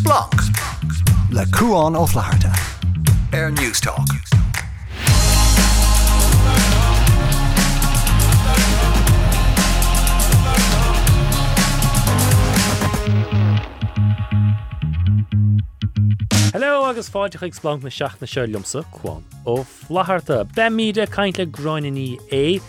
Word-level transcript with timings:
Splanc 0.00 0.32
le 1.30 1.44
Cuán 1.52 1.94
Ó 1.94 2.06
Flatharta. 2.06 2.52
Air 3.34 3.50
Newstalk. 3.50 4.08
Hello 16.52 16.84
agus 16.84 17.10
fáide 17.10 17.36
chuig 17.36 17.52
splanc 17.54 17.82
na 17.82 17.90
seach 17.90 18.16
na 18.22 18.26
selummsa 18.26 18.82
chuáin 18.94 19.26
ó 19.44 19.58
flaharta 19.66 20.46
be 20.54 20.70
míide 20.78 21.04
caiint 21.10 21.36
le 21.36 21.44
groinení 21.44 22.18
é 22.30 22.62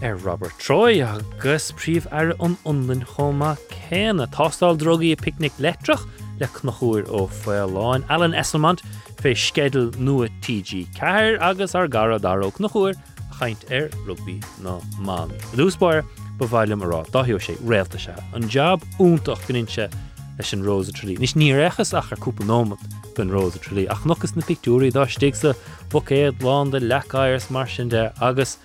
ar 0.00 0.16
Robert 0.24 0.56
Troy 0.58 1.02
agus 1.04 1.68
príomh 1.72 2.08
ar 2.10 2.32
an 2.40 2.56
unlinn 2.64 3.04
choma 3.04 3.58
céna 3.74 4.26
tástal 4.38 4.80
drogaí 4.80 5.12
picnic 5.20 5.52
letrach 5.58 6.08
le 6.40 6.46
chnochúir 6.46 7.06
ó 7.10 7.26
foiáin 7.42 8.04
Allan 8.08 8.34
Esselmant 8.34 8.82
fé 9.22 9.34
skedal 9.34 9.90
nua 9.98 10.28
TG 10.42 10.86
ceir 10.96 11.38
agus 11.40 11.74
ar 11.74 11.88
gara 11.88 12.18
daróg 12.18 12.60
nachúir 12.62 12.94
chaint 13.38 13.64
ar 13.70 13.88
rugbí 14.06 14.38
ná 14.62 14.78
man. 14.98 15.30
Dúspáir 15.54 16.04
bhhailem 16.38 16.82
ará. 16.86 17.02
Dáhiú 17.10 17.38
sé 17.42 17.56
réalta 17.66 17.98
se. 17.98 18.14
An 18.32 18.48
jobab 18.48 18.84
úntaach 18.98 19.42
goninse 19.48 19.90
leis 20.38 20.52
an 20.52 20.62
Rosa 20.62 20.92
Trelí. 20.92 21.18
Nis 21.18 21.34
ní 21.34 21.52
rechas 21.52 21.94
ach 21.94 22.12
ar 22.12 22.18
cúpa 22.18 22.46
nómat 22.46 22.78
gon 23.14 23.30
Rosa 23.30 23.58
Trelí 23.58 23.88
ach 23.90 24.06
nogus 24.06 24.36
na 24.36 24.42
picúí 24.42 24.92
dá 24.92 25.06
stigsa 25.06 25.54
bocéad 25.90 26.38
lá 26.42 26.64
de 26.70 26.80
leáirs 26.80 27.50
mar 27.50 27.66
sin 27.66 27.88
de 27.88 28.12
agus 28.20 28.58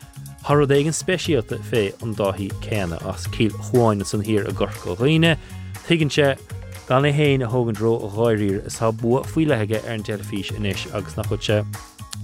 Har 0.44 0.60
éigen 0.68 0.92
speisialta 0.92 1.56
fé 1.64 1.94
an 2.04 2.14
dáhí 2.16 2.50
céna 2.60 2.98
as 3.08 3.24
cíl 3.32 3.54
chuáinna 3.64 4.06
san 4.06 4.20
hir 4.20 4.44
a 4.44 4.52
gorco 4.52 4.94
roiine, 5.00 5.38
Tuigann 5.88 6.12
se 6.12 6.36
gan 6.94 7.06
é 7.06 7.12
héin 7.12 7.42
a 7.42 7.48
thugann 7.50 7.74
dro 7.74 7.96
a 8.06 8.10
gáirír 8.14 8.60
is 8.68 8.76
tá 8.78 8.92
bu 8.94 9.18
fuiileige 9.26 9.80
ar 9.82 9.94
an 9.94 10.04
telefís 10.06 10.52
inis 10.54 10.86
agus 10.94 11.16
nach 11.18 11.26
chuse 11.26 11.56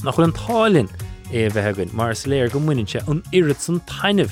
nach 0.05 0.13
chuil 0.13 0.27
an 0.27 0.33
tálinn 0.37 0.89
é 1.33 1.47
bheithagann 1.55 1.93
mar 1.99 2.11
is 2.11 2.21
léir 2.29 2.51
go 2.53 2.59
muinse 2.59 3.01
an 3.09 3.23
irid 3.33 3.57
san 3.63 3.79
tainineh 3.91 4.29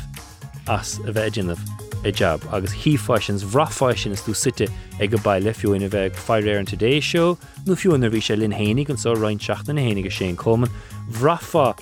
as 0.76 0.92
a 1.10 1.16
bheith 1.18 1.34
dinnah 1.38 1.58
i 2.06 2.14
jab 2.22 2.46
agus 2.54 2.76
híáisins 2.84 3.48
bhrááisin 3.56 4.14
is 4.18 4.22
tú 4.28 4.36
site 4.44 4.70
ag 5.02 5.10
go 5.16 5.24
bailile 5.26 5.58
fiúin 5.58 5.88
a 5.88 5.90
bheith 5.96 6.22
feir 6.28 6.60
an 6.60 6.70
Today 6.70 7.00
Show. 7.00 7.40
Nó 7.66 7.74
fiúin 7.74 8.06
a 8.06 8.14
bhí 8.14 8.22
sé 8.22 8.38
lin 8.38 8.54
hénig 8.54 8.92
an 8.94 9.02
so 9.06 9.16
roiin 9.16 9.42
seachna 9.42 9.74
na 9.74 9.88
hénig 9.90 10.06
a 10.06 10.14
sé 10.14 10.36
common 10.38 10.70
bhrafa 11.18 11.74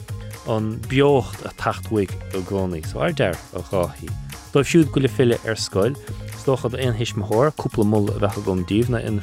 an 0.47 0.77
beocht 0.87 1.43
a 1.43 1.51
tachthaig 1.59 2.15
do 2.31 2.39
gcónaí. 2.47 2.85
So 2.87 3.01
ar 3.01 3.11
deir 3.11 3.35
a 3.51 3.67
gáhíí. 3.73 4.07
Dó 4.53 4.63
siúd 4.63 4.93
go 4.95 5.01
le 5.01 5.11
fiile 5.11 5.41
ar 5.43 5.59
scoil, 5.59 5.99
stochad 6.45 6.75
an 6.77 6.93
hisismthir 6.93 7.49
cúpla 7.57 7.83
mú 7.89 8.03
bheitcha 8.05 8.41
gom 8.45 8.59
díomna 8.69 8.99
in 9.01 9.15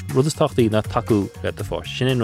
na 0.72 0.82
taú 0.82 1.30
le 1.42 1.50
a 1.50 1.62
fáis 1.62 1.86
sin 1.86 2.08
in. 2.08 2.20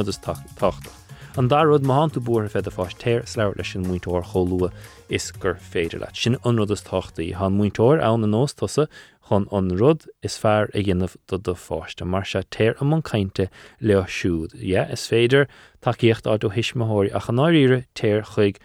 An 1.38 1.46
dar 1.46 1.68
rud 1.68 1.84
máú 1.86 2.10
búr 2.18 2.48
fe 2.50 2.58
a 2.58 2.62
fáis 2.62 2.96
téir 2.98 3.22
sleir 3.24 3.54
leis 3.54 3.70
sin 3.70 3.84
muútóir 3.86 4.24
choúa 4.26 4.72
is 5.08 5.30
gur 5.30 5.54
féidir 5.54 6.00
leit. 6.00 6.16
Sin 6.16 6.34
anrudas 6.44 6.82
tochttaí 6.82 7.32
há 7.32 7.46
an 7.46 8.20
na 8.20 8.26
nós 8.26 8.56
tosa 8.56 8.88
chun 9.28 9.46
an 9.52 9.68
rud 9.68 10.08
is 10.20 10.36
fearr 10.36 10.68
a 10.74 10.82
gginmh 10.82 11.14
do 11.28 11.38
do 11.38 11.54
fáiste, 11.54 12.04
mar 12.04 12.24
se 12.24 12.42
téir 12.50 12.74
am 12.80 12.92
an 12.92 13.02
caiinte 13.02 13.48
le 13.80 14.02
siúd. 14.02 14.50
Je 14.58 14.82
is 14.90 15.06
féidir 15.06 15.46
takeíocht 15.80 16.26
á 16.26 16.40
do 16.40 16.50
hisismthirí 16.50 17.14
a 17.14 17.20
chanáíre 17.20 17.84
téir 17.94 18.26
chuig 18.34 18.58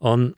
an 0.00 0.36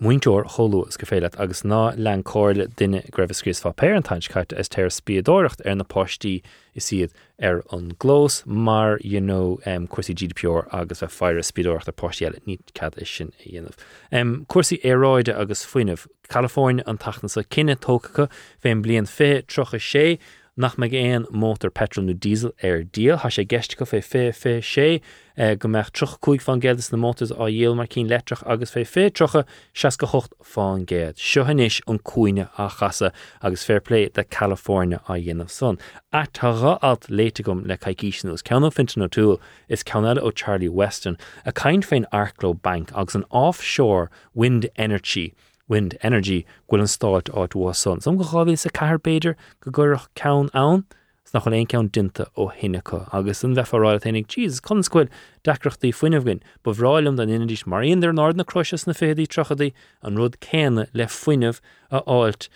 Muinteir 0.00 0.42
choúas 0.50 0.96
go 0.98 1.06
féile 1.06 1.28
agus 1.38 1.62
ná 1.62 1.94
le 1.96 2.14
cóirle 2.26 2.66
duine 2.74 3.04
greibhscris 3.14 3.60
fá 3.62 3.70
péantainskait 3.78 4.52
is 4.58 4.68
teir 4.68 4.90
spiadóirecht 4.90 5.62
ar 5.64 5.76
na 5.76 5.84
postí 5.84 6.42
is 6.74 6.88
siad 6.88 7.14
ar 7.40 7.62
an 7.70 7.92
glós 8.02 8.44
mar 8.44 8.98
you 9.02 9.20
know, 9.20 9.60
um, 9.66 9.86
cuasí 9.86 10.14
GDPR 10.14 10.66
agus 10.72 11.00
a 11.00 11.06
fear 11.06 11.38
spidóirt 11.38 11.86
a 11.86 11.92
postéile 11.92 12.42
ní 12.42 12.58
cad 12.74 12.98
is 12.98 13.08
sin 13.08 13.32
a 13.38 13.48
dhéanamh. 13.48 13.78
Um, 14.10 14.46
éráide 14.50 15.38
agus 15.38 15.64
foiinemh 15.64 16.08
California 16.28 16.82
an 16.88 16.98
tachna 16.98 17.30
sa 17.30 17.42
cinenne 17.42 17.76
tócacha 17.76 18.28
féin 18.64 18.82
blion 18.82 19.06
fé 19.06 19.42
trocha 19.46 19.78
nach 20.56 20.78
me 20.78 20.88
éon 20.88 21.26
mótar 21.32 21.70
petrol 21.74 22.04
nó 22.06 22.14
diesel 22.14 22.52
ar 22.62 22.84
díal, 22.84 23.18
Tá 23.18 23.30
sé 23.30 23.44
gceist 23.44 23.76
go 23.76 23.84
fé 23.84 23.98
fé 23.98 24.30
fé 24.30 24.60
sé 24.62 25.00
eh, 25.36 25.54
go 25.56 25.68
meach 25.68 25.90
troch 25.90 26.20
chuig 26.20 26.40
fan 26.40 26.60
gedas 26.60 26.92
na 26.92 26.98
mótas 26.98 27.32
á 27.34 27.50
dhéal 27.50 27.74
mar 27.74 27.88
cín 27.90 28.06
letrach 28.06 28.44
agus 28.46 28.70
fé 28.70 28.84
fé 28.86 29.10
trocha 29.10 29.44
se 29.74 29.90
go 29.98 30.06
chocht 30.06 30.30
fáin 30.44 30.86
géad. 30.86 31.18
Seohanis 31.18 31.80
an 31.88 31.98
cuaine 31.98 32.48
a 32.56 32.68
chasa 32.68 33.10
agus 33.42 33.64
fairlé 33.66 34.12
de 34.12 34.22
California 34.22 35.00
a 35.08 35.14
dhéanamh 35.18 35.50
son. 35.50 35.76
A 36.12 36.26
tárá 36.32 36.78
alt 36.82 37.08
léite 37.08 37.42
gom 37.42 37.64
le 37.64 37.76
caiiciisiús 37.76 38.46
ceanna 38.46 38.70
fintan 38.70 39.02
nó 39.02 39.08
túúil 39.08 39.40
is 39.68 39.82
ceanile 39.82 40.22
ó 40.22 40.32
Charlie 40.32 40.68
Weston 40.68 41.18
a 41.44 41.52
caiin 41.52 41.82
féin 41.82 42.06
Arklow 42.12 42.54
Bank 42.54 42.92
agus 42.94 43.16
an 43.16 43.24
offshore 43.30 44.08
wind 44.34 44.68
energy. 44.76 45.34
Wind 45.68 45.96
energy 46.02 46.44
ghfuil 46.68 46.84
an 46.84 46.90
stáit 46.90 47.32
áit 47.32 47.76
son. 47.76 48.00
Som 48.00 48.16
go 48.16 48.24
cháhí 48.24 48.58
sa 48.58 48.68
carbéidir 48.70 49.34
go 49.60 49.70
ggurch 49.70 50.08
cen 50.14 50.50
ann, 50.52 50.84
nach 51.34 51.44
chun 51.44 51.54
éon 51.54 51.90
dinta 51.90 52.26
ó 52.38 52.46
hinnacha 52.54 53.08
agus 53.12 53.42
an 53.44 53.56
bheitráil 53.58 53.98
tenig 54.02 54.28
tíos 54.30 54.60
chuscuil 54.62 55.08
decrochttaí 55.44 55.90
foiinemhgann, 55.90 56.42
ba 56.62 56.72
bhráilm 56.72 57.16
den 57.18 57.32
inadís 57.34 57.66
mar 57.66 57.82
on 57.82 58.04
ar 58.06 58.14
nád 58.14 58.38
na 58.38 58.44
croisias 58.44 58.86
na 58.86 58.94
fédaí 58.94 59.26
trochadaí 59.26 59.72
an 60.02 60.20
rud 60.20 60.38
céine 60.46 60.86
le 60.94 61.08
foiinemh 61.10 61.58
a 61.90 62.02
áilt 62.06 62.48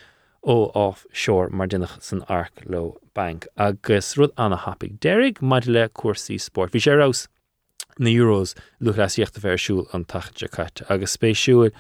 ó 0.47 0.71
áh 0.85 1.03
seoir 1.11 1.51
mar 1.51 1.67
duach 1.67 1.99
san 2.01 2.23
arc 2.29 2.63
lo 2.65 2.85
bank 3.15 3.49
agus 3.57 4.15
rud 4.17 4.31
anna 4.37 4.57
hapig. 4.57 5.01
Deirigh 5.01 5.43
maid 5.43 5.67
le 5.67 5.89
cuasaí 5.89 6.39
sport. 6.41 6.73
Bhí 6.73 6.85
sé 6.87 6.95
ras 6.97 7.27
na 7.99 8.11
Euros 8.11 8.55
lu 8.79 8.95
leíocht 8.95 9.37
a 9.37 9.43
bheitsúil 9.43 9.89
an 9.93 10.05
taide 10.05 10.47
caiite 10.55 10.87
agus 10.89 11.17
spéisiúil 11.19 11.75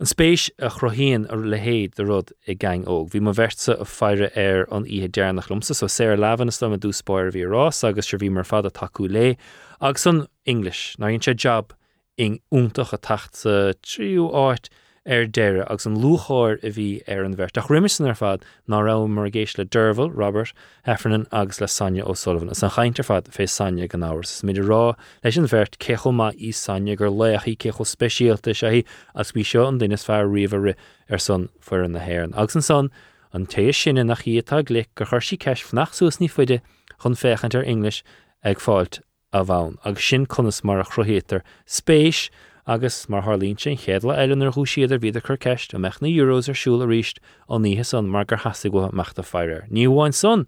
An 0.00 0.06
spéis 0.06 0.48
a 0.58 0.70
chrohéan 0.72 1.26
ar 1.28 1.42
lehéad 1.44 1.92
de 1.98 2.04
rud 2.08 2.30
i 2.48 2.54
gang 2.56 2.86
óg. 2.88 3.10
Bhí 3.12 3.20
mar 3.20 3.34
versa 3.36 3.74
a 3.74 3.84
feire 3.84 4.30
ar 4.32 4.62
an 4.72 4.86
ihe 4.88 5.10
dearnach 5.12 5.50
lumsa 5.52 5.74
so 5.76 5.90
sé 5.92 6.06
lehan 6.16 6.50
sto 6.50 6.72
a 6.72 6.78
dúspáir 6.80 7.28
bhí 7.34 7.44
rás 7.44 7.84
agus 7.84 8.08
se 8.08 8.16
bhí 8.16 8.30
mar 8.32 8.48
fad 8.48 8.64
a 8.64 8.70
taú 8.70 9.10
lé 9.12 9.36
agus 9.78 10.06
san 10.08 10.22
English 10.46 10.96
ná 10.96 11.12
on 11.12 11.20
sé 11.20 11.36
job 11.36 11.74
in 12.16 12.38
úntaach 12.50 12.94
a 12.94 12.96
tacht 12.96 13.36
sa 13.36 13.74
tríú 13.84 14.32
áit 14.32 14.72
ar 15.10 15.26
deire 15.26 15.64
agus 15.70 15.86
an 15.86 15.96
lúcháir 15.98 16.62
a 16.62 16.70
bhí 16.70 17.02
ar 17.08 17.24
an 17.24 17.34
bhirt. 17.36 17.58
Ach 17.58 17.70
ar 17.70 18.14
fad 18.14 18.44
ná 18.68 18.82
ra 18.84 19.06
mar 19.06 19.28
géis 19.28 19.56
le 19.58 19.66
Robert 20.08 20.52
Heffernan 20.86 21.26
agus 21.32 21.60
le 21.60 21.66
Sonia 21.66 22.04
O'Sullivan. 22.04 22.48
Is 22.50 22.62
an 22.62 22.70
chaintear 22.70 23.04
fad 23.04 23.24
fé 23.24 23.48
Sonia 23.48 23.88
gan 23.88 24.02
áhars. 24.02 24.42
Miidir 24.44 24.68
rá 24.68 24.96
leis 25.24 25.36
an 25.36 25.48
bhirt 25.50 25.78
cechomá 25.78 26.32
í 26.36 26.54
Sonia 26.54 26.96
gur 26.96 27.10
leachí 27.10 27.56
cecho 27.58 27.84
speisialta 27.84 28.54
sé 28.54 28.70
hí 28.70 28.84
as 29.14 29.32
bhí 29.32 29.44
seo 29.44 29.66
an 29.66 29.80
duine 29.80 29.98
fear 29.98 30.28
riomhre 30.28 30.76
ar 31.10 31.18
son 31.18 31.48
fuair 31.60 31.84
an 31.84 31.94
nahéan. 31.94 32.36
Agus 32.36 32.54
an 32.54 32.62
son 32.62 32.90
an 33.32 33.46
tééis 33.46 33.82
sinna 33.82 34.04
nach 34.04 34.22
chiítá 34.22 34.62
glic 34.62 34.94
gur 34.94 35.06
chuirsí 35.06 35.36
ceis 35.36 35.66
fnachsús 35.66 36.20
ní 36.22 36.30
fuide 36.30 36.60
chun 37.02 37.18
féchant 37.18 37.54
ar 37.54 37.64
English 37.64 38.04
ag 38.44 38.58
fáilt 38.58 39.00
a 39.32 39.44
bhain, 39.44 39.76
agus 39.84 40.04
sin 40.04 40.26
conas 40.26 40.64
mar 40.64 40.80
a 40.80 40.84
chrohétar 40.84 41.42
spéis 41.66 42.30
agus 42.70 43.08
mar 43.08 43.22
Harlín 43.22 43.58
sin 43.58 43.76
chéadla 43.76 44.14
eilenar 44.14 44.52
thu 44.54 44.62
siadidir 44.62 45.00
viidir 45.02 45.24
chu 45.26 45.36
ceist 45.44 45.74
a 45.74 45.78
meach 45.78 45.98
na 46.00 46.08
euros 46.08 46.48
arsúla 46.52 46.86
ríist 46.86 47.18
ó 47.48 47.58
níthe 47.58 47.84
san 47.84 48.06
mar 48.08 48.24
gur 48.24 48.38
go 48.38 48.88
meachta 48.94 49.24
fearir. 49.26 49.66
Ní 49.70 49.88
bháin 49.90 50.14
son 50.14 50.46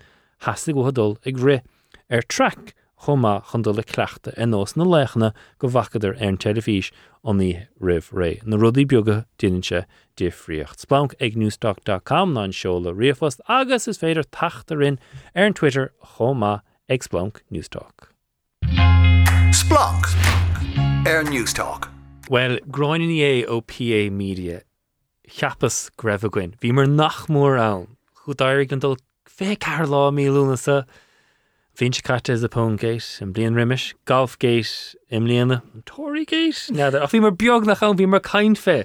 go 0.72 0.90
dul 0.90 1.18
ag 1.26 1.38
ri 1.38 1.60
ar 2.10 2.22
tre 2.22 2.50
chumá 3.02 3.42
chun 3.50 3.62
dul 3.62 3.74
le 3.74 3.82
cleachta 3.82 4.32
in 4.38 4.50
nós 4.50 4.76
na 4.76 4.84
lechna 4.84 5.32
go 5.58 5.68
bhachadidir 5.68 6.14
ar 6.14 6.28
an 6.28 6.36
ó 6.38 7.34
ní 7.34 7.66
rih 7.80 8.08
ré. 8.12 8.40
Na 8.46 8.56
rudí 8.56 8.86
beaga 8.86 9.26
duanse 9.38 9.84
difriocht. 10.16 10.78
Splanc 10.78 11.14
ag 11.20 11.34
newstalk.com 11.34 12.34
ná 12.34 12.46
seola 12.54 12.94
riomhast 12.94 13.40
agus 13.48 13.88
is 13.88 13.98
féidir 13.98 14.26
tatarrin 14.30 14.98
ar 15.34 15.46
an 15.46 15.54
Twitter 15.54 15.92
chomá 16.14 16.60
ag 16.88 17.02
Splanc 17.02 17.42
Newstalk. 17.50 18.14
Splanc 19.50 20.06
Air 21.04 21.24
Newstalk. 21.24 21.91
Well, 22.30 22.58
groinin 22.70 23.10
é 23.10 23.46
ó 23.48 23.60
PA 23.66 24.10
Media 24.10 24.62
cheappas 25.28 25.90
greibhhain. 25.96 26.54
Bhí 26.60 26.72
mar 26.72 26.86
nach 26.86 27.26
mór 27.26 27.58
ann. 27.58 27.96
Chu 28.24 28.34
dair 28.34 28.60
an 28.70 28.78
dul 28.78 28.96
fé 29.26 29.56
ceir 29.56 29.86
lá 29.86 30.10
míúnasa, 30.12 30.86
Bhín 31.76 31.94
se 31.94 32.02
caite 32.02 32.30
a 32.30 32.48
póngéis 32.48 33.20
an 33.22 33.32
blion 33.32 33.54
riimiis, 33.54 33.94
golfgéis 34.06 34.94
im 35.10 35.24
líana 35.24 35.62
an 35.74 35.82
tóirigéis 35.82 36.70
ne 36.70 36.82
a 36.82 37.06
bhí 37.08 37.20
mar 37.20 37.32
beag 37.32 37.66
nach 37.66 37.82
an 37.82 37.96
bhí 37.96 38.06
mar 38.06 38.20
caiin 38.20 38.54
fé. 38.54 38.84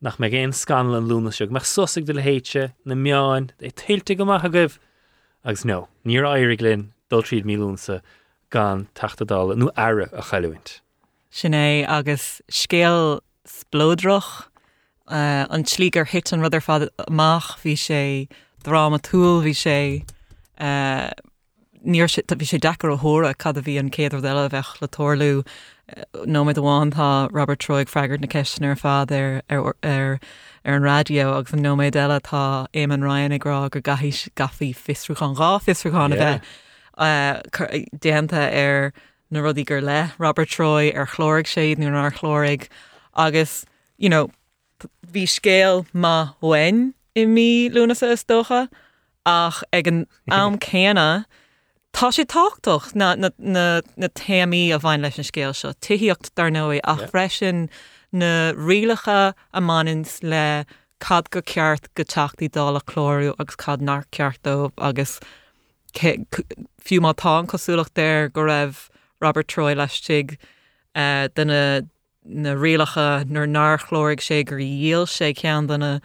Nach 0.00 0.18
me 0.18 0.30
géon 0.30 0.54
scan 0.54 0.94
an 0.94 1.06
lúna 1.06 1.30
seach 1.30 1.52
sosigh 1.62 2.06
de 2.06 2.72
na 2.84 2.94
meáin 2.94 3.50
é 3.60 3.70
tiltte 3.70 4.16
go 4.16 4.24
maitha 4.24 4.48
goibh 4.48 4.78
agus 5.44 5.64
nó, 5.64 5.86
níor 6.04 6.26
airig 6.26 6.62
linn 6.62 6.92
dul 7.10 7.22
tríd 7.22 7.44
gan 8.50 8.88
tachtadal 8.94 9.54
nó 9.54 9.70
aire 9.76 10.08
a 10.12 10.22
chaúint. 10.22 10.80
Sin 11.30 11.52
é 11.52 11.84
agus 11.88 12.40
scéal 12.50 13.20
splódroch 13.46 14.48
uh, 15.08 15.46
an 15.50 15.64
slígur 15.64 16.06
hit 16.06 16.32
an 16.32 16.40
rudidir 16.40 16.62
fad 16.62 16.88
amach 17.06 17.58
hí 17.62 17.74
sé 17.76 18.28
drama 18.64 18.98
túúl 18.98 19.42
hí 19.44 19.54
sé 19.54 20.04
uh, 20.60 21.10
níor 21.84 22.10
si 22.10 22.22
bhí 22.22 22.46
sé 22.46 22.60
dechar 22.60 22.94
óthra 22.96 23.36
cad 23.36 23.58
a 23.58 23.62
bhí 23.62 23.78
an 23.78 23.90
céidir 23.90 24.24
eile 24.24 24.48
bheith 24.52 24.80
le 24.80 24.88
tolú 24.88 25.44
nó 26.26 26.44
me 26.44 26.52
bháin 26.52 26.92
tá 26.92 27.28
Robert 27.32 27.60
Troig 27.60 27.88
freigart 27.88 28.20
na 28.20 28.26
cean 28.26 28.68
ar 28.68 28.76
fád 28.76 29.12
ar 29.12 29.42
ar 29.48 29.74
ar 29.82 30.20
ar 30.64 30.74
an 30.74 30.82
radio 30.82 31.32
agus 31.38 31.52
an 31.52 31.62
nóméid 31.64 31.96
eile 31.96 32.20
tá 32.20 32.66
éman 32.74 33.02
Ryan 33.02 33.32
agrá 33.32 33.70
gur 33.70 33.80
gahí 33.80 34.12
gafií 34.34 34.74
fisrúán 34.74 35.36
gá 35.36 35.58
fisrúáin 35.60 36.12
a 36.12 36.40
bheith. 36.98 37.90
Déanta 38.00 38.48
ar 38.52 38.92
na 39.30 39.40
rudí 39.40 39.64
gur 39.64 39.80
le 39.80 40.12
Robert 40.18 40.48
Troy 40.48 40.92
ar 40.94 41.06
chlórig 41.06 41.46
séad 41.46 41.78
nó 41.78 41.94
ar 41.94 42.12
chlórig 42.12 42.68
agus 43.14 43.64
you 43.98 44.08
know, 44.08 44.30
bhí 45.12 45.26
scéal 45.26 45.84
má 45.94 46.34
hain 46.40 46.94
i 47.16 47.26
mí 47.26 47.70
lúnasa 47.70 48.12
is 48.12 48.24
dócha 48.24 48.68
ach 49.26 49.62
ag 49.72 49.88
an 49.88 50.06
am 50.30 50.58
céna 50.58 51.24
tá 51.92 52.10
sé 52.14 52.24
táchtach 52.24 52.94
na, 52.94 53.14
na, 53.14 53.30
na, 53.38 53.80
na 53.96 54.08
téí 54.08 54.70
a 54.74 54.78
bhain 54.78 55.02
leis 55.02 55.18
an 55.18 55.24
scéal 55.24 55.54
seo 55.54 55.72
tuíocht 55.80 56.34
dar 56.34 56.50
nóí 56.50 56.80
ach 56.84 57.00
Yeah. 57.00 57.10
freisin 57.10 57.68
na 58.12 58.52
rialacha 58.52 59.34
a 59.52 59.60
manins 59.60 60.22
le 60.22 60.64
cad 61.00 61.30
go 61.30 61.40
ceart 61.40 61.92
go 61.94 62.04
teachtaí 62.04 62.48
dála 62.48 62.80
chlóriú 62.82 63.34
agus 63.38 63.56
cad 63.56 63.82
nar 63.82 64.04
ceartó 64.12 64.72
agus 64.78 65.18
fiú 65.94 67.00
mátá 67.02 67.34
cosúlaach 67.46 67.92
déir 67.94 68.32
go 68.32 68.42
raibh 68.42 68.88
Robert 69.20 69.48
Troy 69.48 69.74
leistigh 69.74 70.36
uh, 70.94 71.28
duna 71.34 71.88
na 72.24 72.54
rialacha 72.54 73.28
nar 73.28 73.46
náchlórig 73.46 74.20
sé 74.20 74.44
gur 74.44 74.58
díal 74.58 75.06
sé 75.06 75.34
cean 75.36 75.68
duna 75.68 76.00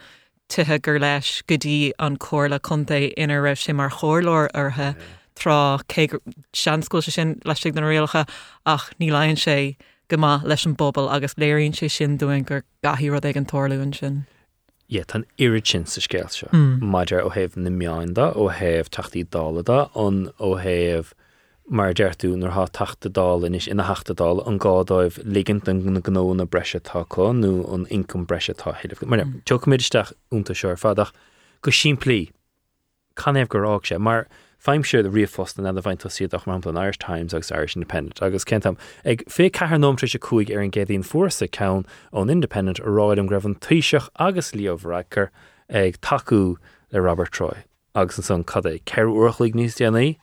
tuthe 0.48 0.80
gur 0.80 0.98
leis 0.98 1.42
gotí 1.46 1.92
an 1.98 2.16
cóla 2.16 2.58
chunta 2.58 3.12
inar 3.16 3.42
raibh 3.42 3.60
sé 3.60 3.74
mar 3.74 3.90
chóirlór 3.90 4.48
arthe 4.52 4.94
trá 5.36 5.80
seanscoil 6.52 7.02
se 7.02 7.10
sin 7.10 7.40
leistigh 7.44 7.74
na 7.74 7.82
rialacha 7.82 8.26
ach 8.66 8.90
ní 9.00 9.10
leonn 9.10 9.36
sé 9.36 9.76
go 10.08 10.16
má 10.16 10.42
leis 10.44 10.66
an 10.66 10.76
bobbal 10.76 11.10
agus 11.10 11.34
léironn 11.34 11.74
sé 11.74 11.90
sin 11.90 12.16
doin 12.16 12.42
gur 12.42 12.64
gahí 12.82 13.10
rud 13.10 13.26
ag 13.26 13.36
an 13.36 13.46
toirún 13.46 13.94
sin. 13.94 14.26
Ié 14.90 15.04
tan 15.06 15.24
iiri 15.38 15.62
sin 15.66 15.86
sa 15.86 16.00
scéil 16.00 16.30
seo. 16.30 16.48
Mm. 16.52 16.80
Maidir 16.94 17.24
ó 17.24 17.32
heh 17.32 17.48
na 17.56 17.70
meáinda 17.70 18.32
ó 18.36 18.50
heh 18.52 18.82
taachtaí 18.84 19.24
dálada 19.24 19.88
an 19.96 20.28
ó 20.38 20.54
heh 20.60 21.02
mar 21.68 21.94
deirú 21.94 22.36
nar 22.36 22.52
há 22.52 22.68
tachtadal 22.68 23.46
inis 23.46 23.66
ina 23.68 23.84
hechtadal 23.88 24.46
an 24.46 24.58
gádáibh 24.58 25.18
ligint 25.24 25.68
an 25.68 25.80
na 25.94 26.00
gó 26.00 26.36
na 26.36 26.44
breise 26.44 26.80
táá 26.80 27.32
nó 27.32 27.72
an 27.72 27.86
incom 27.86 28.26
breise 28.26 28.54
tá 28.54 28.74
heileh. 28.74 29.00
Mar 29.06 29.20
mm. 29.20 29.42
tuméidisteach 29.44 30.12
únta 30.30 30.54
seir 30.54 30.76
fadach 30.76 31.12
go 31.62 31.70
siimplíí 31.70 32.30
can 33.16 33.34
éh 33.34 33.46
gorág 33.46 33.86
sé, 33.88 33.98
mar 33.98 34.26
feimseir 34.60 35.06
a 35.06 35.10
riomhfosta 35.10 35.66
a 35.66 35.82
bhaint 35.82 36.04
siadach 36.04 36.46
mar 36.46 36.60
an 36.64 36.76
Irish 36.76 36.98
Times 36.98 37.32
agus 37.32 37.50
Irish 37.50 37.76
Independent. 37.76 38.20
Agus 38.20 38.44
centam 38.44 38.76
ag 39.04 39.24
fé 39.24 39.50
cethar 39.50 39.80
nómtri 39.80 40.10
se 40.10 40.18
chuig 40.18 40.54
ar 40.54 40.60
an 40.60 40.70
gédaíon 40.70 41.04
fuórsa 41.04 41.50
cen 41.50 41.86
ón 42.12 42.30
Independent 42.30 42.78
a 42.80 42.82
ráid 42.82 43.18
an 43.18 43.28
greibhann 43.28 43.58
tuiseach 43.58 44.08
agus 44.16 44.52
líomhreicer 44.52 45.30
ag 45.70 46.00
taú 46.00 46.56
le 46.92 47.00
Robert 47.00 47.32
Troy. 47.32 47.64
Agus 47.94 48.18
an 48.18 48.24
san 48.24 48.44
cad 48.44 48.64
é 48.64 48.82
ceir 48.84 49.08
uirchlaigh 49.08 49.54
níos 49.54 49.80
déanaí 49.80 50.16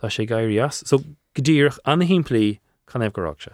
tá 0.00 0.08
sé 0.08 0.26
gaiirías, 0.28 0.82
so 0.86 1.02
godíoch 1.34 1.78
anna 1.84 2.04
himplaí 2.04 2.58
can 2.86 3.02
éh 3.02 3.12
gorág 3.12 3.42
se. 3.42 3.52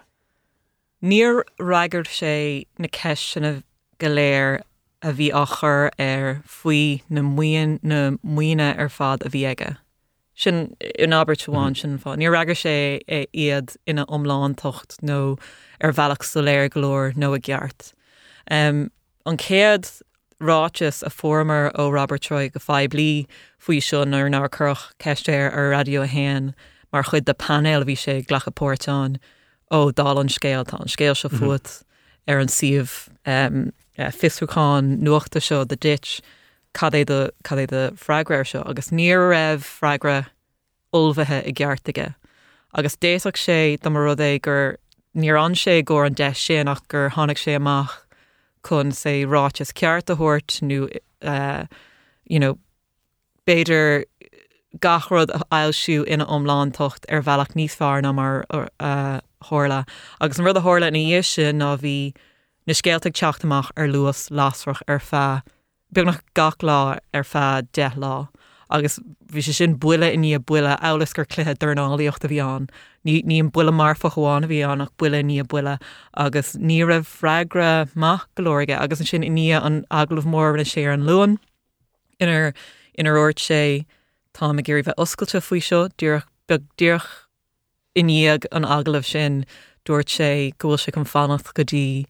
Níor 1.02 1.42
raigart 1.58 2.08
sé 2.08 2.66
na 2.78 2.88
ceisina 2.88 3.62
go 3.98 4.08
léir 4.08 4.62
a 5.02 5.12
bhí 5.12 5.30
achar 5.30 5.90
ar 5.98 6.42
faoi 6.46 7.02
na 7.10 7.22
muon 7.22 7.78
na 7.82 8.18
muoine 8.22 8.68
ar 8.78 8.88
fad 8.88 9.26
a 9.26 9.30
bhí 9.30 9.42
aige. 9.50 9.76
Sin 10.34 10.76
in 10.98 11.10
Abertháin 11.10 11.76
sin 11.76 11.98
fá. 11.98 12.16
Ní 12.16 12.30
ragur 12.30 12.56
sé 12.56 13.02
é 13.08 13.26
iad 13.34 13.76
ina 13.86 14.06
omláán 14.06 14.56
tocht 14.56 14.98
nó 15.02 15.38
ar 15.80 15.92
bhealach 15.92 16.24
soléir 16.24 16.70
glór 16.70 17.14
nó 17.14 17.34
a 17.34 17.38
gceart. 17.38 17.92
Um, 18.50 18.90
an 19.26 19.36
céad 19.36 20.02
ráis 20.42 21.02
a 21.02 21.10
formar 21.10 21.72
ó 21.74 21.90
Robert 21.92 22.22
Troy 22.22 22.48
go 22.48 22.60
fáib 22.60 22.92
blí 22.94 23.26
faoi 23.58 23.80
seo 23.80 24.04
nar 24.04 24.28
ná 24.28 24.42
chuch 24.48 24.92
ceistéir 24.98 25.54
ar 25.54 25.70
radio 25.70 26.02
a 26.02 26.06
héan 26.06 26.52
mar 26.92 27.04
chud 27.04 27.24
de 27.24 27.34
panel 27.34 27.84
bhí 27.84 27.96
sé 27.96 28.20
ghlachapórtán 28.26 29.18
ó 29.70 29.92
dá 29.92 30.08
an 30.20 30.28
scéal 30.28 30.66
tá 30.66 30.80
an 30.80 30.92
scéal 30.94 31.16
se 31.16 31.28
fut 31.28 31.84
ar 32.28 32.38
an 32.38 32.48
siomh 32.48 33.08
um, 33.26 33.72
uh, 33.98 34.10
fisúáin 34.10 34.98
nuachta 35.00 35.40
seo 35.40 35.64
de 35.64 35.76
dit 35.76 36.20
cad 36.74 36.94
é 36.94 37.04
de 37.04 37.92
freigrair 37.96 38.46
seo. 38.46 38.62
Agus 38.66 38.90
ní 38.90 39.12
raibh 39.12 39.62
freigra 39.62 40.26
ulmhathe 40.92 41.46
i 41.46 41.52
gceartaige. 41.52 42.14
agus 42.74 42.96
déach 42.96 43.36
sé 43.36 43.78
do 43.80 43.90
mar 43.90 44.04
rud 44.06 44.20
é 44.20 44.40
gur 44.40 44.78
níor 45.14 45.38
an 45.44 45.54
sé 45.54 45.82
ggó 45.82 46.06
an 46.06 46.14
de 46.14 46.32
sin 46.34 46.68
ach 46.68 46.86
gur 46.88 47.10
tháinig 47.10 47.36
sé 47.36 47.56
amach 47.56 47.98
chun 48.66 48.92
sé 48.92 49.24
ráis 49.26 49.72
ceart 49.74 50.10
a 50.10 50.16
thuirt 50.16 50.62
uh, 51.22 51.66
you 52.24 52.38
know, 52.38 52.58
béidir 53.46 54.04
gachrod 54.80 55.30
eilsú 55.52 56.04
ina 56.08 56.24
omláántocht 56.24 57.04
ar 57.08 57.22
bhealach 57.22 57.54
níos 57.58 57.76
fear 57.76 58.02
ná 58.02 58.14
mar 58.14 58.44
uh, 58.52 59.20
hála. 59.50 59.84
agus 60.20 60.38
an 60.38 60.44
rud 60.44 60.56
a 60.56 60.60
hála 60.60 60.90
na 60.90 60.98
ná 61.52 61.76
bhí 61.78 62.14
na 62.66 62.72
scéalteag 62.72 63.12
teachtamach 63.18 63.70
ar 63.76 63.88
luas 63.88 64.30
lásfach 64.30 64.82
ar 64.88 65.00
fe 65.00 65.42
beag 65.92 66.06
nach 66.06 66.22
gach 66.34 66.62
lá 66.62 66.98
fe 67.24 67.62
de 67.72 67.90
agus 68.70 68.98
bhí 69.28 69.44
sé 69.44 69.52
sin 69.52 69.76
buile 69.76 70.12
in 70.12 70.22
ní 70.22 70.38
buile 70.38 70.78
elas 70.80 71.12
gur 71.12 71.26
cluthe 71.26 71.54
darnáíocht 71.54 72.24
a. 72.24 72.68
Ní 73.04 73.22
ní 73.24 73.40
an 73.40 73.50
buile 73.50 73.72
mar 73.72 73.94
fa 73.94 74.08
a 74.08 74.40
bhí 74.46 74.62
annach 74.62 74.90
buile 74.96 75.22
ní 75.22 75.42
buile 75.42 75.78
agus 76.14 76.54
ní 76.54 76.86
rah 76.86 77.02
freigra 77.02 77.88
má 77.96 78.22
golóige 78.36 78.78
agus 78.78 79.00
an 79.00 79.06
sin 79.06 79.22
ní 79.22 79.50
an 79.50 79.84
aglah 79.90 80.24
mór 80.24 80.56
na 80.56 80.62
sé 80.62 80.86
an 80.92 81.02
luúan 81.02 81.38
inar 82.20 82.54
inar 82.96 83.18
ort 83.18 83.38
sé 83.38 83.84
tá 84.34 84.50
a 84.50 84.62
géirí 84.62 84.84
bheith 84.84 85.02
oscailte 85.04 85.40
faoi 85.42 85.60
seo 85.60 85.88
dúach 85.98 86.28
beagdíoch 86.48 87.08
iníag 87.96 88.46
an 88.52 88.64
aglah 88.64 89.04
sin 89.04 89.44
dúirt 89.84 90.08
sé 90.08 90.52
ggóil 90.58 90.78
se 90.78 90.92
an 90.94 91.04
fannacht 91.04 91.54
go 91.54 91.64
dtí 91.64 92.06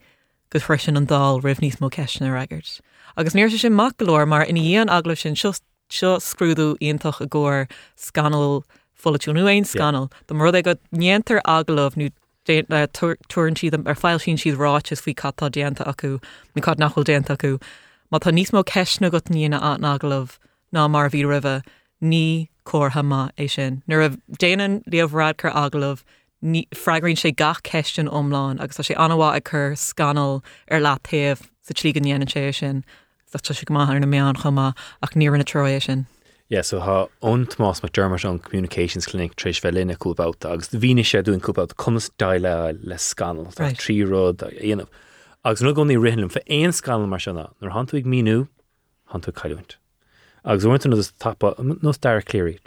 go 0.50 0.59
freisin 0.59 0.97
an 0.97 1.06
dal 1.06 1.41
rih 1.41 1.56
níos 1.65 1.81
mó 1.81 1.89
ceisna 1.91 2.29
agart. 2.37 2.81
Agus 3.17 3.35
níir 3.35 3.50
se 3.50 3.59
sin 3.59 3.75
mac 3.75 3.97
golóir 3.97 4.29
mar 4.29 4.44
ina 4.44 4.61
dhéon 4.61 4.93
aglah 4.93 5.17
sin 5.17 5.37
seo 5.37 6.19
scrúdú 6.21 6.77
ionintach 6.81 7.21
a 7.21 7.27
ggóir 7.27 7.71
scanal 7.97 8.65
folúú 9.03 9.49
ein 9.49 9.65
scanal, 9.65 10.11
Tá 10.27 10.35
mar 10.35 10.53
go 10.63 10.75
néantar 10.94 11.41
aglah 11.44 11.91
nó 11.97 12.11
tuann 13.29 13.55
siad 13.55 13.87
ar 13.87 13.94
fáil 13.94 14.21
sin 14.21 14.37
siad 14.37 14.56
ráis 14.56 15.01
faoi 15.01 15.15
cattá 15.15 15.51
déanta 15.51 15.87
acu 15.87 16.21
mí 16.55 16.63
cad 16.63 16.79
nachhol 16.79 17.05
déanta 17.05 17.37
acu, 17.37 17.61
má 18.11 18.19
tá 18.19 18.31
níos 18.32 18.53
mó 18.53 18.63
ceisna 18.65 19.11
go 19.11 19.19
níana 19.31 19.61
an 19.63 19.85
aglah 19.85 20.39
ná 20.73 20.89
mar 20.91 21.11
bhí 21.11 21.23
rih 21.25 21.63
ní 22.03 22.49
cótha 22.65 23.31
é 23.37 23.51
sin. 23.51 23.82
Nu 23.87 24.03
a 24.03 24.11
déanaan 24.39 24.82
líomhrád 24.85 25.39
chu 25.39 25.49
freigrinn 26.75 27.17
sé 27.17 27.35
gach 27.35 27.63
ceistin 27.63 28.09
omláin 28.09 28.61
agus 28.61 28.77
tá 28.77 28.82
sé 28.82 28.94
anhá 28.97 29.37
a 29.37 29.41
chur 29.41 29.75
scanal 29.77 30.43
ar 30.71 30.81
látaobh 30.81 31.43
sa 31.63 31.75
trí 31.75 31.93
ganhéan 31.94 32.27
sé 32.27 32.53
sin, 32.53 32.85
tá 33.32 33.55
si 33.55 33.65
go 33.65 33.75
maithar 33.75 34.01
na 34.01 34.06
meán 34.06 34.35
chumá 34.35 34.75
ach 35.03 35.15
ní 35.15 35.31
na 35.31 35.44
troéis 35.44 35.87
sin. 35.87 36.06
Yeah, 36.53 36.61
so 36.61 36.81
ha 36.81 37.06
ontmas 37.23 37.82
mat 37.82 37.94
Germar 37.94 38.23
an 38.29 38.39
Communications 38.39 39.06
Clinic 39.06 39.41
fel 39.41 39.73
linne 39.73 39.97
coolbouta, 39.97 40.53
agus 40.53 40.69
víine 40.69 41.01
sé 41.01 41.23
dún 41.23 41.41
coolbout 41.41 41.77
conas 41.77 42.11
daile 42.19 42.77
le 42.85 42.97
scanal 42.97 43.59
Right. 43.59 43.75
tríród 43.79 44.37
aanamh. 44.61 44.87
Agus 45.47 45.63
nu 45.63 45.73
goní 45.73 45.97
rihanm 45.97 46.31
fe 46.31 46.43
éon 46.51 46.75
scanal 46.77 47.09
mar 47.09 47.21
sena, 47.21 47.49
nar 47.63 47.71
hantuig 47.71 48.05
míú 48.05 48.49
hantu 49.15 49.32
caiúint. 49.32 49.77
Agus 50.44 50.65
bhaint 50.65 50.85
nó 50.85 51.13
tappa 51.19 51.55
um, 51.59 51.79
nó 51.82 51.99
dar 51.99 52.21
cléirí. 52.21 52.59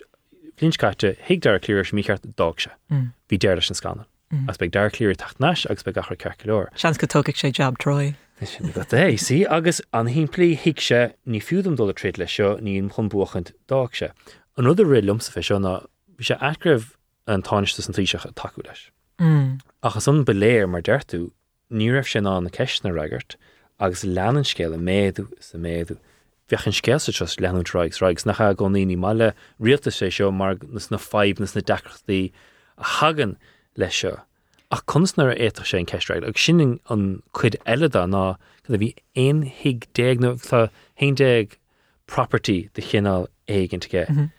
Flinscaite 0.58 1.16
hiag 1.28 1.42
dar 1.42 1.60
cléir 1.60 1.86
mí 1.94 2.04
cheart 2.04 2.26
dag 2.36 2.60
se. 2.60 2.72
Bhí 2.90 3.38
deir 3.38 3.54
leis 3.54 3.70
an 3.70 3.76
scanal. 3.76 4.06
As 4.50 4.58
be 4.58 4.68
dar 4.68 4.90
cléir 4.90 5.16
tacht 5.16 5.40
neis 5.40 5.68
agus 5.70 5.84
be 5.84 5.94
gachar 5.94 6.18
ceir. 6.18 6.70
Seans 6.76 6.98
go 6.98 7.06
tógiigh 7.06 7.38
sé 7.38 7.54
jab 8.42 8.88
troi. 8.88 9.16
é 9.16 9.20
sí 9.20 9.46
agus 9.50 9.82
an 9.94 10.08
hín 10.08 10.28
plí 10.28 10.58
hiic 10.58 10.82
se 10.82 11.14
ní 11.26 11.40
fiúdum 11.42 11.76
dul 11.76 11.94
tréad 11.94 12.18
le 12.18 12.28
seo 12.28 12.58
níon 12.60 12.92
chunbúchant 12.92 13.54
dag 13.68 13.96
se. 13.96 14.12
An 14.58 14.66
rud 14.66 14.80
a 14.80 14.86
ri 14.86 15.02
lumsa 15.02 15.32
fe 15.32 15.42
seo 15.42 15.60
na 15.60 15.82
bhí 16.18 16.26
sé 16.28 16.38
acrah 16.40 16.84
an 17.28 17.44
táiste 17.44 17.88
an 17.88 17.96
tríiseach 17.96 18.26
a 18.26 18.34
taú 18.34 18.66
leis. 18.66 18.90
Mm. 19.20 19.62
Achas 19.84 20.08
an 20.08 20.26
beléir 20.26 20.68
mar 20.70 20.82
deirú 20.82 21.32
ní 21.72 21.92
raibh 21.92 22.12
sin 22.12 22.28
an 22.28 22.44
na 22.44 22.50
ceisna 22.50 22.92
raigart 22.92 23.36
agus 23.80 24.04
leanan 24.04 24.44
scéile 24.44 24.78
méadú 24.78 25.28
sa 25.40 25.58
méadú. 25.58 25.98
Bheochan 26.50 26.76
scéasa 26.76 27.16
tros 27.16 27.38
leanúráigs 27.38 28.02
raigs 28.04 28.26
nach 28.26 28.58
go 28.58 28.68
níí 28.68 28.98
meile 28.98 29.34
rialta 29.60 29.92
sé 29.92 30.12
seo 30.12 30.32
mar 30.32 30.58
nas 30.70 30.92
na 30.92 30.98
feib 30.98 31.40
nas 31.40 31.56
na 31.56 31.62
decrachtaí 31.62 32.32
a 32.78 32.84
hagan 32.84 33.38
lei 33.78 33.90
seo. 33.90 34.20
Ach 34.76 34.86
kunstnar 34.92 35.32
éach 35.36 35.64
sé 35.64 35.80
an 35.80 35.90
ceistreid, 35.92 36.28
ag 36.28 36.38
sin 36.38 36.80
an 36.90 37.06
chud 37.34 37.56
eileada 37.66 38.06
ná 38.12 38.24
go 38.68 38.76
a 38.76 38.82
bhí 38.82 38.94
ein 39.16 39.44
hiig 39.62 39.88
déag 39.98 40.24
nó 40.24 40.36
tá 40.42 40.68
héag 41.02 41.56
property 42.08 42.70
de 42.74 42.82
chinál 42.82 43.28
éigentige. 43.48 44.08
Mhm. 44.10 44.32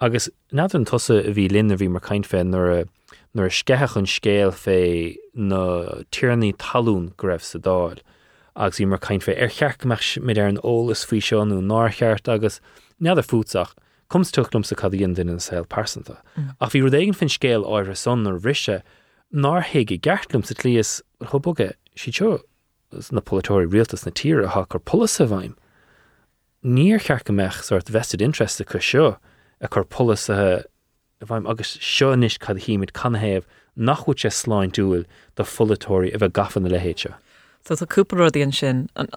agus 0.00 0.30
nad 0.52 0.74
an 0.74 0.84
tosa 0.84 1.18
a 1.18 1.34
bhí 1.34 1.50
linna 1.50 1.76
bhí 1.76 1.90
mar 1.90 2.00
caiin 2.00 2.24
fé 2.24 2.44
nuair 2.44 2.88
nuair 3.34 3.52
scethe 3.52 3.88
chun 3.94 4.06
scéal 4.06 4.54
fé 4.54 5.16
na 5.34 6.04
tíirnaí 6.10 6.54
talún 6.56 7.12
go 7.16 7.28
raibh 7.28 7.42
sa 7.42 7.58
dáil. 7.58 7.98
agus 8.56 8.80
í 8.80 8.86
mar 8.86 8.98
caiin 8.98 9.22
fé 9.22 9.36
ar 9.40 9.52
chearcach 9.52 10.16
mid 10.22 10.38
ar 10.38 10.48
an 10.48 10.62
ólas 10.64 11.04
fao 11.06 11.20
seánú 11.20 11.60
nácheart 11.60 12.28
agus 12.28 12.60
neadidir 13.00 13.28
fúteach 13.28 13.74
comes 14.08 14.32
tulum 14.32 14.64
sa 14.64 14.74
cadíon 14.74 15.14
duine 15.14 15.30
an 15.36 15.40
saoil 15.40 15.64
persanta. 15.64 16.18
Mm. 16.36 16.54
Ach 16.60 16.72
bhí 16.72 16.82
ru 16.82 16.90
éigen 16.90 17.16
fin 17.16 17.28
scéal 17.28 17.64
áir 17.64 17.94
son 17.96 18.26
ar 18.26 18.38
bhrise 18.38 18.82
náhéige 19.32 20.00
geartlumm 20.00 20.44
sa 20.44 20.54
líos 20.64 21.00
chobuge 21.22 21.72
si 21.96 22.10
teo 22.12 22.40
na 23.12 23.20
polytóir 23.20 23.70
rialtas 23.70 24.04
na 24.06 24.12
tíre 24.12 24.46
ha 24.48 24.64
chu 24.70 24.78
polis 24.78 25.20
a 25.20 25.26
bhaim. 25.26 25.54
Níor 26.64 26.98
chearcha 27.00 27.32
meach 27.32 27.62
sort 27.62 27.88
vested 27.88 28.20
intereste 28.20 28.66
chu 28.66 28.78
seo 28.78 29.16
a 29.60 29.68
chur 29.68 29.84
polis 29.84 30.28
a 30.28 30.64
bhaim 31.24 31.48
agus 31.48 31.76
seonis 31.78 32.38
cad 32.38 32.56
híimiid 32.66 32.92
canhéamh 32.92 33.44
nachhuiid 33.78 34.18
sé 34.24 34.30
sláin 34.34 34.72
dúil 34.72 35.04
do 35.36 35.44
folatóirí 35.44 36.12
a 36.14 36.18
bheith 36.18 36.32
gafan 36.32 36.62
na 36.62 36.70
lehéite. 36.76 37.14
So 37.64 37.74
tá 37.76 37.86
cúparóíon 37.86 38.52
sin 38.54 38.88
an- 38.96 39.08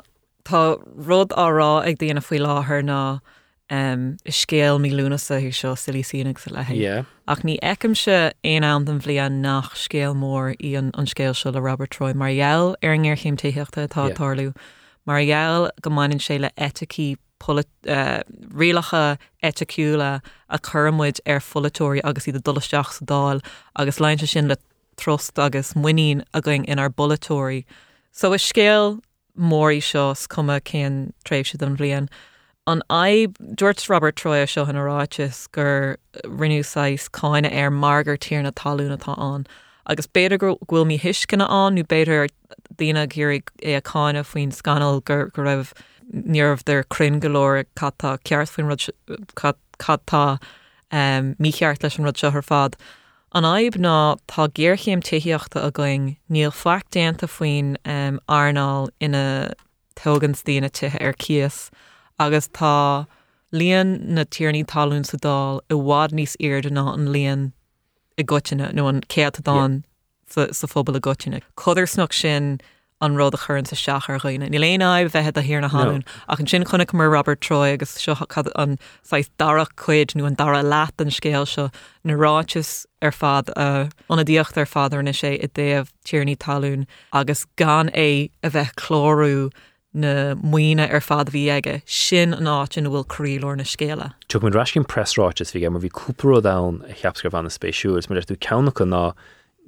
Tá 0.44 0.76
rud 1.08 1.30
árá 1.40 1.86
ag 1.88 1.98
dtíana 1.98 2.20
faoi 2.20 2.38
láthair 2.44 2.84
ná 2.84 3.22
um, 3.70 4.18
scéal 4.28 4.80
mí 4.80 4.92
lúnasa 4.92 5.40
hu 5.42 5.52
seo 5.52 5.74
silííach 5.76 6.40
sa 6.40 6.52
le 6.52 6.66
Yeah. 6.76 7.04
ach 7.28 7.44
ní 7.44 7.58
eicimse 7.64 8.34
éon 8.44 8.64
an 8.64 8.86
den 8.86 9.00
bblion 9.00 9.42
nach 9.42 9.74
scéal 9.76 10.14
mór 10.16 10.56
í 10.60 10.78
an 10.78 10.92
an 10.96 11.06
scéal 11.06 11.34
seo 11.36 11.52
le 11.52 11.62
Robert 11.62 11.92
Troy 11.92 12.14
margheall 12.14 12.76
ar 12.84 12.92
an 12.94 13.04
ggéirchéim 13.04 13.38
téíochtta 13.38 13.88
tá 13.88 14.08
Yeah. 14.10 14.16
tarlú 14.18 14.56
margheall 15.08 15.70
go 15.82 15.90
maiinn 15.90 16.20
sé 16.20 16.40
le 16.40 16.50
eticí 16.58 17.16
rialacha 18.54 19.18
eticiúla 19.44 20.22
a 20.50 20.60
chumid 20.60 21.20
ar 21.26 21.40
folatóirí 21.40 22.02
agus 22.04 22.28
iad 22.28 22.42
dulasteach 22.44 22.94
sa 23.00 23.06
dáil 23.06 23.42
agus 23.76 24.00
leinte 24.00 24.28
sin 24.28 24.48
le 24.48 24.56
trost 24.98 25.40
agus 25.40 25.74
muín 25.74 26.24
a 26.34 26.42
going 26.42 26.66
inar 26.66 26.90
bolatóirí. 26.90 27.66
So 28.12 28.34
is 28.34 28.42
scéal 28.42 29.02
mórí 29.38 29.82
seos 29.82 30.28
cuma 30.28 30.60
céan 30.62 31.12
tréimh 31.26 31.48
si 31.48 31.58
an 31.66 31.76
bblion. 31.78 32.08
An 32.66 32.82
aib 32.90 33.36
dúirt 33.60 33.90
Robert 33.90 34.16
Troy 34.16 34.46
seo 34.46 34.64
an 34.64 34.76
aráitis 34.80 35.52
gur 35.52 35.98
rinúsáis 36.24 37.10
cáine 37.10 37.52
ar 37.52 37.70
margur 37.70 38.18
tíar 38.18 38.44
na 38.44 38.52
talúna 38.52 38.98
tá 38.98 39.18
an. 39.20 39.46
agus 39.86 40.08
beidir 40.08 40.40
gur 40.40 40.56
bhfuil 40.56 40.86
mí 40.88 40.98
hiiscinna 40.98 41.48
an 41.52 41.76
nó 41.76 42.28
dína 42.80 43.04
ggéirigh 43.08 43.50
é 43.62 43.76
a 43.76 43.82
cáine 43.82 44.24
faoin 44.24 44.54
scanal 44.60 45.04
gur 45.04 45.26
go 45.36 45.42
raibh 45.42 45.74
níormh 46.14 46.64
der 46.64 46.84
crin 46.86 47.20
golóir 47.20 47.66
chattá 47.76 48.18
ceart 48.24 48.50
faoin 48.54 48.70
rud 48.70 48.80
se- 48.80 48.94
cat- 49.36 49.60
chattá 49.78 50.40
um, 50.92 51.36
mícheart 51.36 51.84
leis 51.84 51.98
an 52.00 52.06
rud 52.06 52.16
seo 52.16 52.32
ar 52.32 52.42
fad. 52.42 52.78
An 53.34 53.44
aib 53.44 53.76
ná 53.76 54.18
tá 54.28 54.48
ggéirchéim 54.48 55.04
tuíochtta 55.04 55.66
a 55.66 55.70
going 55.70 56.16
níl 56.32 56.54
flaach 56.64 56.88
déanta 56.96 57.28
faoin 57.28 57.76
um, 57.84 58.22
arnáil 58.30 58.88
ina 59.02 59.52
tugans 59.98 60.44
tíana 60.48 60.70
tuthe 60.72 60.96
ar 61.02 61.14
cias 61.14 61.70
agus 62.20 62.48
tá 62.50 63.08
líon 63.54 64.00
na 64.02 64.24
tíirní 64.26 64.66
talún 64.66 65.06
sa 65.06 65.18
dáil 65.18 65.62
i 65.70 65.76
bhád 65.76 66.14
níos 66.14 66.36
irde 66.40 66.72
ná 66.74 66.94
an 66.94 67.08
líon 67.14 67.52
i 68.18 68.24
gotiine 68.24 68.74
nó 68.74 68.88
an 68.90 69.02
céad 69.08 69.42
dáin 69.42 69.84
sa, 70.28 70.48
fphobal 70.48 70.96
a 70.96 71.00
gotiine. 71.00 71.42
Codir 71.56 71.88
snog 71.90 72.14
sin 72.14 72.60
an 73.02 73.16
rud 73.16 73.34
a 73.34 73.38
churn 73.38 73.66
sa 73.66 73.76
seaachar 73.76 74.20
roioine. 74.20 74.50
Ní 74.50 74.60
léana 74.64 75.10
bheitthe 75.10 75.38
a 75.38 75.42
hir 75.42 75.62
na 75.62 75.70
háún 75.70 76.04
ach 76.30 76.40
an 76.40 76.48
sin 76.48 76.64
chunig 76.64 76.94
mar 76.94 77.10
Robert 77.10 77.42
Troy 77.42 77.74
agus 77.74 77.98
seo 77.98 78.16
an 78.56 78.80
sais 79.04 79.30
dara 79.38 79.66
chuid 79.78 80.16
nó 80.16 80.26
an 80.26 80.36
dara 80.36 80.64
leat 80.64 81.00
an 81.00 81.10
scéal 81.10 81.46
seo 81.46 81.70
naráis 82.06 82.86
ar 83.02 83.12
fad 83.12 83.50
uh, 83.56 83.90
anna 84.10 84.24
díocht 84.24 84.58
ar 84.58 84.66
fadar 84.66 85.04
na 85.04 85.12
sé 85.12 85.36
i 85.44 85.48
déobh 85.48 85.92
tíirní 86.06 86.38
talún 86.38 86.88
agus 87.12 87.46
gan 87.58 87.90
é 87.90 88.32
a 88.42 88.50
bheith 88.50 88.74
chlórú 88.76 89.52
na 89.94 90.36
muoine 90.36 90.88
ar 90.90 91.02
fad 91.02 91.32
bhí 91.34 91.46
aige 91.54 91.82
sin 91.86 92.34
an 92.34 92.50
áit 92.50 92.78
in 92.78 92.90
bhfuil 92.90 93.06
crílór 93.06 93.58
na 93.58 93.64
scéile. 93.64 94.14
Tu 94.28 94.40
mun 94.40 94.54
rascin 94.54 94.84
pressráis 94.84 95.54
bhí 95.54 95.70
mar 95.70 95.82
bhí 95.82 95.90
cúparó 95.90 96.42
da 96.42 96.58
a 96.58 96.94
cheapscar 96.94 97.34
an 97.34 97.46
na 97.46 97.54
spéisiúrs, 97.54 98.10
mar 98.10 98.22
tú 98.22 98.38
ceannacha 98.38 98.88
ná 98.90 99.14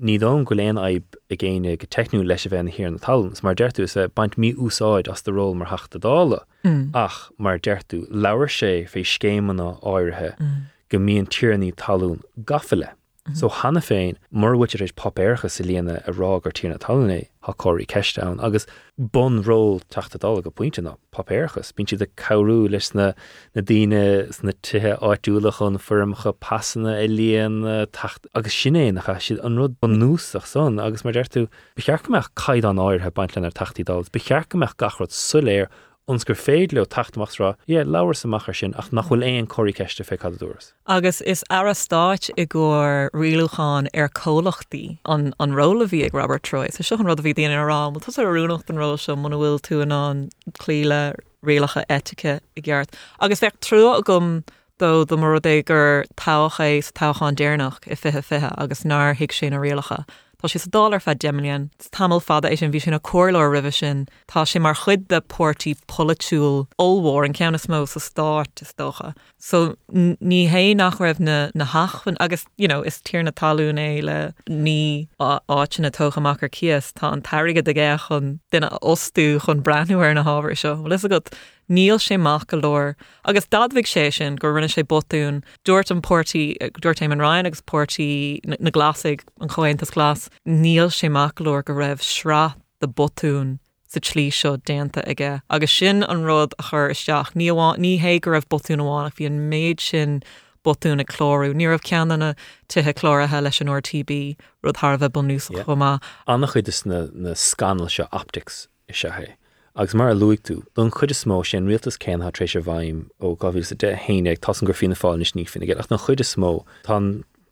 ní 0.02 0.18
dá 0.20 0.32
go 0.44 0.56
léon 0.56 0.82
aib 0.82 1.04
a 1.32 1.36
ggéine 1.36 1.78
go 1.80 1.88
technú 1.88 2.26
leis 2.26 2.46
a 2.46 2.50
bheith 2.50 2.74
hir 2.76 2.92
na 2.92 2.98
talans, 2.98 3.44
mar 3.44 3.56
deirú 3.56 4.10
baint 4.16 4.38
mí 4.38 4.54
úsáid 4.56 5.08
as 5.12 5.22
de 5.22 5.32
ról 5.32 5.56
mar 5.56 5.70
heachta 5.70 6.00
dála. 6.00 6.44
Mm. 6.64 6.92
Ach 6.94 7.32
mar 7.38 7.60
deirú 7.60 8.04
leabhar 8.10 8.52
sé 8.52 8.88
fé 8.90 9.06
scémanna 9.06 9.80
áirithe 9.82 10.36
mm. 10.40 10.62
go 10.90 10.98
mííon 11.00 11.28
tíirní 11.28 11.74
talún 11.76 12.22
gafiile. 12.44 12.92
So 13.34 13.50
hanna 13.50 13.82
féin 13.82 14.20
marhuiitir 14.30 14.84
éis 14.86 14.92
papéircha 14.94 15.50
sa 15.50 15.64
líana 15.66 15.96
a 16.06 16.12
rá 16.14 16.38
gur 16.44 16.54
tína 16.54 16.78
talné 16.78 17.30
ha 17.42 17.54
choirí 17.58 17.88
ceistán 17.90 18.38
agus 18.38 18.68
bon 19.00 19.42
ról 19.42 19.82
taachta 19.90 20.20
dá 20.22 20.30
go 20.46 20.52
pointinte 20.52 20.84
na 20.86 20.94
papéirchas, 21.12 21.74
bín 21.74 21.90
si 21.90 21.98
de 21.98 22.06
cabú 22.06 22.70
leis 22.70 22.94
na 22.94 23.14
na 23.56 23.62
daine 23.66 24.30
na 24.44 24.54
tuthe 24.62 24.94
áitúla 25.02 25.52
chun 25.58 25.82
firmcha 25.82 26.36
passanna 26.38 27.02
i 27.02 27.08
líon 27.10 27.66
agus 27.66 28.54
sinnéanacha 28.54 29.18
siad 29.18 29.42
an 29.44 29.58
rud 29.58 29.76
an 29.82 29.98
núsach 29.98 30.46
son 30.46 30.78
agus 30.80 31.04
mar 31.04 31.18
deirú 31.18 31.50
bechearcameach 31.76 32.30
caiid 32.38 32.70
an 32.70 32.78
áirthe 32.78 33.10
baint 33.10 33.36
lena 33.36 33.50
tatídal, 33.50 34.06
bechearcameach 34.14 34.78
gachrod 34.78 35.10
suléir 35.10 35.74
ons 36.08 36.24
gur 36.24 36.38
féad 36.38 36.74
le 36.74 36.86
tachtach 36.86 37.38
rá, 37.42 37.56
é 37.68 37.84
leabhar 37.84 38.18
samachchar 38.18 38.56
sin 38.56 38.74
ach 38.78 38.92
nach 38.94 39.10
bhfuil 39.10 39.26
éon 39.26 39.48
choirí 39.50 39.74
ceiste 39.74 40.06
fé 40.06 40.18
cadúras. 40.22 40.72
Agus 40.86 41.22
is 41.22 41.44
arastáit 41.50 42.30
i 42.38 42.46
ggur 42.46 43.10
riúchan 43.14 43.90
ar 43.94 44.10
cólachtaí 44.10 45.00
an 45.06 45.34
an 45.40 45.56
róla 45.60 45.88
bhí 45.90 46.04
ag 46.06 46.14
Robert 46.14 46.44
Troy, 46.44 46.68
sa 46.70 46.84
seo 46.84 47.00
an 47.00 47.10
rud 47.10 47.20
a 47.20 47.24
bhí 47.24 47.34
daana 47.34 47.64
rá, 47.66 47.80
mu 47.94 48.00
tus 48.00 48.18
arúnacht 48.18 48.70
an 48.70 48.82
ró 48.82 48.94
se 49.00 49.14
muna 49.14 49.40
bhfuil 49.42 49.62
tú 49.62 49.82
an 49.82 49.92
an 49.92 50.30
clíle 50.60 51.16
réalacha 51.44 51.86
etice 51.90 52.40
i 52.56 52.62
gceart. 52.62 52.94
Agus 53.20 53.42
bheith 53.42 53.58
trú 53.66 53.82
a 53.96 54.02
gom 54.02 54.44
dó 54.78 55.08
do 55.08 55.18
mar 55.18 55.40
é 55.40 55.64
gur 55.66 56.06
táchééis 56.18 56.92
táchan 56.94 57.36
déirnach 57.42 57.82
i 57.88 57.96
fithe 57.96 58.22
fithe 58.22 58.54
agus 58.58 58.84
ná 58.84 59.16
hiic 59.16 59.34
sin 59.34 59.54
a 59.54 59.58
réalacha. 59.58 60.06
Tá 60.46 60.60
sa 60.60 60.70
dálar 60.70 61.02
fe 61.02 61.16
Gemilian, 61.16 61.72
tamil 61.92 62.20
fada 62.20 62.50
é 62.50 62.56
sin 62.56 62.72
bhí 62.72 62.80
sin 62.80 62.94
a 62.94 63.00
choirlá 63.00 63.50
rihi 63.50 63.74
sin, 63.74 64.08
Tá 64.28 64.46
sé 64.46 64.62
mar 64.62 64.76
chud 64.76 65.08
de 65.08 65.20
portí 65.22 65.76
polúil 65.88 66.68
óhór 66.80 67.26
an 67.26 67.34
ceanna 67.34 67.58
smó 67.58 67.88
sa 67.88 68.00
stáit 68.00 68.62
is 68.62 68.72
dócha. 68.78 69.16
So 69.40 69.76
ní 69.92 70.48
hé 70.48 70.76
nach 70.76 71.00
raibh 71.00 71.20
na, 71.20 71.50
na 71.56 71.66
hachhan 71.66 72.16
agus 72.20 72.46
you 72.58 72.68
know, 72.68 72.84
is 72.84 73.02
tír 73.02 73.24
na 73.24 73.32
talún 73.32 73.80
é 73.80 74.04
le 74.04 74.36
ní 74.48 75.08
áit 75.20 75.80
na 75.80 75.90
tóchaach 75.90 76.44
ar 76.44 76.50
cias 76.50 76.94
tá 76.94 77.12
an 77.12 77.24
taige 77.24 77.64
de 77.64 77.74
ggé 77.74 77.98
chun 78.08 78.40
duine 78.52 78.70
osú 78.84 79.42
chun 79.42 79.64
breúir 79.64 80.14
na 80.14 80.24
háhar 80.24 80.54
seo. 80.54 80.80
Well 80.80 80.94
is 80.94 81.04
a 81.04 81.10
go 81.10 81.22
níl 81.70 81.98
sé 82.00 82.18
maach 82.20 82.46
go 82.48 82.58
leir 82.58 82.96
agus 83.26 83.46
dadmhíh 83.48 83.88
sé 83.88 84.12
sin 84.14 84.36
gur 84.36 84.54
rinne 84.54 84.70
sé 84.70 84.84
botún. 84.84 85.44
Dúirt 85.66 85.92
an 85.92 86.02
portí 86.02 86.58
dúirtéim 86.82 87.12
an 87.12 87.20
Ryan 87.20 87.46
agus 87.46 87.62
portí 87.62 88.40
na 88.46 88.56
na 88.60 88.70
glasigh 88.70 89.22
an 89.42 89.50
chointas 89.50 89.92
glas. 89.92 90.30
Níl 90.48 90.90
sé 90.94 91.10
maach 91.10 91.40
leir 91.40 91.64
go 91.64 91.74
raibh 91.74 92.02
sra 92.02 92.56
de 92.82 92.88
botún 92.88 93.60
sa 93.88 94.00
tlí 94.00 94.32
seo 94.32 94.58
déanta 94.58 95.04
aige. 95.08 95.42
Agus 95.50 95.72
sin 95.72 96.04
an 96.04 96.24
rud 96.24 96.54
a 96.60 96.64
chur 96.64 96.90
isteach. 96.90 97.34
Ní 97.34 97.48
bhá- 97.52 97.78
ní 97.78 98.00
hé 98.00 98.20
go 98.22 98.32
raibh 98.32 98.48
botún 98.50 98.80
amháin 98.82 99.08
ach 99.08 99.16
bhí 99.16 99.26
an 99.26 99.50
méid 99.50 99.80
sin 99.80 100.22
botún 100.66 101.00
a 101.00 101.06
chlórú 101.06 101.54
ní 101.54 101.68
rah 101.70 101.78
ceanna 101.78 102.36
tuthe 102.68 102.94
chláirithe 102.94 103.42
leis 103.44 103.62
an 103.62 103.68
orTB 103.70 104.36
rud 104.64 104.76
Harbheith 104.78 105.12
bunús 105.14 105.50
Yeah. 105.54 105.64
chumá. 105.64 106.02
Annach 106.28 106.54
chuid 106.54 106.68
is 106.68 106.86
na, 106.86 107.08
na 107.14 107.34
scanal 107.34 107.90
se 107.90 108.04
optics 108.12 108.68
i 108.90 108.94
se 108.94 109.10
hé. 109.10 109.34
Agus 109.78 109.94
mar 109.94 110.10
a 110.10 110.16
luigh 110.16 110.40
don 110.74 110.90
chud 110.90 111.12
is 111.12 111.26
smó 111.26 111.46
sin 111.46 111.68
rialtas 111.68 111.98
céan 112.00 112.24
ha 112.24 112.30
trééis 112.32 112.64
bhaim 112.64 113.10
ó 113.20 113.36
gohí 113.38 113.64
sa 113.66 113.76
de 113.76 113.90
héine 113.94 114.32
ag 114.32 114.40
tasan 114.40 114.68
gur 114.68 114.74
fina 114.74 114.96
fáil 114.96 115.22
is 115.22 115.34
ní 115.34 115.44
finnig, 115.44 115.74
ach 115.78 115.90
na 115.92 115.98
chud 115.98 116.22
is 116.22 116.34
smó 116.34 116.64
tá 116.86 116.96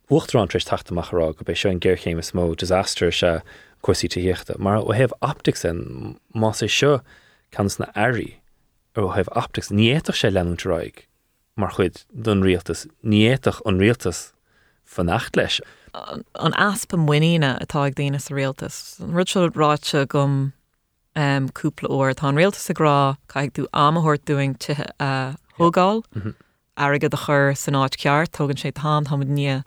bhchtrán 0.10 0.48
trééis 0.48 0.70
taachtamachrá 0.70 1.36
go 1.36 1.44
bei 1.44 1.53
seo 1.53 1.72
an 1.72 1.82
ggéirchéim 1.82 2.20
is 2.24 2.32
smó 2.32 2.56
disaster 2.56 3.12
se 3.12 3.42
cuasí 3.84 4.08
tuíochtta, 4.08 4.58
mar 4.58 4.77
ó 4.80 4.96
heh 4.96 5.10
optics 5.22 5.65
an 5.65 6.15
má 6.34 6.53
sé 6.56 6.72
seo 6.72 7.01
cans 7.51 7.77
na 7.77 7.92
airí 7.92 8.39
ó 8.96 9.12
heh 9.18 9.27
optics. 9.36 9.68
Níéach 9.68 10.15
sé 10.15 10.32
leúnráig 10.32 11.03
mar 11.58 11.75
chuid 11.75 12.06
don 12.15 12.42
rialtas. 12.42 12.88
Níéach 13.03 13.60
an 13.65 13.84
rialtas 13.84 14.32
fannacht 14.88 15.36
leis. 15.36 15.60
an 15.94 16.53
aspa 16.56 16.96
muíine 16.96 17.60
atá 17.60 17.84
ag 17.86 17.96
daine 17.96 18.20
sa 18.22 18.34
réaltas. 18.34 19.00
An 19.03 19.12
ráte 19.12 20.08
gom 20.08 20.53
um, 21.15 21.50
cúpla 21.50 21.89
óir 21.89 22.15
tá 22.15 22.32
réaltas 22.34 22.70
a 22.70 22.74
grá 22.74 23.17
caiig 23.27 23.53
tú 23.53 23.67
amthirt 23.74 24.25
doing 24.25 24.55
tuthe 24.55 24.89
uh, 25.00 25.34
thugáil 25.58 26.03
agad 26.77 27.13
a 27.13 27.17
chur 27.17 27.53
san 27.55 27.75
áit 27.75 27.98
ceart 27.98 28.32
tugann 28.32 28.58
sé 28.58 28.74
tám 28.74 29.05
tá 29.05 29.17
ní 29.17 29.48
uh, 29.50 29.62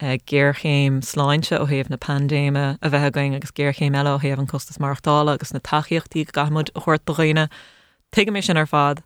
ggéirchéim 0.00 1.00
sláinte 1.00 1.56
ó 1.56 1.66
héamh 1.66 1.90
na 1.90 1.96
pandéime 1.96 2.78
a 2.82 2.90
bheit 2.90 3.12
going 3.12 3.34
agus 3.34 3.52
ggéirchéim 3.52 3.96
eile 3.96 4.16
ó 4.16 4.20
héamh 4.20 4.38
an 4.38 4.46
costas 4.46 4.78
marachtála 4.78 5.34
agus 5.34 5.52
na 5.52 5.60
taíochttaí 5.60 6.26
gahamud 6.32 6.70
a 6.74 6.80
chuirt 6.80 7.04
do 7.04 7.14
réine. 7.14 7.48
Tuige 8.12 8.30
mé 8.30 8.44
sin 8.44 8.56
ar 8.56 8.66
fad 8.66 9.02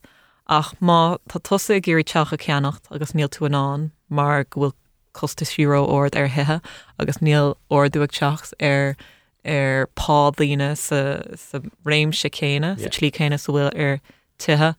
ach 0.48 0.74
má 0.80 1.18
tá 1.28 1.38
tusa 1.38 1.80
géirí 1.80 2.04
teacha 2.04 2.36
ceannacht 2.36 2.90
agus 2.90 3.14
níl 3.14 3.30
tú 3.30 3.46
anán 3.46 3.90
mar 4.08 4.44
bhfuil 4.44 4.74
costa 5.12 5.44
síró 5.44 5.86
ord 5.86 6.16
ar 6.16 6.26
hethe 6.26 6.60
agus 6.98 7.18
níl 7.18 7.54
orúach 7.70 8.14
teachs 8.14 8.54
ar 8.60 8.96
Er 9.44 9.82
ar 9.82 9.86
pádíine 9.96 10.76
sa, 10.76 11.22
sa 11.36 11.60
réim 11.84 12.12
se 12.14 12.28
chéine 12.28 12.76
sa 12.76 12.82
Yeah. 12.82 12.90
tlí 12.90 13.10
chéine 13.10 13.38
sa 13.38 13.52
bhfuil 13.52 13.72
ar 13.74 14.00
tuthe 14.38 14.74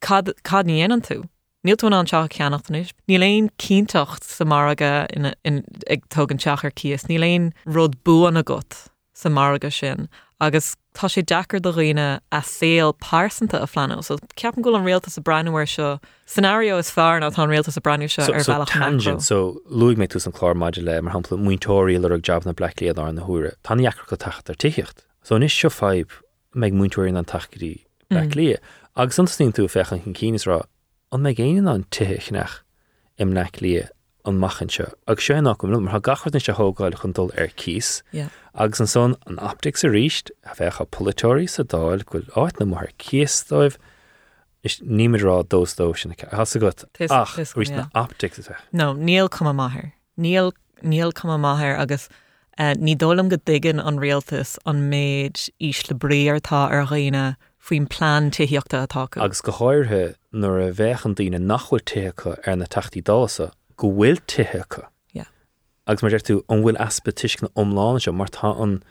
cad 0.00 0.66
níhéan 0.66 1.02
tú. 1.02 1.24
Níl 1.64 1.76
tú 1.76 1.92
an 1.92 2.06
teach 2.06 2.30
ceannachtanis. 2.30 2.92
Ní 3.08 3.18
léon 3.18 3.50
cíntacht 3.58 4.22
sa 4.22 4.44
marga 4.44 5.06
in, 5.10 5.34
in, 5.44 5.64
ag 5.90 6.08
tugann 6.08 6.38
teachar 6.38 6.70
cías, 6.72 7.08
ní 7.08 7.18
léon 7.18 7.52
rud 7.66 7.96
buan 8.04 8.36
a 8.36 8.42
got 8.42 8.88
sa 9.14 9.28
marga 9.28 9.72
sin 9.72 10.08
agus 10.40 10.76
tá 10.96 11.08
sé 11.12 11.22
dechar 11.22 11.60
do 11.60 11.72
riine 11.72 12.20
a 12.32 12.40
séal 12.40 12.94
pásanta 12.96 13.60
a 13.62 13.66
flaú, 13.66 14.02
so 14.02 14.16
ceapan 14.36 14.62
go 14.62 14.74
an 14.74 14.84
réalta 14.84 15.10
sa 15.10 15.20
brehair 15.20 15.68
seo 15.68 16.00
scenario 16.24 16.78
is 16.78 16.90
fear 16.90 17.20
ná 17.20 17.30
tá 17.30 17.46
réalta 17.46 17.70
sa 17.70 17.80
breú 17.80 18.08
seo 18.08 18.32
ar 18.32 18.40
bhealach 18.40 18.72
tangent, 18.72 19.22
so 19.22 19.60
luig 19.70 19.96
mé 19.96 20.08
tú 20.08 20.24
an 20.24 20.32
chlár 20.32 20.56
maidide 20.56 20.84
le 20.84 21.02
mar 21.02 21.14
hapla 21.14 21.36
muintóirí 21.38 22.00
le 22.00 22.18
job 22.18 22.46
na 22.46 22.52
Blacklíad 22.52 22.98
ar 22.98 23.12
na 23.12 23.22
hure. 23.22 23.52
Tá 23.62 23.76
eachar 23.76 24.08
go 24.08 24.16
tacht 24.16 24.48
ar 24.48 24.56
tiíocht. 24.56 25.04
So 25.22 25.36
níos 25.38 25.52
seo 25.52 25.70
feib 25.70 26.08
meid 26.54 26.72
muintóirí 26.72 27.16
an 27.16 27.24
tachaí 27.24 27.84
Blacklí. 28.10 28.56
Mm. 28.56 28.60
agus 28.96 29.18
anstín 29.18 29.52
tú 29.52 29.68
fechan 29.68 30.02
chun 30.02 30.14
cínas 30.14 30.46
rá 30.48 30.64
an 31.12 31.20
mé 31.20 31.34
géine 31.36 31.68
an 31.68 31.84
im 33.18 33.32
an 34.26 34.38
machchan 34.40 34.70
seo. 34.70 34.92
Ag 35.06 35.18
sé 35.18 35.42
nach 35.42 35.58
go 35.58 35.68
mar 35.68 36.00
gachart 36.00 36.40
se 36.42 36.52
hógáil 36.52 36.98
chun 37.00 37.12
dul 37.12 37.30
ar. 37.38 37.48
Yeah. 38.12 38.28
agus 38.54 38.80
an 38.80 38.86
son 38.86 39.16
an 39.26 39.38
optics 39.38 39.84
a 39.84 39.88
ríist 39.88 40.30
a 40.44 40.54
bheitcha 40.56 40.86
polytóí 40.86 41.48
sa 41.48 41.62
dáil 41.62 42.04
goil 42.04 42.28
áit 42.34 42.58
na 42.58 42.66
mar 42.66 42.88
cíasdóibh 42.98 43.76
is 44.64 44.80
níimirrá 44.80 45.44
dósdó 45.44 45.96
sin 45.96 46.14
has 46.32 46.56
a 46.56 46.58
go 46.58 46.70
Tis- 46.94 47.10
ach 47.10 47.36
rí 47.36 47.70
na 47.70 47.88
optics 47.94 48.38
bheith. 48.38 48.62
No, 48.72 48.94
níl 48.94 49.30
cum 49.30 49.48
maithir. 49.56 49.92
Níl 50.18 50.52
níl 50.82 51.12
cum 51.14 51.30
maithir 51.42 51.78
agus 51.78 52.08
uh, 52.58 52.74
ní 52.74 52.96
dólam 52.96 53.28
go 53.28 53.36
digan 53.36 53.84
an 53.84 53.98
réaltas 53.98 54.56
an 54.64 54.88
méid 54.90 55.48
ís 55.60 55.84
le 55.90 55.96
bríartá 55.96 56.64
ar 56.70 56.86
réine 56.86 57.36
faoin 57.60 57.86
plán 57.88 58.30
tuíochtta 58.30 58.86
atá 58.86 59.04
agus 59.20 59.40
go 59.42 59.52
háirthe 59.52 60.14
nuair 60.32 60.70
a 60.70 60.72
bheitchan 60.72 61.14
daine 61.18 61.38
nachhfuil 61.44 61.84
tucha 61.92 62.36
ar 62.46 62.56
na 62.56 62.64
tachtí 62.64 63.02
dása 63.02 63.50
go 63.76 63.88
bhfuil. 63.88 64.88
Yeah. 65.12 65.28
Agus 65.86 66.02
mar 66.02 66.12
tú 66.20 66.42
an 66.48 66.62
bhfuil 66.62 66.80
aspetiscna 66.82 67.50
omláin 67.54 68.00
se 68.00 68.12
mar 68.12 68.28
tá 68.28 68.52
an 68.62 68.82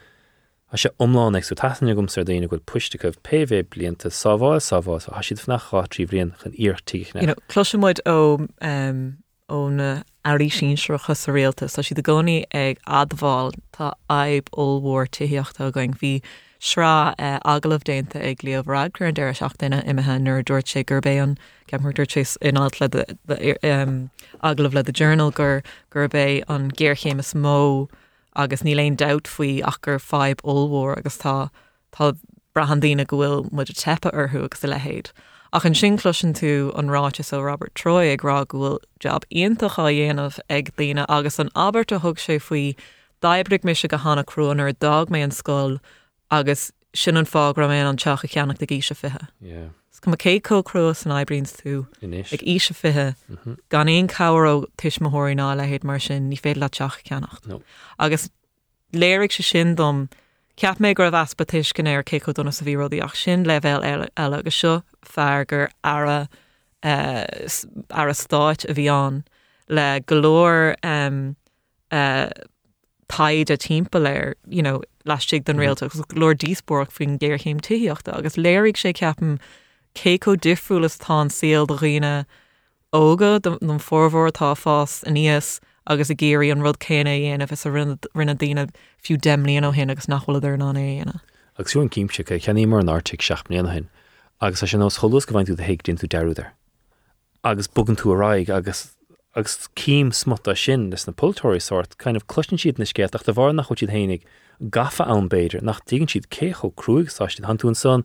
a 0.72 0.76
sé 0.76 0.90
omláin 0.98 1.36
ag 1.36 1.44
taine 1.60 1.94
gom 1.94 2.08
ar 2.08 2.24
daine 2.24 2.48
goil 2.48 2.64
puiste 2.66 2.98
goh 2.98 3.14
PV 3.22 3.62
blianta 3.70 4.10
sáháil 4.10 4.60
sáhá 4.60 4.98
a 4.98 5.22
siad 5.22 5.42
fnach 5.42 5.70
chátrí 5.70 6.06
bblion 6.06 6.34
chun 6.42 6.52
íortíne. 6.52 7.20
You 7.20 7.28
know, 7.28 7.38
Cloisimuid 7.48 8.02
ó 8.06 8.40
um, 8.60 9.18
ó 9.48 9.70
na 9.70 10.02
airí 10.24 10.50
sínsreacha 10.50 11.14
sa 11.14 11.32
réaltas, 11.32 11.76
Tá 11.76 11.84
si 11.84 11.94
de 11.94 12.02
gcóí 12.02 12.44
ag 12.50 12.82
adháil 12.86 13.54
tá 13.70 13.94
aib 14.10 14.50
óhór 14.50 15.06
tuíochtta 15.06 15.70
going 15.72 15.94
bhí 15.94 16.22
srá 16.60 17.14
uh, 17.18 17.38
agalah 17.44 17.82
déanta 17.84 18.22
ag 18.22 18.38
líomhrad 18.38 18.94
chu 18.96 19.04
an 19.04 19.14
deir 19.14 19.32
seachtainna 19.32 19.82
imethe 19.84 20.16
nuair 20.22 20.42
dúirt 20.44 20.70
sé 20.72 20.84
gurbé 20.84 21.16
an 21.22 21.36
ceimú 21.70 21.92
dúirtéis 21.92 22.36
inált 22.40 22.80
le 22.80 22.88
de- 22.88 23.16
de- 23.26 23.58
um, 23.70 24.10
aglah 24.42 24.72
le 24.72 24.82
the 24.82 24.92
journal 24.92 25.30
gur 25.30 25.62
gurbé 25.90 26.42
an 26.48 26.70
ggéirchémas 26.70 27.34
mó 27.34 27.88
agus 28.34 28.62
ní 28.62 28.74
léon 28.74 28.96
dat 28.96 29.28
faoi 29.28 29.62
ach 29.62 29.80
gur 29.82 29.98
feib 29.98 30.40
óhór 30.42 30.96
agus 30.98 31.18
tá 31.18 31.50
tá 31.92 32.16
brahandína 32.54 33.06
gohfuil 33.06 33.50
mu 33.52 33.62
a 33.62 33.64
tepa 33.64 34.10
arthú 34.12 34.44
agus 34.44 34.64
a 34.64 34.68
lehéid. 34.68 35.10
Ach 35.52 35.64
an 35.64 35.74
sin 35.74 35.96
cloisian 35.96 36.34
tú 36.34 36.72
an 36.78 36.88
ráte 36.88 37.22
ó 37.22 37.42
Robert 37.44 37.74
Troy 37.74 38.12
ag 38.12 38.22
rá 38.22 38.44
gohfuil 38.46 38.78
job 38.98 39.24
íontacha 39.30 39.88
dhéanamh 39.92 40.38
ag 40.50 40.72
líine 40.76 41.04
agus 41.08 41.38
an 41.38 41.50
Albert 41.54 41.92
a 41.92 41.98
thug 42.00 42.16
sé 42.16 42.40
faoi 42.40 42.74
daibrig 43.22 43.64
mis 43.64 43.82
go 43.82 43.96
hána 43.96 44.24
cruúan 44.24 44.60
ar 44.60 44.72
dag 44.72 45.08
mé 45.08 45.22
an 45.22 45.30
scóil 45.30 45.78
agus 46.30 46.72
sin 46.94 47.16
an 47.16 47.24
fág 47.26 47.56
ra 47.56 47.68
mé 47.68 47.80
an 47.88 47.96
teach 47.96 48.24
a 48.24 48.28
cheannach 48.28 48.58
de 48.58 48.66
gíise 48.66 48.94
fithe. 48.96 49.28
Yeah, 49.40 49.68
Go 50.02 50.12
cé 50.12 50.40
có 50.40 50.62
cruú 50.62 50.94
san 50.94 51.12
ebrins 51.12 51.52
tú 51.56 51.86
ag 52.32 52.42
ise 52.46 52.72
fithe 52.74 53.14
Mhm. 53.30 53.56
gan 53.70 53.86
éon 53.88 54.06
cabharó 54.08 54.64
tuismothirí 54.78 55.34
ná 55.34 55.56
lehéad 55.56 55.84
mar 55.84 55.98
sin 55.98 56.30
ní 56.30 56.38
féad 56.38 56.56
le 56.58 56.68
teach 56.68 57.02
ceannacht. 57.04 57.62
Agus 57.98 58.28
léirigh 58.92 59.32
se 59.32 59.42
sin 59.42 59.74
dom 59.74 60.08
ceap 60.56 60.78
mé 60.78 60.94
gur 60.94 61.10
bh 61.10 61.24
aspatis 61.24 61.72
gan 61.74 61.86
éir 61.86 62.04
cé 62.04 62.20
donna 62.32 62.52
sa 62.52 62.64
bhírodí 62.64 63.02
ach 63.02 63.16
sin 63.16 63.44
le 63.44 63.58
bhéil 63.60 63.82
eile 63.82 64.08
agus 64.16 64.54
seo 64.54 64.82
feargur 65.04 65.68
ara 65.82 66.28
eh, 66.82 67.26
ar 67.90 68.08
a 68.08 68.14
stáit 68.14 68.64
a 68.68 68.74
bhí 68.74 68.86
an 68.92 69.24
le 69.68 70.00
golóir 70.06 70.76
um, 70.84 71.36
uh, 71.90 72.28
taid 73.08 73.50
a 73.50 73.56
timpplair 73.56 74.34
you 74.46 74.62
know, 74.62 74.82
leistigh 75.06 75.44
den 75.44 75.56
mm-hmm. 75.56 75.66
réalta 75.66 75.86
agus 75.86 76.02
glór 76.12 76.34
díosborg 76.34 76.90
faoin 76.90 77.18
ggéirchéim 77.18 77.62
tuíochtta 77.62 78.16
agus 78.18 78.36
léirigh 78.36 78.80
sé 78.80 78.92
ceapan 78.92 79.38
céco 79.94 80.36
difriúlas 80.36 80.98
tá 80.98 81.22
síal 81.30 81.66
do 81.66 81.78
riine 81.78 82.26
óga 82.92 83.40
don 83.40 83.80
fórhór 83.80 84.30
tá 84.32 84.54
fás 84.54 85.02
a 85.06 85.10
níos 85.10 85.60
agus 85.86 86.10
a 86.10 86.14
géirí 86.14 86.50
an 86.52 86.62
rud 86.62 86.78
céine 86.78 87.14
dhéanamh 87.14 87.52
is 87.52 87.66
a 87.66 87.70
rinne 87.70 88.36
daine 88.36 88.68
fiú 89.02 89.16
demlíon 89.16 89.68
ó 89.68 89.72
hin 89.72 89.90
agus 89.90 90.06
nachhfuil 90.06 90.44
ar 90.44 90.58
ná 90.58 90.72
éana. 90.74 91.20
agus 91.58 91.72
siú 91.72 91.80
an 91.80 91.90
cíimse 91.90 92.24
go 92.24 92.38
cheanní 92.38 92.66
mar 92.68 92.80
an 92.80 92.88
artic 92.88 93.20
seaachníana 93.20 93.72
hin, 93.72 93.88
agus 94.40 94.60
sin 94.60 94.80
nás 94.80 94.98
cholas 95.00 95.26
go 95.26 95.34
bhaint 95.34 95.48
tú 95.48 95.56
héic 95.56 95.82
tú 95.86 96.08
deúidir. 96.08 96.50
Agus 97.44 97.68
bugan 97.68 97.96
tú 97.96 98.12
aráig 98.12 98.50
agus 98.50 98.96
agus 99.34 99.68
cíim 99.76 100.12
smota 100.12 100.56
sin 100.56 100.92
is 100.92 101.06
na 101.06 101.12
pultóirí 101.12 101.60
sort 101.62 101.96
kind 101.98 102.16
of 102.16 102.26
siad 102.26 102.78
na 102.78 102.84
scéach 102.84 103.28
a 103.28 103.32
bhar 103.32 103.54
nach 103.54 103.68
chuid 103.68 103.92
hénig 103.92 104.22
gafa 104.60 105.04
an 105.08 105.28
beidir 105.28 105.62
nach 105.62 105.80
dígann 105.84 106.10
siad 106.10 106.28
cécho 106.30 106.72
cruúig 106.74 107.10
sáiste 107.10 107.44
han 107.44 107.58
tú 107.58 107.68
an 107.68 107.74
son. 107.74 108.04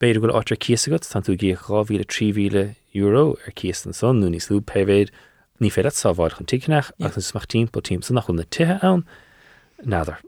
Beidir 0.00 0.20
goil 0.20 0.34
átar 0.36 0.58
cíasagat 0.58 1.08
tan 1.08 1.22
tú 1.22 1.36
gé 1.36 1.56
ráhíle 1.56 2.04
tríhíle 2.04 2.76
euro 2.94 3.36
ar 3.46 3.52
cías 3.56 3.86
an 3.86 3.92
son 3.92 4.20
nú 4.20 4.28
níos 4.28 4.50
lú 4.50 4.60
pevéid 4.60 5.10
ní 5.60 5.70
féad 5.72 5.96
sáháil 5.96 6.34
chun 6.36 6.46
tiicnach 6.46 6.90
agus 7.00 7.30
smach 7.30 7.46
tím 7.46 7.68
po 7.68 7.80
tím 7.80 8.02
san 8.02 8.14
nach 8.14 8.26
chun 8.26 8.36
na 8.36 8.44
tuthe 8.44 8.78
ann 8.82 9.04
nádar. 9.84 10.18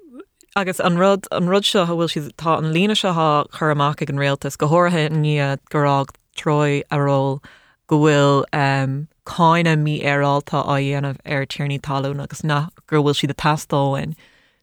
Agus 0.57 0.81
an 0.81 0.97
rud 0.97 1.27
an 1.31 1.49
rud 1.49 1.65
seo 1.65 1.85
bhfuil 1.87 2.11
si 2.11 2.21
tá 2.41 2.57
an 2.59 2.73
lína 2.73 2.97
se 2.97 3.13
chur 3.59 3.71
amach 3.71 4.01
an 4.03 4.23
réaltas. 4.23 4.57
Go 4.57 4.69
háirthe 4.69 5.11
ní 5.11 5.37
gorág 5.71 6.15
troi 6.37 6.83
aró 6.91 7.43
go 7.89 7.99
bhfuil 7.99 8.45
um, 8.53 9.09
cáine 9.27 9.77
mí 9.77 10.01
arálta 10.03 10.65
a 10.65 10.81
dhéanamh 10.81 11.21
ar 11.27 11.47
tíirní 11.47 11.81
talún 11.81 12.23
agus 12.23 12.43
nach 12.43 12.71
gur 12.87 13.03
bhfuil 13.03 13.17
si 13.17 13.27
de 13.27 13.35
tastáin. 13.35 14.17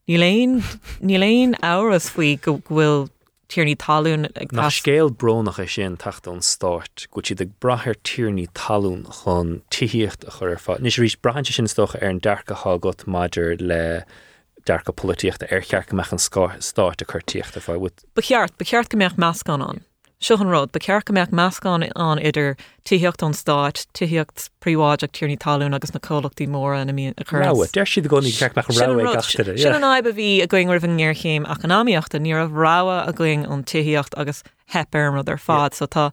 Ní 0.07 0.17
léon 0.21 0.61
ní 1.01 1.17
léon 1.17 1.55
áras 1.65 2.09
faoi 2.13 2.35
go 2.37 2.59
bhfuil 2.67 3.07
tíirní 3.49 3.73
talún 3.75 4.27
ag 4.37 4.51
tas- 4.53 4.77
scéal 4.77 5.09
brnach 5.09 5.57
é 5.57 5.65
sin 5.65 5.97
tacht 5.97 6.27
an 6.27 6.41
stáit, 6.45 7.07
go 7.09 7.21
siad 7.21 7.41
ag 7.41 7.55
brathir 7.59 7.95
tíirní 8.05 8.45
talún 8.53 9.01
chun 9.09 9.63
tííocht 9.73 10.27
a 10.27 10.31
chur 10.37 10.53
fá. 10.61 10.77
Nis 10.79 10.97
rís 11.01 11.15
brainte 11.17 11.51
sin 11.53 11.65
stocha 11.65 11.97
ar 12.01 12.09
an 12.09 12.19
dearcha 12.21 12.53
hágat 12.53 13.05
maidir 13.09 13.57
le 13.59 14.05
dearcha 14.67 14.93
políocht 14.93 15.41
ar 15.49 15.61
chearcha 15.65 15.97
meach 15.97 16.13
an 16.13 16.21
stáit 16.21 17.01
a 17.01 17.05
chutíocht 17.05 17.57
a 17.57 17.59
fá 17.65 17.73
Becheart 18.15 18.57
becheart 18.61 18.89
go 18.89 18.97
meach 19.01 19.17
meascán 19.17 19.65
an. 19.67 19.81
An 19.81 19.83
rud, 20.29 20.71
becheart 20.71 21.05
go 21.05 21.13
meach 21.13 21.31
meascán 21.31 21.89
an 21.95 22.19
idir 22.19 22.55
tííocht 22.85 23.23
an 23.23 23.33
stáit, 23.33 23.85
tííocht 23.93 24.49
príháideach 24.61 25.11
tíirní 25.11 25.37
talún 25.37 25.75
agus 25.75 25.93
na 25.93 25.99
cólachttaí 25.99 26.47
móra 26.47 26.85
na 26.85 26.93
mí 26.93 27.13
a 27.17 27.23
chu. 27.23 27.37
Deir 27.73 27.85
siad 27.85 28.07
gcóí 28.07 28.33
ceach 28.33 28.55
meach 28.55 28.71
Sin 28.71 28.89
an 28.89 29.05
gaiste. 29.05 29.57
Sin 29.57 29.73
an 29.73 29.83
aib 29.83 30.07
a 30.07 30.13
bhí 30.13 30.41
a 30.41 30.47
going 30.47 30.69
rih 30.69 30.81
ggéirchéim 30.81 31.45
economíochtta 31.45 32.19
ní 32.19 32.33
a 32.33 32.47
ráha 32.47 33.07
a 33.07 33.13
going 33.13 33.45
an 33.45 33.63
tííocht 33.63 34.17
agus 34.17 34.43
hepperm 34.73 35.17
ar 35.17 35.37
fád 35.37 35.73
so 35.73 35.85
tá 35.85 36.11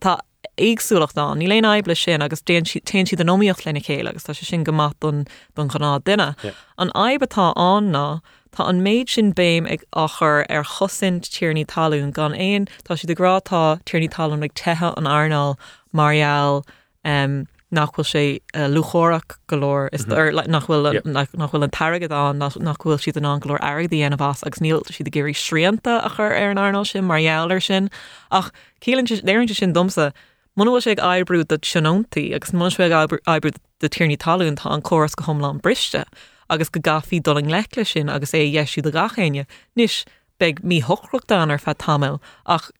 tá 0.00 0.20
éagsúlacht 0.56 1.18
an 1.18 1.38
ní 1.38 1.48
léon 1.48 1.68
eble 1.78 1.94
sin 1.94 2.22
agus 2.22 2.42
te 2.42 2.60
si 2.64 3.16
den 3.16 3.26
nóíocht 3.26 3.66
lena 3.66 3.80
chéile 3.80 4.10
agus 4.10 4.24
tá 4.24 4.32
sé 4.32 4.44
sin 4.44 4.64
gomat 4.64 4.94
don 5.00 5.24
don 5.54 5.68
chaná 5.68 6.00
duine. 6.00 6.34
An 6.78 6.90
aibatá 6.94 7.52
an 7.56 7.92
ná 7.92 8.20
Tá 8.52 8.66
an 8.68 8.82
méid 8.82 9.08
sin 9.08 9.32
béim 9.32 9.70
ag 9.70 9.84
achar 9.94 10.44
ar 10.50 10.64
chosint 10.64 11.22
tíirní 11.30 11.64
talún 11.66 12.12
gan 12.12 12.32
éon 12.32 12.66
tá 12.84 12.98
si 12.98 13.06
derátá 13.06 13.78
tíirní 13.86 14.08
talún 14.10 14.42
ag 14.42 14.54
tethe 14.54 14.92
an 14.96 15.06
airnal 15.06 15.56
Mariaal 15.94 16.64
um, 17.04 17.46
nachhfuil 17.72 18.06
sé 18.10 18.22
uh, 18.54 18.66
luchóraach 18.66 19.38
golóir 19.48 19.88
is 19.92 20.04
mm 20.06 20.12
-hmm. 20.12 20.46
nachhfuil 20.48 20.92
Yep. 20.94 21.04
nach- 21.04 21.32
nachhfuil 21.38 21.62
an 21.62 21.70
targad 21.70 22.10
an 22.10 22.38
nach- 22.38 22.58
nachhfuil 22.58 22.98
siad 22.98 23.16
an 23.16 23.24
an 23.24 23.40
glór 23.40 23.62
air 23.62 23.86
dhéana 23.86 24.16
bhas 24.18 24.42
agus 24.46 24.58
níl 24.58 24.82
si 24.90 25.04
de 25.04 25.10
géirí 25.10 25.34
sríanta 25.34 26.02
a 26.04 26.08
chur 26.10 26.32
ar 26.34 26.50
an 26.50 26.58
airnal 26.58 26.84
sin 26.84 27.04
Marialir 27.06 27.60
sin 27.62 27.88
ach 28.32 28.50
cíanléirinte 28.82 29.54
sin 29.54 29.72
domsa 29.72 30.12
Mhfuil 30.58 30.82
sé 30.82 30.90
ag 30.98 31.22
ebrú 31.22 31.44
de 31.46 31.56
sinóntaí 31.58 32.34
agus 32.34 32.52
mu 32.52 32.66
sé 32.70 32.90
ebrú 32.90 33.50
de 33.80 33.88
tíirní 33.88 34.16
talún 34.18 34.56
tá 34.56 34.70
an 34.74 34.82
choras 34.82 35.14
go 35.14 35.24
thomlá 35.24 35.54
briste 35.62 36.02
agus 36.50 36.68
go 36.68 36.80
gafií 36.80 37.22
doling 37.22 37.48
lecle 37.48 37.86
sin 37.86 38.08
agus 38.10 38.32
é 38.32 38.42
dhéisiú 38.52 38.82
de 38.82 38.92
gachéine. 38.92 39.46
Níis 39.78 40.04
beag 40.40 40.62
mí 40.62 40.82
hochrucht 40.82 41.32
an 41.32 41.50
ar 41.50 41.58
fe 41.58 41.74
tamil. 41.74 42.20
Ach 42.46 42.70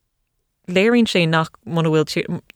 léironn 0.68 1.06
sé 1.06 1.26
nach 1.28 1.52
man 1.64 1.86
bhfuil 1.86 2.08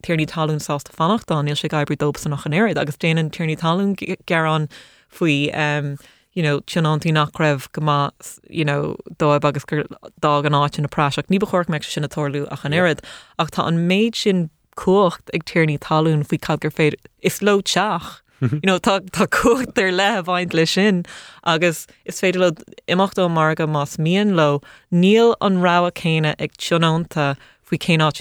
tíirní 0.03 0.27
talún 0.27 0.61
sásta 0.63 0.93
fannacht 0.95 1.31
an 1.31 1.47
níl 1.47 1.59
sé 1.59 1.71
gaibbrú 1.71 1.97
dobsa 1.97 2.31
nach 2.31 2.47
an 2.47 2.53
éad, 2.53 2.79
agus 2.79 2.99
déanaan 2.99 3.31
tíirní 3.31 3.57
talún 3.57 3.95
gearrán 4.27 4.69
faoi 5.09 5.51
um, 5.55 5.97
you 6.35 6.43
know, 6.43 6.61
tnantí 6.61 7.13
nach 7.13 7.33
raibh 7.39 7.71
go 7.73 8.11
you 8.51 8.65
know, 8.65 8.97
dóibh 9.19 9.45
agus 9.45 9.65
gur 9.65 9.85
dag 10.21 10.47
an 10.47 10.59
áit 10.59 10.79
in 10.79 10.83
na 10.83 10.89
práiseach. 10.89 11.31
Ní 11.31 11.39
chóir 11.39 11.69
me 11.69 11.81
sin 11.81 12.03
na 12.03 12.09
tolú 12.09 12.47
a 12.51 12.59
an 12.65 12.73
éad 12.73 13.05
ach 13.39 13.51
tá 13.51 13.67
an 13.67 13.89
méid 13.89 14.17
sin 14.17 14.51
cuacht 14.77 15.31
ag 15.33 15.45
tíirní 15.45 15.79
talún 15.79 16.27
faoi 16.27 16.41
cad 16.41 16.61
gur 16.61 16.71
féidir 16.71 16.99
is 17.23 17.43
lo 17.43 17.61
teach. 17.61 18.24
Mm-hmm. 18.45 18.57
you 18.63 18.67
know, 18.67 18.79
tá 18.79 19.01
tá 19.01 19.27
cuat 19.27 19.79
ar 19.79 19.93
le 19.93 20.23
bhaint 20.23 20.53
lei 20.53 20.67
sin 20.67 21.05
agus 21.45 21.87
is 22.05 22.21
féidir 22.21 22.41
le 22.43 22.51
imachtó 22.89 23.29
marga 23.33 23.67
más 23.67 23.97
mííon 23.97 24.35
lo 24.37 24.61
níl 24.93 25.35
an 25.41 25.61
rá 25.65 25.77
a 25.87 25.91
chéine 25.91 26.35
ag 26.39 26.53
tionánta 26.59 27.37
faoi 27.65 27.79
céát 27.79 28.21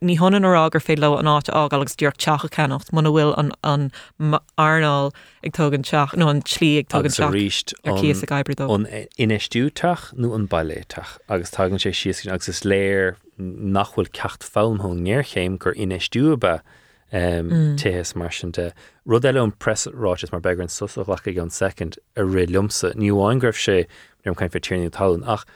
ní 0.00 0.16
honan 0.16 0.48
arágur 0.48 0.80
fé 0.80 0.96
le 0.96 1.10
an 1.18 1.28
áit 1.28 1.50
ág 1.52 1.74
agus 1.76 1.96
dúocht 1.96 2.16
teach 2.24 2.48
cenacht, 2.56 2.92
muna 2.92 3.12
bhfuil 3.12 3.34
an 3.36 3.52
an 3.62 3.90
arnáil 4.56 5.12
ag 5.44 5.52
tugan 5.52 5.84
teach 5.84 6.16
nó 6.16 6.30
an 6.32 6.40
slí 6.42 6.78
ag 6.78 6.88
tugan 6.88 7.36
ríist 7.36 7.76
cí 7.84 8.14
a 8.14 8.30
gaibre 8.32 8.56
an 8.64 8.88
inistúteach 9.18 10.08
nó 10.16 10.32
an 10.34 10.48
bailléteach 10.48 11.18
agus 11.28 11.52
tagann 11.52 11.82
sé 11.84 11.92
sios 11.92 12.24
agus 12.26 12.48
is 12.48 12.64
léir 12.64 13.16
nachhfuil 13.38 14.08
cecht 14.08 14.48
fámthn 14.56 15.04
nearchéim 15.04 15.58
gur 15.58 15.74
inistúbe. 15.74 16.60
Um, 17.12 17.50
mm. 17.50 17.76
Téhes 17.78 18.16
mar 18.16 18.30
sinnte. 18.30 18.72
Rud 19.06 19.24
eile 19.24 19.42
an 19.42 19.52
pressráis 19.52 20.32
mar 20.32 20.42
an 20.44 20.68
susach 20.68 21.40
an 21.42 21.50
second 21.50 21.98
a 22.16 22.22
ré 22.22 22.46
lumsa, 22.46 22.94
níháin 22.94 23.40
greibh 23.40 23.60
sé 23.62 23.86
ar 24.24 24.32
an 24.32 24.34
caiin 24.34 24.50
fé 24.50 24.60
tíirní 24.60 24.90
talún 24.90 25.22
ach 25.26 25.46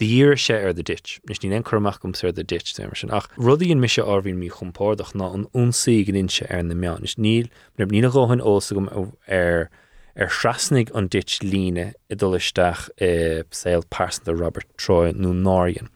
díir 0.00 0.38
sé 0.38 0.56
ar 0.64 0.72
de 0.72 0.82
dit, 0.82 1.18
Nis 1.28 1.42
ní 1.42 1.52
en 1.52 1.62
chumach 1.62 2.00
gom 2.00 2.14
sé 2.14 2.32
de 2.32 2.42
dit 2.42 2.62
sé 2.62 2.86
sin 2.96 3.10
ach 3.10 3.28
rudíon 3.36 3.80
mis 3.80 3.92
se 3.92 4.02
áhín 4.02 4.38
mí 4.38 4.48
chumpáach 4.48 5.12
ná 5.12 5.34
an 5.34 5.46
úsaí 5.52 6.06
gan 6.06 6.16
inse 6.16 6.46
ar 6.48 6.62
na 6.62 6.74
meán 6.74 7.04
is 7.04 7.16
níl 7.16 7.50
nar 7.76 7.88
ní 7.88 8.00
gáhann 8.06 8.40
ósa 8.40 8.74
gom 8.74 8.88
ar 9.28 9.68
ar 10.16 10.28
shrasnig 10.28 10.90
an 10.94 11.08
dit 11.08 11.38
líne 11.42 11.92
i 12.08 12.16
dulisteach 12.16 12.88
i 13.00 13.42
saoil 13.50 13.84
persan 13.90 14.24
de 14.24 14.34
Robert 14.34 14.68
Troy 14.76 15.12
nó 15.12 15.34
náion. 15.34 15.88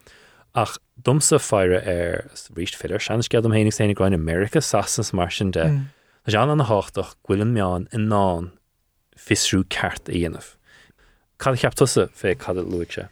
Ach 0.54 0.76
dumsa 1.02 1.40
feire 1.40 1.80
ar 1.82 2.30
ríist 2.54 2.76
fiidir 2.78 3.02
sean 3.02 3.22
cead 3.26 3.44
am 3.44 3.52
hénig 3.56 3.74
séna 3.74 3.94
gráin 3.94 4.14
America 4.14 4.60
sasans 4.60 5.12
mar 5.12 5.30
sin 5.30 5.50
de. 5.50 5.64
Mm. 5.64 5.86
an 6.26 6.50
an 6.50 6.58
na 6.58 6.64
háach 6.64 7.14
gwilin 7.26 7.52
meán 7.52 7.88
in 7.92 8.08
ná 8.08 8.50
fisrú 9.16 9.64
ceart 9.64 10.08
a 10.08 10.12
dhéanamh. 10.12 10.54
Cad 11.38 11.58
cheap 11.58 11.74
tusa 11.74 12.08
fé 12.10 12.38
cad 12.38 12.56
se. 12.90 13.08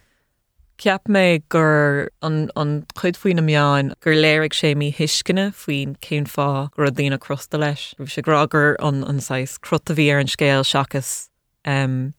Ceap 0.79 1.03
mé 1.07 1.43
gur 1.49 2.09
an, 2.21 2.49
an 2.55 2.85
chuid 2.95 3.15
faoin 3.15 3.35
na 3.35 3.41
meáin 3.41 3.93
gur 3.99 4.13
léirigh 4.13 4.55
sé 4.55 4.73
mí 4.75 4.93
hiiscinine 4.93 5.51
faoin 5.53 5.95
cén 6.01 6.25
fá 6.25 6.71
gur 6.71 6.85
a 6.85 6.91
dtína 6.91 7.19
crosta 7.19 7.59
leis. 7.59 7.93
Bh 7.99 8.09
sé 8.09 8.23
gragur 8.23 8.75
an 8.79 9.03
anáis 9.03 9.59
crut 9.61 9.89
a 9.89 9.93
bhí 9.93 10.11
ar 10.11 10.19
an 10.19 10.27
scéal 10.27 10.63
seachas 10.63 11.29
um, 11.65 12.13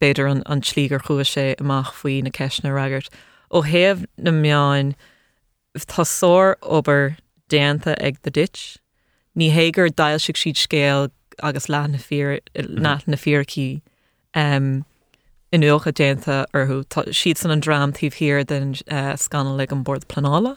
beidir 0.00 0.30
an, 0.30 0.42
an 0.46 0.62
slígur 0.62 1.00
chua 1.04 1.24
sé 1.24 1.54
amach 1.60 1.92
faoin 1.92 2.24
na 2.24 2.30
ceisna 2.30 2.74
ragart. 2.74 3.08
Ó 3.52 3.62
héamh 3.64 4.06
na 4.18 4.30
meáin 4.30 4.94
tá 5.76 6.04
sór 6.04 6.56
obair 6.62 7.16
déanta 7.48 7.96
ag 8.00 8.20
de 8.22 8.30
dit. 8.30 8.76
Ní 9.36 9.50
hégur 9.52 9.94
dail 9.94 10.18
si 10.18 10.32
siad 10.32 10.56
scéal 10.56 11.10
agus 11.42 11.68
le 11.68 11.86
na 11.88 11.98
ná 12.56 13.02
na 13.06 13.16
fearcí. 13.16 13.82
Um, 14.34 14.84
in 15.52 15.60
nuocha 15.60 15.92
déanta 15.92 16.46
arthú 16.52 16.84
siad 17.12 17.36
san 17.36 17.50
an 17.50 17.60
drám 17.60 17.96
hir 18.14 18.44
den 18.44 18.74
uh, 18.88 19.14
scanal 19.16 19.56
le 19.56 19.66
an 19.70 19.82
bord 19.82 20.08
planála. 20.08 20.56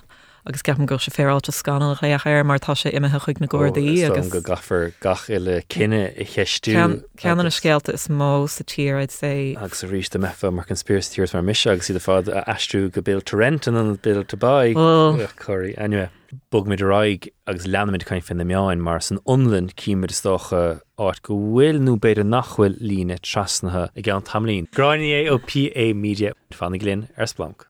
Agus 0.50 0.64
ceapan 0.64 0.88
go 0.88 0.98
se 0.98 1.12
féráte 1.12 1.54
scanal 1.54 1.94
léach 2.02 2.26
ar 2.26 2.44
mar 2.44 2.58
tá 2.58 2.74
sé 2.74 2.90
imethe 2.90 3.20
chuig 3.22 3.40
na 3.40 3.46
Gorddaí 3.46 4.02
agus 4.08 4.32
go 4.34 4.42
gafar 4.42 4.94
gach 5.00 5.30
ile 5.30 5.62
cinenne 5.70 6.10
i 6.18 6.26
cheistú 6.26 6.74
Cean 7.22 7.38
na 7.38 7.52
scéalta 7.54 7.94
is 7.94 8.08
mó 8.08 8.50
sa 8.50 8.64
tíid 8.66 9.14
sé 9.14 9.54
agus 9.62 9.84
a 9.84 9.88
ríiste 9.88 10.18
mefa 10.18 10.50
mar 10.52 10.66
conspiratíirs 10.66 11.36
mar 11.36 11.44
mis 11.44 11.62
agus 11.68 11.86
si 11.86 11.94
de 11.94 12.00
fád 12.00 12.34
a 12.34 12.42
astrú 12.50 12.90
go 12.90 13.00
bil 13.00 13.22
Torrent 13.22 13.68
an 13.68 14.00
bil 14.02 14.24
te 14.24 14.38
choirí 14.42 15.78
anue. 15.78 16.10
bug 16.50 16.68
mid 16.68 16.82
raig 16.82 17.30
agus 17.46 17.68
leanid 17.68 18.06
chuin 18.10 18.24
fin 18.24 18.38
na 18.38 18.44
meáin 18.44 18.82
mar 18.82 19.00
san 19.00 19.22
onlan 19.26 19.70
cíimiid 19.78 20.14
stocha 20.18 20.82
áit 20.98 21.22
go 21.22 21.38
bhfuil 21.38 21.78
nó 21.78 21.94
beidir 22.02 22.26
nachhfuil 22.26 22.74
líne 22.82 23.22
trasnathe 23.22 23.90
i 23.96 24.02
g 24.02 24.10
an 24.10 24.26
tamlín. 24.26 24.66
Gráin 24.74 25.06
é 25.06 25.30
ó 25.30 25.38
PA 25.38 25.94
Media 25.94 26.34
fanna 26.50 26.82
glynn 26.82 27.08
ar 27.18 27.30
Splanc. 27.30 27.70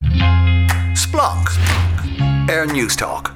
Splanc 0.96 1.89
Air 2.50 2.66
Newstalk. 2.66 3.30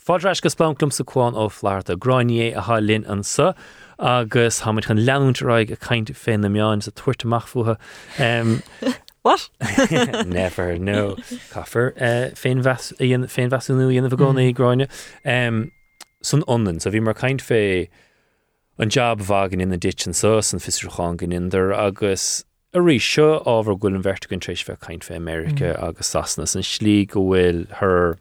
Fádreis 0.00 0.42
go 0.42 0.48
splanklum 0.48 0.92
sa 0.92 1.04
cháin 1.04 1.36
ó 1.38 1.46
flaart 1.46 1.88
a 1.88 1.96
Grainé 1.96 2.56
a 2.56 2.62
há 2.62 2.80
linn 2.84 3.04
an 3.04 3.22
sa 3.22 3.52
agus 4.00 4.58
haid 4.64 4.82
chun 4.82 4.98
leúntraig 4.98 5.70
a 5.70 5.76
caiint 5.76 6.10
féin 6.10 6.40
na 6.40 6.48
meáin 6.48 6.82
sa 6.82 6.90
tuairrtaach 6.90 7.46
futhe. 7.52 7.76
Um, 8.18 8.64
What? 9.22 9.48
Never 10.26 10.76
no 10.76 11.14
Caafar 11.52 11.92
uh, 12.02 12.34
féin 12.34 12.64
féin 12.66 13.54
vasú 13.54 13.78
dhéanamh 13.78 14.18
gcónaí 14.18 14.52
groine. 14.52 14.88
Um, 15.24 15.70
Sun 16.20 16.42
onan, 16.48 16.80
so 16.80 16.90
bhí 16.90 17.00
mar 17.00 17.14
caiint 17.14 17.46
fé 17.46 17.88
an 18.76 18.90
job 18.90 19.20
bhagan 19.20 19.62
ina 19.62 19.76
dit 19.76 20.04
an 20.04 20.12
sos 20.12 20.52
an 20.52 20.58
fisrúáin 20.58 21.16
gan 21.16 21.30
idir 21.30 21.72
agus 21.78 22.44
a 22.76 22.82
rí 22.84 22.98
seo 23.00 23.40
ábhar 23.48 23.78
ghfuil 23.80 23.98
an 23.98 24.04
vertegann 24.04 24.44
trééis 24.44 24.64
feh 24.66 24.76
caiint 24.82 25.06
fé 25.06 25.16
America 25.16 25.72
mm. 25.72 25.82
agus 25.88 26.12
sasna 26.12 26.44
an 26.46 26.66
slí 26.66 26.98
go 27.08 27.24
bhfuil 27.30 27.64
th 27.72 28.20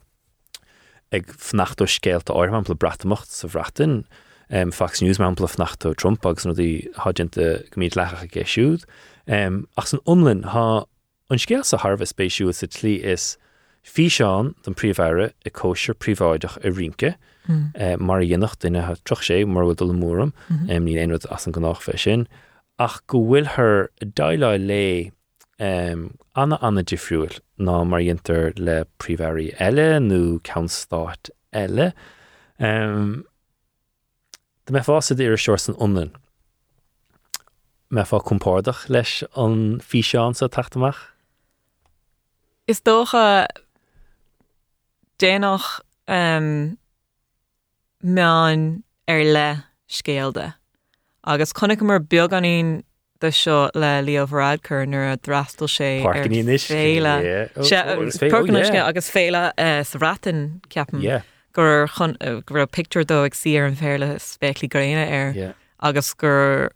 ag 1.16 1.30
fnachtú 1.40 1.88
scéalt 1.88 2.32
áirmampla 2.34 2.76
bratamocht 2.76 3.30
sa 3.32 3.48
bhratain. 3.48 4.04
Um, 4.50 4.72
Fox 4.72 5.02
News 5.02 5.18
mampla 5.18 5.48
fnachtó 5.50 5.96
Trump 5.96 6.26
agus 6.26 6.46
nó 6.46 6.54
dí 6.58 6.88
hagenta 7.02 7.64
gomíd 7.74 7.96
lecha 7.98 8.24
a 8.24 8.28
géisiúd. 8.28 8.84
Um, 9.28 9.66
ach 9.78 9.88
san 9.92 10.04
omlinn 10.06 10.44
há 10.54 10.86
An 11.30 11.40
scéal 11.42 11.64
sa 11.66 11.80
Harbh 11.82 12.06
spéisiú 12.06 12.54
sa 12.54 12.68
tlí 12.70 13.00
is 13.02 13.38
fi 13.82 14.06
seán 14.14 14.54
den 14.66 14.76
príomhhare 14.78 15.32
i 15.42 15.50
cóisiir 15.50 15.98
príomháideach 15.98 16.60
a 16.62 16.70
rike 16.70 17.16
mm. 17.48 17.72
uh, 17.74 17.96
mar 17.98 18.22
dhéanaach 18.22 18.54
duine 18.62 18.84
troch 19.10 19.24
sé 19.26 19.40
mar 19.46 19.66
bhfuil 19.66 19.90
do 19.90 19.98
mórm 19.98 20.34
mm 20.34 20.58
-hmm. 20.58 20.78
um, 20.78 20.86
ní 20.86 20.94
éonrad 21.02 21.26
as 21.32 21.48
an 21.48 21.98
sin 21.98 22.28
ach 22.80 23.02
go 23.08 23.22
bhfuil 23.30 23.48
th 23.56 24.16
daile 24.20 24.52
lé 24.60 25.12
um, 25.60 26.10
anna 26.36 26.58
anna 26.62 26.84
difriúil 26.84 27.40
ná 27.60 27.78
mar 27.88 28.02
dhéantar 28.04 28.58
le 28.60 28.84
príomhhaí 29.00 29.54
eile 29.68 29.88
nó 30.04 30.20
ceanstát 30.44 31.32
eile. 31.54 31.94
Um, 32.60 33.24
Tá 34.66 34.74
mé 34.74 34.82
fása 34.82 35.14
ar 35.14 35.38
seir 35.38 35.60
san 35.62 35.76
onan. 35.78 36.10
Me 37.92 38.02
fá 38.02 38.18
compárdach 38.18 38.90
leis 38.90 39.24
an 39.38 39.80
fi 39.80 40.02
seán 40.02 40.34
taachtamach? 40.34 41.14
Is 42.68 42.82
dócha 42.82 43.46
dénach 45.20 45.82
um, 46.08 46.80
meán 48.02 48.82
ar 49.08 49.24
le 49.24 49.64
scéalde. 49.88 50.56
Agus 51.26 51.54
chunig 51.54 51.82
mar 51.82 52.00
beag 52.00 52.32
anín 52.32 52.84
de 53.22 53.32
seo 53.32 53.70
le 53.74 54.02
líomhráidcur 54.06 54.86
nuair 54.88 55.14
a 55.14 55.18
drastal 55.18 55.68
sé 55.68 56.04
féile. 56.04 57.16
agus 58.88 59.10
féile 59.10 59.52
uh, 59.58 59.84
sa 59.84 60.00
ratain 60.00 60.62
ceapan 60.70 61.24
gur 61.54 61.88
uh, 62.00 62.42
gur 62.46 62.68
picture 62.68 63.04
dó 63.04 63.24
ag 63.26 63.36
si 63.36 63.58
ar 63.58 63.66
an 63.66 63.76
féle 63.76 64.16
spélí 64.20 64.70
gréine 64.70 65.06
ar. 65.10 65.56
Agus 65.80 66.14
gur 66.14 66.72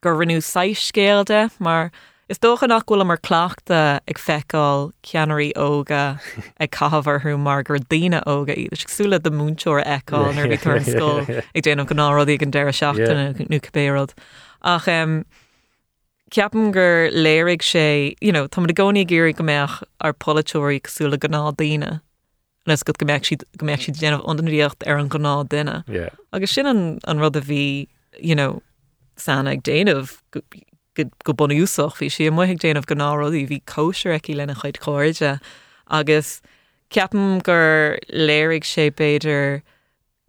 gur 0.00 0.14
rinú 0.14 0.40
6 0.42 0.78
scéalde 0.90 1.50
mar 1.58 1.90
Is 2.28 2.38
dócha 2.38 2.68
nachhfuil 2.68 3.06
mar 3.08 3.16
chclaachta 3.16 4.00
ag 4.04 4.18
feicáil 4.20 4.90
ceanirí 5.02 5.52
óga 5.56 6.20
ag 6.60 6.70
cahabharthú 6.70 7.38
mar 7.40 7.62
gur 7.64 7.78
daine 7.78 8.20
óga 8.28 8.52
iad 8.52 8.76
sigsúla 8.76 9.16
de 9.22 9.30
múnseir 9.32 9.80
eáil 9.80 10.34
nar 10.36 10.50
bhí 10.52 10.58
an 10.60 10.84
scóil 10.84 11.30
ag 11.40 11.62
déanam 11.64 11.88
go 11.88 11.96
náradí 11.96 12.36
an 12.44 12.52
deire 12.52 12.74
seachtainna 12.76 13.48
nu 13.48 13.60
cabéad. 13.64 14.12
Ach 14.60 14.88
um, 14.92 15.24
ceapan 16.30 16.68
gur 16.76 17.08
léirigh 17.16 17.64
sé 17.64 18.14
you 18.20 18.30
know, 18.30 18.46
tá 18.46 18.60
de 18.66 18.76
gcóí 18.76 19.06
géirí 19.08 19.32
go 19.34 19.42
meach 19.42 19.80
ar 20.00 20.12
polyúirí 20.12 20.84
súla 20.84 21.16
gná 21.16 21.56
daine. 21.56 22.02
nes 22.68 22.82
go 22.84 22.92
gombeid 22.92 23.24
si 23.24 23.40
gombeid 23.56 23.80
si 23.80 23.92
déanamh 23.92 24.28
anríocht 24.28 24.84
ar 24.86 24.98
an 25.00 25.08
gná 25.08 25.48
duine. 25.48 25.82
Yeah. 25.88 26.10
agus 26.32 26.52
sin 26.52 26.66
an, 26.66 26.98
an 27.08 27.18
rud 27.18 27.36
a 27.36 27.40
bhí 27.40 27.88
you 28.20 28.34
know, 28.34 28.60
san 29.16 29.48
ag 29.48 29.62
déanamh 29.62 30.12
go 31.24 31.32
bonúsach 31.32 31.98
hí 32.00 32.10
si 32.10 32.30
muigh 32.30 32.56
déanamh 32.58 32.86
go 32.86 32.94
národí 32.94 33.46
hí 33.48 33.62
cóir 33.64 34.16
aici 34.16 34.34
lena 34.34 34.54
chuid 34.54 34.78
choirde 34.78 35.40
agus 35.88 36.40
ceapan 36.90 37.42
gur 37.42 37.98
léirigh 38.12 38.64
sé 38.64 38.90
beidir 38.90 39.62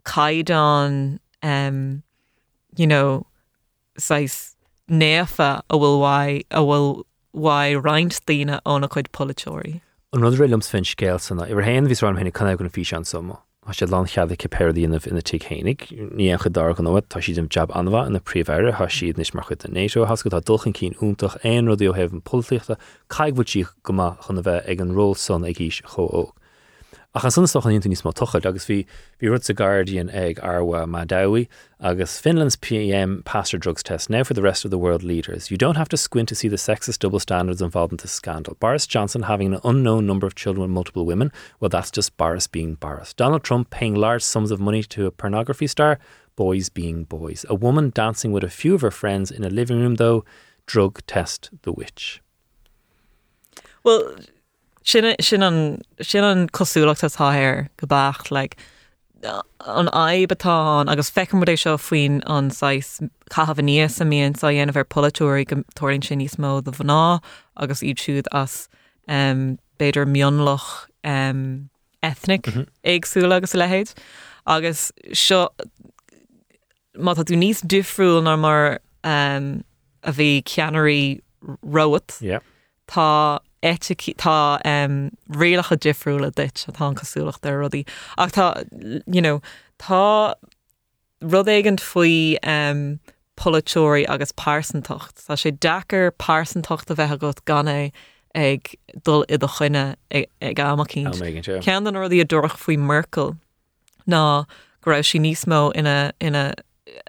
caiidán 0.04 1.18
um, 1.42 2.02
you 2.76 2.86
know, 2.86 3.26
sais 3.98 4.56
néfa 4.88 5.62
a 5.70 5.76
bhfuil 5.76 6.42
a 6.50 6.60
bhfuil 6.60 7.04
wa 7.32 7.60
reinint 7.86 8.20
tíine 8.26 8.60
ónna 8.64 8.88
chuid 8.88 9.10
polytóí. 9.12 9.80
an 10.12 10.22
rud 10.22 10.38
rilums 10.38 10.68
fin 10.68 10.84
scéil 10.84 11.20
sanna, 11.20 11.46
iwwer 11.46 11.64
hen 11.64 11.86
vís 11.86 12.02
ram 12.02 12.16
hennig 12.18 12.34
kann 12.34 12.50
gon 12.56 12.68
fi 12.68 12.84
an 12.96 13.04
somma. 13.04 13.38
Tá 13.60 13.74
sé 13.76 13.86
lá 13.86 14.00
chead 14.08 14.32
cipéíanamh 14.40 15.06
ina 15.06 15.20
tí 15.20 15.38
chénig, 15.38 15.92
ní 16.16 16.32
an 16.32 16.38
chudar 16.40 16.72
an 16.72 16.86
nóid 16.86 17.04
tá 17.12 17.20
siad 17.20 17.46
jab 17.52 17.68
anha 17.76 18.06
ina 18.08 18.18
príomhhare 18.18 18.72
ha 18.72 18.86
siad 18.88 19.20
níos 19.20 19.34
mar 19.34 19.44
chut 19.44 19.66
a 19.66 19.68
nééisio 19.68 20.06
has 20.08 20.22
go 20.22 20.30
tá 20.30 20.40
dulchan 20.40 20.72
cín 20.72 20.96
úntaach 20.96 21.36
ein 21.44 21.68
rodí 21.68 21.84
ó 21.84 21.92
hefh 21.92 22.16
políochtta 22.24 22.78
caiighútí 23.12 23.66
goma 23.84 24.16
chuna 24.24 24.40
bheith 24.40 24.64
ag 24.64 24.80
an 24.80 24.96
ró 24.96 25.12
son 25.14 25.44
ag 25.44 25.60
gís 25.60 25.82
cho 25.84 26.32
óg. 27.14 27.18
Ach 27.18 27.24
an 27.24 27.30
sunstoch 27.30 27.64
an 27.66 27.80
níos 27.80 28.02
má 28.02 28.12
tuchad 28.14 28.46
agus 28.46 28.66
bhí 28.66 28.86
bhí 29.20 29.30
rud 29.30 29.50
a 29.50 29.52
Guardian 29.52 30.10
ag 30.10 30.38
arha 30.42 30.86
má 30.86 31.04
dawi 31.04 31.48
agus 31.80 32.20
Finland's 32.20 32.56
PM 32.56 33.22
pastor 33.24 33.58
drugs 33.58 33.82
test 33.82 34.10
now 34.10 34.22
for 34.22 34.34
the 34.34 34.42
rest 34.42 34.64
of 34.64 34.70
the 34.70 34.78
world 34.78 35.02
leaders. 35.02 35.50
You 35.50 35.56
don't 35.56 35.76
have 35.76 35.88
to 35.88 35.96
squint 35.96 36.28
to 36.28 36.34
see 36.34 36.48
the 36.48 36.56
sexist 36.56 37.00
double 37.00 37.18
standards 37.18 37.62
involved 37.62 37.92
in 37.92 37.96
this 37.96 38.12
scandal. 38.12 38.56
Boris 38.60 38.86
Johnson 38.86 39.22
having 39.22 39.52
an 39.52 39.60
unknown 39.64 40.06
number 40.06 40.26
of 40.26 40.36
children 40.36 40.62
with 40.62 40.70
multiple 40.70 41.04
women, 41.04 41.32
well 41.58 41.68
that's 41.68 41.90
just 41.90 42.16
Boris 42.16 42.46
being 42.46 42.74
Boris. 42.74 43.12
Donald 43.14 43.42
Trump 43.42 43.70
paying 43.70 43.94
large 43.94 44.22
sums 44.22 44.50
of 44.50 44.60
money 44.60 44.82
to 44.84 45.06
a 45.06 45.10
pornography 45.10 45.66
star, 45.66 45.98
boys 46.36 46.68
being 46.68 47.04
boys. 47.04 47.44
A 47.48 47.54
woman 47.54 47.90
dancing 47.92 48.32
with 48.32 48.44
a 48.44 48.48
few 48.48 48.74
of 48.74 48.82
her 48.82 48.90
friends 48.90 49.30
in 49.30 49.44
a 49.44 49.50
living 49.50 49.80
room 49.80 49.96
though, 49.96 50.24
drug 50.66 51.00
test 51.06 51.50
the 51.62 51.72
witch. 51.72 52.22
Well, 53.82 54.14
sin 54.90 55.14
sin 55.20 55.42
an 55.42 55.80
sin 56.00 56.24
an 56.24 56.48
cosúlacht 56.48 57.06
atáir 57.06 57.68
go 57.76 57.86
bacht 57.86 58.30
le 58.30 58.48
an 59.22 59.88
aibetá 59.92 60.88
agus 60.90 61.10
fechamdééis 61.10 61.64
seo 61.64 61.76
faoin 61.76 62.20
an 62.26 62.50
chahabh 62.50 63.60
níos 63.68 64.00
a 64.00 64.04
míon 64.04 64.36
sa 64.36 64.48
dhéanamh 64.48 64.80
ar 64.82 64.88
polyúirí 64.94 65.46
go 65.46 65.62
toirn 65.80 66.02
sin 66.02 66.20
níos 66.20 66.38
mó 66.44 66.52
do 66.64 66.72
bhanná 66.78 67.20
agus 67.56 67.82
iad 67.82 68.00
siúd 68.04 68.30
as 68.32 68.68
um, 69.08 69.58
beidir 69.78 70.06
mionlach 70.06 70.68
um, 71.04 71.68
ethnic 72.02 72.48
mm 72.48 72.52
-hmm. 72.52 72.66
agsúla 72.94 73.36
agus 73.36 73.54
lehéid 73.54 73.92
agus 74.46 74.92
seo 75.12 75.48
má 76.96 77.14
tú 77.14 77.36
níos 77.36 77.62
difriúil 77.62 78.24
ná 78.24 78.38
mar 78.38 78.80
um, 79.04 79.62
a 80.02 80.12
bhí 80.12 80.42
ceanirí 80.42 81.20
roat 81.62 82.18
yeah. 82.20 82.40
tá 82.88 83.40
tá 83.62 84.60
um, 84.64 85.10
réalacha 85.30 85.76
difriúla 85.76 86.30
dit 86.34 86.64
a 86.68 86.72
tá 86.72 86.94
cosúlaach 86.94 87.40
de 87.40 87.50
rudí 87.50 87.86
ach 88.16 88.32
tá 88.32 88.64
you 89.06 89.20
know, 89.20 89.40
tá 89.78 90.34
rud 91.20 91.46
éigen 91.46 91.78
faoi 91.78 92.38
um, 92.42 92.98
polytóí 93.36 94.06
agus 94.08 94.32
pásantocht 94.32 95.26
Tá 95.26 95.36
sé 95.36 95.52
dachar 95.52 96.10
pásantocht 96.12 96.90
a 96.90 96.94
bheitth 96.94 97.20
go 97.20 97.32
ganna 97.44 97.90
ag 98.34 98.74
dul 99.04 99.24
i 99.28 99.36
do 99.36 99.46
chuine 99.46 99.96
ag 100.10 100.56
amachcín. 100.56 101.10
Cean 101.62 101.86
an 101.86 101.94
ruí 101.94 102.20
a 102.20 102.24
dúach 102.24 102.56
faoi 102.56 102.78
Merkel 102.78 103.36
ná 104.06 104.46
raibh 104.86 105.06
si 105.06 105.18
níos 105.18 105.46
mó 105.46 105.70
ina 105.76 106.12
ina 106.20 106.54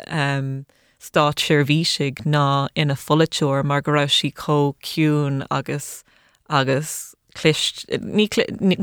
um, 0.07 0.65
stát 0.99 1.39
sirvísigh 1.39 2.25
ná 2.25 2.69
ina 2.75 2.95
folleúir 2.95 3.63
mar 3.63 3.81
go 3.81 3.91
raibh 3.91 4.11
si 4.11 4.31
có 4.31 4.73
ciún 4.83 5.45
agus 5.49 6.03
agus 6.51 7.15
ní 7.31 8.27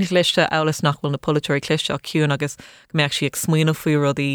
cliste 0.08 0.48
elas 0.50 0.80
nachhfuil 0.82 1.12
na 1.12 1.18
polyúir 1.18 1.60
cliste 1.60 1.94
a 1.94 1.98
ciún 1.98 2.32
agus 2.32 2.56
meach 2.94 3.18
si 3.18 3.26
ag 3.26 3.36
smuoine 3.36 3.74
faoi 3.76 3.96
rodí 4.00 4.30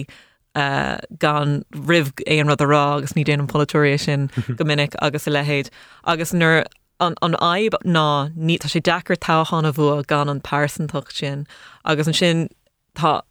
uh, 0.55 0.97
gan 1.19 1.63
rih 1.89 2.11
éon 2.27 2.51
rud 2.51 2.61
ará 2.65 2.83
agus 2.97 3.15
ní 3.17 3.25
déanam 3.25 3.49
polyúéis 3.49 4.05
sin 4.05 4.29
go 4.57 4.63
minic 4.63 4.95
agus 5.01 5.27
i 5.27 5.31
lehéid 5.31 5.71
agus 6.03 6.33
nuair 6.33 6.65
an, 6.99 7.15
an 7.21 7.35
aib 7.41 7.73
ná 7.85 8.29
ní 8.35 8.59
tá 8.59 8.69
sé 8.69 8.81
dechar 8.81 9.17
táchanna 9.17 9.73
bhua 9.73 10.03
gan 10.05 10.29
an 10.29 10.41
pásantocht 10.41 11.17
sin 11.21 11.47
agus 11.85 12.07
an 12.07 12.13
sin 12.21 12.47
tá 12.95 13.21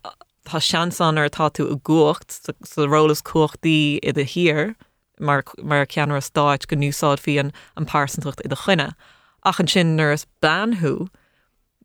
Tá 0.43 0.59
seanan 0.59 1.19
ar 1.19 1.29
tá 1.31 1.47
tú 1.55 1.71
a 1.71 1.77
gcucht 1.79 2.35
sa 2.67 2.83
rólas 2.83 3.23
cuachtaí 3.23 4.01
i 4.03 4.11
a 4.11 4.25
hir 4.25 4.75
mar 5.21 5.45
mar 5.63 5.87
ceanar 5.87 6.19
a 6.19 6.21
stáit 6.21 6.67
go 6.67 6.75
núsáid 6.75 7.23
hí 7.23 7.39
an 7.39 7.53
an 7.77 7.87
pásantocht 7.87 8.43
i 8.43 8.51
a 8.51 8.57
chuine. 8.57 8.91
Ach 9.45 9.61
an 9.61 9.69
sin 9.69 9.97
nuair 9.97 10.25
banthú, 10.43 11.09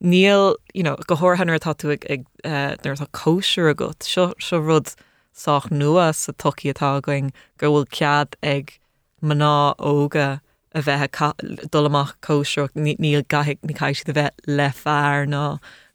níl 0.02 0.56
you 0.74 0.84
know, 0.84 0.96
gothhannar 1.08 1.60
tá 1.60 1.74
tú 1.76 1.92
ag, 1.92 2.06
ag 2.10 2.26
uh, 2.44 2.76
tá 2.78 3.08
cóisiir 3.12 3.70
a 3.70 3.74
go 3.74 3.92
seo 4.00 4.34
seo 4.40 4.60
rud 4.60 4.94
sách 5.34 5.70
nua 5.70 6.14
sa 6.14 6.32
toí 6.34 6.74
atá 6.74 7.02
going 7.02 7.32
gur 7.58 7.70
bhfuil 7.70 7.90
cead 7.90 8.38
ag 8.44 8.78
maná 9.22 9.76
óga 9.78 10.42
a 10.74 10.82
bheitthe 10.82 11.70
dolamach 11.74 12.14
cóisiach 12.22 12.74
níl 12.78 13.26
gahiic 13.34 13.62
ní 13.66 13.76
caiisi 13.82 14.10
a 14.10 14.14
bheith 14.14 14.48
le 14.48 14.70
fearr 14.70 15.28
ná 15.34 15.44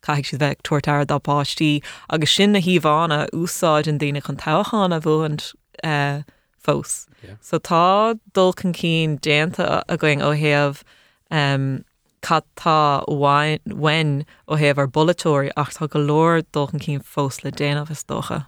caiic 0.03 0.31
si 0.31 0.39
bheith 0.43 0.63
tuairtar 0.69 1.07
dápátí 1.07 1.73
agus 2.11 2.37
sin 2.37 2.53
na 2.53 2.63
híomhána 2.67 3.27
úsáid 3.31 3.91
an 3.93 3.99
daine 3.99 4.23
chun 4.23 4.37
táchan 4.37 4.97
a 4.97 5.01
bhint 5.01 5.53
uh, 5.85 6.23
fós. 6.59 7.07
Yeah. 7.23 7.37
So 7.41 7.59
tá 7.59 8.19
dul 8.33 8.53
can 8.53 8.73
cín 8.73 9.21
déanta 9.21 9.83
a 9.89 9.97
going 9.97 10.23
um, 11.33 11.85
cattá 12.23 13.03
wein 13.09 14.25
ó 14.47 14.57
héamh 14.61 14.79
ar 14.79 14.89
bolatóir 14.89 15.51
ach 15.57 15.75
tá 15.75 15.89
go 15.91 15.99
leir 15.99 16.43
dulchan 16.55 16.83
cín 16.85 17.03
fós 17.03 17.43
le 17.45 17.51
déanamh 17.51 17.91
is 17.91 18.05
dócha. 18.05 18.47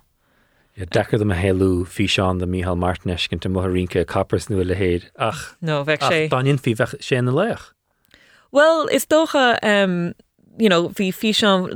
Ja 0.76 0.86
dechar 0.86 1.20
am 1.20 1.30
a 1.30 1.34
héú 1.34 1.86
fi 1.86 2.06
seán 2.06 2.38
de 2.38 2.46
Mihall 2.46 2.78
Martines 2.78 3.26
cinn 3.28 3.52
mo 3.52 3.62
rike 3.62 4.06
cappers 4.06 4.48
nu 4.50 4.62
le 4.62 4.74
héad 4.74 5.08
ach 5.18 5.56
No 5.60 5.84
bheith 5.84 6.06
sé 6.06 6.28
daon 6.30 6.58
fi 6.58 6.74
sé 6.74 7.22
na 7.22 7.32
leich. 7.32 7.72
Well, 8.52 8.86
is 8.86 9.06
dócha 9.06 9.58
um, 9.62 10.14
you 10.58 10.68
know, 10.68 10.88
hí 10.90 11.12
fi 11.12 11.32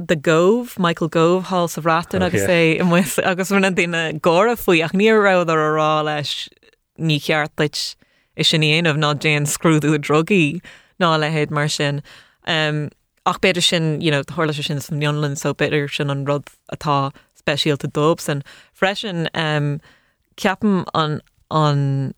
de 0.06 0.16
Gove, 0.16 0.78
Michael 0.78 1.08
Gove 1.08 1.44
hall 1.44 1.68
sa 1.68 1.80
ratan 1.80 2.22
agus 2.22 2.42
é 2.42 2.80
okay. 2.80 3.22
agus 3.24 3.50
bhna 3.50 3.74
duine 3.74 4.20
ggóra 4.20 4.56
faoi 4.56 4.84
ach 4.84 4.92
ní 4.92 5.10
ra 5.10 5.40
ar 5.40 5.46
ará 5.46 6.04
leis 6.04 6.48
ní 6.98 7.18
ceart 7.18 7.50
leit 7.58 7.96
is 8.36 8.48
sin 8.48 8.62
éanamh 8.62 8.98
ná 8.98 9.14
déan 9.14 9.46
scrúdú 9.46 9.94
a 9.94 9.98
drogií. 9.98 10.60
Ná 11.00 11.16
lehéad 11.18 11.50
mar 11.50 11.68
sin. 11.68 12.02
Um, 12.46 12.90
ach 13.26 13.40
beidir 13.40 13.62
sin 13.62 14.00
you 14.00 14.10
know, 14.10 14.22
thuirla 14.22 14.54
sin 14.54 14.80
san 14.80 15.00
Jonlan 15.00 15.36
so 15.36 15.54
beidir 15.54 15.88
sin 15.94 16.10
an 16.10 16.24
rud 16.24 16.46
atá 16.72 17.12
speisialta 17.36 17.90
dobs 17.92 18.28
an 18.28 18.42
freisin 18.78 19.28
um, 19.34 19.80
ceapan 20.36 20.84
an 20.94 21.20
an 21.50 22.14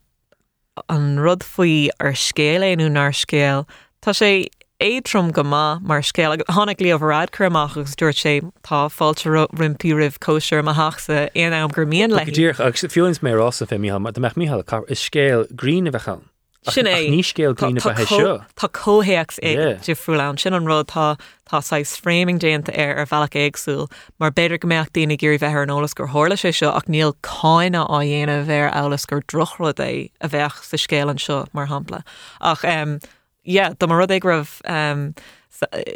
an 0.89 1.19
rud 1.19 1.43
faoi 1.43 1.91
ar 2.01 2.13
scéléú 2.13 2.91
nar 2.91 3.13
scéal 3.13 3.67
Tá 4.01 4.15
sé 4.17 4.49
étrum 4.81 5.31
go 5.31 5.43
má 5.43 5.81
mar 5.83 6.01
scéal 6.01 6.39
tháinig 6.49 6.81
lí 6.81 6.93
bhrád 6.97 7.31
chuach 7.37 7.77
agus 7.77 7.95
dúirt 8.01 8.17
sé 8.17 8.41
tá 8.65 8.89
fáilte 8.89 9.29
rimpí 9.61 9.93
rih 9.93 10.17
cóisiir 10.19 10.65
a 10.65 10.73
haachsa 10.73 11.29
éon 11.35 11.53
am 11.53 11.69
gur 11.69 11.85
míon 11.85 12.17
le. 12.17 12.25
Dír 12.25 12.59
agus 12.59 12.89
fiúins 12.89 13.21
mé 13.21 13.37
rás 13.37 13.61
a 13.61 13.67
fé 13.67 13.77
mí 13.77 13.93
me 13.93 14.11
meach 14.11 14.37
míhall 14.41 14.65
is 14.89 14.99
scéal 14.99 15.47
grín 15.53 15.87
a 15.87 15.93
bheitchan. 15.93 16.30
Sin 16.69 16.85
é 16.85 17.09
ní 17.09 17.25
scéal 17.25 17.55
cíine 17.55 17.81
he 17.81 18.05
seo. 18.05 18.45
Tá 18.55 18.69
cóhéach 18.69 19.39
é 19.43 19.81
difriúlán 19.81 20.39
sin 20.39 20.53
an 20.53 20.67
rud 20.67 20.89
tá 20.89 21.17
tááis 21.49 21.97
framing 21.97 22.39
déanta 22.39 22.69
ar 22.77 22.99
ar 22.99 23.07
bhealach 23.07 23.33
éagsúil, 23.33 23.91
mar 24.19 24.31
beidir 24.31 24.61
go 24.61 24.69
méach 24.69 24.93
daine 24.93 25.17
gurí 25.17 25.39
bheith 25.41 25.63
an 25.63 25.73
ólas 25.73 25.95
gur 25.95 26.09
hála 26.09 26.37
sé 26.37 26.53
seo 26.53 26.69
ach 26.69 26.85
níl 26.85 27.15
cáine 27.23 27.81
á 27.81 27.89
dhéana 28.05 28.45
bhéir 28.45 28.69
elas 28.77 29.07
gur 29.07 29.23
drochrad 29.23 29.81
é 29.81 30.11
a 30.21 30.29
bheith 30.29 30.61
sa 30.63 30.77
scéal 30.77 31.09
an 31.09 31.17
seo 31.17 31.47
mar 31.55 31.67
hapla. 31.67 32.03
Ach 32.43 32.63
um, 32.63 33.01
yeah, 33.43 33.73
do 33.79 33.87
mar 33.87 33.97
rud 33.99 34.11
ag 34.11 34.23
raibh 34.23 34.61
um, 34.69 35.15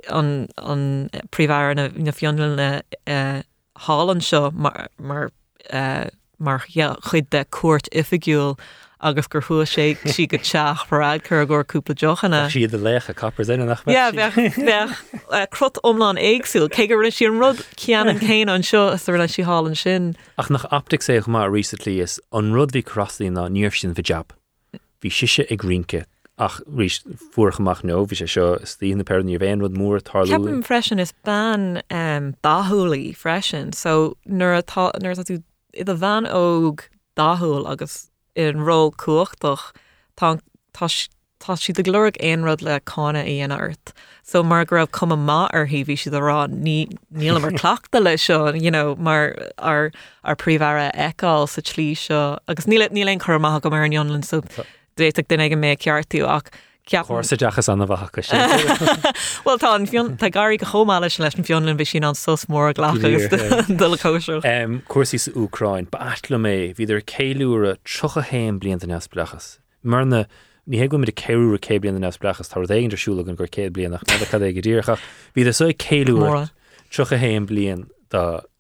an, 0.09 0.49
an 0.57 1.11
príomhhar 1.31 1.77
na, 1.77 1.89
na 1.93 2.57
na 2.57 2.81
uh, 3.07 3.43
hálan 3.85 4.23
seo 4.23 4.51
mar, 4.53 4.89
mar, 4.99 5.31
uh, 5.71 6.09
mar 6.39 6.65
yeah, 6.71 6.95
chud 7.05 7.29
de 7.29 7.45
cuat 7.45 7.87
ifigiúil 7.93 8.59
agus 9.05 9.27
gur 9.29 9.43
thua 9.43 9.67
sé 9.69 9.87
si 10.09 10.27
go 10.27 10.39
teach 10.39 10.85
farráid 10.89 11.25
chu 11.29 11.45
gur 11.47 11.65
cúpla 11.65 11.95
jochanna. 11.95 12.47
siad 12.49 12.73
a 12.73 12.79
lecha 12.79 13.15
capar 13.15 13.49
in 13.53 13.67
nach 13.67 13.85
uh, 15.31 15.47
crut 15.51 15.79
omláin 15.85 16.19
éagsúil, 16.19 16.69
cé 16.71 16.89
gur 16.89 17.11
si 17.11 17.27
an 17.27 17.39
rud 17.39 17.61
cean 17.77 18.09
an 18.09 18.19
céin 18.19 18.49
an 18.49 18.63
seo 18.63 18.89
as 18.93 19.07
le 19.09 19.29
si 19.29 19.43
hálan 19.43 19.77
sin. 19.77 20.17
Ach 20.39 20.51
nach 20.51 20.65
optic 20.73 21.01
sé 21.01 21.21
má 21.27 21.51
recently 21.51 22.01
is 22.01 22.21
an 22.33 22.53
rud 22.53 22.73
hí 22.73 22.83
crosslí 22.83 23.31
ná 23.31 23.49
níor 23.49 23.77
sin 23.77 23.95
bhijab. 23.95 24.33
Bhí 25.01 25.13
siise 25.13 25.45
ag 25.51 25.59
greenke 25.59 26.05
ach 26.39 26.61
rí 26.67 26.89
fuachach 27.35 27.85
nó 27.85 28.01
bhí 28.09 28.19
sé 28.19 28.27
seo 28.27 28.57
tíí 28.59 28.97
na 28.97 29.05
peí 29.05 29.39
bhéon 29.39 29.61
rud 29.63 29.77
mór 29.79 30.01
tar 30.03 30.27
freisin 30.65 30.99
is 30.99 31.13
ban 31.25 31.83
um, 31.91 32.35
dáthúlaí 32.43 33.15
freisin, 33.15 33.73
so 33.75 34.17
nuair 34.27 34.65
tú 34.65 35.43
i 35.75 35.83
a 35.83 35.95
bhean 35.95 36.27
óg 36.27 36.89
dáthúil 37.17 37.71
agus 37.71 38.11
in 38.37 38.57
ró 38.57 38.93
cuachtach 38.93 39.73
tá 41.45 41.59
si 41.59 41.73
de 41.73 41.83
glóric 41.83 42.17
éonrad 42.21 42.63
le 42.63 42.81
cána 42.81 43.25
íon 43.29 43.53
airt. 43.53 43.93
So 44.23 44.43
mar 44.43 44.65
go 44.65 44.77
raibh 44.77 44.91
cum 44.91 45.11
má 45.11 45.49
ar 45.53 45.67
hí 45.67 45.85
bhí 45.85 45.99
si 45.99 46.11
rá 46.11 46.49
níl 46.49 47.41
mar 47.41 47.51
chclaachta 47.59 48.03
lei 48.03 48.17
seo 48.17 48.55
you 48.61 48.71
know, 48.71 48.97
mar 48.97 49.37
ar 49.59 49.93
ar 50.25 50.37
príomhhara 50.37 50.91
eáil 50.95 51.49
sa 51.49 51.61
tlí 51.61 51.93
seo 51.97 52.39
agus 52.49 52.67
níle 52.67 52.89
níléon 52.89 53.21
chumach 53.21 53.61
go 53.61 53.71
mar 53.71 53.85
an 53.85 53.93
Jonlan 53.93 54.25
so 54.25 54.41
déach 54.97 55.27
den 55.29 55.41
ige 55.41 55.59
mé 55.59 55.77
ceartú 55.77 56.25
ach 56.27 56.51
Chsa 56.85 57.37
deachas 57.41 57.69
anna 57.73 57.87
bhacha 57.87 58.23
sé. 58.23 59.15
Well 59.45 59.59
tá 59.59 59.75
an 59.75 59.87
fion 59.87 60.17
tá 60.19 60.31
garí 60.31 60.59
go 60.59 60.67
chomáile 60.67 61.09
leis 61.19 61.35
an 61.35 61.45
fionlinn 61.45 61.79
bhí 61.79 61.87
sin 61.87 62.05
an 62.05 62.15
sos 62.15 62.45
mór 62.45 62.75
Clear, 62.75 62.99
ghlacha 63.01 63.79
dul 63.79 63.97
cóisiú. 63.97 64.45
Um, 64.45 64.83
cuasí 64.87 65.19
sa 65.19 65.31
Úcrain, 65.33 65.91
ba 65.91 66.13
atla 66.13 66.37
mé 66.37 66.75
hí 66.75 66.85
idir 66.85 67.01
céúra 67.03 67.79
trocha 67.85 68.21
héim 68.29 68.61
blion 68.61 68.83
an 68.83 68.93
nesblechas. 68.93 69.59
Marna 69.83 70.27
ní 70.69 70.77
hé 70.77 70.89
go 70.89 70.99
ceúra 70.99 71.59
cé 71.59 71.81
blion 71.81 71.97
an 71.97 72.05
nesblechas 72.05 72.53
tar 72.53 72.67
d 72.67 72.77
éidirsúla 72.77 73.27
an 73.27 73.37
gur 73.37 73.49
cé 73.49 73.71
blianach 73.71 74.05
na 74.05 74.29
cad 74.29 74.45
go 74.45 74.61
dtíircha. 74.61 74.99
Bhí 75.35 75.53
so 75.55 75.73
céúra 75.73 76.21
Móra. 76.21 76.51
trocha 76.91 77.17
héim 77.17 77.49
blion 77.49 77.89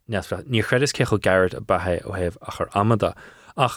ní 0.09 0.63
chredas 0.65 0.97
ce 0.97 1.05
gairt 1.21 1.55
a 1.55 1.61
bathe 1.61 2.01
ó 2.09 2.17
heh 2.17 2.31
a 2.41 2.51
chu 2.57 2.65
amada. 2.75 3.15
Ach 3.57 3.77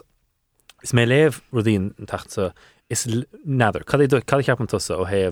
is 0.84 0.94
mé 0.94 1.06
léh 1.06 1.36
rudín 1.52 1.92
an 2.00 2.06
tata 2.06 2.54
is 2.89 3.06
cad 3.06 4.43
ceapan 4.45 4.67
tusa 4.67 4.97
ó 4.97 5.08
heh 5.08 5.32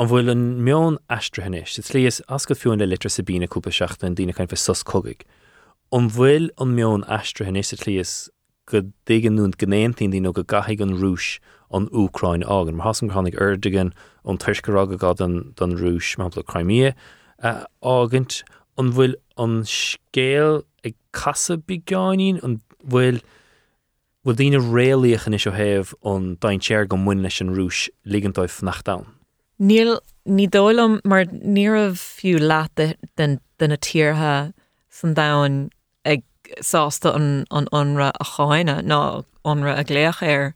an 0.00 0.08
bhfuil 0.08 0.30
an 0.30 0.42
meón 0.64 0.98
astrahannis. 1.10 1.78
Is 1.78 1.90
líos 1.92 2.20
as 2.28 2.46
go 2.46 2.54
fiúin 2.54 2.78
le 2.78 2.86
litre 2.86 3.10
sa 3.10 3.22
bína 3.22 3.48
cúpa 3.48 3.72
seachta 3.72 4.06
an 4.06 4.16
dína 4.16 4.34
chuin 4.34 4.48
sus 4.56 4.82
cogaig. 4.82 5.22
An 5.92 6.08
bhfuil 6.08 6.50
an 6.58 6.76
meón 6.76 7.04
astrahannis 7.04 7.72
líos 7.86 8.28
go 8.66 8.82
dgan 9.06 9.36
nún 9.36 9.52
gnéontín 9.52 10.12
dí 10.12 10.20
nó 10.20 10.32
go 10.32 10.42
gaigh 10.42 10.80
an 10.80 10.96
rúis 11.00 11.38
an 11.70 11.88
Úcrain 11.88 12.44
ágan. 12.44 12.76
Mar 12.76 12.86
hasan 12.88 13.10
chonig 13.10 13.36
urdigan 13.36 13.92
an 14.24 14.38
tuiscarrága 14.38 14.96
gá 14.96 15.14
don 15.16 15.76
rúis 15.76 16.16
le 16.18 16.42
Crimea 16.42 16.94
uh, 17.42 17.64
ágant 17.82 18.42
an 18.78 18.92
bhfuil 18.92 19.16
an 19.36 19.62
scéal 19.64 20.64
ag 20.84 20.96
casa 21.12 21.56
beáín 21.56 22.42
an 22.44 22.60
bhfuil 22.84 23.20
bhfuil 24.24 24.36
dína 24.36 24.58
réalaíochan 24.60 25.34
is 25.34 25.46
ó 25.48 25.52
heh 25.56 25.82
an 26.04 26.36
daintéir 26.44 26.86
go 26.88 26.96
muin 26.96 27.22
leis 27.22 27.40
an 27.40 27.54
rúis 27.56 27.88
ligantáibh 28.04 28.62
nach 28.62 28.82
da. 28.84 28.98
Níl 29.58 29.98
ní 30.28 30.46
dólam 30.48 31.00
mar 31.04 31.24
ní 31.24 31.66
a 31.68 31.92
fiú 31.96 32.38
de- 32.74 32.96
den 33.16 33.40
na 33.60 33.76
tíortha 33.76 34.52
san 34.90 35.14
dain 35.14 35.70
ag 36.04 36.22
sásta 36.60 37.14
an 37.14 37.46
a 37.50 38.24
cháine 38.24 38.82
ná 38.84 39.24
onra 39.44 39.78
a 39.78 39.84
gléach 39.84 40.52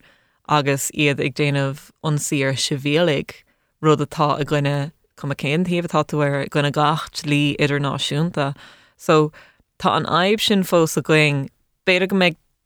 agus 0.48 0.90
iad 0.92 1.20
ag 1.20 1.34
déanamh 1.34 1.90
onsíar 2.04 2.52
sivélig 2.56 3.44
rud 3.80 4.00
atá 4.00 4.38
a 4.40 4.44
gine 4.44 4.92
cum 5.16 5.30
a 5.30 5.34
céan 5.34 5.64
taobh 5.64 5.88
tá 5.88 6.04
tú 6.04 6.20
ar 6.20 6.46
gona 6.50 6.70
gacht 6.70 7.24
lí 7.24 7.56
idirnáisiúnta. 7.56 8.54
So 8.98 9.32
tá 9.78 9.96
an 9.96 10.04
aib 10.04 10.40
sin 10.40 10.64
fós 10.64 10.96
a 10.98 11.02
going 11.02 11.48
beidir 11.86 12.08
go 12.08 12.16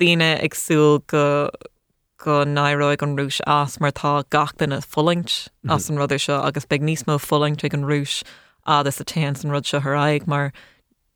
daine 0.00 0.40
agsúil 0.42 1.00
go 1.06 1.50
go 2.18 2.44
nairóid 2.44 3.02
an 3.02 3.16
rúis 3.16 3.40
as 3.46 3.78
mar 3.80 3.92
tá 3.92 4.24
gachtain 4.30 4.76
a 4.76 4.80
fullint 4.80 5.26
mm-hmm. 5.26 5.70
as 5.70 5.88
an 5.90 5.96
rudidir 5.96 6.24
seo 6.24 6.40
agus 6.46 6.66
be 6.66 6.78
níos 6.78 7.04
mó 7.04 7.18
fullint 7.18 7.64
ag 7.64 7.74
an 7.74 7.84
rúis 7.84 8.22
a 8.66 8.82
is 8.86 9.00
a 9.00 9.04
te 9.04 9.22
an 9.22 9.54
rud 9.54 9.66
seo 9.66 9.80
aig 9.80 10.26
mar 10.26 10.52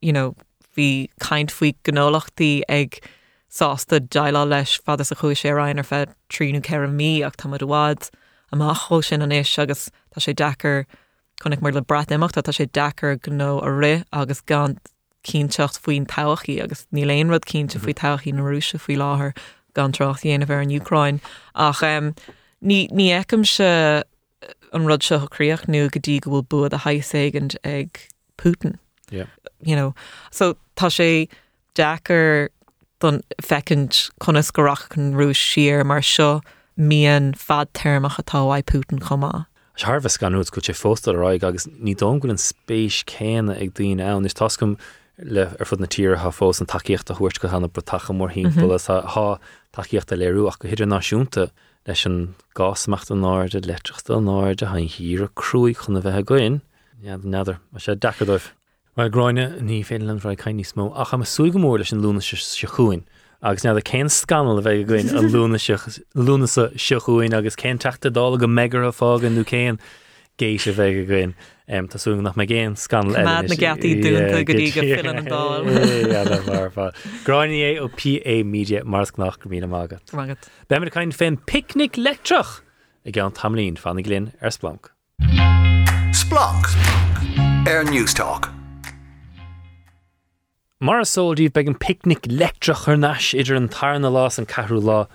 you 0.01 0.13
know, 0.13 0.35
hí 0.77 1.09
caiint 1.21 1.53
faoi 1.55 1.75
gnólachtaí 1.85 2.63
ag 2.69 2.99
sásta 3.53 4.01
deile 4.01 4.45
leis 4.49 4.79
fad 4.85 5.01
a 5.01 5.05
chuú 5.05 5.35
sé 5.37 5.55
rain 5.55 5.79
ar 5.79 5.89
fed 5.89 6.15
tríú 6.29 6.63
ce 6.65 6.87
mí 6.99 7.13
ach 7.27 7.37
tá 7.37 7.51
bhád 7.53 8.11
amach 8.53 8.89
cho 8.89 9.01
sin 9.01 9.23
an 9.23 9.37
éis 9.39 9.59
agus 9.59 9.91
tá 10.15 10.21
sé 10.25 10.35
dechar 10.35 10.87
chunig 11.43 11.63
mar 11.63 11.73
le 11.73 11.83
brat 11.83 12.09
imachta 12.09 12.43
tá 12.43 12.53
sé 12.57 12.67
dechar 12.67 13.19
gó 13.19 13.53
a 13.63 13.71
ri 13.71 14.03
agus 14.13 14.41
gan 14.41 14.79
cíntecht 15.25 15.81
faoin 15.81 16.07
tachaí 16.07 16.61
agus 16.63 16.87
ní 16.93 17.05
léon 17.07 17.31
rud 17.31 17.47
cínte 17.47 17.81
faoi 17.81 17.95
tachaí 17.95 18.33
na 18.33 18.43
rúise 18.43 18.79
faoi 18.79 18.97
láthair 18.97 19.35
gan 19.75 19.93
trocht 19.93 20.25
dhéana 20.25 20.47
bhar 20.47 20.63
an 20.63 20.75
Ucrain 20.79 21.21
ach 21.55 21.83
um, 21.83 22.15
ní 22.63 22.89
ní 22.93 23.11
eicem 23.11 23.47
se 23.47 24.03
an 24.73 24.87
rud 24.87 25.03
seo 25.03 25.29
chríoch 25.29 25.69
nu 25.69 25.89
go 25.89 26.01
dtí 26.01 26.21
go 26.21 26.31
bhfuil 26.31 26.49
buad 26.49 26.75
a 26.75 26.83
haiségant 26.87 27.57
ag 27.65 28.09
Putin. 28.39 28.79
Yeah. 29.11 29.27
you 29.61 29.77
know 29.77 29.95
so 30.31 30.55
tá 30.77 30.89
sé 30.89 31.29
dechar 31.75 32.49
don 33.01 33.21
fecint 33.43 34.11
chunas 34.21 34.53
goach 34.53 34.97
an 34.97 35.15
rúis 35.15 35.39
siar 35.39 35.85
mar 35.85 36.03
seo 36.03 36.41
mííon 36.79 37.35
fad 37.37 37.73
termach 37.75 38.19
atáhaid 38.19 38.67
Putin 38.67 39.01
chomá. 39.01 39.47
Harvest 39.83 40.21
ganút 40.21 40.51
go 40.51 40.61
sé 40.61 40.75
fóstal 40.75 41.17
ráig 41.17 41.45
agus 41.45 41.67
ní 41.67 41.97
dom 41.97 42.19
goil 42.19 42.35
an 42.35 42.43
spéis 42.43 43.03
céna 43.05 43.57
ag 43.61 43.75
dtíon 43.75 44.03
ann 44.03 44.27
is 44.27 44.35
tascom 44.35 44.77
le 45.25 45.47
ar 45.59 45.69
fud 45.69 45.81
na 45.81 45.87
tír 45.87 46.17
ha 46.19 46.31
fós 46.31 46.61
an 46.61 46.71
takeíocht 46.71 47.11
a 47.11 47.17
thuirt 47.19 47.41
go 47.41 47.49
hena 47.49 47.69
bretacha 47.69 48.15
mór 48.15 48.35
hín 48.35 48.51
mhm. 48.51 48.67
bol 48.67 48.79
há 48.79 49.27
takeíocht 49.73 50.13
a 50.13 50.19
léirú 50.19 50.49
ach 50.51 50.59
go 50.59 50.69
hiidir 50.69 50.91
náisiúnta 50.91 51.51
leis 51.87 52.05
an 52.07 52.35
gásmacht 52.59 53.11
an 53.11 53.23
náir 53.23 53.55
a 53.55 53.61
letrachta 53.63 54.19
an 54.19 54.27
náir 54.31 54.61
a 54.63 54.73
hain 54.75 54.89
hír 54.89 55.25
a 55.25 55.29
cruúig 55.29 55.79
chun 55.85 55.97
a 55.97 56.03
bheith 56.03 56.27
goin 56.27 56.61
neidir 57.03 57.59
mar 57.73 57.83
sé 57.83 57.97
decadóibh. 57.97 58.53
Mar 58.97 59.09
groine 59.09 59.59
ní 59.65 59.81
féile 59.87 60.11
an 60.11 60.21
bhra 60.21 60.37
caiin 60.37 60.61
ní 60.61 60.67
smó 60.69 60.93
ach 60.95 61.15
am 61.15 61.23
súga 61.23 61.59
mór 61.59 61.79
leis 61.83 61.93
an 61.93 62.03
lúna 62.03 62.23
se 62.23 62.67
chuin. 62.67 63.05
agus 63.43 63.65
nead 63.65 63.77
a 63.77 63.83
cén 63.83 64.07
scanal 64.07 64.59
a 64.59 64.63
bheith 64.63 64.87
goin 64.87 65.09
an 65.11 65.31
lúna 65.35 65.59
lúna 66.15 66.47
sechuin 66.79 67.35
agus 67.35 67.57
cén 67.57 67.79
teachta 67.79 68.11
dála 68.11 68.39
go 68.39 68.47
megar 68.47 68.87
a 68.87 68.93
fágan 68.95 69.35
nú 69.35 69.43
céan 69.43 69.81
géis 70.39 70.67
a 70.71 70.75
bheith 70.77 71.09
goin 71.09 71.35
um, 71.73 71.89
Tásúgan 71.89 72.23
nach 72.23 72.37
me 72.37 72.47
géan 72.47 72.77
scanal 72.77 73.25
Mad 73.25 73.49
na 73.49 73.57
gataí 73.57 73.97
dúnta 74.01 74.45
go 74.45 74.53
dtí 74.53 74.69
go 74.75 74.83
fill 74.85 75.09
an 75.09 75.25
dáil. 75.25 76.93
Gráine 77.25 77.59
é 77.65 77.81
ó 77.81 77.89
PA 77.89 78.37
Media 78.45 78.85
mars 78.85 79.13
nach 79.17 79.39
go 79.41 79.49
mína 79.49 79.67
mágad. 79.67 80.05
Ragad. 80.13 80.39
Be 80.69 80.79
mar 80.79 80.91
caiin 80.91 81.13
féin 81.17 81.39
picnic 81.47 81.97
letrach 81.97 82.61
i 83.05 83.11
g 83.11 83.19
an 83.19 83.33
tamlín 83.33 83.81
fannig 83.81 84.07
glynn 84.07 84.33
ar 84.41 84.53
Splanc. 84.53 84.93
Splanc. 86.13 86.69
Air 87.67 87.85
News 87.85 88.13
Talk. 88.15 88.51
Mar 90.79 91.01
a 91.01 91.07
sóldíh 91.07 91.51
beag 91.53 91.69
an 91.69 91.79
picnic 91.79 92.27
letrach 92.27 92.89
ar 92.89 92.99
neis 92.99 93.33
idir 93.33 93.57
an 93.57 93.69
tarna 93.69 94.11
lás 94.11 94.39
an 94.39 94.47
cehrú 94.47 94.83
lá 94.83 95.07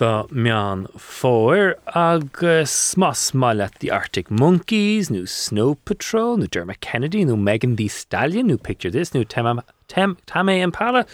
do 0.00 0.26
meán 0.32 0.86
fóir 0.96 1.74
agus 1.94 2.96
mas 2.96 3.32
má 3.32 3.52
le 3.54 3.68
the 3.80 3.90
Arctic 3.90 4.30
Monkeys, 4.30 5.10
nó 5.10 5.28
Snow 5.28 5.74
Patrol, 5.84 6.38
nó 6.38 6.46
Dermot 6.46 6.80
Kennedy, 6.80 7.22
nó 7.26 7.36
Megan 7.36 7.76
Thee 7.76 7.88
Stallion, 7.88 8.48
nó 8.48 8.56
Picture 8.56 8.90
This, 8.90 9.10
nó 9.10 9.22
Tam 9.88 10.16
Tame 10.26 10.62
Impala. 10.62 11.04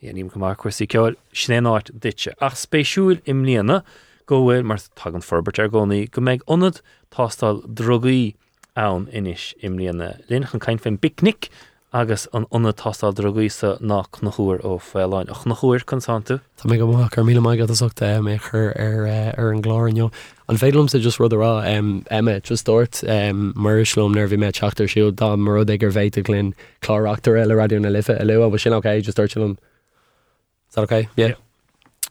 Ianím 0.00 0.28
go 0.28 0.38
mar 0.38 0.54
cuasí 0.54 0.86
ceil 0.86 1.16
snéáit 1.34 1.90
ditse. 1.98 2.32
Ach 2.40 2.54
spéisiúil 2.54 3.20
im 3.26 3.42
líana 3.42 3.82
go 4.26 4.44
bhfuil 4.46 4.62
mar 4.62 4.78
tag 4.94 5.16
an 5.16 5.20
forbert 5.20 5.58
ar 5.58 5.68
gcónaí 5.68 6.08
go 6.08 6.22
méid 6.22 6.46
onad 6.46 6.80
tástal 7.10 7.64
drogaí 7.66 8.36
ann 8.76 9.08
inis 9.10 9.52
im 9.60 9.76
líana. 9.78 10.14
Línchan 10.30 10.62
caiin 10.62 10.78
féin 10.78 11.00
picnic 11.02 11.50
agus 11.92 12.28
an 12.34 12.44
ona 12.52 12.72
tastal 12.72 13.14
drogaísa 13.14 13.80
nach 13.80 14.20
nachúir 14.20 14.60
ó 14.60 14.76
fáin 14.78 15.30
ach 15.30 15.44
nachúir 15.44 15.84
consantu. 15.84 16.40
Tá 16.58 16.68
mé 16.68 16.78
go 16.78 16.86
mach 16.86 17.16
ar 17.16 17.24
míle 17.24 17.40
maigad 17.40 17.72
asachta 17.72 18.20
mé 18.20 18.38
chur 18.38 18.74
ar 18.76 19.06
eh, 19.06 19.32
ar 19.38 19.52
an 19.52 19.62
gláirneo. 19.62 20.12
An 20.48 20.56
félum 20.56 20.90
sa 20.90 20.98
just 20.98 21.18
rud 21.18 21.32
rá 21.32 21.64
Emma 22.10 22.40
just 22.40 22.66
dort 22.66 22.92
marslum 22.92 24.14
nervhí 24.14 24.38
me 24.38 24.52
teachtar 24.52 24.88
siú 24.88 25.10
dá 25.12 25.36
mar 25.38 25.58
ag 25.58 25.80
gur 25.80 25.90
bhéit 25.90 26.16
a 26.18 26.22
glynn 26.22 26.54
chláachtar 26.82 27.40
eile 27.40 27.56
radioú 27.56 27.80
na 27.80 27.88
lifa 27.88 28.20
a 28.20 28.24
le 28.24 28.34
bh 28.34 28.60
sin 28.60 28.74
ok 28.74 29.00
just 29.00 29.16
that 29.16 30.84
okay? 30.84 31.08
Yeah. 31.16 31.34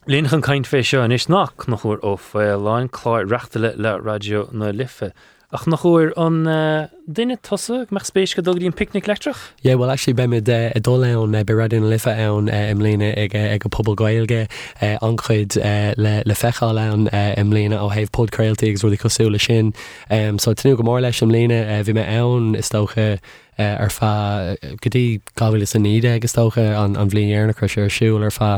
Línchan 0.08 0.42
caiint 0.42 0.66
fé 0.66 0.82
seo 0.84 1.04
an 1.04 1.12
is 1.12 1.30
nach 1.30 1.68
nachúir 1.68 2.00
ó 2.02 2.18
fáin 2.18 2.90
chláir 2.90 3.30
reachtaile 3.30 3.78
le 3.78 4.00
radio 4.02 4.50
na 4.52 4.72
lifa. 4.72 5.14
ach 5.50 5.66
nach 5.66 5.82
chuir 5.82 6.12
an 6.18 6.46
eh, 6.46 6.88
duine 7.08 7.38
tosa 7.42 7.86
me 7.90 8.00
spéis 8.04 8.36
go 8.36 8.42
dogín 8.42 8.76
picnic 8.76 9.06
letrach? 9.08 9.40
Jé 9.64 9.78
bhil 9.80 9.94
eisi 9.94 10.14
be 10.14 10.28
me 10.28 10.42
de 10.42 10.74
a 10.76 10.80
dóleann 10.80 11.38
be 11.46 11.54
radin 11.56 11.88
lifa 11.88 12.12
ann 12.12 12.50
im 12.52 12.80
léine 12.84 13.14
ag 13.16 13.36
ag 13.36 13.64
go 13.64 13.70
pobl 13.72 13.96
gailge 13.96 14.50
anchuid 14.82 15.56
le 15.96 16.36
fecha 16.36 16.74
leann 16.76 17.08
im 17.40 17.56
léine 17.56 17.80
ó 17.80 17.88
héh 17.96 18.12
podcréiltaí 18.12 18.74
ag 18.74 18.84
ruúla 18.84 19.00
cosúla 19.00 19.40
sin. 19.40 19.72
Só 20.12 20.52
tú 20.52 20.76
go 20.76 20.84
mór 20.84 21.00
leis 21.02 21.22
im 21.22 21.32
léine 21.32 21.64
bhí 21.88 21.96
me 21.96 22.04
ann 22.04 22.54
is 22.56 22.68
tócha 22.68 23.18
ar 23.58 23.90
fá 23.90 24.58
gotí 24.84 25.22
gafuil 25.40 25.66
san 25.66 25.88
níide 25.88 26.12
agus 26.18 26.36
tócha 26.36 26.76
an 26.76 27.00
bblionarna 27.08 27.56
cruisiir 27.56 27.88
siúil 27.88 28.28
ar 28.28 28.36
fá 28.36 28.52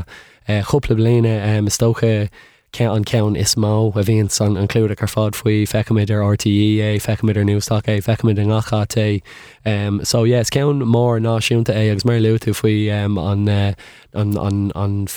chopla 0.66 0.98
bléine 0.98 1.38
is 1.68 1.78
tócha 1.78 2.30
an 2.78 3.04
cean 3.04 3.36
is 3.36 3.56
má 3.56 3.90
a 3.96 4.04
bhíon 4.04 4.30
san 4.30 4.56
an 4.58 4.68
clúda 4.68 4.96
ar 5.02 5.08
fád 5.08 5.36
faoi 5.36 5.66
fecamid 5.68 6.12
ar 6.12 6.22
RTí 6.22 6.78
é 6.78 7.00
fecamid 7.02 7.38
ar 7.38 7.44
newsach 7.44 7.84
é 7.84 8.02
é 8.96 9.22
um, 9.66 10.04
so 10.06 10.24
yes 10.24 10.50
cean 10.50 10.80
mór 10.80 11.20
náisiúnta 11.20 11.74
é 11.74 11.92
agus 11.92 12.06
mar 12.06 12.20
leú 12.20 12.38
faoi 12.54 12.90
um, 13.04 13.18
an, 13.18 13.50
uh, 13.50 13.74
an, 14.14 14.38
an, 14.38 14.72
an 14.76 15.08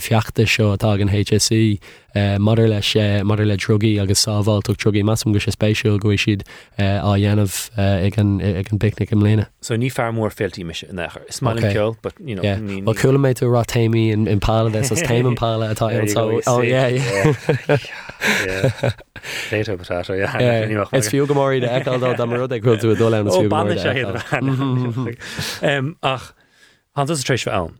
fiachta 0.00 0.44
seo 0.46 0.74
atá 0.76 0.94
an 1.00 1.08
HSE 1.08 1.78
uh, 2.14 2.38
Mother 2.38 2.68
leis 2.68 2.94
Mother 3.24 3.44
le 3.46 3.56
drogaí 3.56 4.00
agus 4.02 4.24
sábháilach 4.26 4.76
drogaí 4.76 5.02
massam 5.04 5.32
go 5.32 5.38
sé 5.38 5.52
spéisiú 5.54 5.98
go 6.00 6.10
siad 6.16 6.42
uh, 6.78 7.02
á 7.02 7.14
dhéanamh 7.18 7.70
uh, 7.78 8.06
ag 8.06 8.18
an, 8.18 8.40
picnic 8.78 9.12
im 9.12 9.20
léna. 9.20 9.46
So 9.60 9.76
ní 9.76 9.90
fear 9.92 10.12
mór 10.12 10.30
filtí 10.34 10.64
me 10.64 10.74
in 10.88 10.96
nachar. 10.96 11.22
Is 11.28 11.40
má 11.40 11.54
Okay. 11.54 11.74
ceol, 11.74 11.96
but 12.02 12.14
you 12.20 12.34
know, 12.34 12.42
Yeah. 12.42 12.58
ní- 12.58 12.84
Well 12.84 12.94
ní- 12.94 13.00
coolla 13.00 13.18
méid 13.18 13.38
tú 13.40 13.50
rá 13.50 13.64
taimí 13.64 14.10
in, 14.12 14.26
in 14.26 14.40
pála 14.40 14.72
as 14.90 15.02
Tame 15.02 15.28
Impala 15.30 15.70
atá 15.74 15.90
go, 19.68 19.76
batá 19.76 20.04
Is 20.98 21.08
fiú 21.08 21.26
gomóí 21.26 21.60
de 21.60 21.68
eáil 21.68 21.84
dá 22.18 22.26
mar 22.26 22.42
ag 22.46 22.62
chuil 22.62 22.78
tú 22.80 22.90
a 22.92 22.96
dó 22.98 23.08
le 23.10 23.22
sé 23.30 23.48
ach 26.02 26.32
Hananta 26.96 27.14
a 27.14 27.24
trééis 27.26 27.46
ann. 27.50 27.74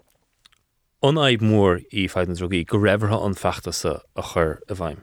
On 1.05 1.19
aib 1.21 1.43
mór 1.45 1.83
í 1.93 2.07
feiten 2.09 2.37
drogaí 2.39 2.63
go 2.65 2.79
raibhartha 2.81 3.19
an 3.27 3.35
fechtasa 3.37 3.99
a 4.17 4.23
chur 4.31 4.55
a 4.73 4.77
bhaim. 4.79 5.03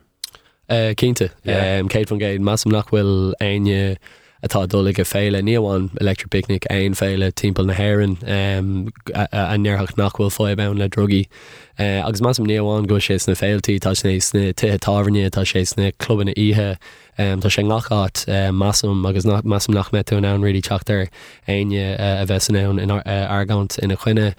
Cínte 0.97 1.30
céit 1.45 2.10
fan 2.10 2.22
géid 2.24 2.41
massam 2.41 2.74
nachhfuil 2.74 3.36
aine 3.38 3.97
atá 4.41 4.64
dullig 4.66 4.97
a 4.97 5.06
féile 5.06 5.43
níomháin 5.45 5.91
electric 6.02 6.32
picnic 6.34 6.66
ein 6.74 6.97
féile 6.97 7.30
timppel 7.38 7.70
na 7.70 7.76
haan 7.78 8.16
annearthach 9.30 9.93
nachhfuil 9.99 10.34
fáid 10.34 10.58
ben 10.58 10.80
le 10.80 10.88
drogi. 10.89 11.28
Uh, 11.78 12.02
agus 12.08 12.22
massam 12.26 12.49
níomháin 12.49 12.89
go 12.89 12.97
sé 12.97 13.20
na 13.28 13.38
féiltí 13.38 13.78
tá 13.78 13.93
sné 13.93 14.16
sna 14.18 14.56
tuthe 14.58 14.82
táne 14.82 15.30
tá 15.30 15.45
sé 15.45 15.62
sna 15.68 15.91
clubban 15.99 16.32
na 16.32 16.34
ihe 16.34 16.72
Tá 17.22 17.49
sé 17.54 17.62
nachát 17.62 18.26
uh, 18.28 18.52
massam 18.52 19.06
agus 19.06 19.26
massam 19.26 19.76
nach 19.76 19.93
me 19.93 20.02
tú 20.02 20.18
an 20.18 20.41
ri 20.41 20.62
teachtar 20.62 21.10
aine 21.47 21.93
uh, 21.93 22.24
a 22.24 22.26
bheitsan 22.26 22.58
in 22.58 22.89
argant 22.89 23.78
ina 23.84 23.97
chuine. 23.97 24.34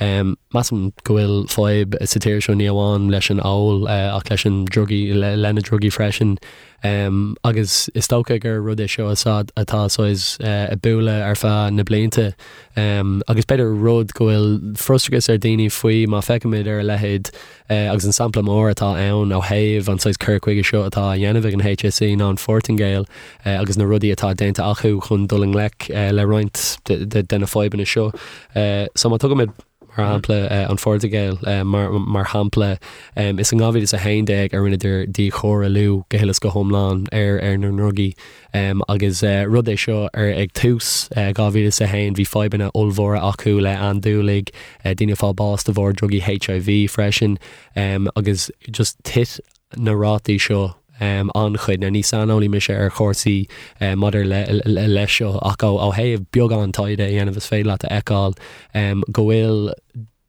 Um, 0.00 0.36
Massam 0.54 0.92
gohfuil 1.04 1.48
fáib 1.50 1.96
satéir 2.06 2.42
seo 2.44 2.54
níomháin 2.54 3.10
leis 3.10 3.30
an 3.30 3.40
áil 3.40 3.88
uh, 3.88 4.16
ach 4.16 4.30
leis 4.30 4.46
an 4.46 4.64
drogi 4.66 5.12
le, 5.14 5.34
lena 5.36 5.60
drogi 5.60 5.90
freisin 5.90 6.38
Um, 6.84 7.36
agus 7.42 7.88
is 7.96 8.06
tócha 8.06 8.40
gur 8.40 8.60
rud 8.62 8.78
é 8.78 8.86
seo 8.86 9.10
asad 9.10 9.50
atá 9.56 9.90
sois 9.90 10.38
uh, 10.38 10.68
a 10.70 10.76
buúla 10.76 11.24
ar 11.26 11.34
fa 11.34 11.70
na 11.72 11.82
bliinte 11.82 12.34
um, 12.76 13.20
agus 13.26 13.44
beidir 13.46 13.74
rud 13.74 14.14
gohfuil 14.14 14.76
frustragus 14.76 15.28
ar 15.28 15.38
daoine 15.38 15.66
faoi 15.74 16.06
má 16.06 16.22
feicimiid 16.22 16.70
ar 16.70 16.84
lehéid 16.86 17.32
uh, 17.68 17.90
agus 17.90 18.04
an 18.04 18.14
sampla 18.14 18.44
mór 18.46 18.70
atá 18.70 18.94
ann 18.94 19.34
ó 19.34 19.42
héh 19.42 19.88
an 19.90 19.98
soiscurcuige 19.98 20.62
seo 20.62 20.84
atá 20.86 21.18
dhéanamh 21.18 21.50
an 21.50 21.66
HSC 21.66 22.14
ná 22.14 22.30
an 22.30 22.38
Fortingéil 22.38 23.08
uh, 23.44 23.58
agus 23.58 23.76
na 23.76 23.82
rudí 23.82 24.14
atá 24.14 24.30
dénta 24.32 24.62
achu 24.70 25.02
chun 25.02 25.26
duling 25.26 25.56
le 25.58 25.66
uh, 25.90 26.12
le 26.12 26.22
roiint 26.22 26.78
denna 26.86 27.46
fáibanna 27.46 27.90
seo. 27.94 28.12
Uh, 28.54 28.86
so 28.94 29.10
má 29.10 29.18
tugamid 29.18 29.50
mar 29.98 30.18
hapla 30.18 30.50
uh, 30.50 30.70
an 30.70 30.76
Fortigéil 30.76 31.46
uh, 31.46 31.64
mar, 31.64 31.90
mar 31.90 32.24
hapla 32.24 32.78
um, 33.16 33.38
is 33.38 33.52
an 33.52 33.58
gáhí 33.58 33.82
is 33.82 33.92
a 33.92 33.98
haindeag 33.98 34.54
ar 34.54 34.60
rineidir 34.60 35.06
dí 35.10 35.30
chóir 35.30 35.66
a 35.66 35.68
lú 35.68 36.04
gohélas 36.08 36.40
go 36.40 36.50
homláán 36.50 37.06
ar 37.12 37.38
ar 37.42 37.56
nó 37.56 37.72
nugaí 37.72 38.14
um, 38.54 38.82
agus 38.88 39.22
uh, 39.22 39.44
rud 39.46 39.66
é 39.66 39.76
seo 39.76 40.08
ar 40.14 40.30
ag 40.30 40.52
túús 40.52 41.10
uh, 41.16 41.32
gáhí 41.32 41.66
is 41.66 41.80
a 41.80 41.86
hain 41.86 42.14
hí 42.14 42.26
febanna 42.26 42.70
olmhór 42.74 43.18
acu 43.18 43.60
le 43.60 43.74
an 43.74 44.00
dúlig 44.00 44.54
uh, 44.84 44.94
duine 44.94 45.16
fá 45.16 45.34
bás 45.34 45.68
a 45.68 45.72
bhór 45.72 45.92
drogi 45.92 46.20
HIV 46.20 46.90
freisin 46.90 47.38
um, 47.76 48.08
agus 48.16 48.50
just 48.70 49.02
tit 49.02 49.40
narátí 49.76 50.38
seo 50.40 50.74
um, 51.00 51.30
an 51.34 51.56
chuid 51.56 51.80
na 51.80 51.88
níos 51.88 52.12
anolí 52.12 52.48
me 52.48 52.58
sé 52.58 52.76
ar 52.76 52.90
chósaí 52.90 53.48
uh, 53.80 53.94
mud 53.96 54.14
lei 54.14 55.06
seo. 55.06 55.38
Ach 55.42 55.56
á 55.56 55.94
héh 55.94 56.26
beag 56.32 56.52
an 56.52 56.72
taide 56.72 57.06
eh, 57.06 57.20
anamh 57.22 57.40
féile 57.42 57.76
a 57.76 58.00
eáil 58.00 58.34
um, 58.74 59.04
gohfuil 59.10 59.72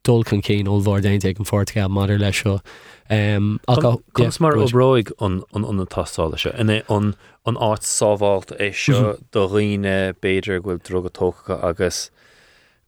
dul 0.03 0.23
chun 0.23 0.41
céin 0.41 0.67
óhhar 0.67 1.01
daint 1.01 1.25
ag 1.25 1.39
an 1.39 1.45
fortce 1.45 1.83
oh, 1.83 1.89
mar 1.89 2.07
lei 2.07 2.31
seo. 2.31 2.59
Cos 3.09 4.39
mar 4.39 4.53
óráig 4.53 5.11
an 5.19 5.41
taáile 5.89 6.39
se 6.39 6.53
ina 6.57 6.83
an 6.89 7.57
áit 7.57 7.83
sábháilt 7.83 8.53
é 8.59 8.71
seo 8.73 9.01
mhm. 9.01 9.25
do 9.31 9.47
riine 9.47 10.13
béidir 10.21 10.61
ghfuil 10.61 10.81
drogatócha 10.83 11.59
agus 11.63 12.09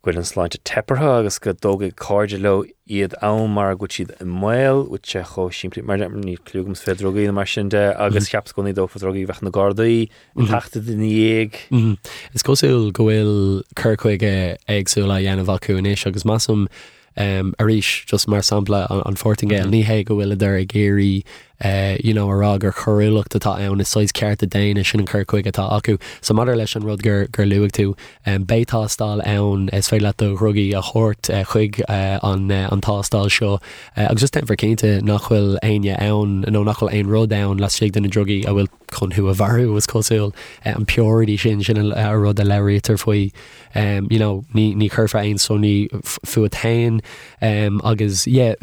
ghfuil 0.04 0.18
an 0.18 0.26
sláinte 0.26 0.58
teppertha 0.66 1.20
agus 1.20 1.38
go 1.40 1.52
dóga 1.54 1.92
cáde 1.94 2.38
le 2.42 2.54
iad 2.90 3.14
ámar 3.22 3.76
go 3.78 3.86
siad 3.86 4.10
i 4.20 4.26
mil 4.26 4.80
ú 4.90 4.98
te 4.98 5.22
cho 5.22 5.46
siimplí 5.54 5.84
mar 5.86 5.98
ní 6.02 6.38
clúgam 6.50 6.74
fé 6.80 6.96
drogaí 6.98 7.28
mar 7.34 7.46
sin 7.46 7.70
de 7.70 7.84
agus 7.98 8.26
Mhm. 8.26 8.32
ceaps 8.32 8.54
goí 8.58 8.74
dófa 8.74 8.98
drogaí 9.04 9.28
bheith 9.30 9.44
na 9.46 9.52
Gardaí 9.52 10.10
teachta 10.38 10.82
den 10.86 11.02
éag 11.06 11.54
Mhm. 11.70 11.98
Is 12.34 12.42
cosúil 12.42 12.92
go 12.92 13.06
bhfuil 13.06 13.62
chucuige 13.76 14.58
agsú 14.68 15.06
le 15.06 15.22
dhéanamh 15.22 15.54
acu 15.58 15.78
inis 15.78 16.06
agus 16.08 16.26
massam 16.26 16.68
um, 17.18 17.54
a 17.60 17.64
ríis 17.64 18.06
just 18.08 18.28
mar 18.28 18.40
sampla 18.42 18.88
an, 18.90 19.02
an 19.06 19.16
fortingé 19.16 19.62
mm 19.62 19.70
-hmm. 19.70 19.84
níhé 19.86 20.04
go 20.06 20.16
bhfuil 20.16 20.34
idir 20.34 20.56
a 20.62 20.66
géirí 20.66 21.24
you 21.64 22.14
know, 22.14 22.28
gur 22.58 22.72
choúlacht 22.72 23.34
atá 23.38 23.60
ann 23.60 23.82
is 23.82 23.90
sois 23.90 24.12
ceart 24.12 24.44
a 24.44 24.48
déine 24.48 24.86
sin 24.86 25.02
an 25.02 25.08
chucuig 25.08 25.46
atá 25.46 25.70
acu. 25.72 26.00
So 26.22 26.34
mar 26.34 26.46
leis 26.56 26.76
an 26.76 26.84
rud 26.84 27.02
gur 27.04 27.28
gur 27.28 27.46
luigh 27.46 27.72
tú 27.72 27.96
um, 28.26 28.46
bétástal 28.46 29.26
ann 29.26 29.70
is 29.74 29.90
fé 29.90 30.02
le 30.02 30.14
do 30.18 30.38
rugaí 30.38 30.72
a 30.78 30.82
chót 30.82 31.30
uh, 31.30 31.44
chuig 31.44 31.82
uh, 31.90 32.20
an 32.24 32.52
uh, 32.52 32.70
an 32.72 32.82
tástal 32.82 33.30
seo. 33.30 33.56
Uh, 33.98 34.08
agus 34.10 34.22
just 34.22 34.34
temfir 34.34 34.58
cénte 34.58 35.02
nachhfuil 35.02 35.58
aine 35.64 35.96
ann 35.98 36.44
nó 36.44 36.64
nachhfuil 36.64 36.94
ein 36.94 37.08
rud 37.08 37.34
ann 37.34 37.58
las 37.58 37.80
sé 37.80 37.92
den 37.92 38.04
na 38.04 38.10
drogi 38.10 38.44
a 38.46 38.54
bhfuil 38.54 38.70
chun 38.92 39.12
hu 39.12 39.28
a 39.30 39.34
bharú 39.34 39.74
was 39.74 39.88
cosúil 39.88 40.34
uh, 40.66 40.74
an 40.76 40.86
purity 40.86 41.38
sin 41.38 41.64
sin 41.64 41.78
a, 41.78 42.12
a 42.12 42.18
rud 42.18 42.40
a 42.40 42.44
leirítar 42.44 43.00
faoi. 43.00 43.32
Um, 43.74 44.08
you 44.12 44.20
know, 44.20 44.44
ní, 44.54 44.76
ní 44.76 44.90
chufa 44.90 45.22
ein 45.24 45.38
so 45.38 45.58
ní 45.58 45.88
fu 46.04 46.44
a 46.44 46.50
tain 46.50 47.02
um, 47.42 47.82
agus 47.86 48.28
yeah, 48.28 48.56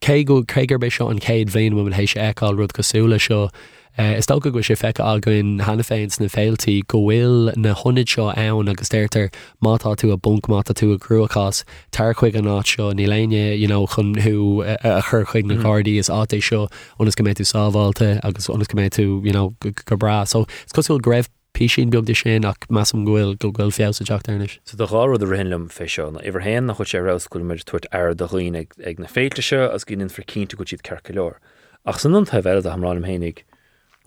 cé 0.00 0.24
go 0.24 0.42
chégur 0.42 0.80
be 0.80 0.88
seo 0.88 1.10
an 1.10 1.20
céad 1.20 1.50
bhéin 1.50 1.72
mu 1.72 1.84
hééis 1.90 2.14
sé 2.14 2.34
eáil 2.44 2.60
rud 2.60 2.76
cosúla 2.76 3.20
seo. 3.20 3.48
Uh, 3.96 4.18
is 4.18 4.24
sto 4.24 4.40
go 4.40 4.50
sé 4.50 4.74
feice 4.74 4.98
agann 4.98 5.60
hena 5.62 5.84
féins 5.86 6.18
na 6.18 6.26
féiltaí 6.26 6.80
go 6.90 6.98
bhfuil 6.98 7.52
na 7.56 7.74
honid 7.78 8.10
seo 8.10 8.24
ann 8.34 8.70
agus 8.72 8.90
déirtar 8.90 9.28
mátá 9.62 9.94
tú 9.94 10.10
a 10.12 10.16
bunk 10.16 10.48
mátá 10.50 10.74
tú 10.74 10.88
a 10.94 10.98
cruúachás 10.98 11.62
tar 11.92 12.12
chuig 12.12 12.34
an 12.34 12.50
áit 12.50 12.66
seo 12.66 12.90
ní 12.90 13.06
léine 13.06 13.56
you 13.56 13.68
know, 13.68 13.86
chun 13.86 14.12
thu 14.18 14.64
eh, 14.64 14.76
eh, 14.82 14.96
a 14.98 15.00
chur 15.00 15.24
chuig 15.24 15.46
na 15.46 15.54
mm. 15.54 15.62
cardí 15.62 15.94
is 16.02 16.10
áté 16.10 16.42
seo 16.42 16.66
onas 16.98 17.14
go 17.14 17.22
méid 17.22 17.38
tú 17.38 17.46
sáháilte 17.46 18.18
agus 18.24 18.50
onas 18.50 18.66
go 18.66 18.80
méid 18.80 18.98
tú 18.98 19.24
you 19.24 19.32
know, 19.32 19.54
go, 19.62 19.96
bra 19.96 20.24
so 20.24 20.42
is 20.66 20.74
cosúil 20.74 20.98
greibh 20.98 21.30
pí 21.54 21.70
sin 21.70 21.94
beag 21.94 22.04
de 22.04 22.18
sin 22.18 22.44
ach 22.44 22.66
ghfuil 22.66 23.38
go 23.38 23.52
ghfuil 23.52 23.70
fiá 23.70 23.94
a 23.94 24.04
teachtarnis. 24.10 24.58
So 24.64 24.76
do 24.76 24.90
gáú 24.90 25.14
a 25.14 25.18
rihinlumm 25.22 25.70
fé 25.70 25.86
seo 25.86 26.10
na 26.10 26.18
iwwer 26.26 26.42
hen 26.42 26.66
nach 26.66 26.82
chut 26.82 26.90
sé 26.90 26.98
rasúil 26.98 27.46
mar 27.46 27.62
tuairt 27.62 27.86
air 27.92 28.12
do 28.12 28.26
chuoine 28.26 28.66
ag, 28.66 28.98
na 28.98 29.06
féilte 29.06 29.38
seo 29.38 29.70
as 29.70 29.84
ginn 29.84 30.08
fir 30.08 30.26
cinnta 30.26 30.58
go 30.58 30.66
siad 30.66 30.82
cecha 30.82 31.14
leor. 31.14 31.38
Ach 31.86 31.98
san 32.00 32.14
an 32.14 32.24
bhile 32.24 32.64
a 32.64 32.70
hamrám 32.72 33.04
hénig 33.04 33.42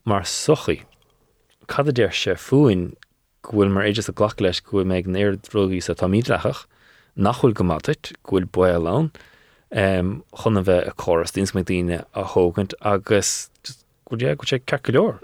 mar 0.04 0.24
sochi 0.26 0.82
Cad 1.68 1.92
déir 1.94 2.10
sé 2.10 2.34
fuin 2.34 2.96
ghfuil 3.46 3.70
mar 3.70 3.86
éidir 3.86 4.10
a 4.10 4.14
gglach 4.18 4.42
leis 4.42 4.62
go 4.66 4.82
méid 4.82 5.06
néir 5.06 5.38
drogaí 5.46 5.78
sa 5.86 5.94
tamídrachach 5.94 6.64
nachhfuil 7.14 7.54
gomatit 7.54 8.16
ghfuil 8.26 8.48
bu 8.50 8.66
lán 8.82 9.12
um, 9.70 10.10
chuna 10.34 10.64
bheith 10.66 10.90
a 10.90 10.96
choras 11.04 11.36
dís 11.38 11.54
me 11.54 11.62
daine 11.62 12.02
a 12.02 12.24
hógant 12.34 12.74
agus 12.82 13.52
go 14.10 14.18
go 14.18 14.50
sé 14.50 14.58
leor. 14.90 15.22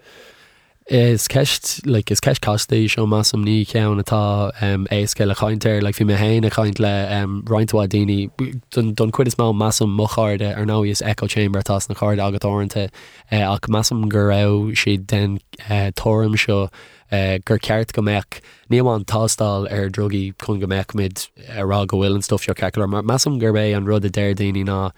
Is 0.88 1.30
ceist 1.30 1.88
like, 1.88 2.12
is 2.12 2.20
ceist 2.20 2.42
costaí 2.42 2.90
seo 2.90 3.08
massam 3.08 3.46
ní 3.46 3.66
ceann 3.66 4.04
atá 4.04 4.52
um, 4.62 4.86
éasce 4.92 5.26
le 5.26 5.34
chainteir, 5.34 5.82
like, 5.82 5.96
fi 5.96 6.04
mé 6.04 6.18
héin 6.18 6.46
a 6.46 6.50
chaint 6.50 6.78
le 6.78 7.08
um, 7.10 7.42
reinintá 7.44 7.88
daoine 7.88 8.94
don 8.94 9.12
cuid 9.12 9.28
is 9.28 9.36
má 9.36 9.56
massam 9.56 9.96
mocharde 9.96 10.52
ar 10.58 10.66
ná 10.66 10.86
is 10.86 11.02
echo 11.02 11.26
chamber 11.26 11.62
tá 11.62 11.80
na 11.88 11.96
cháde 11.96 12.20
agat 12.20 12.42
áanta 12.42 12.90
uh, 13.32 13.56
ach 13.56 13.70
massam 13.70 14.10
gur 14.10 14.28
rah 14.28 14.76
si 14.76 14.98
den 14.98 15.40
uh, 15.70 15.90
tom 15.96 16.36
seo 16.36 16.70
uh, 17.14 17.38
gur 17.46 17.60
ceart 17.60 17.94
go 17.94 18.02
meach. 18.02 18.42
Níomháin 18.70 19.06
tástal 19.06 19.72
ar 19.72 19.88
drogi 19.88 20.34
chun 20.38 20.60
go 20.60 20.68
mid 20.68 21.28
ará 21.48 21.88
go 21.88 22.00
bhfuil 22.00 22.16
an 22.16 22.22
stofio 22.22 22.54
ceir 22.54 22.90
mar. 22.90 23.04
Massam 23.04 23.40
gur 23.40 23.54
bé 23.54 23.74
an 23.74 23.86
rud 23.86 24.04
daoine 24.04 24.66
ná 24.66 24.92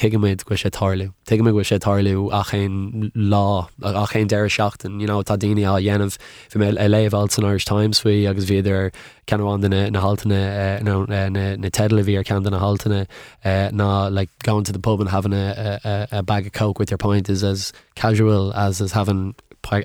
tuigeid 0.00 0.44
go 0.44 0.54
sé 0.54 0.70
tarliú. 0.70 1.12
Tuigeid 1.28 1.52
go 1.52 1.60
sé 1.60 1.78
tarliú 1.78 2.28
a 2.32 2.42
chéin 2.44 3.10
lá 3.14 3.68
a 3.82 4.06
chéin 4.06 4.28
deir 4.28 4.48
seachtain, 4.48 5.00
you 5.00 5.06
know, 5.06 5.22
tá 5.22 5.36
daine 5.36 5.58
a 5.58 5.76
dhéanamh 5.76 6.16
fi 6.48 6.58
mé 6.58 6.70
a 6.70 6.88
léhil 6.88 7.30
san 7.30 7.44
Irish 7.44 7.66
Times 7.66 8.00
faoi 8.00 8.28
agus 8.28 8.46
viidir 8.46 8.92
ceanháin 9.26 9.92
na 9.92 10.00
haltaine 10.00 10.82
na 10.82 11.68
tedal 11.68 12.04
bhí 12.08 12.16
ar 12.18 12.24
cean 12.24 12.42
na 12.42 12.60
haltaine 12.60 13.06
ná 13.44 14.10
like 14.10 14.30
going 14.42 14.64
to 14.64 14.72
the 14.72 14.78
pub 14.78 15.00
and 15.00 15.10
having 15.10 15.32
a, 15.32 15.78
a, 15.84 16.08
a 16.18 16.22
bag 16.22 16.46
of 16.46 16.52
coke 16.52 16.78
with 16.78 16.90
your 16.90 16.98
point 16.98 17.28
is 17.28 17.44
as 17.44 17.72
casual 17.94 18.52
as 18.54 18.80
as 18.80 18.92
having 18.92 19.34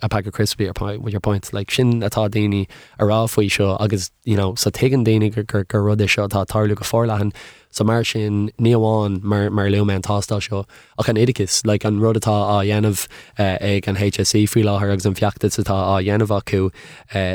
a 0.01 0.09
pack 0.09 0.26
of 0.26 0.34
crispy 0.34 0.68
or 0.68 0.74
point 0.74 1.01
with 1.01 1.13
your 1.13 1.20
points 1.20 1.51
like 1.53 1.70
sin 1.70 1.99
atá 2.01 2.30
daine 2.30 2.68
ará 2.99 3.20
faoi 3.28 3.49
seo 3.55 3.76
agus 3.80 4.09
you 4.24 4.38
know 4.38 4.55
sa 4.55 4.70
tegan 4.70 5.03
daine 5.05 5.30
gur 5.36 5.63
gur 5.63 5.84
rud 5.84 5.99
seo 5.99 6.28
tá 6.28 6.45
tarú 6.45 6.76
go 6.76 6.88
fórlahan 6.91 7.34
sa 7.76 7.84
mar 7.84 8.04
sin 8.04 8.52
níomháin 8.60 9.22
mar 9.22 9.50
mar 9.50 9.70
lemen 9.70 10.02
tástal 10.02 10.42
seo. 10.42 10.64
Ach 10.98 11.10
an 11.10 11.18
édicus 11.18 11.66
le 11.66 11.74
an 11.84 12.00
rudatá 12.00 12.36
á 12.48 12.58
dhéanamh 12.64 13.08
ag 13.38 13.88
an 13.88 13.98
HSC 13.98 14.48
fao 14.48 14.64
láthir 14.64 14.94
agus 14.94 15.06
an 15.06 15.16
fiachta 15.16 15.52
satá 15.52 15.76
á 15.76 16.00
dhéanamh 16.00 16.32
acu 16.40 16.72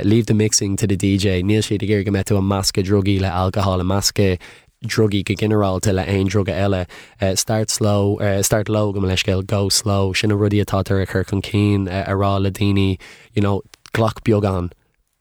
leave 0.05 0.27
the 0.27 0.35
mixing 0.35 0.77
to 0.77 0.87
the 0.87 0.97
DJ 0.97 1.43
níl 1.45 1.63
siad 1.67 1.87
gur 1.87 2.03
go 2.03 2.11
metú 2.11 2.39
a 2.39 2.41
masca 2.41 2.83
drogaí 2.83 3.21
le 3.21 3.29
alcohol 3.29 3.81
a 3.81 3.85
masca 3.85 4.39
drogi 4.83 5.23
go 5.23 5.35
generarálte 5.35 5.93
le 5.93 6.03
ein 6.03 6.27
droga 6.29 6.55
eile. 6.57 6.89
Uh, 7.21 7.35
start 7.35 7.69
slow 7.69 8.19
uh, 8.19 8.43
start 8.43 8.69
low 8.69 8.93
go 8.93 9.01
leiscéil 9.01 9.47
go 9.47 9.69
slow. 9.69 10.13
Sinna 10.13 10.37
rudí 10.37 10.65
atátar 10.65 11.03
a 11.03 11.07
chur 11.07 11.25
chun 11.25 11.43
cín 11.43 11.89
uh, 11.89 12.05
ará 12.09 12.41
le 12.41 12.51
daine 12.51 12.99
you 13.35 13.43
know, 13.43 13.63
gglach 13.93 14.23
beag 14.25 14.45
an 14.45 14.73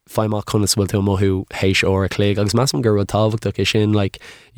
feimach 0.10 0.46
chunas 0.50 0.74
bhfuil 0.76 0.90
tú 0.90 1.02
mothú 1.06 1.32
hééis 1.54 1.84
ó 1.86 1.94
a 2.04 2.10
clé, 2.10 2.32
agus 2.32 2.56
meam 2.56 2.82
gur 2.82 2.98
táhachtach 3.06 3.60
is 3.60 3.70
sin 3.70 3.94
le 3.94 4.10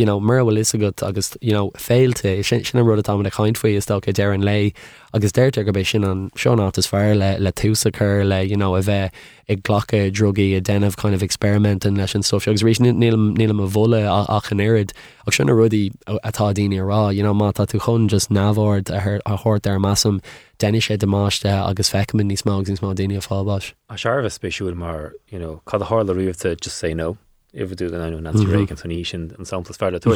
you 0.02 0.06
know, 0.08 0.20
mar 0.20 0.40
bhfuil 0.40 0.60
agat 0.76 1.04
agus 1.08 1.38
you 1.42 1.54
know, 1.56 1.70
féilte 1.88 2.32
sin 2.44 2.64
sin 2.70 2.86
rud 2.88 3.02
atá 3.04 3.14
a 3.28 3.34
chaint 3.36 3.60
faoi 3.64 3.74
is 3.82 3.86
go 3.86 4.00
dear 4.00 4.32
an 4.38 4.42
lei 4.42 4.74
agus 5.14 5.32
déirte 5.38 5.62
go 5.68 5.84
sin 5.84 6.04
an 6.12 6.24
seánát 6.32 6.80
is 6.80 6.88
fearr 6.94 7.14
le 7.22 7.30
le 7.40 7.52
túsa 7.52 7.94
chur 7.98 8.26
le 8.26 8.42
you 8.42 8.58
know, 8.58 8.74
a 8.76 8.82
bheith 8.82 9.22
ag 9.48 9.62
ghlacha 9.70 10.02
drogaí 10.18 10.58
a 10.58 10.62
denmh 10.62 10.98
kind 10.98 11.14
of 11.14 11.22
experiment 11.22 11.86
an 11.86 12.02
leis 12.02 12.16
an 12.16 12.24
so 12.24 12.38
agus 12.38 12.64
rééis 12.64 12.82
nílam 12.82 13.64
a 13.64 13.70
bhla 13.78 14.02
a 14.38 14.42
chanéid 14.50 14.98
ag 15.28 15.34
sinna 15.40 15.54
rudí 15.62 15.84
atá 16.32 16.52
daine 16.60 16.80
rá, 16.92 17.02
you 17.14 17.22
know, 17.22 17.34
má 17.34 17.54
tá 17.54 17.68
tú 17.68 17.86
chun 17.88 18.08
just 18.08 18.32
náhhard 18.42 18.90
a 18.90 19.38
thuirt 19.38 19.74
ar 19.74 19.80
massam 19.88 20.22
déine 20.58 20.82
sé 20.82 20.98
de 20.98 21.06
máiste 21.06 21.50
agus 21.50 21.92
feicmin 21.94 22.32
níos 22.32 22.46
sin 22.46 22.86
má 22.88 22.96
daine 22.96 23.18
a 23.18 23.22
fábáis. 23.22 23.74
A 23.90 23.98
sebh 24.06 24.32
spéisiúil 24.38 24.76
mar 24.76 25.14
you 25.30 25.38
know 25.38 25.62
cad 25.68 25.82
a 25.82 25.86
hála 25.86 26.16
riomhte 26.16 26.60
just 26.60 26.82
sé 26.82 26.96
nó. 26.96 27.18
Ifu 27.54 27.76
dú 27.76 27.88
oh 27.88 27.98
mm-hmm. 27.98 28.02
ah, 28.02 28.04
er 28.04 28.08
an 28.08 28.14
an 28.14 28.24
Nancy 28.24 28.46
Reagan 28.46 28.78
san 28.78 28.92
ní 28.92 29.06
sin 29.06 29.36
an 29.38 29.46
samplas 29.46 29.78
fearle 29.78 30.00
tú 30.00 30.16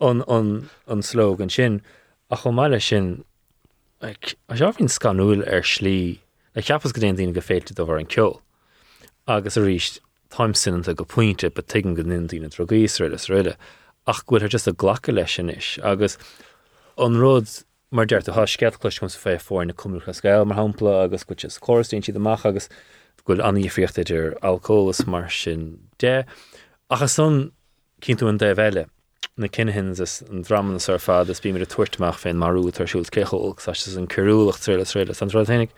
an 0.00 1.02
slóg 1.02 1.40
an 1.40 1.50
sin 1.50 1.80
a 2.30 2.36
chu 2.36 2.50
meile 2.50 2.80
sin 2.82 3.24
a 4.02 4.14
se 4.56 4.64
hín 4.64 4.90
scanúil 4.90 5.46
ar 5.46 5.62
slí 5.62 6.18
le 6.56 6.62
cheappas 6.62 6.92
go 6.92 7.00
déon 7.00 7.32
go 7.32 7.40
féilte 7.40 7.74
do 7.74 7.86
bhar 7.86 8.00
an 8.00 8.10
ceol 8.10 8.40
agus 9.28 9.56
a 9.56 9.60
ríist 9.60 10.00
timsinnanta 10.30 10.94
go 10.94 11.04
puinte 11.04 11.52
be 11.54 11.62
te 11.62 11.82
go 11.82 12.02
nindína 12.02 12.50
drogéis 12.50 12.98
riile 13.00 13.20
riile 13.30 13.54
ach 14.06 14.24
gofuil 14.26 14.42
ar 14.42 14.48
just 14.48 14.66
a 14.66 14.72
ghlacha 14.72 15.14
leis 15.14 15.38
sin 15.38 15.50
is 15.50 15.78
agus 15.82 16.18
an 16.98 17.16
rud 17.22 17.48
mar 17.90 18.06
deart 18.06 18.28
a 18.28 18.32
há 18.32 18.44
sceadclis 18.50 18.98
chun 18.98 19.08
sa 19.08 19.22
fé 19.22 19.38
fórin 19.38 19.70
na 19.70 19.78
cumúcha 19.82 20.14
scéil 20.18 20.46
mar 20.46 20.58
hapla 20.58 21.04
agus 21.04 21.24
go 21.24 21.38
is 21.38 21.58
choirtín 21.58 22.02
siad 22.02 22.20
amach 22.22 22.44
agus 22.44 22.68
gofuil 23.22 23.42
aníochtta 23.48 24.04
idir 24.04 24.34
alcólas 24.42 25.06
mar 25.06 25.28
sin 25.30 25.66
dé 25.98 26.24
achas 26.90 27.10
san 27.18 27.50
cinú 28.00 28.28
an 28.28 28.38
dé 28.38 28.52
bheile 28.54 28.86
na 29.36 29.48
cinehins 29.48 30.00
is 30.00 30.22
an 30.30 30.42
draman 30.42 30.78
ar 30.78 31.02
fád 31.02 31.30
is 31.30 31.40
bí 31.40 31.52
mar 31.52 31.62
a 31.62 31.66
mhm. 31.66 31.72
tuairtach 31.74 32.20
féin 32.22 32.38
marú 32.38 32.62
tarsúil 32.70 33.08
cechoil 33.10 33.58
sa 33.58 33.74
an 33.98 34.06
curúlaach 34.06 34.62
trile 34.62 34.86
réile 34.86 35.16
an 35.22 35.30
ránig. 35.34 35.70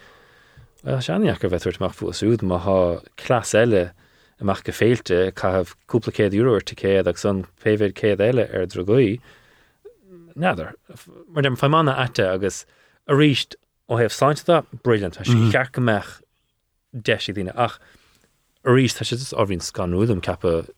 seanach 0.84 1.40
go 1.40 1.48
bheitúirtach 1.48 1.94
fu 1.94 2.12
súd 2.12 2.44
má 2.44 2.60
há 2.60 3.00
clas 3.16 3.54
eile 3.54 3.92
amach 4.40 4.62
go 4.64 4.72
féilte 4.72 5.32
caihah 5.32 5.74
cúplacéad 5.88 6.36
úir 6.36 6.62
te 6.62 6.76
céad 6.76 7.08
ag 7.08 7.18
san 7.18 7.44
féhéid 7.56 7.96
céad 7.98 8.20
eile 8.20 8.44
ar 8.52 8.68
drogaí 8.68 9.18
neidir 10.36 10.74
mar 11.32 11.42
dem 11.42 11.56
feimánna 11.56 11.96
aite 12.04 12.28
agus 12.28 12.66
a 13.08 13.16
ríist 13.16 13.56
ó 13.88 13.98
hebh 13.98 14.14
sáintta 14.14 14.62
brilliant 14.84 15.18
sé 15.18 15.24
cear 15.50 15.72
go 15.72 15.80
meach 15.80 16.20
deisi 16.92 17.32
dtíine 17.32 17.56
ach 17.56 17.80
a 18.62 18.70
ríist 18.70 19.00
tá 19.00 19.08
si 19.08 19.16
á 19.16 19.42
bhín 19.48 19.64
scanúdum 19.64 20.22
cappa 20.22 20.68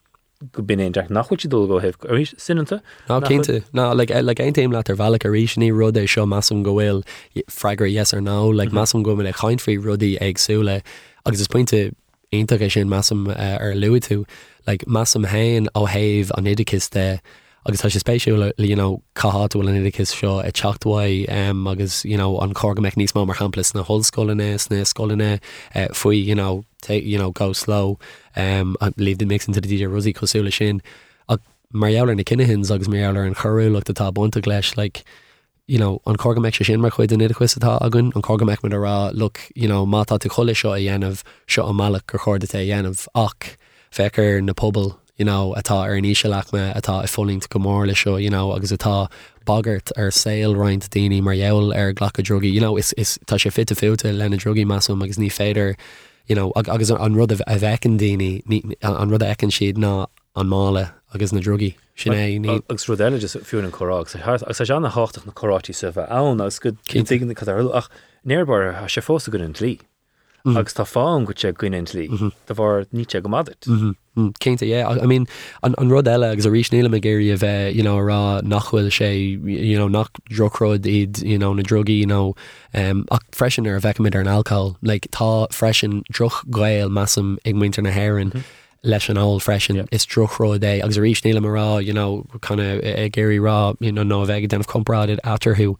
go 0.53 0.63
bin 0.63 0.81
éon 0.81 0.93
deach 0.97 1.11
nachhuiid 1.13 1.51
dul 1.53 1.67
go 1.69 1.81
ríis 1.81 2.33
sinanta 2.41 2.81
ná 3.09 3.21
cinnte 3.27 3.63
ná 3.77 3.91
le 3.95 4.07
ein 4.45 4.55
téim 4.55 4.73
le 4.73 4.79
ar 4.79 4.97
bhealach 5.03 5.25
a 5.25 5.33
ríis 5.35 5.57
ní 5.57 5.71
rud 5.73 5.97
é 5.97 6.07
seo 6.09 6.27
massam 6.27 6.63
go 6.63 6.75
bhfuil 6.79 7.03
freigur 7.59 7.91
yes 7.91 8.15
ar 8.15 8.21
ná 8.21 8.39
le 8.61 8.69
massam 8.71 9.03
go 9.03 9.15
le 9.15 9.33
chaintfrií 9.33 9.77
rudaí 9.79 10.17
agsúla 10.29 10.81
agus 11.27 11.41
is 11.41 11.49
pointinte 11.49 11.93
intaéis 12.33 12.73
sin 12.73 12.89
massam 12.89 13.29
ar 13.29 13.75
luú 13.75 14.01
tú 14.01 14.25
le 14.67 14.79
massam 14.87 15.25
hain 15.25 15.69
ó 15.75 15.87
héh 15.89 16.31
an 16.39 16.51
éidirchas 16.55 16.91
de 16.97 17.07
agus 17.67 17.83
tá 17.83 17.91
sé 17.91 18.01
spéisiú 18.01 18.39
le 18.41 19.01
caáúil 19.15 19.69
an 19.69 19.77
idicus 19.77 20.15
seo 20.17 20.41
i 20.41 20.51
teachthhaid 20.51 21.29
um, 21.29 21.67
agus 21.67 22.05
you 22.05 22.17
know, 22.17 22.39
an 22.41 22.55
corga 22.55 22.81
meich 22.81 22.97
níos 22.97 23.13
má 23.13 23.27
mar 23.27 23.37
hamplas 23.37 23.75
na 23.75 23.83
hoscoline 23.83 24.57
sna 24.57 24.87
scoline 24.87 25.41
uh, 25.75 25.89
faoi 25.93 26.17
you 26.25 26.35
know, 26.35 26.65
take, 26.81 27.05
you 27.05 27.19
know, 27.19 27.31
go 27.31 27.53
slow 27.53 27.99
um, 28.37 28.77
líh 28.81 29.17
de 29.17 29.27
mix 29.27 29.47
into 29.47 29.61
the 29.61 29.69
DJ 29.69 29.89
Rosí 29.89 30.15
cosúla 30.15 30.53
sin 30.53 30.83
marheler 31.73 32.17
na 32.17 32.23
cinnehins 32.23 32.71
agus 32.71 32.89
méler 32.89 33.27
an 33.27 33.35
choú 33.35 33.73
le 33.73 33.81
atá 33.81 34.13
bonta 34.13 34.45
leis 34.47 34.77
like, 34.77 35.05
you 35.67 35.79
know, 35.79 36.01
an 36.07 36.17
corga 36.17 36.39
meich 36.39 36.65
sin 36.65 36.81
mar 36.81 36.91
chuid 36.91 37.11
idir 37.11 37.31
chuistá 37.31 37.81
agan 37.81 38.13
an 38.15 38.23
corga 38.23 39.15
look 39.15 39.41
you 39.55 39.69
know, 39.69 39.87
mátá 39.87 40.19
tú 40.19 40.29
chola 40.29 40.53
seo 40.53 40.73
a 40.73 40.81
dhéanamh 40.81 41.23
seo 41.47 41.69
a 41.69 41.73
malach 41.73 42.07
gur 42.07 42.19
chuirda 42.19 42.53
a 42.55 42.67
dhéanamh 42.67 43.07
ach 43.15 43.57
fechar 43.93 44.43
na 44.43 44.53
pobl 44.53 44.99
you 45.17 45.25
know, 45.25 45.55
atá 45.57 45.83
ar 45.83 45.95
an 45.95 46.03
níise 46.03 46.29
leachme 46.29 46.75
atá 46.75 47.03
i 47.03 47.07
fólingt 47.07 47.49
go 47.49 47.61
mór 47.61 48.21
you 48.21 48.31
know, 48.31 48.53
agus 48.53 48.73
atá 48.73 49.09
bagart 49.47 49.93
ar 49.97 50.11
saoil 50.11 50.57
roiint 50.57 50.89
daoine 50.91 51.23
mar 51.23 51.35
jeall 51.35 51.73
ar 51.73 51.93
ghlacha 51.93 52.53
you 52.53 52.61
know, 52.61 52.77
is, 52.77 52.93
is 52.95 53.19
tá 53.27 53.37
sé 53.37 53.53
fit 53.53 53.71
a 53.71 53.75
fiúte 53.75 54.13
lena 54.13 54.37
drogi 54.37 54.67
massam 54.67 55.03
agus 55.05 55.19
ní 55.19 55.29
féidir 55.31 55.77
you 56.31 56.37
know, 56.37 56.53
ag, 56.55 56.69
agus 56.69 56.91
an 56.91 57.15
rud 57.17 57.33
a 57.33 57.59
bhecin 57.59 57.99
daoine 57.99 58.43
an 58.83 59.11
rud 59.11 59.23
a 59.23 59.35
ecin 59.35 59.51
siad 59.51 59.77
ná 59.83 60.07
an 60.37 60.47
mále 60.47 60.85
agus 61.13 61.33
na 61.33 61.41
drogi 61.41 61.75
sin 61.97 62.13
é 62.13 62.39
ní 62.39 62.63
agus 62.71 62.89
ru 62.89 62.97
eile 62.97 63.19
fiún 63.51 63.67
an 63.67 63.73
chorá 63.75 63.99
ag 64.01 64.09
sa 64.09 64.77
anna 64.77 64.91
háach 64.97 65.19
na 65.27 65.33
chorátí 65.33 65.75
sa 65.75 65.91
bheith 65.91 66.13
ann 66.19 66.41
agus 66.41 66.61
go 66.61 66.71
cin 66.87 67.35
ach 67.75 67.89
néirbar 68.25 68.71
a 68.71 68.87
sé 68.87 69.03
fósta 69.03 69.33
gon 69.35 69.43
an 69.49 69.55
lí. 69.55 69.81
Mm. 70.47 70.57
agus 70.57 70.73
tá 70.73 70.87
fáin 70.87 71.27
go 71.27 71.35
sé 71.35 71.53
gine 71.53 71.83
lí 71.95 72.07
Mhm. 72.09 72.33
Tá 72.47 72.55
bhar 72.55 72.87
níte 72.95 73.21
go 73.23 73.29
madt. 73.29 73.67
Keinte 74.17 74.67
é 74.67 74.85
I 74.85 75.07
mean 75.07 75.27
an, 75.63 75.75
an 75.79 75.89
rud 75.89 76.07
eile 76.07 76.33
agus 76.33 76.45
a 76.45 76.51
rís 76.51 76.71
níle 76.71 76.95
a 76.95 77.01
géir 77.01 77.33
a 77.33 77.39
bheith 77.39 77.75
you 77.75 77.83
know, 77.83 77.97
rá 77.97 78.43
nachhfuil 78.43 78.91
sé 78.91 79.11
you 79.45 79.79
know, 79.79 79.89
nach 79.89 80.11
drocród 80.31 80.83
iad 80.85 81.23
you 81.23 81.39
know, 81.39 81.53
na 81.55 81.63
drogi 81.63 81.99
you 81.99 82.07
know, 82.07 82.35
um, 82.75 83.07
ach 83.11 83.23
freisin 83.33 83.69
ar 83.69 83.77
a 83.77 83.81
bheicimiid 83.81 84.15
ar 84.15 84.21
an 84.21 84.29
alcohol 84.29 84.77
like, 84.83 85.09
tá 85.13 85.49
freisin 85.51 86.03
droch 86.13 86.43
gail 86.51 86.89
massam 86.89 87.39
ag 87.45 87.55
muintear 87.55 87.85
na 87.85 87.91
haan. 87.91 88.27
Mm 88.27 88.31
-hmm. 88.33 88.43
leis 88.83 89.09
an 89.11 89.17
áil 89.17 89.41
freisin 89.41 89.77
Yeah. 89.77 89.87
is 89.93 90.07
trochró 90.07 90.59
é 90.59 90.83
agus 90.83 90.97
a 90.97 91.41
marrá 91.41 91.85
you 91.85 91.93
know, 91.93 92.27
chuna 92.41 92.81
géirí 93.11 93.39
rá 93.39 93.77
you 93.79 93.93
know, 93.93 94.05
nó 94.05 94.27
bheith 94.27 94.49
denmh 94.49 94.67
compráid 94.67 95.19
atarthú 95.23 95.69
um, 95.69 95.77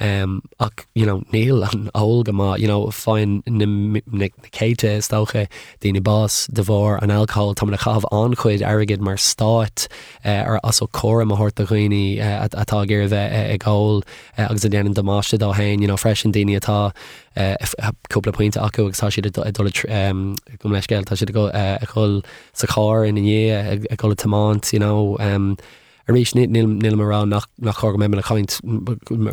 ach 0.00 0.86
you 0.94 1.06
know, 1.06 1.22
Neil 1.32 1.62
an 1.62 1.90
ága 1.94 2.32
má 2.32 2.58
you 2.58 2.66
know, 2.66 2.86
fáin 2.86 3.42
na, 3.46 3.66
na, 3.66 4.28
na 4.42 4.48
céite 4.50 5.00
stocha 5.02 5.46
daoine 5.80 6.00
bás 6.00 6.46
de 6.52 6.62
bhór 6.62 7.02
an 7.02 7.10
alcohol 7.10 7.54
tá 7.54 7.68
na 7.68 7.76
chah 7.76 8.00
anchuid 8.10 8.62
agad 8.62 9.00
mar 9.00 9.16
stáit 9.16 9.88
uh, 10.24 10.44
ar 10.46 10.60
as 10.64 10.80
chom 10.80 11.32
a 11.32 11.36
horta 11.36 11.66
chuoine 11.66 12.18
uh, 12.20 12.48
atá 12.48 12.84
ggéir 12.86 13.08
bheith 13.08 13.52
ag 13.54 13.60
gáil 13.60 14.02
uh, 14.38 14.48
agus 14.48 14.64
a 14.64 14.68
déanaan 14.68 14.94
domáiste 14.94 15.38
dá 15.38 15.52
hain 15.54 15.80
you 15.80 15.88
know, 15.88 15.96
freisin 15.96 16.32
daine 16.32 16.56
atá 16.56 16.92
cúpla 18.10 18.32
pointe 18.32 18.56
acu 18.56 18.86
agus 18.86 19.00
tá 19.00 19.12
si 19.12 19.20
go 19.20 20.68
leis 20.68 20.86
geil 20.86 21.04
tá 21.04 21.16
si 21.16 21.26
go 21.26 21.50
a 21.52 21.86
chuil 21.86 22.24
sa 22.52 22.66
cháir 22.66 23.08
in 23.08 23.16
inné 23.16 23.86
a 23.90 23.96
go 23.96 24.14
tamánt 24.14 24.72
you 24.72 24.78
know, 24.78 25.16
um, 25.20 25.56
a 26.08 26.12
rééis 26.12 26.34
níl 26.34 26.96
marrá 26.96 27.26
nach 27.26 27.46
chu 27.80 27.96
mé 27.96 28.18
a 28.18 28.22
chaint 28.22 28.60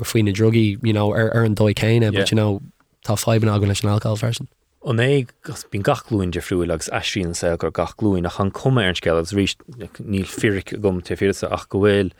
faoine 0.04 0.34
drogi 0.34 0.78
ar 0.96 1.32
ar 1.34 1.44
an 1.44 1.56
dóid 1.56 1.76
céine, 1.80 2.02
Yeah. 2.02 2.12
but 2.12 2.32
you 2.32 2.36
know, 2.36 2.62
tá 3.06 3.16
feban 3.16 3.50
agan 3.50 3.70
leis 3.70 3.84
an 3.84 3.90
alcohol 3.90 4.16
version. 4.16 4.48
an 4.86 4.98
é 4.98 5.28
gus 5.44 5.66
bín 5.72 5.84
gachlúin 5.84 6.32
de 6.32 6.40
friúil 6.40 6.72
agus 6.72 6.90
eíon 6.90 7.36
se 7.36 7.58
gur 7.58 7.72
gachlúin 7.72 8.24
nach 8.24 8.40
an 8.40 8.52
cum 8.52 8.78
ar 8.78 8.94
scéil 8.94 9.20
agus 9.20 9.34
rí 9.34 9.46
níl 10.00 10.26
firic 10.26 10.80
gom 10.82 11.02
te 11.02 11.16
fi 11.16 11.28
ach 11.28 11.68
go 11.68 11.82
bhfuil 11.84 12.12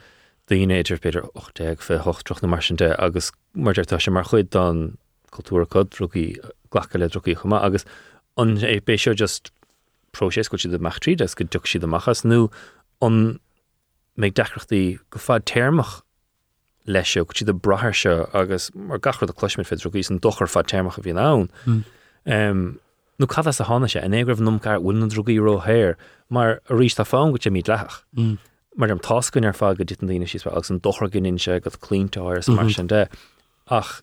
daine 0.48 0.80
idir 0.80 1.00
beidir 1.00 1.24
8 1.36 1.80
fé 1.84 2.00
hochttroch 2.04 2.42
na 2.42 2.50
marsinte 2.52 2.90
agus 3.00 3.32
martá 3.56 4.00
sé 4.00 4.12
mar 4.12 4.28
chuid 4.28 4.50
don 4.50 4.98
cultúra 5.32 5.68
cod 5.68 5.92
droí 5.92 6.26
ghlacha 6.72 7.00
le 7.00 7.08
droí 7.08 7.36
chuma 7.40 7.62
agus 7.64 7.86
an 8.38 8.58
é 8.58 8.80
bé 8.82 8.98
seo 9.00 9.14
just 9.14 9.52
prósés 10.12 10.50
go 10.50 10.58
si 10.58 10.68
de 10.70 10.78
agus 10.78 11.36
go 11.36 11.46
du 11.46 11.60
si 11.64 11.80
amachchas 11.80 12.26
nó 12.26 12.50
an 13.02 13.40
méid 14.18 14.34
decrochttaí 14.34 14.98
go 15.10 15.20
fád 15.20 15.46
téirmach 15.46 16.02
leis 16.88 17.08
seo 17.14 17.26
go 17.26 17.34
si 17.36 17.46
de 17.46 17.54
brathir 17.54 17.94
seo 17.94 18.30
agus 18.34 18.72
mar 18.76 19.00
gachar 19.00 19.30
a 19.30 19.34
cluismin 19.34 19.66
fé 19.68 19.76
droí 19.78 20.04
an 20.10 20.20
dochar 20.20 20.48
fá 20.50 20.64
téirmach 20.64 20.98
a 20.98 21.02
bhí 21.02 21.14
nán. 21.14 21.50
Mm. 21.66 21.84
Um, 22.26 22.80
nó 23.20 23.28
cad 23.28 23.48
a 23.48 23.52
hána 23.52 23.88
sé 23.92 24.04
an 24.04 24.12
égrah 24.14 24.40
numcar 24.40 24.80
bhfuil 24.82 25.10
drogaí 25.12 25.38
róhéir 25.40 25.96
mar 26.30 26.62
a 26.70 26.74
rís 26.74 26.96
tá 26.96 27.04
fáin 27.06 27.32
go 27.32 27.38
sé 27.38 27.52
míad 27.52 27.68
lech. 27.70 28.04
Mm. 28.16 28.38
Mar 28.78 28.92
an 28.92 29.00
tascain 29.00 29.46
ar 29.46 29.54
fá 29.54 29.76
go 29.78 29.84
dit 29.84 30.02
an 30.02 30.08
daine 30.08 30.26
sí 30.28 30.40
agus 30.46 30.70
an 30.70 30.80
dochar 30.80 31.12
gin 31.12 31.38
se 31.38 31.60
go 31.60 31.70
clíntáir 31.70 32.44
sa 32.44 32.52
mar 32.54 32.66
Mhm. 32.66 32.76
sin 32.76 32.88
de 32.88 33.08
ach 33.70 34.02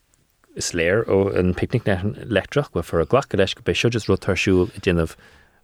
is 0.57 0.73
léir 0.73 1.05
ó 1.07 1.35
an 1.37 1.55
picnic 1.55 1.87
net 1.87 2.05
letrach 2.29 2.71
go 2.73 2.83
for 2.83 3.01
a 3.01 3.07
ghlacha 3.07 3.39
leis 3.39 3.55
go 3.55 3.63
be 3.65 3.73
seo 3.73 3.91
just 3.91 4.07
rotarsúil 4.09 4.69
i 4.77 4.81
dhéanamh 4.81 5.17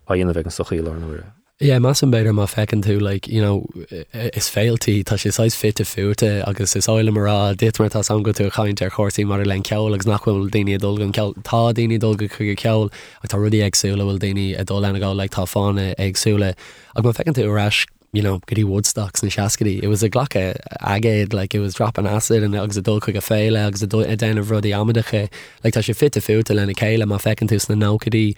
a 0.08 0.12
dhéanamh 0.14 0.36
an 0.36 0.44
sochaí 0.50 0.80
lána. 0.80 1.32
Yeah, 1.62 1.78
mass 1.78 2.02
an 2.02 2.10
beidir 2.10 2.32
má 2.32 2.46
fecinn 2.48 2.80
tú 2.82 2.94
like, 3.02 3.28
you 3.28 3.42
know, 3.42 3.66
i- 3.92 4.30
is 4.32 4.48
féaltí 4.48 5.04
tá 5.04 5.18
sé 5.20 5.28
sáis 5.30 5.54
fit 5.54 5.78
a 5.80 5.84
fuúte 5.84 6.42
agus 6.48 6.74
is 6.74 6.86
áile 6.86 7.10
marrá 7.12 7.54
dit 7.54 7.78
mar 7.78 7.90
tá 7.90 8.02
sam 8.02 8.22
go 8.22 8.32
tú 8.32 8.48
chaint 8.50 8.80
ar 8.80 8.88
chóirsaí 8.88 9.26
mar 9.26 9.44
len 9.44 9.62
ceall 9.62 9.92
agus 9.92 10.06
nachhfuil 10.06 10.48
daine 10.50 10.78
dul 10.80 11.02
an 11.02 11.12
ceall 11.12 11.34
tá 11.44 11.74
daine 11.74 11.98
dul 12.00 12.14
go 12.16 12.26
chu 12.28 12.56
ceall 12.56 12.88
ag 13.22 13.28
tá 13.28 13.36
rudí 13.36 13.60
agsúla 13.60 14.06
bhfuil 14.08 14.18
daine 14.24 14.56
a 14.58 14.64
dul 14.64 14.80
lena 14.80 14.98
gáil 15.04 15.16
le 15.20 15.28
tá 15.28 15.44
fána 15.44 15.94
agsúla 15.98 16.54
ag 16.96 17.04
má 17.04 17.12
fecinn 17.12 17.34
tú 17.36 17.44
ras 17.54 17.84
you 18.12 18.22
know 18.22 18.40
goodí 18.40 18.64
woodstocks 18.64 19.22
and 19.22 19.30
shaskady 19.30 19.80
it 19.80 19.86
was 19.86 20.02
a 20.02 20.10
glacha 20.10 20.56
agade 20.80 21.32
like 21.32 21.54
it 21.54 21.60
was 21.60 21.74
dropping 21.74 22.08
acid 22.08 22.42
and 22.42 22.56
agus 22.56 22.76
a 22.76 22.82
dul 22.82 23.00
chuig 23.00 23.16
a 23.16 23.20
féile 23.20 23.58
agus 23.64 23.82
a 23.82 23.86
déanamh 23.86 24.50
rudí 24.50 24.72
amidacha 24.78 25.30
like 25.62 25.74
tá 25.74 25.80
sé 25.80 25.94
fit 25.94 26.16
a 26.16 26.20
fiúta 26.20 26.56
lena 26.56 26.72
chéile 26.72 27.06
má 27.06 27.20
fecinn 27.26 27.48
tús 27.52 27.68
na 27.68 27.76
nócadí 27.76 28.34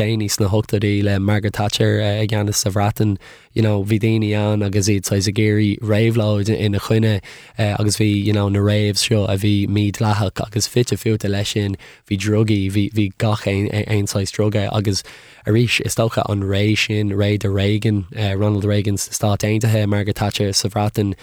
déine 0.00 0.28
sna 0.28 0.48
hotarí 0.48 1.04
le 1.04 1.20
Margaret 1.20 1.52
Thatcher 1.52 2.00
uh, 2.00 2.22
a 2.22 2.26
gceannas 2.26 2.56
sa 2.56 2.70
bhratan 2.70 3.16
you 3.56 3.62
know 3.62 3.82
bhí 3.82 3.98
daine 3.98 4.28
an 4.38 4.62
agus 4.62 4.88
iad 4.92 5.06
sais 5.08 5.26
a 5.26 5.32
géirí 5.32 5.68
réimhláid 5.80 6.50
ina 6.54 6.78
chuine 6.78 7.14
uh, 7.58 7.74
agus 7.80 7.96
bhí 7.96 8.08
you 8.24 8.32
know 8.32 8.48
na 8.50 8.60
réimh 8.60 9.00
seo 9.02 9.24
a 9.24 9.36
bhí 9.44 9.54
míad 9.66 10.00
lethach 10.04 10.42
agus 10.46 10.66
fit 10.66 10.92
a 10.92 10.96
fiúta 10.96 11.30
lei 11.30 11.42
sin 11.42 11.78
hí 12.10 12.18
drogaí 12.24 12.60
hí 12.76 13.06
gach 13.24 13.46
eináis 13.46 14.34
droga 14.36 14.68
agus 14.80 15.02
a 15.46 15.50
ríis 15.56 15.80
is 15.86 15.96
stocha 15.96 16.28
an 16.28 16.44
rééis 16.52 16.86
sin 16.86 17.16
réid 17.22 17.44
a 17.44 17.48
Reagan 17.48 18.04
uh, 18.14 18.36
Ronald 18.36 18.64
Reagan 18.64 18.96
stá 18.96 19.34
aontathe 19.36 19.88
Margaret 19.88 20.16
Thatcher 20.16 20.52
sa 20.52 20.68
bhratan 20.68 21.14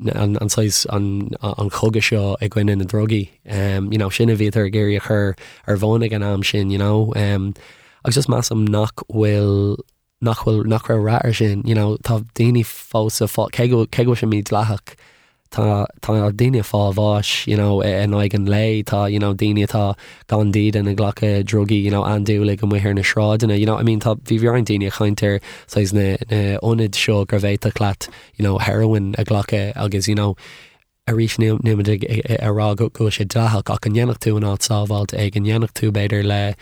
an 0.00 0.36
an 0.36 1.70
choga 1.70 2.02
seo 2.02 2.36
ag 2.40 2.54
gine 2.54 2.76
na 2.76 2.84
drogi 2.84 3.30
um, 3.48 3.92
you 3.92 3.98
know, 3.98 4.10
sinna 4.10 4.34
bhí 4.34 4.54
ar 4.56 4.70
géir 4.70 4.96
a 4.96 5.00
chur 5.00 5.36
ar 5.68 5.76
an 6.02 6.22
am 6.22 6.42
sin 6.42 6.70
you 6.70 6.78
know, 6.78 7.14
um, 7.14 7.54
agus 8.04 8.26
just 8.26 8.50
am 8.50 8.66
nach 8.66 9.06
bhfuil 9.08 9.78
nachhfuil 10.22 10.64
nach 10.66 10.88
ra 10.88 11.20
sin 11.32 11.62
you 11.66 11.74
know, 11.74 11.96
tá 11.98 12.24
daoine 12.34 12.64
fása 12.64 13.26
fá 13.26 13.48
ce 13.52 14.20
sem 14.20 14.30
míad 14.30 14.52
lethach 14.52 14.96
tá 15.50 15.86
daine 16.32 16.62
fá 16.62 16.92
bháis 16.92 17.46
you 17.46 17.56
know, 17.56 17.80
an 17.82 18.14
ag 18.14 18.34
an 18.34 18.46
lei 18.46 18.82
tá 18.82 19.10
you 19.10 19.18
know, 19.18 19.34
daine 19.34 19.66
tá 19.66 19.94
gandíad 20.28 20.76
an 20.76 20.84
na 20.86 20.92
ghlacha 20.92 21.44
drogi 21.44 21.86
anúla 21.90 22.56
go 22.58 22.66
muhir 22.66 22.94
na 22.94 23.02
sráidena 23.02 23.58
you 23.58 23.66
know, 23.66 23.76
I 23.76 23.82
mean? 23.82 24.00
Tá 24.00 24.16
bhí 24.16 24.40
bhar 24.40 24.56
an 24.58 24.64
daine 24.64 24.90
chaintear 24.90 25.40
sais 25.66 25.92
na 25.92 26.16
ónid 26.62 26.92
seo 26.92 27.26
gur 27.26 27.40
cleat 27.70 28.08
you 28.36 28.42
know, 28.42 28.58
heroin 28.58 29.14
a 29.18 29.24
ghlacha 29.24 29.72
agus 29.76 30.08
a 31.08 31.12
rís 31.12 31.38
ará 31.38 32.74
go 32.74 32.88
sé 33.10 33.24
dathach 33.24 33.70
ach 33.70 33.86
an 33.86 33.94
dhéanaach 33.94 34.18
tú 34.18 34.36
an 34.36 34.42
ásáháilt 34.42 35.14
ag 35.14 35.36
an 35.36 35.44
dhéanaach 35.44 35.72
tú 35.72 35.92
beidir 35.92 36.24
le 36.26 36.56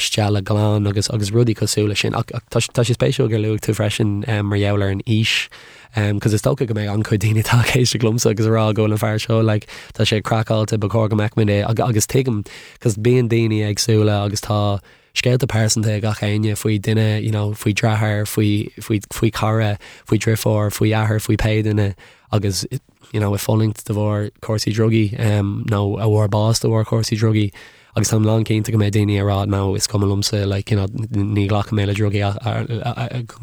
steala 0.00 0.42
gláán 0.42 0.88
agus 0.88 1.08
agus 1.10 1.30
rudí 1.30 1.54
cosúla 1.54 1.96
sin. 1.96 2.10
Tá 2.10 2.58
sé 2.58 2.94
spéisiú 2.98 3.28
gur 3.30 3.38
luú 3.38 3.60
tú 3.60 3.72
freisin 3.72 4.24
jeler 4.26 4.90
an 4.90 5.00
is. 5.06 5.48
cos 5.94 6.32
is 6.32 6.42
tócha 6.42 6.66
go 6.66 6.74
méid 6.74 6.92
an 6.92 7.04
chu 7.04 7.16
daine 7.16 7.44
tá 7.44 7.62
chééis 7.62 7.94
se 7.94 7.98
glumsa 7.98 8.30
agus 8.30 8.46
rá 8.46 8.74
ggó 8.74 8.90
an 8.90 8.98
fear 8.98 9.16
seo 9.16 9.40
le 9.40 9.60
tá 9.94 10.02
sé 10.02 10.20
crackáilte 10.20 10.80
ba 10.80 10.88
có 10.88 11.08
go 11.08 11.14
meicminé 11.14 11.62
agus 11.62 12.08
tuigem 12.08 12.44
cos 12.80 12.96
bíon 12.96 13.28
daine 13.28 13.62
agsúla 13.62 14.24
agus 14.26 14.40
tá 14.40 14.80
scéil 15.14 15.38
a 15.40 15.46
persanta 15.46 16.00
ga 16.02 16.14
chéine 16.18 16.58
faoi 16.58 16.80
duine 16.80 17.22
faoi 17.54 17.72
drethir 17.72 18.26
faoi 18.26 19.30
cara 19.30 19.78
faoi 20.04 20.18
drifór 20.18 20.74
faoi 20.74 20.90
ahar 20.90 21.22
faoi 21.22 21.38
péidirine 21.38 21.94
agus 22.32 22.66
you 23.14 23.20
know, 23.20 23.32
i 23.32 23.38
fólingt 23.38 23.84
de 23.84 23.94
bhór 23.94 24.30
cuasí 24.42 24.74
drogi 24.74 25.14
um, 25.20 25.64
nó 25.70 25.96
a 26.02 26.06
bhór 26.10 26.28
bás 26.28 26.60
do 26.60 26.68
bhór 26.68 26.84
cuasí 26.84 27.16
drogi 27.16 27.52
agus 27.94 28.08
sam 28.08 28.24
lá 28.24 28.42
cénta 28.42 28.72
go 28.72 28.78
mé 28.78 28.90
daine 28.90 29.14
ará 29.22 29.46
ná 29.46 29.76
is 29.76 29.86
cum 29.86 30.02
lumsa 30.02 30.44
le 30.44 30.58
ní 30.62 31.46
ghlacha 31.48 31.70
méile 31.70 31.94
drogi 31.94 32.18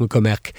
go 0.08 0.20
meic 0.20 0.52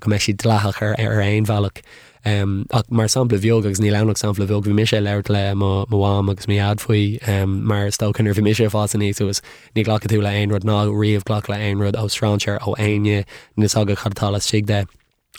go 0.00 0.10
meid 0.10 0.20
si 0.20 0.34
dlethachar 0.34 0.98
ar 0.98 1.22
aon 1.22 1.46
bhealach. 1.46 1.78
Um, 2.26 2.66
ach 2.72 2.90
mar 2.90 3.06
sampla 3.06 3.38
bheog 3.38 3.64
agus 3.64 3.78
ní 3.78 3.92
lenach 3.94 4.18
sampla 4.18 4.48
bheog 4.50 4.64
bhí 4.66 4.74
mis 4.74 4.90
leirt 4.90 5.30
le 5.30 5.54
mháam 5.54 6.30
agus 6.30 6.46
mí 6.46 6.58
ad 6.58 6.80
faoi 6.80 7.22
um, 7.28 7.62
mar 7.64 7.86
stocannar 7.86 8.34
bhí 8.34 8.42
mis 8.42 8.58
fásan 8.58 9.00
níos 9.06 9.40
ní 9.76 9.84
ghlacha 9.86 10.10
tú 10.10 10.20
le 10.20 10.28
aon 10.28 10.50
rud 10.50 10.66
ná 10.66 10.84
riomh 10.90 11.22
ghlach 11.22 11.48
le 11.48 11.56
aon 11.56 11.78
rud 11.78 11.94
ó 11.94 12.08
Stránseir 12.10 12.58
ó 12.66 12.74
aine 12.78 13.24
nus 13.56 13.76
aga 13.76 13.94
chatála 13.94 14.42
si 14.42 14.60
de. 14.60 14.86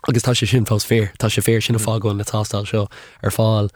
Agus 0.08 0.24
tá 0.24 0.34
sé 0.34 0.48
sin 0.48 0.66
fás 0.66 0.86
fér 0.86 1.12
Tá 1.18 1.30
sé 1.30 1.42
fér 1.42 1.62
sinna 1.62 1.80
fágáin 1.80 2.18
na 2.18 2.24
tástal 2.24 2.68
seo 2.68 2.88
ar 3.24 3.32
fáil 3.32 3.70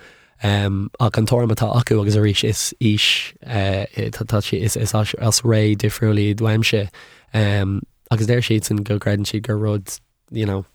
um, 0.43 0.89
ach 0.99 1.17
an 1.17 1.25
tormatá 1.25 1.73
acu 1.75 2.01
agus 2.01 2.15
a 2.15 2.19
ríis 2.19 2.43
is 2.43 2.73
is 2.79 3.33
uh, 3.45 3.85
is 3.95 4.75
is 4.75 4.95
as 4.95 5.41
ré 5.41 5.75
difriúlí 5.75 6.35
dweimse 6.35 6.89
um, 7.33 7.81
agus 8.11 8.27
déir 8.27 8.43
siad 8.43 8.63
san 8.63 8.77
go 8.77 8.97
grean 8.97 9.25
siad 9.25 9.43
gur 9.43 9.57
rud 9.57 9.99
you 10.31 10.45
know, 10.45 10.65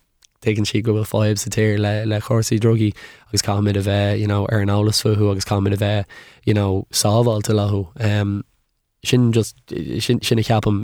tegann 0.43 0.67
si 0.67 0.81
go 0.81 0.95
bhfuil 0.95 1.09
fáib 1.09 1.39
sa 1.39 1.51
tíir 1.51 1.79
le 1.79 2.07
le 2.07 2.21
chósaí 2.21 2.59
drogi 2.59 2.95
agus 3.29 3.43
cáid 3.43 3.77
a 3.77 3.83
bheith 3.83 4.21
you 4.21 4.27
know, 4.27 4.47
ar 4.47 4.61
an 4.61 4.69
álas 4.69 5.03
fuú 5.03 5.31
agus 5.31 5.45
cáid 5.45 5.73
a 5.73 5.77
bheith 5.77 6.05
you 6.45 6.55
know, 6.55 6.87
sáháilte 6.93 7.55
lethú 7.55 7.89
um, 8.01 8.45
sin 9.05 9.33
just 9.33 9.57
sin 10.01 10.21
sinna 10.23 10.43
cheapam 10.43 10.83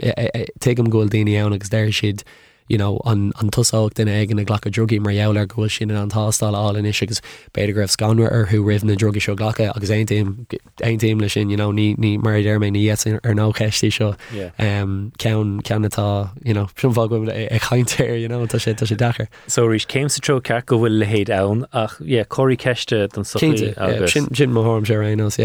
tem 0.59 0.91
ggóil 0.91 1.09
daine 1.09 1.35
ann 1.37 1.53
agus 1.53 1.69
déir 1.69 1.93
siad 1.93 2.23
you 2.67 2.77
know, 2.77 3.01
an, 3.05 3.31
an 3.39 3.49
tusáach 3.49 3.93
den 3.93 4.07
ag 4.07 4.33
na 4.35 4.43
ghlacha 4.43 4.71
drogi 4.71 4.99
mar 4.99 5.13
jouler 5.13 5.47
gohfuil 5.47 5.71
sin 5.71 5.91
an 5.91 6.09
tástal 6.09 6.53
á 6.53 6.77
in 6.77 6.85
is 6.85 7.01
agus 7.01 7.21
beidir 7.53 7.75
greibh 7.75 7.93
scanir 7.95 8.31
ar 8.31 8.45
chu 8.47 8.63
rih 8.63 8.83
na 8.83 8.93
drogi 8.93 9.21
seo 9.23 9.35
ghlacha 9.35 9.69
agus 9.75 9.89
eintíim 9.89 11.21
lei 11.21 11.27
sin 11.27 11.49
you 11.49 11.57
know, 11.57 11.71
ní 11.71 11.95
ní 11.97 12.21
mar 12.21 12.41
d 12.41 12.57
mé 12.59 12.71
ní 12.71 12.83
ar 12.89 13.33
ná 13.33 13.47
cheistí 13.53 13.91
seo 13.91 14.15
um, 14.59 15.11
cean 15.17 15.61
ceannatá 15.61 16.29
you 16.43 16.53
know, 16.53 16.67
sin 16.77 16.91
fá 16.91 17.07
go 17.09 17.23
ag 17.23 17.61
chaintéir 17.61 18.19
you 18.21 18.27
know, 18.27 18.45
tá 18.45 18.59
sé 18.59 18.75
tá 18.75 18.85
sé 18.85 18.97
dechar. 18.97 19.27
So 19.47 19.67
rís 19.67 19.87
céim 19.87 20.11
sa 20.11 20.19
tro 20.21 20.39
cear 20.39 20.61
go 20.65 20.77
bhfuil 20.77 20.99
le 20.99 21.05
héad 21.05 21.29
ann 21.29 21.65
ach 21.73 21.99
yeah, 22.01 22.23
choirí 22.23 22.57
ceiste 22.57 23.07
don 23.13 23.23
sin 23.23 23.57
sin 23.57 24.51
mórm 24.51 24.85
sé 24.85 24.97
rénos 24.99 25.37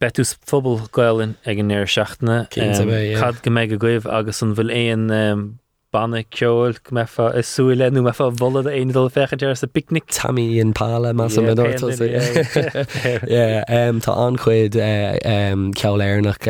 Betús 0.00 0.36
fphobal 0.44 0.88
goilin 0.90 1.36
ag 1.46 1.58
an 1.58 1.68
néir 1.68 1.88
seachna 1.88 2.48
Cad 2.50 3.42
go 3.42 3.50
méid 3.50 3.70
go 3.70 3.78
goibh 3.78 4.10
agus 4.12 4.42
an 4.42 4.54
bhfuil 4.54 4.74
éon 4.74 5.56
banna 5.96 6.20
ceil 6.38 6.76
mefa 6.96 7.26
is 7.40 7.48
súile 7.48 7.88
nó 7.90 8.02
mefa 8.06 8.26
bhla 8.40 8.62
a 8.70 8.72
aondal 8.78 9.08
fecha 9.16 9.36
dear 9.42 9.54
sa 9.60 9.66
picnic 9.66 10.06
tamí 10.16 10.46
on 10.64 10.72
pála 10.80 11.12
más 11.20 11.36
Tá 14.06 14.12
anchuid 14.26 14.76
celéirnach 15.80 16.46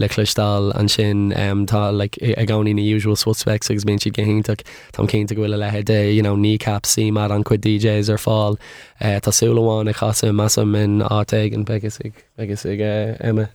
le 0.00 0.08
chluistáil 0.08 0.70
an 0.82 0.88
sin 0.88 1.30
tá 1.72 1.82
a 1.88 2.44
gáí 2.50 2.74
na 2.74 2.84
usual 2.96 3.16
swspec 3.22 3.70
agus 3.70 3.88
mén 3.88 4.00
si 4.04 4.10
gohéach 4.10 4.64
Tá 4.92 5.08
cénta 5.14 5.34
gohfuile 5.34 5.58
le 5.64 5.82
de 5.82 6.00
ní 6.44 6.58
cap 6.58 6.84
sí 6.84 7.10
mar 7.12 7.32
an 7.32 7.44
chuid 7.44 7.64
DJs 7.64 8.12
ar 8.12 8.22
fáil 8.26 8.60
Tásúlaháin 9.00 9.88
i 9.88 9.96
chaasa 10.02 10.32
massa 10.32 10.64
min 10.64 11.00
áteig 11.00 11.54
an 11.54 11.64
begus 11.64 12.00
agus 12.38 12.66
ag 12.66 12.80
imime. 13.24 13.48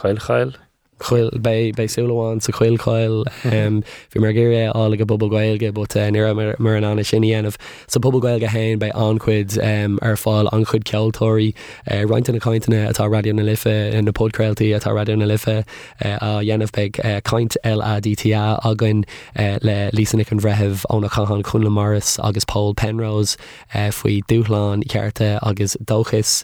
Chail 0.00 0.16
chail. 0.16 0.61
Chuil 1.02 1.30
beisúlaháin 1.42 2.42
sa 2.42 2.52
chuilcáil 2.52 3.24
hí 3.42 4.20
mar 4.20 4.32
ggéir 4.32 4.72
ála 4.72 4.98
go 4.98 5.04
bobbal 5.04 5.72
but 5.72 5.96
eh, 5.96 6.10
ní 6.10 6.58
mar 6.58 6.76
an 6.76 6.84
anna 6.84 7.04
sin 7.04 7.22
anmh 7.22 7.56
sa 7.86 7.98
poblbal 8.00 8.40
go 8.40 8.46
hain 8.46 8.78
bei 8.78 8.90
ancuid 8.90 9.58
um, 9.58 9.98
ar 10.02 10.16
fáil 10.16 10.48
an 10.52 10.64
chud 10.64 10.84
ceoltóirí 10.84 11.54
eh, 11.86 12.02
uh, 12.02 12.06
reinint 12.06 12.32
na 12.32 12.38
caiintena 12.38 12.88
atá 12.90 13.10
radio 13.10 13.32
na 13.32 13.42
lifa 13.42 13.92
in 13.92 14.04
na 14.04 14.12
podcréiltaí 14.12 14.70
atá 14.76 14.94
radio 14.94 15.16
na 15.16 15.26
lifa 15.26 15.64
eh, 16.00 16.14
uh, 16.14 16.18
a 16.22 16.44
dhéanamh 16.44 16.72
be 16.72 16.90
uh, 17.04 17.20
caiint 17.20 17.56
LADTA 17.64 18.58
agan 18.64 19.04
le 19.36 19.90
lísannic 19.92 20.32
an 20.32 20.40
bhretheh 20.40 20.84
ónna 20.90 21.10
chahan 21.16 21.42
chunla 21.42 21.70
Morris 21.70 22.18
agus 22.22 22.44
Paul 22.44 22.74
Penrose 22.74 23.36
faoi 23.72 24.22
dúláán 24.28 24.84
cearta 24.88 25.38
agus 25.42 25.76
dóchas 25.84 26.42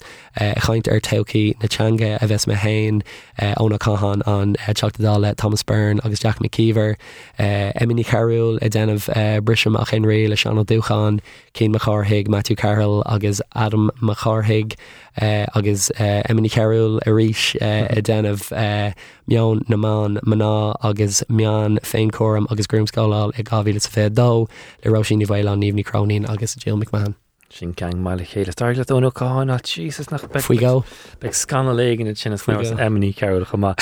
chaint 0.66 0.88
ar 0.88 1.00
tecaí 1.00 1.56
natanga 1.58 2.16
a 2.22 2.26
bheits 2.26 2.46
me 2.46 2.54
hain 2.54 3.02
ónna 3.40 3.78
chahan 3.78 4.22
an 4.26 4.47
an 4.48 4.56
uh, 4.66 4.72
teachtatá 4.72 5.18
le 5.18 5.34
Thomas 5.34 5.62
Byrne 5.62 6.00
agus 6.04 6.20
Jack 6.20 6.38
McKeever 6.38 6.96
uh, 7.38 7.72
Emily 7.74 8.04
Carúil 8.04 8.58
i 8.62 8.68
déanamh 8.68 9.08
uh, 9.10 9.40
brisim 9.40 9.80
a 9.80 9.84
chin 9.84 10.04
ré 10.04 10.28
le 10.28 10.36
sean 10.36 10.56
dúchan 10.64 11.20
cén 11.54 11.74
macharthaigh 11.74 12.28
Matthew 12.28 12.56
Carroll 12.56 13.02
agus 13.06 13.40
Adam 13.54 13.90
macharthaigh 14.00 14.74
uh, 15.20 15.46
agus 15.54 15.90
uh, 16.00 16.22
Emily 16.28 16.48
Carúil 16.48 16.98
a 17.06 17.10
ríis 17.10 17.54
uh, 17.60 17.86
i 17.96 18.00
déanamh 18.00 18.50
uh, 18.52 18.92
meán 19.28 19.62
naán 19.68 20.18
maná 20.24 20.74
agus 20.82 21.22
meán 21.28 21.78
féincóm 21.80 22.50
agus 22.50 22.66
grúmscáil 22.66 23.32
i 23.38 23.42
gáhíle 23.42 23.80
sa 23.80 23.90
fé 23.90 24.08
dó 24.08 24.48
le 24.84 24.90
roisin 24.90 25.20
ní 25.20 25.26
bhile 25.26 25.52
an 25.52 25.60
níomhní 25.60 25.84
cronín 25.84 26.28
agus 26.28 26.54
Jill 26.54 26.78
McMahon. 26.78 27.27
Sin 27.50 27.72
gang 27.72 27.96
meile 28.04 28.26
chéile 28.28 28.52
starle 28.52 28.84
ónú 28.92 29.08
cááin 29.10 29.48
Jesus 29.64 30.10
nach 30.10 30.20
go 30.60 30.84
Be 31.18 31.32
scanna 31.32 31.72
légan 31.72 32.14
sinna 32.14 32.36
emí 32.36 33.14
ceil 33.14 33.46
chumá. 33.46 33.74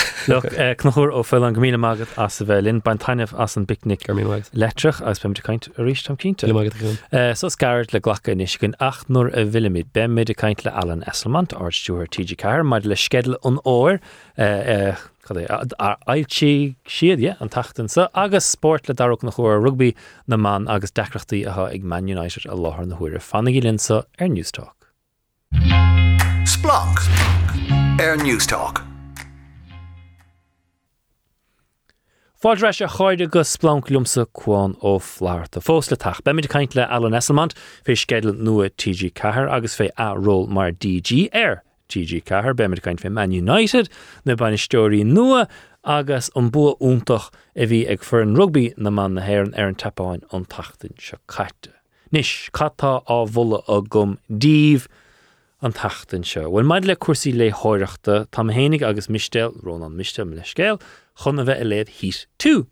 Cnoúir 0.79 1.11
ó 1.11 1.25
fel 1.25 1.43
an 1.43 1.55
gomína 1.57 1.77
magad 1.77 2.07
as 2.17 2.35
sa 2.35 2.45
bhelinn 2.45 2.81
ban 2.85 2.99
tainemh 2.99 3.35
as 3.37 3.57
an 3.57 3.67
picnic 3.67 4.09
ar 4.09 4.14
míid 4.14 4.51
letrach 4.55 5.03
as 5.05 5.19
pem 5.19 5.35
caiint 5.35 5.67
a 5.67 5.83
ríéis 5.83 6.05
tam 6.05 6.17
cínta 6.17 6.47
So 7.37 7.49
scarir 7.49 7.93
le 7.93 8.01
ghlacha 8.01 8.41
is 8.41 8.57
gon 8.57 8.77
8 8.79 9.09
nuair 9.09 9.35
a 9.35 9.45
bhimiid 9.45 9.93
be 9.93 10.07
méid 10.07 10.31
a 10.31 10.35
caiint 10.35 10.64
le 10.64 10.71
Alan 10.71 11.03
Esslemont 11.03 11.51
ástúir 11.59 12.07
TG4, 12.07 12.64
maid 12.64 12.87
le 12.87 12.95
skedal 12.95 13.37
an 13.45 13.59
óir 13.64 13.99
eh, 14.39 14.45
eh, 14.45 14.95
ailtí 15.35 16.77
siad 16.87 17.22
an 17.41 17.49
tatan 17.49 17.89
sa 17.91 18.09
agus 18.14 18.45
sport 18.45 18.89
le 18.89 18.95
darach 18.95 19.22
nach 19.22 19.37
chuir 19.37 19.61
rugbí 19.61 19.95
na 20.27 20.37
man 20.37 20.68
agus 20.68 20.91
decrochttaí 20.91 21.45
athe 21.47 21.74
ag 21.74 21.85
Man 21.85 22.09
United 22.09 22.47
a 22.47 22.55
láthir 22.55 22.87
na 22.87 22.97
chuir 22.97 23.18
fannaí 23.18 23.62
linsa 23.62 24.05
ar 24.18 24.29
Newstalk. 24.29 24.93
Splunk 26.45 26.99
Air 28.01 28.16
Newstalk. 28.16 28.85
Báil 32.47 32.72
se 32.72 32.87
chuide 32.87 33.29
go 33.29 33.41
splanlummsa 33.41 34.24
chuáin 34.27 34.77
ó 34.79 35.01
fláirta 35.03 35.59
fós 35.59 35.91
le 35.91 35.97
taach. 35.97 36.20
Beimiid 36.22 36.47
caiint 36.49 36.77
le 36.77 36.87
Alan 36.87 37.12
Esselmant 37.12 37.57
fé 37.83 37.97
scedal 37.97 38.37
nua 38.39 38.68
TG 38.70 39.11
Cahar 39.14 39.49
agus 39.49 39.74
fé 39.74 39.89
aróll 39.99 40.47
mar 40.47 40.70
DG 40.70 41.29
Air. 41.33 41.64
TG4 41.89 42.55
beimiid 42.59 42.82
caiint 42.84 43.03
fé 43.03 43.11
Man 43.12 43.32
United 43.32 43.89
na 44.24 44.37
banna 44.37 44.59
stóí 44.61 45.03
nua 45.05 45.47
agus 45.84 46.30
an 46.37 46.51
bu 46.51 46.74
úntaach 46.82 47.30
a 47.55 47.66
bhí 47.70 47.84
ag 47.91 48.03
fur 48.03 48.22
an 48.24 48.37
rugbí 48.37 48.72
na 48.76 48.91
man 48.91 49.14
na 49.14 49.26
hhéann 49.26 49.55
ar 49.57 49.70
an 49.70 49.78
tapáin 49.78 50.22
an 50.32 50.45
tatain 50.45 50.95
se 50.99 51.16
caiite. 51.28 51.72
Nis 52.12 52.51
chattá 52.53 53.03
á 53.07 53.18
bhla 53.26 53.62
a 53.68 53.80
gom 53.82 54.18
díomh 54.30 54.87
an 55.62 55.72
tatain 55.72 56.26
seo. 56.26 56.51
Bhfuil 56.51 56.87
le 56.87 56.97
cuasaí 56.97 57.34
le 57.34 57.51
háireachta 57.51 58.26
tá 58.30 58.47
hénig 58.59 58.82
agus 58.82 59.09
mistel 59.09 59.55
rón 59.62 59.84
an 59.87 59.97
mistel 59.97 60.34
le 60.34 60.43
scéil 60.43 60.80
chuna 61.22 61.47
bheith 61.47 61.62
a 61.62 61.64
léad 61.64 61.93
híos 62.01 62.26
tú. 62.39 62.66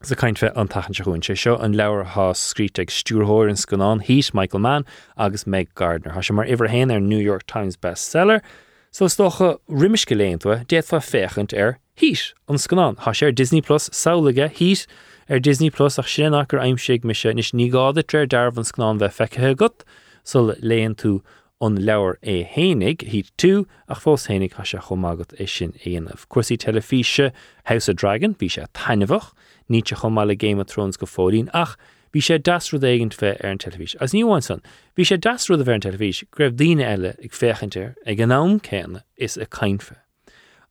Sa 0.00 0.14
caiint 0.14 0.38
feh 0.38 0.52
an 0.54 0.68
tachan 0.68 0.94
se 0.94 1.02
chuún 1.02 1.22
sé 1.26 1.34
seo 1.36 1.56
an 1.60 1.72
leabhar 1.74 2.04
há 2.06 2.30
scríte 2.32 2.78
ag 2.78 2.86
stúrthir 2.86 3.48
in 3.50 3.56
scanán 3.56 4.00
híos 4.00 4.32
Michael 4.32 4.60
Mann 4.60 4.84
agus 5.16 5.44
Meg 5.44 5.74
Gardner. 5.74 6.12
Tá 6.12 6.22
sé 6.22 6.32
mar 6.32 6.46
ihar 6.46 6.68
héin 6.70 6.92
ar 6.94 7.00
New 7.00 7.18
York 7.18 7.48
Times 7.48 7.76
bestseller, 7.76 8.40
so 8.92 9.06
stocha 9.06 9.58
riimiis 9.68 10.06
go 10.06 10.14
léontua 10.14 10.64
déad 10.66 10.84
fa 10.84 11.00
féchant 11.00 11.52
ar 11.52 11.80
híis 11.96 12.32
an 12.46 12.62
scanán. 12.62 12.94
Tá 12.94 13.10
sé 13.10 13.34
Disney 13.34 13.60
Plus 13.60 13.88
saolaige 13.88 14.46
híis 14.60 14.86
ar 15.28 15.40
Disney 15.40 15.68
Plus 15.68 15.98
ach 15.98 16.06
sin 16.06 16.32
agur 16.32 16.60
aimimseigh 16.60 17.02
me 17.02 17.12
se 17.12 17.32
níos 17.32 17.50
ní 17.52 17.68
gáda 17.68 18.06
tre 18.06 18.24
darbh 18.24 18.56
an 18.56 18.70
scanán 18.70 19.00
bheith 19.00 19.18
fecethe 19.18 19.56
gut, 19.56 19.82
so 20.22 20.54
léon 20.62 20.94
tú 20.94 21.22
an 21.60 21.74
leabhar 21.76 22.22
é 22.22 22.46
hénig 22.46 23.02
hí 23.02 23.26
tú 23.36 23.66
ach 23.88 24.06
fós 24.06 24.30
hénig 24.30 24.52
ha 24.52 24.62
se 24.62 24.78
chomágat 24.78 25.34
é 25.40 25.48
sin 25.48 25.72
éanamh. 25.84 26.28
Cuasí 26.28 26.56
telefíe 26.56 27.32
House 27.64 27.88
of 27.88 27.96
Dragon 27.96 28.36
bhí 28.36 28.46
sé 28.46 28.64
tainehah, 28.72 29.32
ní 29.70 29.82
se 29.86 29.94
chomála 29.94 30.36
Game 30.36 30.60
of 30.60 30.66
Thrones 30.66 30.96
go 30.96 31.06
fólín 31.06 31.48
ach 31.52 31.76
bhí 32.12 32.22
sé 32.24 32.38
dasrú 32.38 32.80
éigent 32.80 33.14
fé 33.14 33.36
ar 33.42 33.50
an 33.50 33.58
televís. 33.58 33.94
As 34.00 34.12
níháin 34.12 34.42
san, 34.42 34.62
bhí 34.96 35.04
sé 35.04 35.18
dasrú 35.18 35.60
a 35.60 35.64
bheit 35.64 35.74
an 35.74 35.84
televís, 35.84 36.24
greibh 36.32 36.56
daine 36.56 36.84
eile 36.84 37.14
ag 37.18 37.32
féchanir 37.32 37.94
ag 38.06 38.20
an 38.20 38.32
nám 38.32 38.60
céanna 38.60 39.02
is 39.16 39.36
a 39.36 39.46
caiinfe. 39.46 39.96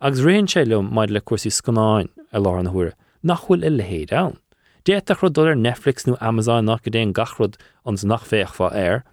Agus 0.01 0.21
réon 0.21 0.49
sé 0.49 0.65
lem 0.65 0.93
maid 0.93 1.11
le 1.11 1.21
cuasí 1.21 1.51
scanáin 1.51 2.09
a 2.31 2.39
lá 2.39 2.59
an 2.59 2.71
thuaire, 2.73 2.93
nachhfuil 3.23 3.65
i 3.65 3.69
lehéad 3.69 4.13
an. 4.13 4.37
Déach 4.85 5.19
chu 5.19 5.29
dul 5.29 5.53
Netflix 5.55 6.07
nó 6.07 6.17
Amazon 6.21 6.65
nach 6.65 6.83
go 6.83 6.91
déon 6.91 7.13
gachrod 7.13 7.57
ans 7.85 8.03
nach 8.03 8.25
féch 8.25 8.55
fá 8.57 8.73
air, 8.73 9.03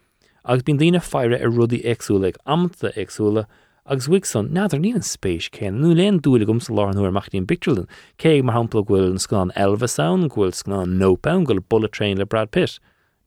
agus 0.44 0.62
bín 0.62 0.78
lína 0.78 1.02
feire 1.02 1.40
ar 1.40 1.52
rudí 1.52 1.82
agsúla 1.84 2.32
ag 2.32 2.40
amta 2.46 2.92
agsúla 2.96 3.46
agus 3.86 4.06
bhuiig 4.08 4.24
san 4.24 4.46
nadidir 4.48 4.80
ní 4.80 4.90
an 4.96 5.02
spéis 5.04 5.50
céan 5.52 5.76
nu 5.80 5.90
léon 5.92 6.18
dúla 6.24 6.46
gom 6.48 6.60
sa 6.60 6.72
láhanúir 6.72 7.12
machtíon 7.12 7.44
Bictralin, 7.44 7.88
cé 8.18 8.40
mar 8.42 8.56
hapla 8.56 8.80
ghfuil 8.80 9.10
an 9.10 9.18
scan 9.18 9.52
Elva 9.56 9.88
Sound 9.88 10.30
ghfuil 10.32 10.54
scan 10.56 10.96
nópa 11.00 11.34
goil 11.44 11.60
bullet 11.60 11.92
train 11.92 12.16
le 12.16 12.24
Brad 12.24 12.50
Pitt. 12.50 12.78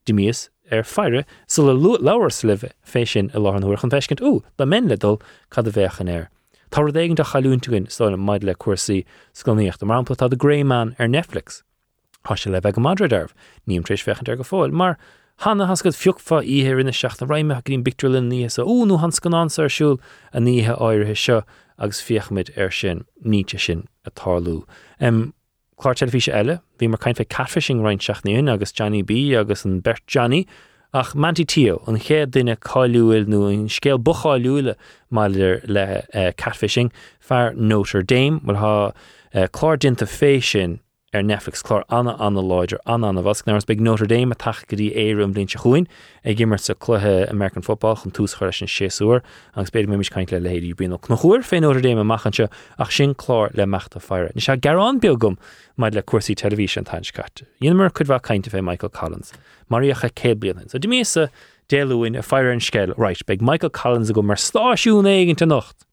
Dimíos 0.07 0.49
ar 0.71 0.81
feire 0.81 1.25
sa 1.45 1.61
le 1.61 1.75
leabhar 1.77 2.33
slive 2.33 2.71
fé 2.83 3.05
sin 3.05 3.29
i 3.35 3.37
láhanúir 3.37 3.83
an 3.83 3.93
feiscint 3.93 4.23
ú 4.25 4.41
le 4.57 4.65
men 4.65 4.89
ledul 4.89 5.21
cad 5.51 5.67
a 5.67 5.71
bhéchan 5.71 6.09
air. 6.09 6.31
Tá 6.71 6.81
éigen 6.81 7.15
de 7.15 7.23
chaúntuin 7.23 7.85
stáil 7.87 8.17
maid 8.17 8.43
le 8.43 8.55
cuasaí 8.55 9.05
sconíocht 9.35 9.83
am 9.83 9.93
rampla 9.93 10.17
tá 10.17 10.25
a 10.25 10.35
Greyman 10.35 10.95
ar 10.97 11.07
Netflix. 11.07 11.61
Tá 12.25 12.35
se 12.35 12.49
le 12.49 12.61
bheith 12.61 12.73
go 12.73 12.81
Madridarh, 12.81 13.29
níam 13.67 13.85
tríéis 13.85 14.01
fechan 14.01 14.27
ar 14.27 14.35
go 14.35 14.43
fáil, 14.43 14.71
mar 14.71 14.97
Hanna 15.41 15.67
has 15.67 15.83
go 15.83 15.91
fiúfa 15.91 16.41
ihe 16.43 16.73
rinne 16.73 16.91
seach 16.91 17.21
na 17.21 17.27
raimime 17.27 17.61
grín 17.61 17.83
Bictralin 17.83 18.29
ní 18.29 18.43
a 18.45 18.63
únú 18.65 18.99
hans 18.99 19.19
gan 19.19 19.33
ansarsúl 19.33 19.99
a 20.33 20.39
níthe 20.39 20.73
áirithe 20.81 21.15
seo 21.15 21.43
agus 21.77 22.01
fiochmid 22.01 22.49
ar 22.57 22.71
sin 22.71 23.05
níte 23.23 23.85
a 24.05 24.11
tálú. 24.11 24.65
Um, 24.99 25.33
Chlár 25.79 25.93
telefíe 25.93 26.33
eile, 26.33 26.61
bhí 26.79 26.89
mar 26.89 26.97
caiin 26.97 27.13
fé 27.13 27.23
catfishing 27.23 27.83
reinin 27.85 28.01
seachnaíon 28.01 28.51
agus 28.51 28.71
Johnny 28.71 29.03
B 29.03 29.35
agus 29.35 29.63
an 29.63 29.79
Bert 29.79 30.01
Johnny, 30.07 30.47
ach 30.91 31.13
mantí 31.13 31.45
tío 31.45 31.87
an 31.87 31.99
chéad 31.99 32.31
duine 32.31 32.57
cáúil 32.57 33.27
nó 33.27 33.45
an 33.47 33.67
scéal 33.67 34.01
maidir 35.11 35.61
le 35.67 36.03
uh, 36.15 36.31
catfishing 36.31 36.91
fear 37.19 37.53
Notre 37.53 38.01
Dame 38.01 38.41
mar 38.43 38.55
ha 38.55 38.91
uh, 39.35 39.47
chlár 39.53 39.77
dinta 39.77 40.05
fé 40.05 40.41
sin 40.41 40.79
ar 41.17 41.23
Netflix 41.23 41.63
chlár 41.65 41.83
anna 41.89 42.15
anna 42.19 42.41
láidir 42.41 42.77
anna 42.85 43.09
anna 43.09 43.21
bhas 43.21 43.45
nar 43.47 43.59
beag 43.65 43.79
Notre 43.81 44.07
Dame 44.07 44.31
a 44.31 44.35
taach 44.35 44.65
goí 44.69 44.93
érum 44.95 45.33
blin 45.33 45.47
se 45.47 45.57
chuin 45.57 45.87
ag 46.23 46.37
gimmar 46.37 46.59
sa 46.59 46.73
cluthe 46.73 47.29
American 47.29 47.61
Football 47.61 47.95
chun 47.95 48.11
túús 48.11 48.35
chuir 48.37 48.53
sin 48.53 48.67
séúr 48.67 49.23
agus 49.55 49.71
beidir 49.71 49.97
mis 49.97 50.09
caiint 50.09 50.31
le 50.31 50.39
léidir 50.39 50.75
bíon 50.75 50.93
nach 50.93 51.19
chuir 51.23 51.41
fé 51.41 51.59
Notre 51.59 51.81
Dame 51.81 52.05
machchanse 52.05 52.49
ach 52.77 52.91
sin 52.91 53.15
chlár 53.15 53.49
le 53.57 53.65
meachta 53.65 53.99
feire. 53.99 54.31
Ní 54.35 54.41
se 54.41 54.55
garán 54.55 55.01
begum 55.01 55.37
maid 55.75 55.95
le 55.95 56.03
cuasaí 56.03 56.35
televísin 56.35 56.85
tainscate. 56.85 57.43
Dhéanamar 57.61 57.91
chud 57.91 58.07
bh 58.07 58.21
caiinte 58.21 58.53
fé 58.53 58.61
Michael 58.61 58.89
Collins, 58.89 59.33
Mariacha 59.71 60.09
céblian. 60.13 60.69
So 60.69 60.77
d 60.77 60.87
mésa 60.87 61.29
déúin 61.69 62.17
a 62.17 62.21
fear 62.21 62.51
an 62.51 62.59
scéil 62.59 62.93
right 62.97 63.25
beag 63.25 63.41
Michael 63.41 63.71
Collins 63.71 64.09
a 64.09 64.13
go 64.13 64.21
mar 64.21 64.37
stáisiún 64.37 65.09
éigen 65.09 65.47
nacht. 65.47 65.85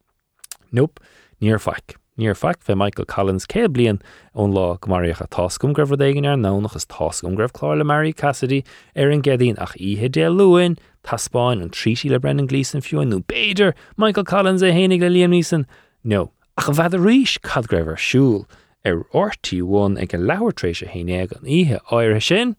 Nope, 0.71 1.01
níor 1.41 1.59
feic. 1.59 1.97
Níor 2.17 2.37
feic 2.39 2.63
fé 2.63 2.77
Michael 2.79 3.07
Collins 3.07 3.45
cé 3.51 3.67
blion 3.67 3.97
ón 4.39 4.53
lá 4.55 4.79
go 4.79 4.91
maríocha 4.93 5.27
tascom 5.35 5.73
gribh 5.75 5.91
éigen 5.99 6.29
ar 6.31 6.37
nánach 6.39 6.77
is 6.79 6.87
tascom 6.87 7.35
gribh 7.35 7.51
chláir 7.51 7.79
le 7.79 7.85
Mary 7.85 8.13
Cassidy 8.13 8.63
ar 8.95 9.11
an 9.11 9.21
gedín 9.21 9.59
ach 9.59 9.75
ihe 9.81 10.09
dé 10.09 10.29
luúin 10.31 10.79
taspáin 11.03 11.61
an 11.61 11.75
tríí 11.75 12.09
le 12.09 12.21
brenn 12.21 12.47
glísan 12.47 12.87
fiúin 12.87 13.11
nó 13.11 13.19
béidir 13.27 13.75
Michael 13.97 14.25
Collins 14.31 14.63
é 14.63 14.71
hénig 14.71 15.01
le 15.01 15.11
líam 15.11 15.35
nísan? 15.35 15.67
No, 16.05 16.31
ach 16.57 16.69
a 16.69 16.77
bheit 16.79 16.95
a 16.95 17.03
ríis 17.03 17.35
cadgréibh 17.43 17.91
ar 17.91 17.99
siúil 17.99 18.47
ar 18.87 19.03
ortíúháin 19.11 19.99
ag 19.99 20.15
an 20.15 20.29
lehairtrééis 20.31 20.87
a 20.87 20.95
héine 20.95 21.19
an 21.27 21.51
ihe 21.59 21.83
áirthe 21.91 22.23
sin 22.23 22.55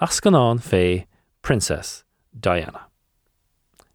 ach 0.00 0.16
ganán 0.24 0.64
fé 0.64 1.04
Princess 1.42 2.04
Diana. 2.32 2.87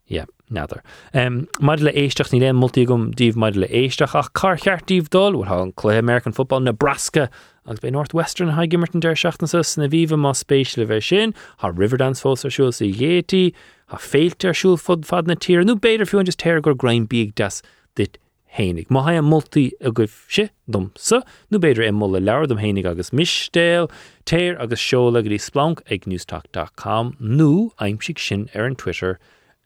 Yeah. 0.07 0.25
neidir. 0.53 0.81
Um, 1.13 1.47
Maid 1.59 1.81
le 1.81 1.91
ní 1.91 2.39
léon 2.39 2.55
multi 2.55 2.85
gom 2.85 3.11
díomh 3.11 3.35
maid 3.35 3.55
le 3.55 3.67
éisteach 3.67 4.15
ach 4.15 4.31
car 4.33 4.57
chearttíomh 4.57 5.09
dul 5.09 5.41
bhil 5.41 5.61
an 5.61 5.73
clé 5.73 5.97
American 5.97 6.31
Football 6.31 6.61
Nebraska 6.61 7.29
agus 7.65 7.79
bé 7.79 7.91
Northwestern 7.91 8.49
ha 8.49 8.65
gimmert 8.65 8.93
an 8.93 9.01
deir 9.01 9.15
seachtansa 9.15 9.77
na 9.77 9.87
bhíh 9.87 10.09
má 10.09 10.33
spéis 10.33 10.77
le 10.77 10.85
bheith 10.85 11.07
sin, 11.09 11.33
Tá 11.59 11.71
Riverdance 11.75 12.21
fós 12.21 12.45
arsúil 12.45 12.73
sa 12.73 12.85
dhétí, 12.85 13.53
Tá 13.89 13.97
féilte 13.97 14.51
arsúil 14.51 14.79
fud 14.79 15.05
fad 15.05 15.27
na 15.27 15.35
tír, 15.35 15.63
nó 15.63 15.75
beidir 15.75 16.07
fiúin 16.07 16.25
just 16.25 16.39
teir 16.39 16.61
gur 16.61 16.75
grain 16.75 17.07
bíag 17.07 17.35
das 17.35 17.61
dit 17.95 18.17
hénig. 18.57 18.87
Má 18.89 19.03
ha 19.03 19.21
multi 19.21 19.71
a 19.81 19.91
goibh 19.91 20.25
si 20.29 20.49
dom 20.69 20.91
sa, 20.95 21.23
nó 21.51 21.59
beidir 21.59 21.87
im 21.87 21.95
molla 21.95 22.19
leir 22.19 22.47
dom 22.47 22.59
hénig 22.59 22.85
agus 22.85 23.11
mistéil, 23.11 23.89
téir 24.25 24.59
agus 24.59 24.81
seola 24.81 25.23
go 25.23 25.29
dí 25.29 25.39
splanc 25.39 25.81
ag 25.89 26.05
newstalk.com 26.05 27.15
nó 27.21 27.71
ar 27.79 28.65
an 28.65 28.75
Twitter 28.75 29.19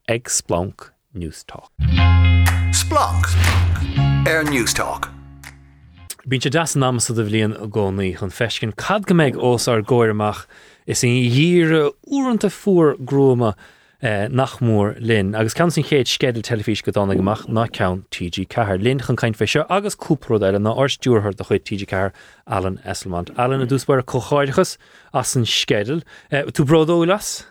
ag 0.07 0.29
Splanc 0.29 0.91
News 1.13 1.43
Talk. 1.43 1.69
Splanc 2.71 3.27
Air 4.25 4.43
News 4.43 4.73
Talk. 4.73 5.09
Bín 6.25 6.39
sé 6.39 6.49
deas 6.49 6.75
námasa 6.75 7.11
a 7.11 7.25
bhlíon 7.27 7.55
a 7.59 7.67
gcónaí 7.67 8.13
chun 8.15 8.31
feiscin 8.31 8.71
cad 8.75 9.05
go 9.05 9.15
méid 9.15 9.35
os 9.35 9.67
ar 9.67 9.81
ggóirach 9.83 10.45
is 10.85 11.03
in 11.03 11.11
dhíre 11.11 11.91
úanta 12.07 12.47
fuór 12.47 12.95
grúma 13.03 13.53
eh, 13.99 14.29
nach 14.31 14.61
mór 14.61 14.95
lin, 15.01 15.35
agus 15.35 15.53
can 15.53 15.71
sin 15.71 15.83
chéad 15.83 16.07
skedal 16.07 16.41
telefís 16.41 16.83
go 16.83 16.95
dána 16.95 17.19
goach 17.19 17.43
ná 17.51 17.67
cean 17.67 18.05
TG4 18.11 18.79
lin 18.81 19.03
chun 19.03 19.19
caiin 19.19 19.35
feisio 19.35 19.65
agus 19.69 19.99
cúpró 19.99 20.39
eile 20.39 20.63
ná 20.63 20.71
orstúrthir 20.71 21.35
a 21.35 21.43
chuid 21.43 21.67
TG 21.67 21.83
ceair 21.83 22.13
Alan 22.47 22.79
Esslemont. 22.85 23.35
Alan 23.37 23.59
a 23.59 23.67
dúsbar 23.67 23.99
a 23.99 24.03
choáidechas 24.03 24.77
as 25.13 25.35
an 25.35 25.43
skedal. 25.43 26.03
Eh, 26.31 26.43
tú 26.55 26.63
brodó 26.63 27.05
las? 27.05 27.43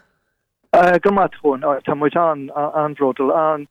Go 0.72 1.10
mat 1.10 1.32
chun 1.42 1.60
tá 1.60 1.96
mu 1.96 2.08
an 2.14 2.50
anródal 2.54 3.32
an 3.34 3.68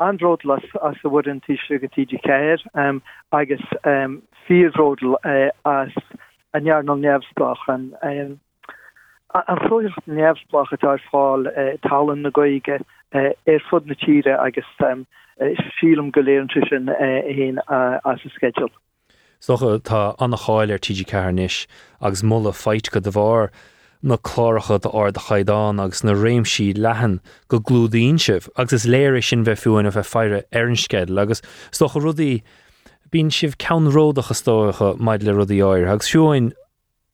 anródal 0.00 0.56
as 0.56 0.64
as 0.82 0.96
a 1.04 1.08
bud 1.08 1.26
an 1.26 1.40
tiise 1.40 1.80
go 1.80 1.88
tiidir 1.88 2.22
céir 2.26 2.60
um, 2.74 3.02
agus 3.32 3.64
um, 3.84 4.22
firódal 4.46 5.16
uh, 5.24 5.50
as 5.64 5.92
anhear 6.54 6.84
no 6.84 6.94
neamsplach 6.94 7.64
an 7.68 7.94
um, 8.02 8.40
an 9.34 9.62
frocht 9.66 10.06
neamsplach 10.06 10.72
atá 10.76 10.98
fáil 11.10 11.48
uh, 11.48 11.74
talan 11.88 12.22
na 12.22 12.30
goige 12.30 12.78
uh, 12.78 13.32
ar 13.54 13.66
fud 13.70 13.86
na 13.86 13.98
tíre 14.04 14.38
agus 14.38 14.70
um, 14.90 15.06
uh, 15.40 15.52
sílam 15.78 16.12
goléan 16.12 16.48
tusin 16.54 16.88
uh, 16.88 17.20
hén 17.38 17.60
uh, 17.68 17.98
as 18.04 18.24
a 18.24 18.30
schedule. 18.36 18.72
Socha 19.40 19.78
tá 19.80 20.16
annach 20.18 20.46
cháil 20.46 20.72
ar 20.72 20.78
TG 20.78 21.06
cearnis 21.12 21.66
agus 22.00 22.22
mulla 22.22 22.52
feit 22.52 22.90
go 22.90 23.00
de 23.00 23.10
bhar. 23.10 23.50
Na 24.02 24.16
chláiricha 24.16 24.78
á 24.82 25.12
de 25.12 25.20
chaidán 25.20 25.80
agus 25.80 26.02
na 26.02 26.12
réimsí 26.12 26.74
lehan 26.74 27.20
go 27.48 27.60
glúdaín 27.60 28.18
sibh, 28.18 28.48
agus 28.56 28.72
is 28.72 28.86
léir 28.86 29.22
sin 29.22 29.44
bheith 29.44 29.62
fiúin 29.62 29.86
a 29.86 29.92
bheith 29.94 30.10
feire 30.10 30.42
airsced 30.52 31.18
agus 31.18 31.42
stocha 31.70 32.02
rudaí 32.02 32.42
bín 33.12 33.30
sibh 33.30 33.54
ceanródacha 33.62 34.34
stóicha 34.34 34.98
maid 34.98 35.22
le 35.22 35.32
rudí 35.32 35.62
áir, 35.62 35.86
agus 35.86 36.10
siúin 36.10 36.52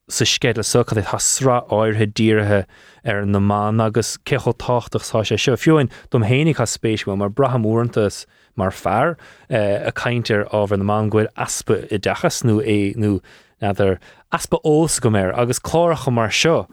sa 0.09 0.25
scéad 0.25 0.57
le 0.57 0.63
sucha 0.63 0.97
é 0.97 1.03
hasrá 1.05 1.61
áirthe 1.69 2.07
díirithe 2.09 2.65
ar 3.05 3.25
na 3.25 3.37
má 3.37 3.69
agus 3.85 4.17
cecho 4.25 4.53
táchtachá 4.57 5.21
sé 5.21 5.37
seo 5.37 5.55
fiúin 5.55 5.91
dom 6.09 6.23
hénig 6.23 6.59
a 6.59 6.65
spéisú 6.65 7.15
mar 7.15 7.29
brahamúrantas 7.29 8.25
mar 8.55 8.71
fearr 8.71 9.15
eh, 9.49 9.85
a 9.85 9.91
caiintear 9.91 10.49
ábhar 10.49 10.81
na 10.81 10.85
má 10.89 11.29
aspa 11.37 11.85
i 11.91 11.99
dechas 12.01 12.41
nó 12.41 12.57
é 12.65 12.95
nó 12.97 13.21
neidir 13.61 13.99
aspa 14.31 14.57
os 14.63 14.99
go 14.99 15.09
méir 15.09 15.37
agus 15.37 15.59
chláiricha 15.59 16.11
mar 16.11 16.31
seo. 16.31 16.67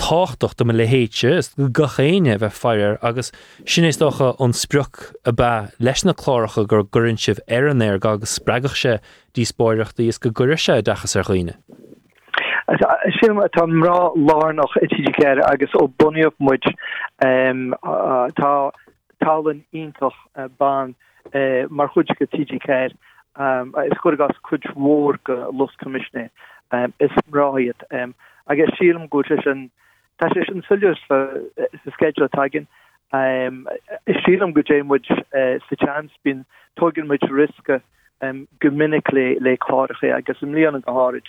Táchtach 0.00 0.56
do 0.56 0.64
me 0.64 0.72
le 0.72 0.86
héite 0.88 1.52
go 1.56 1.68
gachéine 1.68 2.38
bheith 2.40 2.56
fear 2.62 2.98
agus 3.02 3.30
sinéisdocha 3.64 4.32
an 4.40 4.54
spruch 4.56 5.12
a 5.24 5.32
b 5.32 5.48
leis 5.78 6.04
na 6.04 6.14
chláiricha 6.16 6.66
gur 6.66 6.84
gurinn 6.96 7.20
sih 7.20 7.36
ar 7.58 7.68
an 7.68 7.84
éir 7.84 8.00
agus 8.00 8.38
spregach 8.38 8.76
se 8.82 8.98
dí 9.34 9.44
spóireachta 9.44 10.08
is 10.08 10.18
go 10.18 10.30
gurir 10.30 10.58
se 10.58 10.80
dechas 10.82 11.16
ar 11.16 11.28
chuoine. 11.28 11.54
sim 13.20 13.36
tá 13.56 13.66
rá 13.66 13.98
lánach 14.16 14.76
itiidir 14.82 15.42
agus 15.52 15.74
ó 15.74 15.86
buíop 16.00 16.34
muid 16.38 16.64
tá 18.40 18.52
talan 19.24 19.64
intoch 19.72 20.16
ban 20.58 20.94
mar 21.68 21.90
chud 21.94 22.14
go 22.18 22.26
tiidir 22.26 22.94
is 23.86 23.98
chu 24.02 24.16
gas 24.16 24.36
chud 24.48 24.64
mór 24.76 25.18
go 25.24 25.50
los 25.52 25.76
commissioné 25.84 26.30
is 27.00 27.12
ráiad 27.30 27.84
agus 28.46 28.70
sílam 28.78 29.08
go 29.10 29.22
an 29.46 29.70
tá 30.20 30.28
sé 30.34 30.44
an 30.52 30.62
sullius 30.68 31.00
sa 31.08 31.18
schedule 31.96 32.28
tagin 32.28 32.66
is 34.06 34.18
sílam 34.24 34.52
go 34.52 34.62
déimmuid 34.62 35.06
sa 35.66 35.74
chans 35.84 36.12
bin 36.22 36.44
tugin 36.78 37.08
muid 37.08 37.24
riske 37.30 37.80
gomininic 38.60 39.12
le 39.12 39.26
le 39.40 39.56
chláiriché 39.56 40.12
agus 40.16 40.42
im 40.42 40.52
líana 40.52 40.84
go 40.84 40.92
háid. 40.92 41.24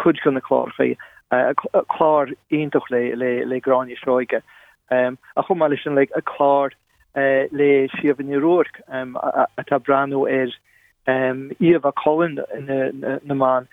chud 0.00 0.20
gon 0.24 0.34
na 0.34 0.40
chlárché 0.40 0.96
chlár 1.88 2.32
intoch 2.50 2.90
le 2.90 3.14
le 3.14 3.44
le 3.44 3.60
grani 3.60 3.96
sroige 3.96 4.42
a 4.90 5.42
chum 5.42 5.58
mal 5.58 5.76
sin 5.82 5.94
le 5.94 6.06
a 6.14 6.22
chlár 6.22 6.70
le 7.14 7.88
sihan 7.96 8.40
roork 8.42 8.80
a 8.88 9.62
tá 9.64 9.78
brano 9.78 10.26
er 10.26 10.50
íh 11.06 11.80
a 11.84 11.92
Colin 11.92 12.40
na 13.24 13.34
man 13.34 13.68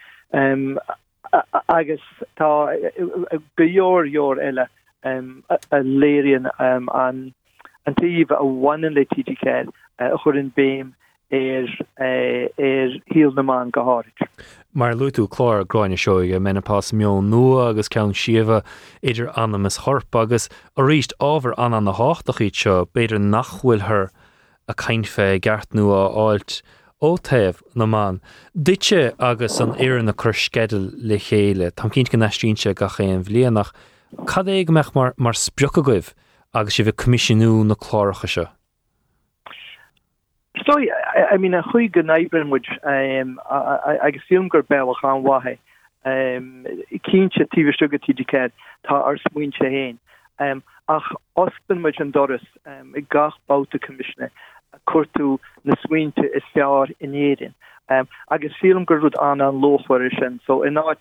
agus 1.68 2.02
tá 2.38 2.50
goor 3.58 4.08
joor 4.08 4.40
eile 4.40 4.68
a 5.04 5.80
léieren 5.84 6.50
an 6.60 7.34
an 7.86 7.96
tíh 8.00 8.26
a 8.30 8.44
wannen 8.46 8.94
le 8.94 9.06
TGK 9.06 9.68
a 10.00 10.18
chur 10.24 10.38
in 10.38 10.52
béim 10.52 10.94
er 11.32 11.68
er 11.98 12.90
hiel 13.08 13.34
na 13.34 13.42
man 13.42 13.72
goáid. 13.72 14.28
Mar 14.74 14.94
luú 14.94 15.28
chlár 15.28 15.66
gráinine 15.66 16.00
seoige 16.00 16.40
menapás 16.40 16.92
mion 16.94 17.30
nua 17.30 17.70
agus 17.70 17.90
cean 17.90 18.14
siomh 18.14 18.64
idir 19.02 19.32
annamas 19.36 19.80
thorp 19.84 20.16
agus 20.16 20.50
a 20.78 20.82
ríist 20.82 21.14
ábhar 21.20 21.54
an 21.58 21.74
an 21.74 21.86
na 21.86 21.94
háach 21.94 22.28
iad 22.28 22.56
seo 22.56 22.86
beidir 22.94 23.20
nachhfuil 23.20 23.88
th 23.88 24.12
a 24.68 24.74
caiinfe 24.74 25.40
gceart 25.40 25.74
nua 25.74 26.04
áilt 26.12 26.62
ó 27.02 27.18
taobh 27.18 27.62
na 27.76 27.86
man. 27.86 28.22
Dite 28.56 29.14
agus 29.20 29.60
an 29.60 29.74
éan 29.74 30.06
na 30.06 30.14
chur 30.14 30.34
skedal 30.34 30.92
le 30.96 31.18
chéile, 31.18 31.72
Tá 31.72 31.90
cinint 31.90 32.12
go 32.12 32.18
neistínse 32.18 32.76
ga 32.76 32.88
chéan 32.88 33.24
bbliananach, 33.26 33.74
Cad 34.28 34.46
éag 34.46 34.70
meach 34.70 34.94
mar 34.94 35.14
mar 35.18 35.34
sprecha 35.34 35.82
goibh 35.82 36.14
agus 36.54 36.76
si 36.76 36.84
bheith 36.84 37.00
commisisiú 37.02 37.66
na 37.66 37.76
chláiricha 37.76 38.28
seo. 38.30 38.48
So 40.66 40.78
I, 40.78 41.38
mean 41.38 41.54
a 41.54 41.64
chuig 41.64 41.94
go 41.94 42.02
neibren 42.02 42.50
mu 42.50 42.60
um, 42.84 43.40
agus 43.50 44.22
siúmgur 44.30 44.62
bellach 44.64 45.04
an 45.04 45.24
wathe 45.24 45.58
um, 46.06 46.68
kese 47.08 47.48
tívestuge 47.56 47.98
tiidir 48.04 48.52
tá 48.86 48.94
ar 48.94 49.18
smuintse 49.18 49.66
héin. 49.66 49.98
Um, 50.40 50.62
ach 50.88 51.08
ospen 51.36 51.82
mu 51.82 51.92
an 51.98 52.12
doris 52.12 52.46
um, 52.66 52.94
i 52.96 53.02
gachbouta 53.02 53.80
commissionne 53.80 54.30
kurtu 54.86 55.40
na 55.64 55.76
swinte 55.76 56.26
is 56.34 56.44
jaar 56.54 56.90
inéden 57.00 57.54
um, 57.88 57.96
ehm, 57.96 58.08
agus 58.28 58.58
film 58.60 58.86
gur 58.86 59.00
rud 59.00 59.18
an 59.20 59.42
an 59.42 59.62
lochwarchen 59.62 60.40
so 60.46 60.64
in 60.64 60.78
á 60.78 60.96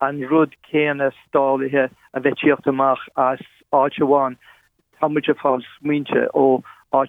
an 0.00 0.20
rud 0.30 0.54
kéne 0.70 1.10
stalihe 1.10 1.74
eh, 1.74 1.82
eh, 1.82 1.88
ehm, 1.88 1.94
a 2.12 2.20
vetchiochtach 2.20 3.08
as 3.16 3.40
áan 3.72 4.36
tam 5.00 5.14
fá 5.14 5.58
swinte 5.60 6.28
ó 6.34 6.62
á 6.92 7.02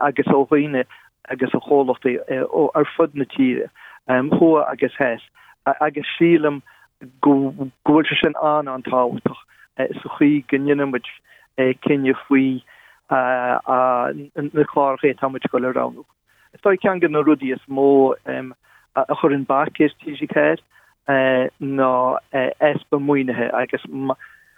agus 0.00 0.26
óhuiine 0.26 0.84
agus 1.28 1.54
a 1.54 1.60
cholochtta 1.60 2.18
ó 2.50 2.70
ar 2.74 2.88
fud 2.96 3.14
na 3.14 3.24
tíre 3.24 3.68
um, 4.08 4.30
ho 4.30 4.56
agus 4.62 4.94
hes 4.98 5.22
agus 5.80 6.06
sílam 6.18 6.62
gosin 7.84 8.34
an 8.42 8.68
an 8.68 8.82
tátoch 8.82 9.42
eh, 9.78 9.88
so 10.02 10.08
chi 10.18 10.44
gannim 10.48 10.94
kinne 11.56 12.14
foi 12.28 12.62
na 13.10 14.64
chláché 14.72 15.18
tam 15.18 15.36
go 15.50 15.58
le 15.58 15.72
ranú. 15.72 16.04
Tá 16.62 16.74
cean 16.80 17.00
gan 17.00 17.12
na 17.12 17.20
rudí 17.22 17.52
is 17.52 17.60
mó 17.68 18.14
a 18.96 19.14
chur 19.14 19.32
an 19.32 19.44
bakir 19.44 19.90
tiisikéir 20.00 20.58
ná 21.60 22.18
espa 22.60 22.98
muoinethe 22.98 23.50
agus 23.54 23.84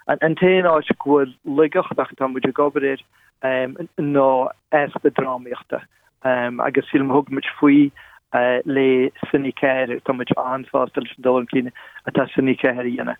an 0.07 0.35
té 0.35 0.61
áit 0.63 0.91
go 0.97 1.25
legachtach 1.45 2.15
tam 2.17 2.33
bud 2.33 2.47
goberéir 2.53 3.01
ná 3.43 4.49
espa 4.71 5.09
dráíochtta 5.09 5.81
agus 6.23 6.85
sim 6.91 7.09
hogmit 7.09 7.45
faoi. 7.59 7.91
Uh, 8.31 8.61
le 8.65 9.09
sinnikéir 9.31 10.03
to 10.05 10.13
aanfastel 10.37 11.03
do 11.19 11.45
kine 11.49 11.71
a 12.05 12.11
ta 12.11 12.27
sinnikéir 12.29 12.85
ynne. 12.85 13.15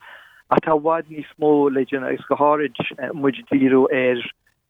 A 0.52 0.58
ta 0.62 0.76
waid 0.76 1.10
ní 1.10 1.26
smó 1.34 1.66
le 1.74 1.82
ynne 1.82 2.14
gus 2.14 2.28
goharid 2.30 2.78
mu 3.14 3.32
díró 3.32 3.88
er 3.90 4.22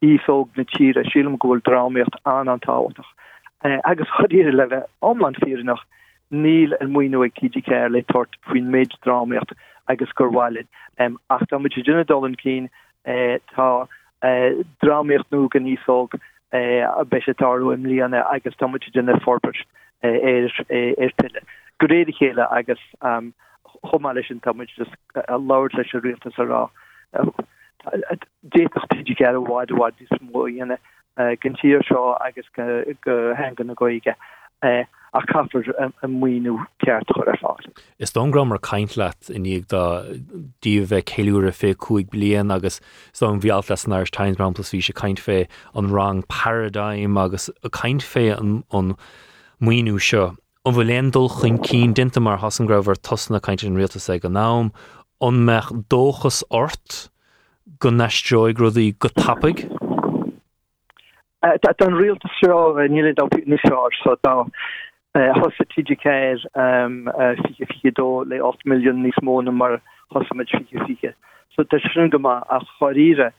ífog 0.01 0.49
na 0.55 0.63
tíre 0.63 1.03
sílam 1.11 1.37
gohfuil 1.37 1.61
dráíocht 1.61 2.15
an 2.25 2.47
an 2.47 2.59
táhaach. 2.59 3.09
Eh, 3.63 3.79
agus 3.83 4.07
chodíir 4.07 4.53
le 4.53 4.83
omland 5.01 5.35
fínach 5.43 5.83
níl 6.31 6.75
an 6.79 6.93
muoú 6.93 7.27
kidí 7.35 7.61
ceir 7.65 7.89
le 7.91 8.01
tort 8.03 8.37
faoin 8.47 8.71
méid 8.71 8.95
dráíocht 9.03 9.51
agus 9.87 10.13
gurhhailid 10.15 10.67
ach 11.29 11.43
tá 11.51 11.59
muid 11.59 11.75
dunne 11.83 12.05
dolan 12.07 12.37
cín 12.39 12.69
eh, 13.05 13.39
tá 13.51 13.87
eh, 14.23 14.63
dráíocht 14.81 15.31
nó 15.31 15.47
gan 15.49 15.67
ísog 15.67 16.15
a 16.51 17.03
be 17.05 17.21
se 17.21 17.33
tarú 17.33 17.73
im 17.73 17.83
líana 17.83 18.23
agus 18.31 18.55
tá 18.55 18.67
muid 18.67 18.87
dunne 18.93 19.19
forper 19.19 19.55
er 20.01 21.11
pille. 21.19 21.41
Goréidir 21.79 22.15
chéile 22.15 22.47
agus 22.49 22.79
chomáile 23.83 24.23
sin 24.25 24.39
tá 24.39 24.55
muid 24.55 24.71
a 25.27 25.37
láir 25.37 25.75
leis 25.75 25.93
a 25.93 25.99
rialtas 25.99 26.39
ará. 26.39 26.69
A 27.93 28.15
bháidhá 29.49 29.91
dí 29.97 30.07
smóine 30.13 30.77
gentíir 31.43 31.83
seo 31.87 32.15
agus 32.25 32.47
go 32.55 33.17
hengan 33.35 33.67
na 33.67 33.73
goige. 33.73 34.15
a 35.13 35.21
kafir 35.25 35.73
an 35.79 35.93
muoú 36.21 36.57
ceart 36.83 37.07
chu 37.09 37.23
ar 37.25 37.37
fá. 37.41 37.55
Is 37.97 38.11
dongram 38.13 38.49
mar 38.49 38.59
kaint 38.59 38.95
leat 38.97 39.29
in 39.29 39.45
céúre 41.01 41.53
fé 41.59 41.73
cuaig 41.73 42.13
agus 42.51 42.79
an 43.21 43.39
plus 44.53 44.73
kaint 44.93 45.19
fé 45.19 45.47
an 45.73 45.91
rang 45.91 46.23
paradigm 46.23 47.17
agus 47.17 47.49
a 47.63 47.69
kaint 47.69 48.05
fé 48.05 48.29
an 48.37 48.95
muoú 49.61 49.99
seo. 49.99 50.35
an 50.65 50.75
bhfuil 50.75 50.89
léondul 50.91 51.29
chun 51.31 51.57
cín 51.65 51.93
dinta 51.95 52.19
mar 52.21 52.37
hasangrabhar 52.37 52.99
tosna 53.01 53.39
caiint 53.39 53.63
an 53.63 53.77
réalta 53.79 54.01
sé 54.03 54.19
go 54.21 54.29
nám, 54.29 54.73
an 55.21 55.45
meach 55.47 55.71
dóchas 55.89 56.43
ort 56.51 57.09
go 57.79 57.89
neistróig 57.91 58.59
rudaí 58.59 58.93
go 58.99 59.09
tapig. 59.09 59.67
dat 61.41 61.81
an 61.81 61.95
realte 61.95 62.27
seo 62.39 62.75
nile 62.87 63.13
da 63.13 63.27
ni 63.45 63.57
so 63.63 64.15
da 64.21 64.45
hosa 65.39 65.65
TGK 65.73 66.05
fi 67.43 67.65
fidó 67.71 68.25
le 68.27 68.41
8 68.41 68.65
miljoen 68.65 69.03
nís 69.03 69.19
móna 69.23 69.51
mar 69.51 69.81
hosamid 70.11 70.49
fi 70.49 70.79
fike 70.85 71.13
so 71.55 71.63
te 71.63 71.79
sin 71.79 72.11
a 72.25 72.59
choíre 72.79 73.31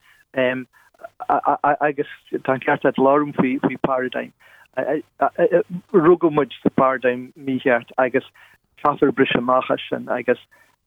agus 1.81 2.09
tan 2.45 2.61
ceart 2.61 2.83
fi 3.41 3.59
fi 3.67 3.77
paradigm. 3.87 4.33
Rugumid 5.93 6.53
sa 6.63 6.71
paradigm 6.71 7.33
míart 7.37 7.91
agus 7.99 8.25
chafir 8.83 9.13
brise 9.13 9.41
machchasin 9.41 10.09
agus 10.09 10.39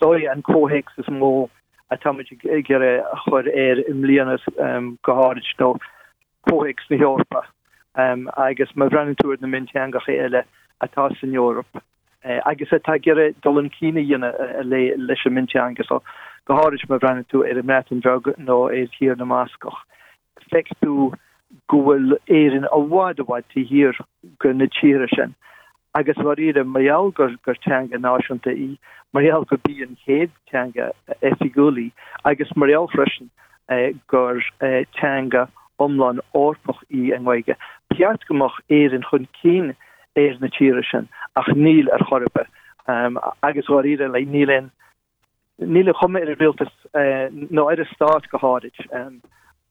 dói 0.01 0.31
an 0.31 0.41
cóhéic 0.41 0.87
is 0.97 1.05
mó 1.05 1.49
a 1.93 1.97
tam 1.97 2.17
gere 2.17 3.03
chuir 3.23 3.47
éir 3.53 3.83
im 3.89 4.03
líanas 4.03 4.43
goáid 5.05 5.45
nó 5.59 5.77
póig 6.49 6.79
na 6.89 6.97
Joorpa 6.97 7.43
agus 7.95 8.75
me 8.75 8.89
brennúir 8.89 9.41
na 9.41 9.47
mint 9.47 9.73
angach 9.75 10.09
eile 10.09 10.43
atá 10.81 11.11
in 11.23 11.33
Europa. 11.33 11.81
Eh, 12.23 12.39
agus 12.45 12.71
a 12.71 12.79
tá 12.79 12.97
gere 13.01 13.33
dolan 13.43 13.69
cíine 13.69 14.01
dhéine 14.01 14.31
eh, 14.33 14.59
eh, 14.59 14.63
lei 14.63 14.93
leis 14.97 15.25
mint 15.25 15.55
agus 15.55 15.91
ó 15.91 16.01
goáid 16.47 16.89
me 16.89 16.97
brennú 16.97 17.43
ar 17.45 17.63
me 17.63 17.73
an 17.73 17.99
drog 17.99 18.33
nó 18.37 18.69
éir 18.71 18.89
hir 18.99 19.15
na 19.15 19.25
Mascoch. 19.25 19.77
Feú 20.49 21.13
gofuil 21.69 22.17
éan 22.27 22.65
a 22.65 22.79
bhád 22.79 23.19
a 23.19 23.23
bhaid 23.23 23.45
tí 23.53 23.67
hir 23.69 23.93
gon 24.39 24.57
na 24.57 24.65
tíire 24.65 25.07
sin. 25.15 25.35
Agus 25.93 26.17
war 26.17 26.39
ide 26.39 26.63
marial 26.63 27.11
gur 27.11 27.35
gur 27.45 27.57
teanga 27.65 27.97
náisiúnta 27.97 28.53
í 28.53 28.77
marial 29.13 29.45
go 29.45 29.57
bí 29.67 29.83
an 29.85 29.97
héad 30.07 30.31
teanga 30.51 30.91
efigúlí 31.21 31.91
agus 32.23 32.55
marial 32.55 32.87
freschen 32.95 33.29
uh, 33.69 33.89
gur 34.07 34.41
uh, 34.61 34.83
teanga 34.99 35.47
omlan 35.79 36.19
orpach 36.33 36.83
í 36.89 37.11
an 37.15 37.25
waige. 37.25 37.55
Piart 37.93 38.25
gomach 38.29 38.59
éan 38.69 39.03
chun 39.09 39.27
cín. 39.41 39.73
éir 40.15 40.39
na 40.41 40.49
tíirisin 40.53 41.07
ach 41.39 41.49
níl 41.57 41.89
ar 41.93 42.03
chorpe 42.09 42.45
um, 42.87 43.17
agus 43.41 43.69
war 43.69 43.85
ide 43.85 44.07
lei 44.11 44.25
nílen 44.25 44.69
níle 45.59 45.93
chomme 45.97 46.21
er 46.21 46.35
realtas 46.37 46.73
uh, 46.93 47.29
no 47.31 47.69
er 47.69 47.85
staat 47.93 48.29
gehadig 48.33 48.77
um, 48.91 49.21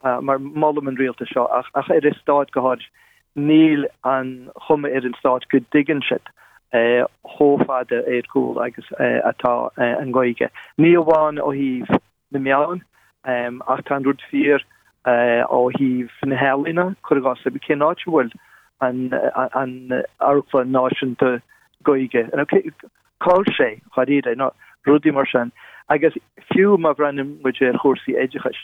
uh, 0.05 0.19
mar 0.21 0.39
malm 0.39 0.89
an 0.89 0.99
realta 0.99 1.27
seo 1.31 1.47
ach 1.61 1.71
ach 1.79 1.91
er 1.91 2.07
is 2.07 2.19
staat 2.23 2.51
gehadig 2.57 2.89
níl 3.37 3.87
an 4.05 4.51
chomme 4.67 4.89
er 4.89 5.05
an 5.07 5.15
staat 5.19 5.49
go 5.49 5.59
diggin 5.73 6.03
shit. 6.03 6.23
Uh, 6.73 7.05
hófade 7.25 7.99
écool 8.09 8.57
agus 8.65 8.87
atá 8.99 9.71
an 9.77 10.13
goige. 10.13 10.49
Níháin 10.79 11.41
ó 11.41 11.53
híh 11.53 11.85
na 12.31 12.39
meán 12.39 12.81
um, 13.25 13.63
804 13.69 14.65
uh, 15.05 15.45
ó 15.53 15.69
híh 15.77 16.09
na 16.25 16.37
helina 16.37 16.95
chu 17.09 17.21
gas 17.21 17.45
be 17.45 17.61
cin 17.67 17.85
áhfuil 17.85 18.33
an 18.81 19.13
arfa 20.21 20.65
náisianta 20.65 21.41
goige. 21.85 22.29
cá 23.23 23.39
sé 23.57 23.79
chaíide 23.95 24.35
ná 24.35 24.51
rudi 24.87 25.13
mar 25.13 25.27
sin 25.31 25.53
agus 25.89 26.15
fiú 26.51 26.79
ma 26.79 26.93
brennim 26.95 27.39
mu 27.45 27.53
chósaí 27.53 28.17
éidechas. 28.17 28.59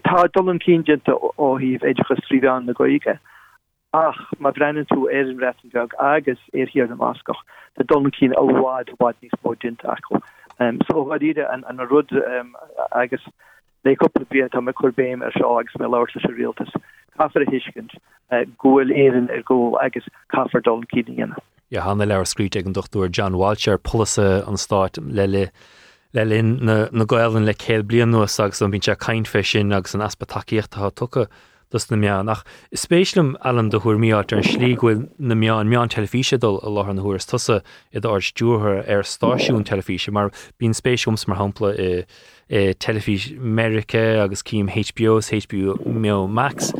tá 0.00 0.26
dolum 0.28 0.58
cínta 0.58 0.98
ó 1.38 1.54
híh 1.60 1.78
éidirchas 1.78 2.22
tríán 2.26 2.66
na 2.66 2.72
goige 2.72 3.18
ach 3.92 4.18
ma 4.38 4.50
brennen 4.50 4.86
tú 4.90 5.06
é 5.06 5.20
an 5.22 5.38
reftenjag 5.38 5.94
agus 5.98 6.38
é 6.52 6.66
hir 6.66 6.90
an 6.90 6.98
ascoch 6.98 7.42
de 7.78 7.84
dolum 7.84 8.10
cín 8.10 8.34
óháid 8.34 8.90
bhaid 8.98 9.16
níos 9.22 9.38
módint 9.44 9.84
aco 9.84 10.20
um, 10.58 10.80
so 10.86 11.04
óhaide 11.04 11.44
an 11.52 11.64
an 11.68 11.80
a 11.80 11.86
rud 11.86 12.10
um, 12.12 12.56
agus 12.92 13.22
lé 13.84 13.94
kopbí 13.96 14.42
am 14.42 14.64
me 14.64 14.72
chobéim 14.72 15.22
ar 15.22 15.32
seo 15.38 15.58
agus 15.58 15.78
me 15.78 15.86
láir 15.86 16.10
se 16.10 16.18
réaltas 16.26 16.74
Caafar 17.18 17.42
a 17.42 17.50
hiiscint 17.50 17.94
eh, 18.30 18.40
uh, 18.40 18.44
gofuil 18.58 18.90
éan 18.90 19.30
ar 19.30 19.42
ggó 19.46 19.78
agus 19.80 20.08
caafar 20.34 20.62
dolum 20.62 20.84
cíine. 20.90 21.36
Ja 21.70 21.82
hanna 21.82 22.06
le 22.06 22.24
scríte 22.24 22.66
an 22.66 22.74
dochtúir 22.74 23.10
John 23.10 23.38
Walcher 23.38 23.78
polise 23.78 24.42
an 24.48 24.56
Stát 24.56 24.98
lelle. 24.98 25.46
Le. 25.46 25.50
Linn 26.22 26.58
na 26.62 27.04
goelen 27.04 27.44
le 27.44 27.54
céil 27.54 27.82
blian 27.82 28.10
nuas 28.10 28.38
agus 28.38 28.62
an 28.62 28.70
bín 28.70 28.84
se 28.84 28.94
caiinfe 28.94 29.42
agus 29.74 29.94
an 29.94 30.00
aspatáíocht 30.00 30.74
ha 30.74 30.90
tucha 30.90 31.26
dus 31.74 31.90
na 31.90 31.96
meán 31.96 32.26
nach 32.26 32.44
is 32.70 32.86
spéislum 32.86 33.34
allan 33.42 33.68
do 33.68 33.80
chuir 33.80 33.98
míart 33.98 34.32
ar 34.32 34.38
an 34.38 34.44
slíhfuil 34.44 35.08
na 35.18 35.34
meán 35.34 35.66
meán 35.66 35.90
telefísedul 35.90 36.60
a 36.62 36.70
lech 36.70 36.90
an 36.92 37.02
thuair 37.02 37.18
tusa 37.18 37.56
i 37.92 37.98
d 37.98 38.06
dúthair 38.06 38.88
ar 38.88 39.02
stáisiún 39.02 39.66
telefíe, 39.66 40.12
mar 40.12 40.30
bín 40.60 40.70
spéisiúms 40.70 41.26
mar 41.26 41.38
hapla 41.42 41.74
telefís 42.78 43.26
agus 44.22 44.42
cíim 44.42 44.70
HBOs 44.70 45.32
HBO 45.34 46.28
Max. 46.28 46.72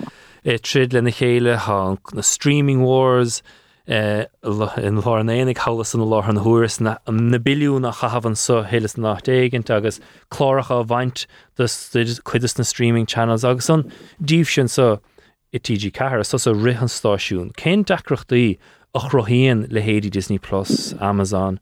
Trid 0.44 0.92
le 0.92 1.02
na 1.02 1.10
chéile 1.10 1.56
há 1.56 1.98
na 2.14 2.20
Streaming 2.20 2.82
Wars, 2.82 3.42
in 3.86 4.26
lá 4.48 5.20
an 5.20 5.28
éananig 5.28 5.56
chalas 5.56 5.94
an 5.94 6.00
lá 6.00 6.26
an 6.26 6.36
thuras 6.36 6.80
na 6.80 6.96
na 7.06 7.38
bilú 7.38 7.80
nach 7.80 8.00
chahabhann 8.00 8.36
so 8.36 8.62
hélas 8.62 8.96
nach 8.96 9.22
dégant 9.22 9.68
agus 9.68 10.00
chláracha 10.30 10.86
bhaint 10.86 11.26
chuidir 11.58 12.58
na 12.58 12.64
streaming 12.64 13.04
channels 13.04 13.44
agus 13.44 13.68
an 13.68 13.90
díobh 14.22 14.48
sin 14.48 14.68
so 14.68 15.00
i 15.52 15.58
TG 15.58 15.92
cehar 15.92 16.24
so 16.24 16.50
a 16.50 16.54
rihan 16.54 16.88
stáisiún. 16.88 17.52
Cén 17.52 17.84
decrochttaí 17.84 18.58
a 18.94 19.00
chrohííon 19.00 19.70
le 19.70 19.80
héadí 19.82 20.10
Disney 20.10 20.38
Plus, 20.38 20.94
Amazon, 21.00 21.60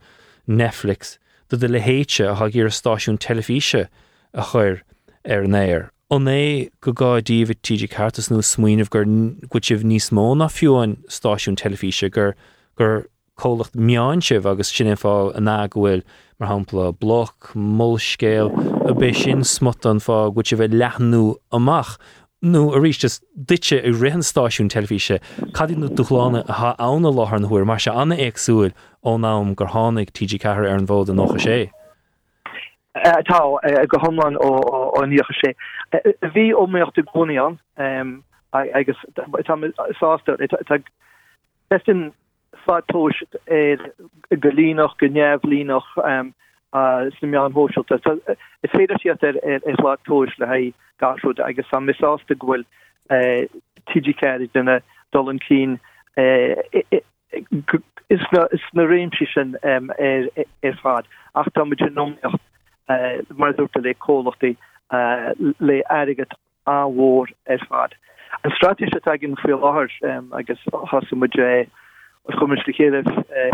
Netflix, 0.48 1.18
do 1.48 1.56
de 1.56 1.68
le 1.68 1.80
héite 1.80 2.26
a 2.30 2.34
ha 2.36 2.48
gur 2.48 2.70
stáisiún 2.70 3.18
telefíe 3.18 3.88
a 4.32 4.42
chuir 4.42 4.82
ar 5.24 5.42
néir 5.42 5.90
an 6.12 6.28
é 6.28 6.68
go 6.82 6.92
gáidíomh 6.92 7.56
TG 7.64 7.88
cartas 7.88 8.28
nó 8.28 8.42
smuoineh 8.44 8.90
gur 8.92 9.06
goitih 9.48 9.80
níos 9.80 10.10
mó 10.12 10.36
na 10.36 10.48
fiúin 10.52 10.98
stáisiún 11.08 11.56
telefíe 11.56 12.10
gur 12.12 12.34
gur 12.76 13.06
cólacht 13.40 13.72
meáinseh 13.72 14.44
agus 14.44 14.68
sin 14.68 14.92
fá 14.92 15.32
an 15.34 15.48
náhfuil 15.48 16.02
mar 16.38 16.50
hapla 16.50 16.92
bloch, 16.92 17.56
móllcéal 17.56 18.52
a 18.90 18.92
bé 18.92 19.14
sin 19.14 19.42
smut 19.42 19.86
an 19.86 20.04
fá 20.04 20.28
goite 20.28 20.58
bheith 20.60 20.76
lehanú 20.76 21.36
amach. 21.50 21.96
nó 22.42 22.74
a 22.74 22.78
ríis 22.82 23.20
dute 23.32 23.78
i 23.78 23.90
rihanstáisiún 23.90 24.68
telefíe, 24.68 25.20
Cadí 25.54 25.76
nó 25.76 25.88
dochláánna 25.88 26.44
a 26.48 26.74
anna 26.78 27.08
láthan 27.08 27.48
thuair 27.48 27.64
mar 27.64 27.78
se 27.78 27.90
anna 27.90 28.16
éagsúil 28.16 28.72
ó 29.02 29.16
nám 29.16 29.54
gur 29.54 29.68
hánig 29.68 30.10
TG4 30.12 30.44
ar 30.44 30.66
an 30.66 30.90
an 30.90 31.16
nócha 31.16 31.40
sé. 31.40 31.70
Tá 32.95 33.38
go 33.88 33.99
homlan 33.99 34.36
ó 34.36 35.05
níocha 35.07 35.34
sé. 35.40 35.55
hí 36.34 36.53
ó 36.53 36.66
méocht 36.66 36.97
de 36.97 37.03
goni 37.03 37.38
an 37.38 37.59
agus 38.53 38.99
bestin 41.70 42.12
fatóis 42.66 43.16
er 43.47 43.78
golínoch 44.30 44.97
gnéf 44.99 45.43
línoch 45.45 45.88
sem 47.18 47.30
me 47.30 47.38
an 47.38 47.53
hósel 47.53 47.84
is 48.62 48.70
féidir 48.70 49.01
si 49.01 49.09
er 49.09 49.36
er 49.43 49.82
lá 49.82 49.97
tóis 50.05 50.36
le 50.38 50.47
ha 50.47 50.61
gasú 51.01 51.32
agus 51.40 51.66
sam 51.70 51.86
misásta 51.86 52.34
gohfuil 52.34 52.64
TGK 53.88 54.53
dunne 54.53 54.82
dollen 55.12 55.38
kien 55.38 55.80
is 58.11 58.24
na 58.32 58.84
réimsi 58.84 59.26
sin 59.32 59.57
er 59.64 60.28
er 60.62 60.76
faad 60.82 61.07
ach 61.34 61.49
tá 61.55 61.64
me 61.64 61.76
nocht 61.90 62.40
mar 62.89 63.53
dúta 63.55 63.80
le 63.80 63.95
cólachttaí 63.95 64.57
Uh, 64.93 65.33
le 65.59 65.83
aget 65.89 66.35
áhór 66.64 67.28
er 67.43 67.64
faad. 67.68 67.95
An 68.45 68.51
strati 68.51 68.85
se 68.93 69.18
gin 69.18 69.37
fi 69.37 69.53
áhar 69.53 69.89
agus 70.33 70.59
hasmué 70.91 71.66
chummmerste 72.37 72.72
chéle 72.76 73.01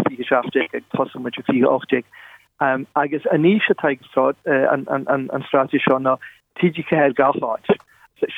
figeschafte 0.08 0.66
ag 0.74 0.82
tomu 0.90 1.30
fi 1.30 1.62
8. 1.62 2.04
Um, 2.60 2.86
agus 2.96 3.22
a 3.30 3.36
ní 3.38 3.60
se 3.60 3.74
uh, 3.78 4.66
an 4.72 5.44
strati 5.46 5.78
se 5.78 5.98
na 6.00 6.16
TGK 6.58 6.90
her 6.90 7.12
gaáid. 7.12 7.70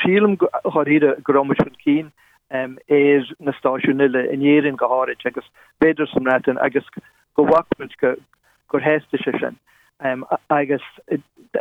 Sílam 0.04 0.36
choide 0.36 1.22
gomme 1.22 1.56
hun 1.56 1.74
cín 1.80 2.12
er 2.50 3.24
na 3.40 3.52
staisiúnile 3.52 4.28
inérin 4.28 4.76
goáid 4.76 5.24
agus 5.24 5.48
beidir 5.80 6.06
som 6.12 6.24
netin 6.24 6.58
agus 6.60 6.84
go 7.34 7.44
wa 7.44 7.64
go 7.98 8.14
gur 8.68 8.80
héiste 8.80 9.16
se 9.24 9.32
sin. 9.40 9.56
Um, 10.00 10.24
agus 10.48 10.82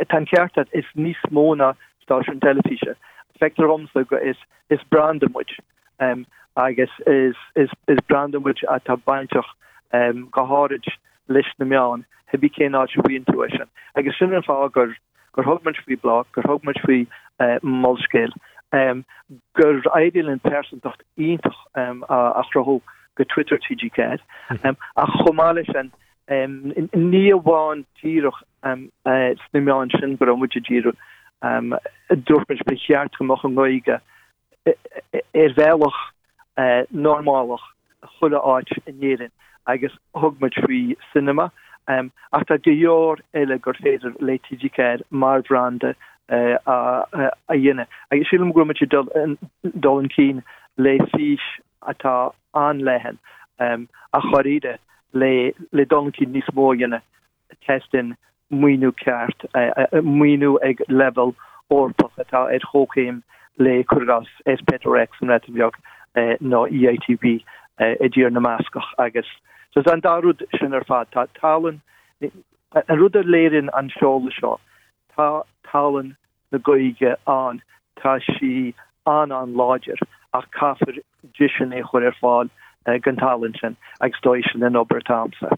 tan 0.10 0.26
ceart 0.26 0.58
is 0.72 0.86
níos 0.96 1.22
móna 1.32 1.76
station 2.02 2.40
televíse 2.40 2.96
vector 3.40 3.68
omsa 3.68 4.08
go 4.08 4.18
is 4.18 4.38
is 4.70 4.80
brandamwich 4.92 5.60
um, 6.00 6.26
agus 6.58 6.90
is 7.08 7.36
is 7.56 7.70
is 7.88 8.00
brandamwich 8.08 8.64
a 8.68 8.80
tá 8.80 8.98
baintach 8.98 9.50
um, 9.94 10.28
goáid 10.32 10.88
lis 11.28 11.52
na 11.60 11.66
meán. 11.66 12.06
Hebí 12.32 12.50
cé 12.54 12.70
ná 12.70 12.86
intuition 13.10 13.68
agus 13.96 14.18
sin 14.18 14.34
an 14.34 14.44
fá 14.44 14.72
gur 14.72 14.96
gur 15.34 15.44
hogman 15.44 15.76
fri 15.84 15.96
blog 15.96 16.28
gur 16.32 16.44
hogman 16.44 16.80
fri 16.82 17.08
uh, 17.40 17.60
molscale 17.64 18.34
um, 18.72 19.06
gur 19.54 19.82
ideal 19.96 20.30
in 20.30 20.40
persontocht 20.40 21.02
ítach 21.18 21.60
um, 21.76 22.04
a 22.10 22.44
achroho 22.44 22.82
go 23.16 23.24
Twitter 23.24 23.58
TGK 23.58 24.20
um, 24.64 24.78
a 24.96 25.08
chomáile 25.08 25.66
an 25.76 25.92
níháin 26.30 27.86
tíoch 28.02 28.42
snimeán 29.50 29.90
sin 30.00 30.16
go 30.18 30.36
mu 30.36 30.48
díú 30.48 30.94
dúrpin 32.28 32.62
becheart 32.66 33.18
goach 33.18 33.46
an 33.46 33.56
goige 33.56 34.00
er 35.34 35.54
veilech 35.58 36.00
normálach 36.92 37.66
chulle 38.20 38.38
áit 38.38 38.70
innérin 38.86 39.32
agus 39.66 39.94
hogmat 40.14 40.54
fri 40.54 40.98
cinema. 41.14 41.52
Um, 41.88 42.12
ach 42.32 42.46
dat 42.46 42.62
gejóor 42.64 43.20
eile 43.34 43.58
gur 43.58 43.78
féidir 43.82 44.14
le 44.20 44.38
TGK 44.38 45.02
mar 45.10 45.42
brande 45.42 45.96
uh, 46.30 46.58
a 46.66 47.06
dhéine. 47.50 47.88
Agus 48.12 48.30
sílim 48.30 48.54
go 48.54 48.66
mat 48.66 48.78
dollen 49.74 50.10
kien 50.10 50.44
le 50.78 50.98
fís 51.14 51.42
atá 51.82 52.32
anlehen 52.54 53.18
um, 53.60 53.88
a 54.14 54.22
choide 54.22 54.78
le 55.14 55.52
le 55.72 55.86
donki 55.86 56.26
nís 56.26 56.48
mógenne 56.54 57.02
testin 57.66 58.16
muú 58.52 58.92
ceart 59.04 59.46
muú 60.04 60.58
ag 60.64 60.82
level 60.88 61.36
orpach 61.70 62.18
atá 62.18 62.48
et 62.52 62.62
chochéim 62.62 63.22
le 63.58 63.84
chugas 63.84 64.28
es 64.46 64.62
Petrorex 64.62 65.12
an 65.22 65.30
netbeag 65.30 65.76
nó 66.42 66.66
EITB 66.68 67.44
e 67.80 68.08
ddír 68.10 68.32
na 68.32 68.40
meascach 68.40 68.90
agus. 68.98 69.28
So 69.74 69.82
an 69.92 70.02
darúd 70.02 70.42
sin 70.60 70.74
ar 70.74 70.84
fad 70.84 71.12
tá 71.12 71.28
talan 71.40 71.82
a 72.72 72.96
ruder 72.96 73.24
lérin 73.24 73.70
an 73.74 73.90
seále 73.90 74.32
seo 74.40 74.60
tá 75.16 75.44
talan 75.64 76.16
na 76.52 76.58
goige 76.58 77.16
an 77.28 77.62
tá 78.00 78.20
si 78.22 78.74
an 79.06 79.32
an 79.32 79.54
láger 79.54 80.00
a 80.34 80.42
kafir 80.58 81.02
jisin 81.34 81.74
é 81.74 81.84
chuir 81.84 82.08
ar 82.08 82.18
fáil 82.22 82.50
Eh, 82.88 82.98
gantalin 83.00 83.56
sin 83.60 83.76
ag 84.02 84.14
stoisisin 84.16 84.66
in 84.66 84.74
Obertamsa. 84.74 85.58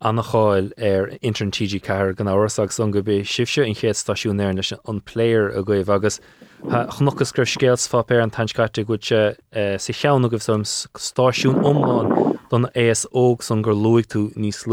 Anna 0.00 0.22
cháil 0.22 0.70
ar 0.78 1.08
internTG 1.22 1.80
ceir 1.82 2.14
gan 2.14 2.28
áach 2.28 2.70
san 2.70 2.90
go 2.90 3.02
bé 3.02 3.18
in 3.18 3.74
chéad 3.74 3.96
staisiúnéir 3.96 4.78
an 4.86 5.00
pléir 5.00 5.56
a 5.56 5.62
goibh 5.62 5.88
agus 5.88 6.20
chnochas 6.62 7.32
eh, 7.32 7.36
gur 7.36 7.46
scéals 7.46 7.88
fá 7.88 8.06
pe 8.06 8.20
an 8.20 8.30
tanscaite 8.30 8.86
go 8.86 8.96
sa 8.96 9.92
cheanna 9.92 10.28
goh 10.28 10.40
som 10.40 10.62
stáisiún 10.62 11.58
omláin 11.64 12.38
don 12.50 12.66
éas 12.76 13.06
óg 13.12 13.42
san 13.42 13.62
gur 13.62 13.74
luigh 13.74 14.06
tú 14.06 14.30
níos 14.36 14.66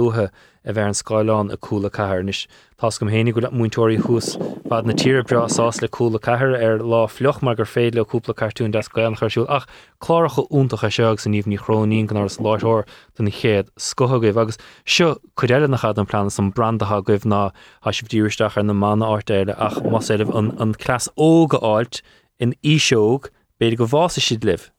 a 0.65 0.73
bheit 0.73 0.85
an 0.85 0.93
Skyán 0.93 1.51
a 1.53 1.57
coolla 1.57 1.89
cairnis. 1.89 2.47
Tás 2.79 2.99
gom 2.99 3.09
hénig 3.09 3.33
go 3.33 3.41
mútóirí 3.49 3.97
hús 3.97 4.35
bad 4.67 4.85
na 4.85 4.93
tíre 4.93 5.23
brasás 5.23 5.81
le 5.81 5.87
coolla 5.87 6.19
ceair 6.19 6.55
ar 6.57 6.79
lá 6.79 7.05
fleoch 7.07 7.41
mar 7.41 7.55
gur 7.55 7.65
féad 7.65 7.95
le 7.95 8.03
cúpla 8.03 8.33
cartún 8.33 8.71
de 8.71 8.81
goan 8.91 9.15
chuisiú 9.15 9.45
ach 9.47 9.67
chláiricha 10.01 10.43
úntacha 10.49 10.89
seag 10.89 11.19
san 11.19 11.33
níomh 11.33 11.47
ní 11.47 11.57
chrónín 11.57 12.07
gan 12.07 12.17
ars 12.17 12.37
láithir 12.37 12.83
don 13.15 13.29
chéad 13.29 13.69
scothagah 13.77 14.41
agus 14.41 14.57
seo 14.85 15.15
chuile 15.37 15.69
nach 15.69 15.81
chad 15.81 15.99
an 15.99 16.05
plan 16.05 16.29
san 16.29 16.51
brandatha 16.51 17.01
goibh 17.05 17.29
ná 17.29 17.51
a 17.83 17.93
sib 17.93 18.09
dúiristeach 18.09 18.57
ar 18.57 18.63
na 18.63 18.73
mana 18.73 19.05
áirtéile 19.05 19.55
ach 19.57 19.77
mas 19.85 20.09
éh 20.09 20.25
an 20.35 20.73
clas 20.73 21.07
óga 21.15 21.61
áilt 21.61 22.01
in 22.39 22.55
íseog 22.63 23.29
beidir 23.59 23.77
go 23.77 23.85
bhása 23.85 24.19
siad 24.19 24.43
libh. 24.43 24.71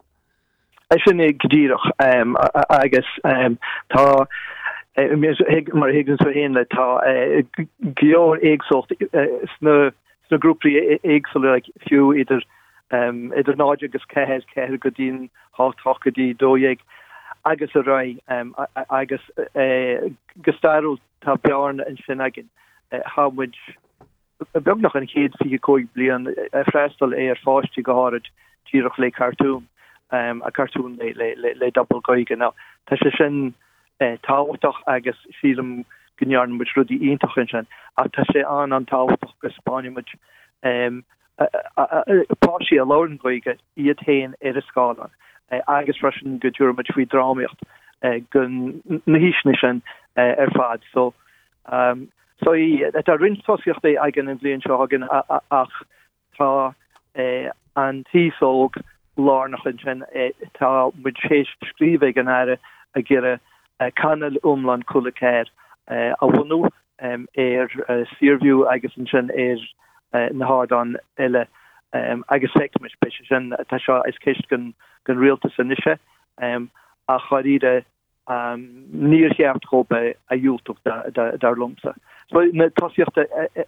E 0.90 0.98
sin 1.04 1.22
godíireach 1.42 1.86
agus 2.68 3.08
tá 3.94 4.26
mar 4.96 5.90
higann 5.92 6.18
so 6.18 6.30
hen 6.32 6.54
le 6.54 6.64
tá 6.64 7.00
geor 8.00 8.38
éagsocht 8.40 8.92
sna 9.56 9.92
sna 10.28 10.38
groroepri 10.38 10.98
éagsel 11.02 11.48
fiú 11.88 12.12
idir 12.16 12.44
idir 13.36 13.56
ná 13.60 13.72
agus 13.72 14.06
cehes 14.14 14.44
ce 14.54 14.78
go 14.78 14.90
dín 14.90 15.28
hátáchadí 15.58 16.34
dóéig 16.34 16.80
agus 17.44 17.74
a 17.74 17.82
roi 17.82 18.16
agus 18.90 19.20
gestarú 20.42 20.96
tá 21.20 21.36
bearn 21.36 21.80
an 21.80 21.98
sin 22.06 22.20
agin 22.20 22.48
hamuid 23.04 23.54
beg 24.52 24.80
nach 24.80 24.94
an 24.94 25.06
héad 25.12 25.36
fi 25.42 25.58
koig 25.58 25.88
blian 25.94 26.32
freistal 26.72 27.12
é 27.12 27.30
ar 27.30 27.40
fátí 27.44 27.82
goharid 27.82 28.32
tíroch 28.70 28.98
le 28.98 29.10
cartoon 29.10 29.68
a 30.10 30.50
cartoon 30.50 30.96
le 30.96 31.34
le 31.36 31.54
le 31.54 31.70
double 31.70 32.00
goige 32.00 32.36
ná 32.36 32.52
tá 32.88 32.96
se 32.96 33.10
sin 33.18 33.54
táhaach 34.00 34.82
agus 34.86 35.18
sílam 35.40 35.84
gnearn 36.18 36.56
mu 36.58 36.64
rudí 36.64 36.98
intachin 37.00 37.50
sin. 37.50 37.66
A 37.96 38.08
tá 38.08 38.24
sé 38.32 38.44
an 38.48 38.72
an 38.72 38.86
táhaach 38.86 39.32
go 39.40 39.48
Spáimuid 39.48 40.08
pásí 42.40 42.80
a 42.80 42.84
lárin 42.84 43.18
goige 43.18 43.56
iad 43.76 43.98
tain 44.04 44.34
ar 44.42 44.56
a 44.56 44.62
sálan 44.72 45.10
agus 45.68 46.02
Russian 46.02 46.40
goúrmaid 46.40 46.92
fao 46.94 47.04
dráíocht 47.04 47.60
gun 48.30 48.82
nahíisne 49.06 49.58
sin 49.60 49.82
ar 50.16 50.50
fad. 50.56 50.80
So 50.92 51.14
um, 51.66 52.08
so 52.44 52.52
i 52.52 52.84
a 52.84 53.16
rintosiocht 53.18 53.84
é 53.84 53.96
aigen 53.98 54.28
an 54.28 54.38
blion 54.38 54.62
segan 54.62 55.08
ach 55.50 55.84
tá 56.38 56.74
an 57.76 58.04
tíóg 58.12 58.76
lánach 59.16 59.66
in 59.66 59.78
sin 59.78 60.04
tá 60.58 60.92
mu 60.94 61.10
sééis 61.10 61.48
skrive 61.64 62.14
gan 62.14 62.28
aire 62.28 62.58
a 62.94 63.02
gere 63.02 63.40
Eh, 63.78 63.90
canal 63.94 64.38
umlan 64.42 64.82
kulkéir 64.84 65.48
eh, 65.86 66.12
a 66.18 66.26
wonú 66.26 66.70
er 66.98 67.68
eh, 67.88 68.04
sirview 68.16 68.64
agus 68.72 68.94
sin 68.94 69.30
er 69.36 69.58
na 70.32 70.46
hard 70.46 70.72
an 70.72 70.96
elle 71.18 71.44
agus 71.92 72.50
semis 72.52 72.92
spe 72.92 73.08
is 73.08 74.18
kecht 74.24 74.40
e, 74.40 74.44
e, 74.44 74.48
gan 74.48 74.74
gan 75.04 75.18
realte 75.18 75.52
san 75.54 75.68
nise 75.68 75.98
a 76.38 77.18
choide 77.28 77.84
níorchéartchope 78.28 80.14
a 80.30 80.34
júltoch 80.36 80.80
dar 81.12 81.56
lomse. 81.56 81.92
So 82.32 82.40
tasíochtta 82.80 83.26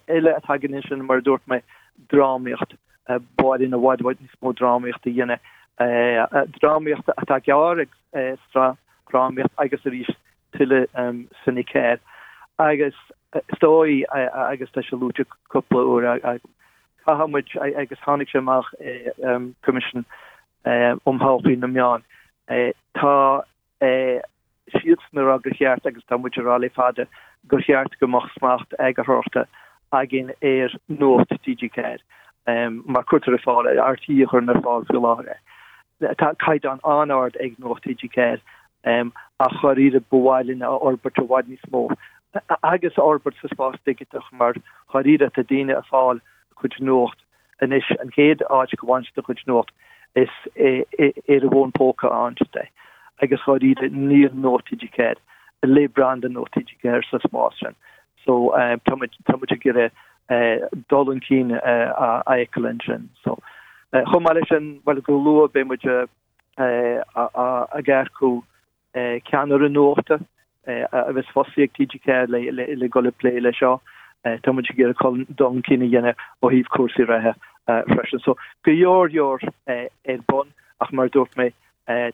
eile 0.09 0.37
a 0.37 0.41
hagen 0.41 0.83
sin 0.89 1.05
mar 1.05 1.21
dúirt 1.21 1.47
mei 1.47 1.61
dráíocht 2.09 2.79
báid 3.37 3.61
in 3.61 3.75
a 3.75 3.79
waidhaid 3.79 4.25
ní 4.25 4.29
mó 4.41 4.55
dráíocht 4.55 5.05
a 5.05 5.11
dhéine 5.11 5.39
dráíocht 6.57 7.09
a 7.29 7.41
gear 7.41 7.87
stra. 8.49 8.77
grammecht 9.11 9.53
agus 9.57 9.87
a 9.87 9.91
rís 9.91 10.11
tuile 10.57 10.87
um, 10.95 11.27
sinnicéir 11.45 11.99
agus 12.59 12.95
uh, 13.35 13.41
stoi 13.57 14.05
uh, 14.15 14.29
uh, 14.35 14.49
agus 14.51 14.71
te 14.73 14.83
lute 14.97 15.25
couplele 15.53 15.87
oer 15.87 16.41
kahamid 17.07 17.55
agus 17.63 18.07
hannig 18.07 18.31
sem 18.31 18.45
maach 18.45 18.73
um, 19.25 19.55
commission 19.63 20.05
um, 20.65 21.01
omhalpi 21.07 21.57
na 21.57 21.69
jaan 21.69 22.03
tá 22.99 23.15
sine 24.73 25.23
a 25.23 25.39
goart 25.39 25.87
agus 25.87 26.05
tam 26.09 26.21
moet 26.21 26.37
ralé 26.37 26.71
fade 26.71 27.07
goart 27.49 27.99
gemocht 28.01 28.33
smacht 28.39 28.79
eigen 28.79 29.05
horte 29.05 29.47
a 29.93 30.07
gin 30.07 30.33
eer 30.41 30.75
noord 30.87 31.29
TGK 31.43 31.99
maar 32.85 33.05
kortere 33.05 33.39
fall 33.39 33.69
RT 33.69 34.07
hun 34.31 34.45
na 34.45 34.61
fall 34.61 34.85
gelare. 34.89 35.37
Ka 36.17 36.53
an 36.71 36.81
aanard 36.83 37.37
ag 37.37 37.59
noord 37.59 37.83
TGK 37.83 38.41
a 38.89 39.49
choíre 39.61 40.01
bhhailin 40.11 40.63
a 40.63 40.71
orbert 40.77 41.19
a 41.19 41.23
wadní 41.23 41.59
smó. 41.67 41.89
agus 42.63 42.99
orbert 42.99 43.35
sa 43.41 43.49
spás 43.49 43.77
digitach 43.87 44.33
mar 44.33 44.55
choíre 44.93 45.27
a 45.27 45.43
déine 45.43 45.75
a 45.77 45.83
fáil 45.91 46.21
chud 46.61 46.75
nocht 46.81 47.19
an 47.61 47.73
is 47.73 47.89
an 48.01 48.11
héad 48.17 48.43
áit 48.51 48.75
gohainte 48.77 49.23
chud 49.29 49.41
nocht 49.47 49.73
is 50.15 50.35
é 50.57 50.85
a 51.29 51.49
bhin 51.55 51.73
póca 51.73 52.11
anste 52.11 52.69
agus 53.23 53.41
choíre 53.47 53.91
níor 53.91 54.33
nótiidircéir 54.35 55.17
a 55.63 55.67
le 55.67 55.89
brand 55.89 56.25
an 56.25 56.35
nótiidircéir 56.35 57.05
sa 57.11 57.19
spásen 57.25 57.75
so 58.25 58.53
tam 58.85 59.41
gire 59.65 59.91
dolan 60.89 61.21
cín 61.21 61.57
a 61.57 62.23
ekelin 62.37 63.09
so 63.25 63.39
chomáile 64.13 64.45
sin 64.49 64.81
well 64.85 65.01
go 65.01 65.17
lu 65.17 65.49
be 65.49 65.65
mu 65.65 65.77
a 65.87 67.83
cean 69.31 69.53
ar 69.53 69.65
an 69.65 69.75
nóta 69.75 70.19
eh, 70.67 70.85
a 70.93 71.13
bheits 71.13 71.31
fosíag 71.35 71.73
tiidirché 71.77 72.27
le 72.29 72.89
golle 72.89 73.13
lé 73.23 73.41
lei 73.41 73.53
seo 73.59 73.81
eh, 74.25 74.39
tá 74.43 74.53
mu 74.53 74.63
gur 74.63 74.95
don 75.37 75.63
cinine 75.63 75.91
dhéine 75.91 76.15
ó 76.43 76.51
híh 76.53 76.69
cuasí 76.75 77.07
rathe 77.09 77.35
eh, 77.69 77.83
freisin 77.95 78.21
so 78.25 78.37
go 78.65 78.73
jóor 78.73 79.09
jóor 79.11 79.41
ar 79.67 80.23
bon 80.29 80.49
ach 80.81 80.93
mar 80.93 81.09
dúirt 81.09 81.37
mé 81.37 81.53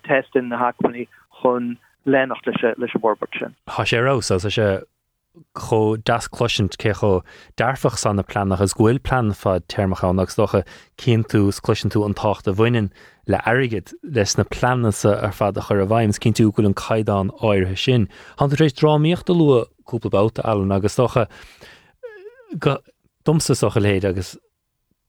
testin 0.06 0.48
na 0.48 0.58
hacuní 0.58 1.08
chun 1.40 1.76
lenacht 2.06 2.46
leis 2.46 2.76
leis 2.78 2.94
borbert 3.00 3.34
sin. 3.38 3.54
Tá 3.66 3.84
sé 3.84 4.00
ra 4.00 4.20
se 4.22 4.84
cho 5.54 5.96
dascloint 5.96 6.76
ce 6.78 6.92
cho 6.94 7.22
darfach 7.56 7.98
san 7.98 8.16
na 8.16 8.22
planach 8.22 8.60
as 8.60 8.74
ghfuil 8.74 9.02
plan 9.02 9.32
fa 9.32 9.60
termachánach 9.68 10.34
docha 10.38 10.62
cén 10.98 11.24
tú 11.24 11.50
scloint 11.52 11.92
tú 11.92 12.04
an 12.04 12.14
tácht 12.14 12.46
a 12.46 12.52
bhainein 12.52 12.90
le 13.26 13.38
airigid 13.46 13.92
leis 14.02 14.36
na 14.38 14.44
planasa 14.44 15.14
ar 15.22 15.32
fad 15.32 15.58
a 15.58 15.62
chur 15.62 15.80
a 15.80 15.86
bhaim 15.86 16.14
cinn 16.14 16.34
tú 16.34 16.50
goil 16.52 16.70
an 16.70 17.30
áirthe 17.42 17.78
sin. 17.78 18.08
Han 18.38 18.50
rééis 18.50 18.78
ráíocht 18.82 19.30
a 19.30 19.32
lua 19.34 19.66
cúplabáta 19.86 20.44
allan 20.44 20.72
agus 20.72 20.96
docha 20.96 21.26
domsa 23.24 23.54
socha 23.54 23.80
léad 23.80 24.04
agus 24.04 24.36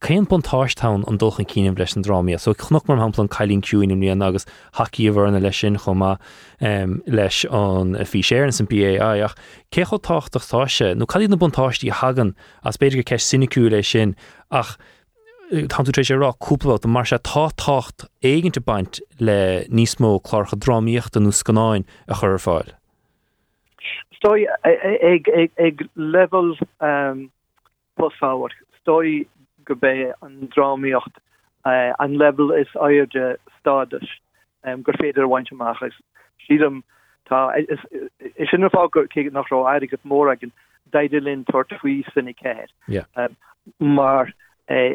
céan 0.01 0.27
bontáistán 0.27 1.03
an 1.07 1.17
dulchan 1.17 1.47
cíine 1.47 1.77
leis 1.77 1.95
an 1.95 2.03
rámia, 2.03 2.37
so 2.37 2.53
chnoch 2.53 2.87
mar 2.87 2.97
haplan 2.97 3.29
cailín 3.29 3.61
cúin 3.61 3.95
líon 3.95 4.21
agus 4.21 4.45
haí 4.73 5.09
bhharna 5.09 5.41
lei 5.41 5.51
sin 5.51 5.77
chumá 5.77 6.17
um, 6.61 7.01
leis 7.07 7.45
an 7.49 7.95
fi 8.05 8.21
séan 8.21 8.53
san 8.53 8.67
BAI 8.67 9.23
ach 9.23 9.35
cécho 9.71 9.97
táchtachtáise, 9.97 10.95
nó 10.95 11.07
cadí 11.07 11.29
na 11.29 11.37
bontáistí 11.37 11.89
hagan 11.89 12.35
as 12.63 12.77
beidir 12.77 13.03
go 13.03 13.07
ceis 13.07 13.23
sinnicú 13.23 13.69
lei 13.71 13.81
sin 13.81 14.15
ach 14.51 14.77
tanúéis 15.51 16.11
sé 16.11 16.19
rá 16.19 16.33
cúpla 16.37 16.77
a 16.83 16.87
mar 16.87 17.05
se 17.05 17.17
tátácht 17.17 18.09
éigeninte 18.21 18.59
baint 18.59 18.99
le 19.19 19.65
níosmó 19.69 20.19
chlácha 20.19 20.59
dráíocht 20.59 21.15
an 21.15 21.31
ús 21.31 21.41
gannáin 21.41 21.85
a 22.07 22.15
chur 22.19 22.37
fáil. 22.37 22.75
Stoi 24.19 24.43
ag 24.65 25.31
ag 25.57 25.87
level 25.95 26.57
um, 26.81 27.31
postfáwer 27.95 28.51
stoi 28.81 29.25
go 29.65 29.75
bé 29.75 30.13
an 30.21 30.49
dráíocht 30.55 31.21
uh, 31.65 31.93
an 31.99 32.17
level 32.17 32.51
is 32.51 32.71
airde 32.75 33.37
stades 33.59 34.09
um, 34.63 34.83
gur 34.83 34.97
féidir 35.01 35.29
weintach 35.29 35.83
sim 36.47 36.83
tá 37.29 37.41
is 37.57 38.49
sin 38.51 38.69
fá 38.69 38.87
gur 38.91 39.07
ké 39.07 39.31
nach 39.31 39.49
rá 39.51 39.61
aige 39.73 39.97
mór 40.03 40.31
agin 40.31 40.53
daidirlinn 40.93 41.45
tortfuí 41.51 42.03
sinnig 42.13 42.41
céir 42.41 42.69
um, 43.17 43.35
mar 43.79 44.33
uh, 44.69 44.93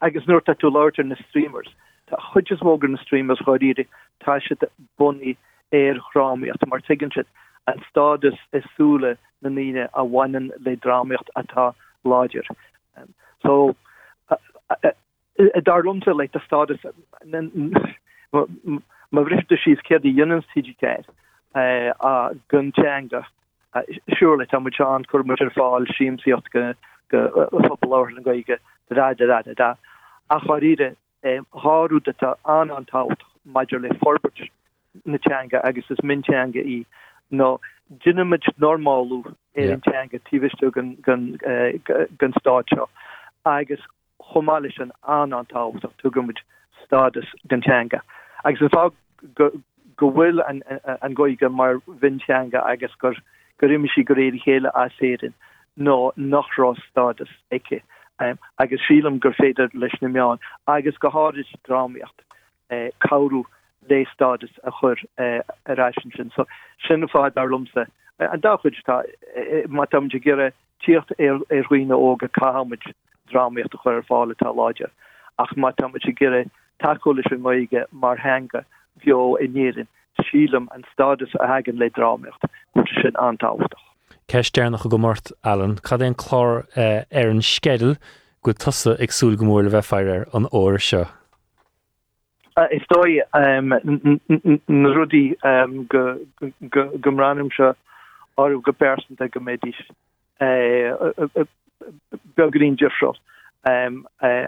agus 0.00 0.26
nuir 0.26 0.42
tú 0.42 0.70
láir 0.70 1.04
na 1.04 1.16
streamers. 1.28 1.70
Tá 2.08 2.16
chudjas 2.32 2.60
mógur 2.60 2.90
na 2.90 2.98
streamers 2.98 3.40
choíide 3.40 3.86
tá 4.24 4.40
se 4.40 4.56
buní 4.98 5.36
éir 5.72 6.00
chrámi 6.10 6.50
at 6.50 6.66
mar 6.68 6.80
tegin 6.80 7.10
si 7.14 7.22
an 7.66 7.82
stades 7.88 8.38
isúle 8.52 9.16
na 9.42 9.50
níine 9.50 9.88
a 9.92 10.04
bhainan 10.04 10.50
le 10.64 10.76
dráíocht 10.76 11.30
atá 11.36 11.74
láidir. 12.04 12.46
Um, 12.96 13.14
so 13.42 13.74
darlumse 15.64 16.12
leit 16.14 16.36
a 16.40 16.40
stades 16.46 16.80
ma 18.32 19.22
rifte 19.32 19.56
sis 19.64 19.80
ke 19.88 19.98
die 19.98 20.14
jnnen 20.18 20.42
TGK 20.54 21.04
a 21.54 22.14
gunchangda 22.52 23.24
sure 24.18 24.46
am 24.52 24.66
an 24.66 25.04
kur 25.04 25.22
mu 25.22 25.36
fall 25.54 25.86
sim 25.96 26.18
siocht 26.18 26.50
go 26.52 26.72
go 27.10 27.48
fopul 27.68 27.94
an 28.06 28.22
goige 28.24 28.56
ra 28.90 29.12
ra 29.18 29.42
da 29.42 29.74
a 30.30 30.40
choíre 30.40 30.94
háú 31.64 32.00
dat 32.04 32.22
an 32.44 32.70
antácht 32.70 33.22
maidir 33.44 33.80
le 33.80 33.94
forbert 34.04 34.40
natanga 35.06 35.60
agus 35.64 35.90
is 35.90 35.98
mintanga 36.02 36.62
í 36.62 36.84
no 37.30 37.60
dynamid 38.04 38.44
normalú 38.58 39.22
étanga 39.56 40.18
tívistu 40.30 40.70
gan 40.72 42.32
stáseo 42.40 42.88
agus 43.44 43.80
chomáile 44.20 44.70
an 44.80 44.92
an 45.02 45.32
antácht 45.32 45.84
tugamid 46.02 46.38
stadas 46.84 47.28
dentanga 47.48 48.00
agus 48.44 48.72
fá 48.74 48.90
go 49.34 49.50
bhfuil 50.00 50.42
an 50.48 51.14
goige 51.14 51.48
mar 51.50 51.78
vintanga 52.02 52.64
agus 52.72 52.94
gur 52.98 53.14
gorimisi 53.62 54.04
go 54.04 54.14
réidir 54.14 54.42
chéle 54.44 54.70
a 54.74 54.88
sérin 54.98 55.34
nó 55.78 56.12
nachrá 56.16 56.74
stadas 56.88 57.32
ikke. 57.50 57.80
Um, 58.18 58.38
agus 58.58 58.80
sílam 58.88 59.18
gur 59.20 59.32
féidir 59.32 59.70
leis 59.72 59.96
na 60.02 60.08
meán. 60.08 60.38
Agus 60.66 60.98
go 60.98 61.10
háris 61.10 61.52
dráíocht 61.68 62.24
eh, 62.70 62.90
kaú 63.00 63.44
léstades 63.88 64.50
a 64.62 64.70
chur 64.70 64.98
eh, 65.18 65.40
arásin 65.64 66.12
sin. 66.16 66.30
So 66.36 66.46
sinnne 66.86 67.08
fáid 67.08 67.36
ar 67.36 67.48
lumse 67.48 67.86
eh, 68.18 68.28
an 68.32 68.40
da 68.40 68.56
chuid 68.56 68.76
tá 68.86 69.02
eh, 69.34 69.66
mat 69.68 69.94
am 69.94 70.08
gere 70.08 70.52
tíocht 70.84 71.12
ar 71.18 71.64
roioine 71.68 71.96
óga 71.96 72.28
kahamid 72.28 72.82
dráíocht 73.30 73.74
a 73.74 73.78
chuir 73.78 74.02
fála 74.08 74.34
tá 74.34 74.50
láide 74.52 74.90
ach 75.38 75.54
má 75.56 75.72
tá 75.72 75.90
se 76.04 76.12
gire 76.12 76.50
takeolis 76.78 77.32
an 77.32 77.42
maiige 77.42 77.84
mar 77.92 78.16
hanga 78.16 78.64
bio 79.04 79.36
inéieren 79.40 79.88
sílam 80.28 80.68
an 80.74 80.84
stadus 80.92 81.34
a 81.40 81.46
hagen 81.46 81.78
le 81.78 81.90
drámicht 81.90 82.42
go 82.74 82.84
sin 83.02 83.14
antáchtach. 83.14 83.86
Keisternach 84.28 84.84
a 84.84 84.88
gomart 84.88 85.32
Allan 85.44 85.76
cad 85.76 86.02
an 86.02 86.14
chlár 86.14 86.66
eh, 86.76 87.04
ar 87.12 87.30
an 87.30 87.40
skedel 87.40 87.96
go 88.42 88.52
tasa 88.52 88.96
agsúl 88.98 89.36
gomór 89.36 89.64
le 89.64 89.70
bheitfeirir 89.70 90.26
an 90.34 90.46
óir 90.52 90.80
seo. 90.80 91.06
Eh, 92.56 92.68
is 92.76 92.84
dói 92.92 93.20
na 94.68 94.88
rudí 94.96 95.24
gomranim 97.06 97.50
se 97.56 97.72
áú 98.38 98.62
go 98.62 98.72
perint 98.72 99.20
a 99.20 99.28
go 99.28 99.40
médís 99.40 99.80
begadín 102.36 102.76
jefrot 102.76 103.18
um, 103.68 104.06
uh, 104.22 104.46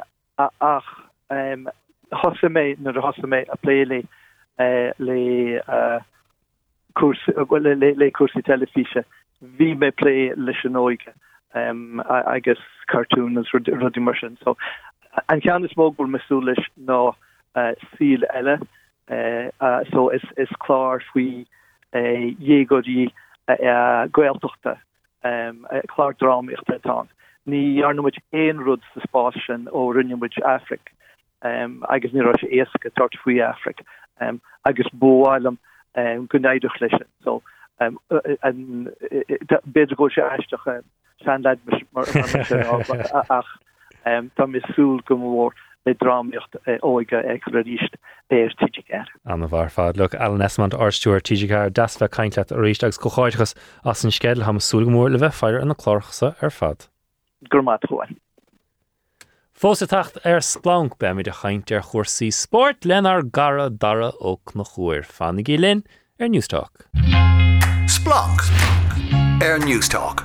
ach 0.61 0.85
um, 1.31 1.69
hosa 2.13 2.49
mé 2.49 2.77
na 2.79 2.93
hosa 2.93 3.27
mé 3.27 3.45
a 3.49 3.57
pléile 3.57 4.05
uh, 4.59 4.91
le 4.99 5.61
uh, 5.69 6.01
le 7.99 8.11
kursi 8.11 8.43
telefise 8.43 9.05
vi 9.41 9.75
me 9.75 9.91
play 9.91 10.33
le 10.37 10.53
noige 10.71 11.13
um, 11.55 12.03
agus 12.09 12.59
cartoon 12.87 13.39
as 13.39 13.53
rudi 13.55 14.01
mar 14.01 14.17
so 14.45 14.57
an 15.29 15.41
cean 15.41 15.65
is 15.65 15.77
mógul 15.77 16.07
meúlis 16.07 16.65
ná 16.79 16.87
no, 16.87 17.15
uh, 17.57 17.73
síl 17.97 18.25
eile 18.35 18.59
uh, 19.11 19.49
uh, 19.61 19.85
so 19.91 20.09
is 20.11 20.25
is 20.37 20.49
chlár 20.61 21.03
fao 21.13 21.45
dhé 21.93 22.65
godí 22.65 23.11
goiltochta 24.13 24.79
chlár 25.93 26.15
dráíochtta 26.19 26.79
tá. 26.79 27.07
Ní 27.47 27.83
arnomid 27.83 28.19
éon 28.33 28.63
rud 28.63 28.83
sa 28.93 29.01
spásin 29.07 29.69
ó 29.71 29.91
rinnemuid 29.95 30.37
Afric 30.45 30.93
um, 31.43 31.83
agus 31.89 32.13
ní 32.13 32.23
sé 32.41 32.49
éasca 32.51 32.91
tart 32.95 33.17
faoi 33.25 33.41
Afric 33.41 33.83
um, 34.21 34.41
agus 34.65 34.89
bóáilem 34.95 35.59
um, 35.97 36.29
gonéidirch 36.29 36.79
leichen 36.81 37.09
so 37.25 37.43
um, 37.81 37.99
um, 38.43 38.89
beidir 39.67 39.97
go 39.97 40.09
sé 40.09 40.23
eisteach 40.23 40.85
san 41.25 41.43
mar 41.43 42.07
ach 43.29 43.51
um, 44.07 44.31
tá 44.37 44.47
misúl 44.47 45.03
gomór. 45.03 45.53
le 45.85 45.95
drámiocht 45.95 46.55
óige 46.87 47.19
ag 47.19 47.47
ríist 47.51 47.97
éir 48.31 48.55
tiidir. 48.61 49.09
An 49.27 49.43
bhar 49.51 49.71
fad 49.71 49.99
le 49.99 50.09
Allan 50.19 50.45
Esmant 50.47 50.75
ástúir 50.75 51.23
tiidir 51.27 51.73
dasfa 51.75 52.09
caiintle 52.09 52.47
a 52.47 52.55
rééis 52.55 52.83
agus 52.85 53.03
goáidechas 53.03 53.55
as 53.85 54.05
an 54.05 54.15
scéil 54.15 54.47
ha 54.47 54.53
súgamór 54.53 55.11
le 55.11 55.19
bheith 55.19 55.41
fear 55.41 55.59
an 55.59 55.69
na 55.69 55.75
chlárchasa 55.75 56.37
ar 56.41 56.51
fad. 56.51 56.87
Gurmáin. 57.51 58.17
Fósa 59.55 59.87
tacht 59.87 60.19
ar 60.27 60.41
splanc 60.41 60.99
be 60.99 61.13
mid 61.15 61.29
a 61.29 61.33
chaint 61.33 61.71
ar 61.71 61.83
chósaí 61.83 62.33
sport 62.33 62.81
lenar 62.83 63.23
gara 63.31 63.69
dara 63.71 64.13
ó 64.21 64.39
na 64.55 64.65
chuir 64.65 65.05
fannig 65.05 65.49
í 65.49 65.59
linn 65.59 65.85
ar 66.19 66.29
Newstalk. 66.29 66.87
Splanc 67.87 68.43
ar 69.43 69.59
Newstalk. 69.63 70.25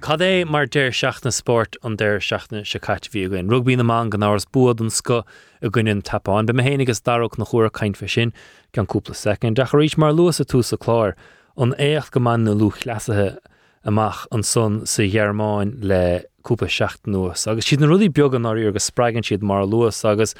Cad 0.00 0.22
é 0.22 0.44
mar 0.44 0.66
déir 0.66 0.92
seachna 0.94 1.32
sport 1.32 1.76
an 1.82 1.96
déir 1.96 2.20
seachna 2.22 2.64
se 2.64 2.78
caiithhíúin. 2.78 3.50
Rugbí 3.50 3.76
na 3.76 3.82
man 3.82 4.10
gan 4.10 4.22
áras 4.22 4.46
buad 4.46 4.80
an 4.80 4.90
sco 4.90 5.24
a 5.60 5.68
gcuinn 5.68 6.02
tapáin, 6.02 6.46
be 6.46 6.52
héanagus 6.62 7.02
Daragh 7.02 7.34
Ó 7.34 7.34
Conchúir 7.34 7.72
caiint 7.72 7.96
fe 7.96 8.06
sin 8.06 8.32
gan 8.72 8.86
cúpla 8.86 9.16
second, 9.16 9.56
de 9.56 9.62
éis 9.64 9.98
mar 9.98 10.12
luas 10.12 10.38
a 10.38 10.44
túsa 10.44 10.78
chláir 10.78 11.14
an 11.56 11.74
éocht 11.78 12.12
go 12.12 12.20
man 12.20 12.44
na 12.44 12.52
luch 12.52 12.86
leasathe 12.86 13.38
amach 13.84 14.26
an 14.30 14.42
son 14.42 14.86
sa 14.86 15.02
dhearmáin 15.02 15.82
leúpa 16.48 16.68
seach 16.68 16.96
nuas. 17.06 17.46
agus 17.46 17.64
siad 17.64 17.80
na 17.80 17.86
rudí 17.86 18.08
began 18.12 18.42
áí 18.42 18.68
agus 18.68 18.90
spregan 18.90 19.22
siad 19.22 19.42
mar 19.42 19.64
luas 19.64 20.04
agus 20.04 20.34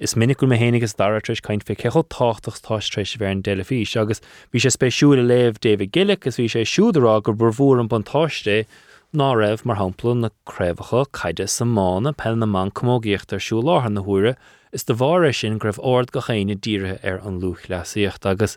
is 0.00 0.14
minic 0.14 0.38
mé 0.38 0.58
hénigus 0.58 0.94
daratris 0.96 1.40
caiint 1.40 1.64
fé 1.64 1.76
cecho 1.76 2.02
táchtach 2.04 2.60
táistrééis 2.60 3.16
bhar 3.18 3.30
an 3.30 3.42
delafís, 3.42 3.96
agus 3.96 4.20
bhí 4.52 4.60
sé 4.60 4.70
spéisiúla 4.70 5.24
léh 5.24 5.58
David 5.60 5.92
Gillick, 5.92 6.20
gus 6.20 6.36
bhí 6.36 6.48
sé 6.50 6.64
siúdarrá 6.66 7.22
gur 7.22 7.34
burhúr 7.34 7.80
an 7.80 7.88
bontáiste 7.88 8.66
ná 9.14 9.32
raibh 9.34 9.64
mar 9.64 9.76
hapla 9.76 10.14
naréfacha 10.14 11.06
caiide 11.12 11.48
sa 11.48 11.64
mána 11.64 12.12
pe 12.16 12.34
na 12.34 12.46
man 12.46 12.70
commógéocht 12.70 13.32
ar 13.32 13.40
siú 13.40 13.62
láthan 13.62 13.94
na 13.94 14.02
thuúre 14.02 14.36
is 14.72 14.84
de 14.84 14.94
bhhar 14.94 15.32
sin 15.32 15.58
greibh 15.58 15.78
ord 15.78 16.12
go 16.12 16.20
chéine 16.20 16.58
díirithe 16.58 17.00
ar 17.04 17.22
an 17.24 17.40
luch 17.40 17.68
leíocht 17.70 18.26
agus 18.26 18.56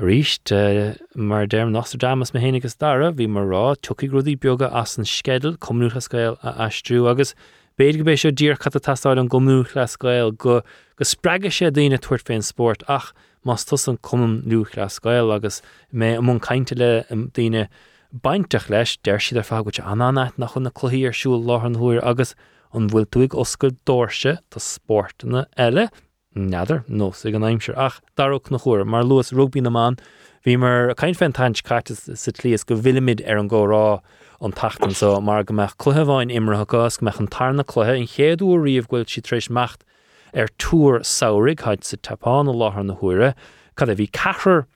ríist 0.00 0.50
uh, 0.52 0.94
mar 1.14 1.46
déirm 1.46 1.70
Nostradamus 1.70 2.32
me 2.32 2.40
héanagus 2.40 2.76
dara 2.78 3.12
bhí 3.12 3.28
mar 3.28 3.44
rá 3.44 3.76
tuí 3.76 4.08
grúdaí 4.08 4.34
beaga 4.40 4.70
as 4.72 4.96
an 4.98 5.04
skedal 5.04 5.58
comúcha 5.58 6.00
scéil 6.00 6.38
a 6.42 6.54
astrú 6.66 7.04
agus 7.10 7.34
béad 7.78 7.98
go 8.00 8.06
bééis 8.08 8.24
seo 8.24 8.32
dír 8.32 8.56
chat 8.56 8.78
tastáid 8.80 9.20
an 9.20 9.28
gomúch 9.28 9.74
le 9.76 9.84
scéil 9.84 10.32
go 10.36 10.62
go 10.96 11.04
spreige 11.04 11.52
sé 11.52 11.70
daine 11.70 12.00
tuairt 12.00 12.24
féin 12.24 12.42
sport 12.42 12.82
ach 12.88 13.12
más 13.44 13.66
tus 13.68 13.86
an 13.88 13.98
luúch 14.00 14.76
le 14.76 14.88
scéil 14.88 15.34
agus 15.36 15.60
mé 15.92 16.16
am 16.16 16.26
mún 16.26 16.40
caiinte 16.40 16.76
le 16.76 17.04
daine 17.36 17.68
Baintach 18.10 18.68
leis 18.68 18.96
deir 19.06 19.20
siad 19.22 19.38
ar 19.38 19.46
fágute 19.46 19.84
ananait 19.86 20.36
nach 20.36 20.54
chun 20.54 20.64
na 20.66 20.70
chluí 20.70 21.04
ar 21.06 21.14
siúil 21.14 21.44
láhan 21.46 21.76
thuir 21.78 22.00
agus 22.02 22.34
an 22.74 22.88
bhfuil 22.90 23.06
túig 23.06 23.36
oscail 23.38 23.76
dóirse 23.86 24.38
tá 24.50 24.62
sportna 24.64 25.44
eile 25.54 25.90
neidir 26.36 26.84
nó 26.88 27.10
ag 27.10 27.34
an 27.34 27.42
aimimseir 27.42 27.76
ach 27.76 28.00
Daragh 28.16 28.38
Ó 28.38 28.40
Conchúir 28.40 28.86
mar 28.86 29.02
luas 29.02 29.32
rugbí 29.32 29.60
naán 29.60 29.98
hí 30.46 30.56
mar 30.56 30.94
caiin 30.94 31.16
fan 31.16 31.32
taint 31.32 31.62
caiite 31.62 31.96
sa 31.96 32.30
tlíos 32.30 32.64
go 32.64 32.76
bhiimiid 32.76 33.22
ar 33.28 33.38
an 33.38 33.48
górá 33.48 34.00
an 34.40 34.52
tatan 34.52 34.94
so. 34.94 35.20
Mar 35.20 35.42
go 35.42 35.54
meach 35.54 35.76
chlutheháin 35.76 36.30
imrathgus 36.32 37.00
meach 37.02 37.18
an 37.18 37.28
tarna 37.28 37.64
chluthe 37.64 37.96
in 37.98 38.06
chéadú 38.06 38.54
riomh 38.56 38.86
ghfuil 38.86 39.08
si 39.08 39.20
trééis 39.20 39.50
mecht 39.50 39.84
ar 40.32 40.44
er 40.44 40.48
túr 40.58 41.00
saorig 41.02 41.60
haid 41.66 41.84
sa 41.84 41.96
tapána 41.96 42.54
láthar 42.54 42.86
na 42.86 42.94
thuire, 42.94 43.34
Cad 43.76 43.88
a 43.88 43.96
bhí 43.96 44.08
cehar 44.10 44.66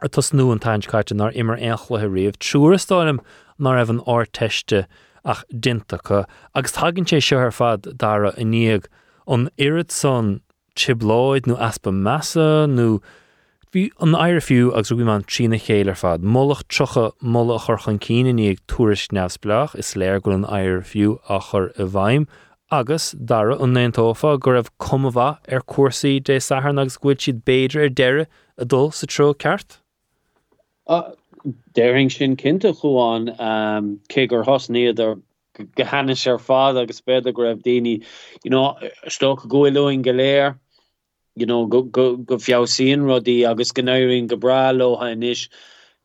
ar 0.00 0.08
tus 0.08 0.32
nu 0.32 0.50
an 0.52 0.60
tainscaite 0.60 1.16
nar 1.16 1.32
immer 1.32 1.56
échlathe 1.56 2.12
riomh 2.12 2.36
trúrastáim 2.36 3.20
nar 3.58 3.76
raibh 3.76 3.90
an 3.96 4.04
áir 4.06 4.28
teiste 4.28 4.86
ach 5.24 5.44
dintacha 5.48 6.26
agus 6.54 6.72
thagann 6.76 7.08
sé 7.08 7.20
seo 7.24 7.40
ar 7.40 7.50
fad 7.50 7.88
dara 7.96 8.32
iníag 8.44 8.86
an 9.26 9.48
irid 9.58 9.90
san 9.90 10.40
chibláid 10.84 11.46
nó 11.46 11.56
aspa 11.60 11.90
measa 11.90 12.66
nó 12.66 13.00
Bhí 13.70 13.84
an 14.02 14.16
air 14.18 14.40
fiú 14.42 14.72
agus 14.74 14.90
bhí 14.90 15.04
man 15.06 15.22
trína 15.22 15.58
chéile 15.64 15.92
fad, 15.96 16.24
Molach 16.36 16.64
trocha 16.66 17.12
molla 17.22 17.56
churchan 17.62 18.00
cíine 18.02 18.32
níag 18.34 18.58
túris 18.66 19.04
neamsblach 19.14 19.76
is 19.78 19.92
léir 19.94 20.18
go 20.20 20.32
an 20.32 20.44
air 20.44 20.80
fiú 20.80 21.20
a 21.28 21.38
chur 21.38 21.68
a 21.78 21.86
bhaim, 21.86 22.26
agus 22.72 23.12
dara 23.12 23.54
an 23.62 23.74
néontófa 23.74 24.32
gur 24.40 24.56
raibh 24.56 24.72
cumhha 24.80 25.28
ar 25.56 25.62
cuasaí 25.74 26.18
dé 26.20 26.40
sahar 26.42 26.74
agus 26.82 26.98
gcuid 26.98 27.22
siad 27.22 27.44
béidir 27.46 27.84
ar 27.84 27.94
deire 28.00 28.26
a 28.58 28.64
dul 28.64 28.90
sa 28.90 29.06
tro 29.06 29.32
ceart? 29.34 29.78
Déing 31.78 32.10
sin 32.10 32.36
kinte 32.36 32.74
chuáin 32.82 33.30
ehm, 33.38 33.98
cé 34.10 34.26
gur 34.26 34.42
hosníiad 34.50 34.98
ar 35.06 35.14
gohanne 35.78 36.18
ar 36.32 36.38
fád 36.38 36.82
agus 36.82 37.00
beidir 37.00 37.34
go 37.34 37.46
raibh 37.46 37.62
daine 37.62 38.02
sto 39.06 39.36
goúin 41.40 41.48
know 41.48 41.66
go 41.66 41.82
go 41.82 42.16
go 42.16 42.36
fiáíon 42.36 43.04
rodí 43.10 43.36
agus 43.50 43.72
gnéirn 43.72 44.28
go 44.28 44.36
bralo 44.36 44.98
ha 45.00 45.10
inis 45.16 45.48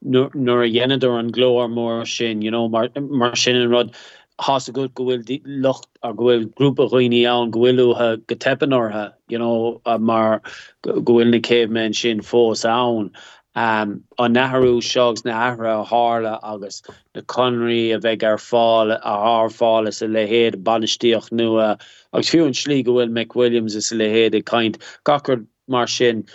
nuair 0.03 0.65
a 0.65 0.69
dhéanaidir 0.69 1.19
an 1.19 1.31
glóar 1.31 1.69
mór 1.71 2.05
sin 2.07 2.39
mar 2.71 3.35
sin 3.35 3.55
an 3.55 3.69
rod 3.69 3.95
has 4.39 4.67
a 4.67 4.71
go 4.71 4.87
gohfuil 4.87 5.41
locht 5.45 5.87
a 6.03 6.13
gohfuil 6.13 6.45
grúpa 6.59 6.89
roioine 6.91 7.21
an 7.35 7.51
gohfuilúthe 7.51 8.27
go 8.27 8.35
tepanarthe 8.35 9.99
mar 9.99 10.41
gohfuil 10.83 11.31
na 11.31 11.39
céh 11.39 11.69
men 11.69 11.93
sin 11.93 12.21
fós 12.21 12.65
ann. 12.65 13.11
Um, 13.57 14.03
an 14.19 14.33
naharú 14.33 14.81
segus 14.83 15.23
na 15.23 15.31
ahra 15.31 15.79
a 15.79 15.85
hála 15.85 16.39
agus 16.43 16.81
na 17.15 17.21
conrií 17.21 17.95
a 17.95 17.99
bheith 17.99 18.23
ar 18.23 18.35
fáil 18.35 18.91
a 18.91 19.13
th 19.47 19.55
fáil 19.59 19.87
is 19.87 20.01
a 20.01 20.07
lehéad 20.07 20.57
banistíoch 20.61 21.31
nua 21.31 21.79
agus 22.15 22.31
fiú 22.31 22.45
an 22.47 22.57
slí 22.57 22.81
gohfuil 22.87 23.11
McWilliams 23.11 23.75
is 23.75 23.91
lehéad 23.91 24.37
a 24.39 24.41
kaint 24.41 24.77
gachar 25.05 25.45
mar 25.67 25.87
sin. 25.87 26.25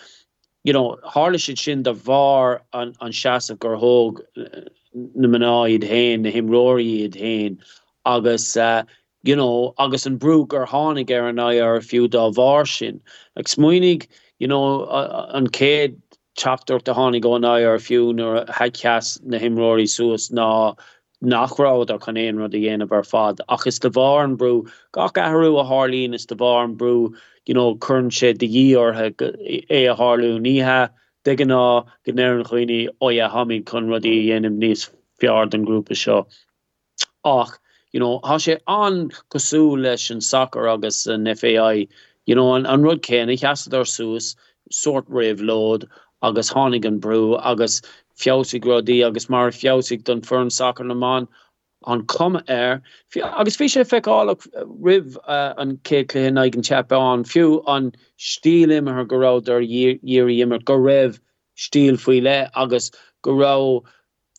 You 0.62 0.74
know, 0.74 0.98
si 1.38 1.56
sin 1.56 1.82
de 1.82 1.94
bhar 1.94 2.60
an, 2.74 2.94
an 3.00 3.12
seaamh 3.12 3.58
gur 3.58 3.76
hoog 3.76 4.20
na 4.94 5.28
manáid 5.28 5.82
héin 5.82 6.20
na 6.20 6.30
himróíiad 6.30 7.14
héin 7.14 7.56
agus 8.04 8.56
uh, 8.56 8.82
you 9.22 9.36
know 9.36 9.74
agus 9.78 10.06
an 10.06 10.18
brúg 10.18 10.52
ar 10.52 10.66
hánig 10.66 11.10
ar 11.10 11.28
an 11.28 11.38
ar 11.38 11.76
a 11.76 11.80
fiú 11.80 12.08
dá 12.08 12.30
bhar 12.34 12.66
sin 12.66 13.00
ag 13.36 13.46
smuoinnig 13.46 14.06
you 14.38 14.48
know 14.48 14.84
uh, 14.84 15.30
an 15.32 15.46
céad 15.46 15.96
chapter 16.36 16.78
de 16.78 16.92
hánig 16.92 17.22
go 17.22 17.36
na 17.38 17.54
ar 17.54 17.78
fiún 17.78 18.20
ar 18.20 18.44
heceas 18.46 19.22
na 19.24 19.38
himróí 19.38 19.88
suas 19.88 20.30
ná 20.30 20.76
nachrád 21.22 21.90
ar 21.90 21.98
chunéon 21.98 22.38
rud 22.38 22.54
a 22.54 22.58
dhéanamh 22.58 22.92
ar 22.92 23.04
fad. 23.04 23.40
Achas 23.48 23.80
de 23.80 23.90
bhar 23.90 24.24
an 24.24 24.36
brú 24.36 24.68
gach 24.92 25.14
ahrú 25.14 25.58
a 25.60 25.64
hálín 25.64 26.14
is 26.14 26.26
de 26.26 26.34
bhar 26.34 26.64
an 26.64 26.76
brú 26.76 27.14
you 27.46 27.54
know 27.54 27.76
chun 27.76 28.10
sé 28.10 28.36
de 28.36 28.48
díorthe 28.48 29.12
é 29.70 29.92
a 29.92 29.96
hálú 29.96 30.38
níthe 30.40 30.90
de 31.24 31.36
gan 31.36 31.48
ná 31.48 31.86
gnéir 32.06 32.38
an 32.38 32.44
chuoine 32.44 32.88
ó 33.02 33.10
a 33.12 33.28
hamid 33.28 33.66
chun 33.66 33.88
rudí 33.88 34.14
dhéanam 34.26 34.58
níos 34.58 34.88
fiard 35.20 35.54
an 35.54 35.66
grúpa 35.66 35.96
seo 36.02 36.26
ach 37.24 37.58
you 37.92 38.00
know 38.00 38.20
ha 38.24 38.36
sé 38.36 38.58
an 38.66 39.10
cosú 39.34 39.62
leis 39.86 40.10
an 40.10 40.20
soccer 40.20 40.68
agus 40.68 41.06
an 41.06 41.34
FAI 41.34 41.86
you 42.26 42.34
know 42.34 42.54
an 42.54 42.66
an 42.66 42.82
rud 42.82 43.02
céan 43.02 43.32
ich 43.32 43.42
has 43.42 43.66
ar 43.68 43.88
soús 43.94 44.36
sort 44.70 45.08
rih 45.08 45.34
lód 45.50 45.88
agus 46.22 46.52
hánig 46.52 46.84
an 46.84 47.00
brú 47.00 47.20
agus 47.52 47.80
fiáig 48.22 48.66
rodí 48.70 49.00
agus 49.06 49.28
mar 49.28 49.50
fiáig 49.50 50.04
don 50.04 50.22
fern 50.22 50.50
soccer 50.50 50.84
naán 50.84 51.28
an 51.86 52.02
komme 52.06 52.42
air. 52.48 52.82
Agus 53.22 53.56
fi 53.56 53.66
sé 53.66 53.84
feáach 53.84 54.46
uh, 54.56 54.64
rih 54.66 55.16
uh, 55.26 55.54
an 55.56 55.78
céléhin 55.78 56.40
aigen 56.42 56.62
chappa 56.62 56.98
an 57.12 57.24
fiú 57.24 57.62
an 57.66 57.92
stíl 58.18 58.68
imime 58.76 58.92
haar 58.92 59.06
gorá 59.06 59.32
ar 59.36 59.62
dhéí 59.62 60.40
immer 60.42 60.58
go 60.58 60.76
rah 60.76 61.12
stíl 61.56 61.98
foi 61.98 62.20
le 62.20 62.50
agus 62.54 62.90
gorá 63.24 63.82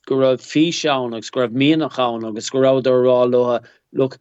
go 0.05 0.15
ra 0.15 0.37
fi 0.37 0.69
seán 0.71 1.15
agus 1.15 1.29
grab 1.29 1.53
mí 1.53 1.75
nach 1.77 1.95
chaán 1.97 2.27
agus 2.27 2.49
gorá 2.49 2.73
ará 2.81 3.31
lothe 3.31 3.63
look 3.93 4.19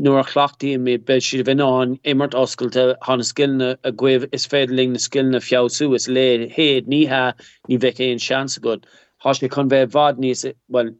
nuair 0.00 0.24
chhlaachtaí 0.24 0.78
mé 0.80 0.96
be 1.04 1.20
si 1.20 1.42
bhán 1.42 1.98
immert 2.12 2.34
oscailte 2.42 2.96
hána 3.06 3.24
skillne 3.30 3.76
a 3.84 3.92
gcuibh 3.92 4.26
is 4.32 4.46
féidirling 4.46 4.92
na 4.92 4.98
skillne 4.98 5.40
fiáú 5.46 5.94
is 5.94 6.08
le 6.08 6.48
héad 6.48 6.86
níthe 6.88 7.34
ní 7.68 7.78
bheith 7.78 8.00
éon 8.00 8.22
seansa 8.26 8.60
go. 8.60 8.76
Tá 9.22 9.34
sé 9.36 9.50
chun 9.50 9.68
bheith 9.68 9.92
bhd 9.92 10.18
níos 10.18 10.44
well 10.68 10.90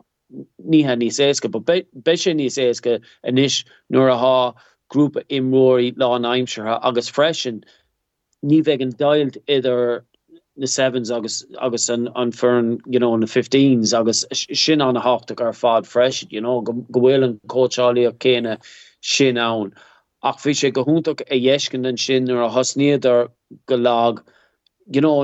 níthe 0.60 0.96
níos 1.00 1.18
éasca, 1.18 1.48
be 1.48 2.16
sé 2.16 2.34
níos 2.34 2.58
éasca 2.58 3.00
inis 3.24 3.64
nuair 3.90 4.12
a 4.12 4.18
há 4.18 4.54
grúpa 4.92 5.24
imróí 5.30 5.96
lá 5.96 6.12
aimimsethe 6.12 6.78
agus 6.82 7.08
freisin 7.08 7.64
ní 8.44 8.62
bheith 8.62 8.82
an 8.82 8.92
dailt 8.98 9.38
idir 9.48 10.04
na 10.62 10.68
sevens 10.70 11.10
agus 11.10 11.44
agus 11.60 11.88
an 11.88 12.08
an 12.14 12.30
fern 12.40 12.66
you 12.86 13.00
know 13.02 13.14
na 13.16 13.26
fifteens 13.26 13.92
agus 14.00 14.24
sin 14.64 14.80
an 14.80 14.96
a 14.96 15.00
hácht 15.06 15.32
ar 15.44 15.52
fad 15.60 15.88
fresh 15.92 16.24
you 16.34 16.40
know 16.44 16.58
gohfuil 16.66 17.24
an 17.28 17.40
coachálí 17.54 18.04
a 18.08 18.12
céine 18.24 18.52
sin 19.12 19.40
an 19.44 19.72
ach 20.30 20.38
fi 20.42 20.54
sé 20.60 20.70
gohúntaach 20.76 21.24
a 21.36 21.38
dhéiscin 21.46 21.88
an 21.90 21.98
sin 22.02 22.30
ar 22.34 22.44
a 22.44 22.50
hosníidir 22.56 23.24
go 23.72 23.78
lag 23.86 24.20
you 24.98 25.02
know 25.06 25.16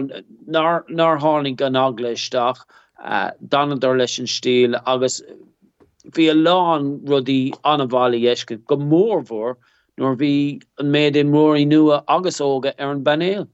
nar 0.56 0.84
nar 1.02 1.18
hánig 1.26 1.56
gan 1.60 1.78
agleisteach 1.82 2.64
uh, 3.04 3.30
danadar 3.54 3.96
leis 4.00 4.18
an 4.24 4.30
stíl 4.32 4.74
agus 4.94 5.20
hí 6.18 6.26
a 6.32 6.34
lán 6.40 6.90
rudí 7.12 7.38
anhhaí 7.74 8.24
éisce 8.32 8.58
go 8.72 8.80
mórhór 8.94 9.54
nor 10.02 10.18
bhí 10.24 10.32
an 10.80 10.90
méid 10.96 11.20
in 11.22 11.30
móí 11.36 11.64
nua 11.74 12.02
óga 12.08 12.74
ar 12.78 12.92
an. 12.96 13.48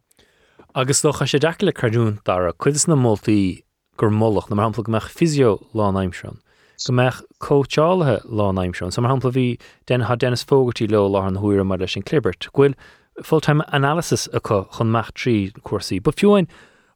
Agus 0.76 1.02
do 1.02 1.12
cha 1.12 1.24
sé 1.24 1.38
de 1.38 1.55
le 1.64 1.72
carún 1.72 2.18
dar 2.24 2.48
a 2.48 2.52
chuidir 2.52 2.88
na 2.88 2.96
moltúltaí 2.96 3.62
gur 3.96 4.10
mollach 4.10 4.51
na 4.51 4.56
hapla 4.56 4.82
gomeach 4.82 5.06
fisio 5.06 5.70
lá 5.72 5.86
aimimseán. 5.94 6.40
Go 6.84 6.92
meach 6.92 7.22
cóteálathe 7.38 8.26
lá 8.26 8.51
aimimseán, 8.51 8.92
sam 8.92 9.05
hapla 9.05 9.30
bhí 9.30 9.60
den 9.86 10.01
ha 10.01 10.16
dennis 10.16 10.42
fógartí 10.42 10.90
le 10.90 10.98
lá 10.98 11.28
an 11.28 11.36
thuúir 11.36 11.64
mar 11.64 11.86
sin 11.86 12.02
clibert. 12.02 12.48
Gfuil 12.51 12.74
fulltime 13.22 13.62
analysis 13.68 14.26
a 14.32 14.40
chu 14.40 14.66
chun 14.74 14.90
meach 14.90 15.12
trí 15.14 15.52
cuasaí, 15.62 16.02
ba 16.02 16.10
fiúin 16.10 16.48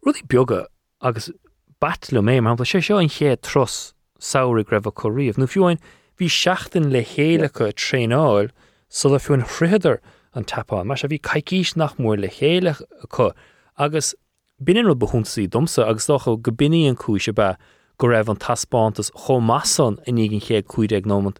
rudí 0.04 0.26
beaga 0.26 0.66
agus 1.00 1.30
bat 1.78 2.10
le 2.10 2.20
mé 2.20 2.42
hapla 2.42 2.66
sé 2.66 2.82
seo 2.82 2.98
an 2.98 3.06
ché 3.06 3.36
tros 3.40 3.94
saoir 4.18 4.64
greibh 4.64 4.90
choíomh. 4.90 5.38
nó 5.38 5.46
fiúin 5.46 5.78
hí 6.18 6.26
seaachtain 6.26 6.90
le 6.90 7.06
go 7.46 7.70
tréáil 7.70 8.50
so 8.88 9.08
le 9.08 9.18
chréidir 9.20 10.00
an 10.34 10.42
tapáin, 10.42 10.84
mar 10.84 10.98
se 10.98 11.06
bhí 11.06 11.20
caiicís 11.20 11.76
nach 11.76 11.94
mór 11.94 12.18
le 12.18 12.26
chéile 12.26 12.74
chu 13.14 13.30
agus 13.78 14.14
binan 14.62 14.92
behúnsaí 14.94 15.48
domsa 15.48 15.88
agus 15.88 16.06
docha 16.06 16.36
go 16.40 16.50
biníon 16.50 16.96
cis 16.96 17.32
be 17.34 17.54
go 17.98 18.06
raibh 18.08 18.28
an 18.28 18.36
taspátas 18.36 19.10
chomassan 19.26 19.98
in 20.06 20.16
ígin 20.16 20.42
ché 20.42 20.62
cuiide 20.62 20.96
ag 20.96 21.06
nómant. 21.06 21.38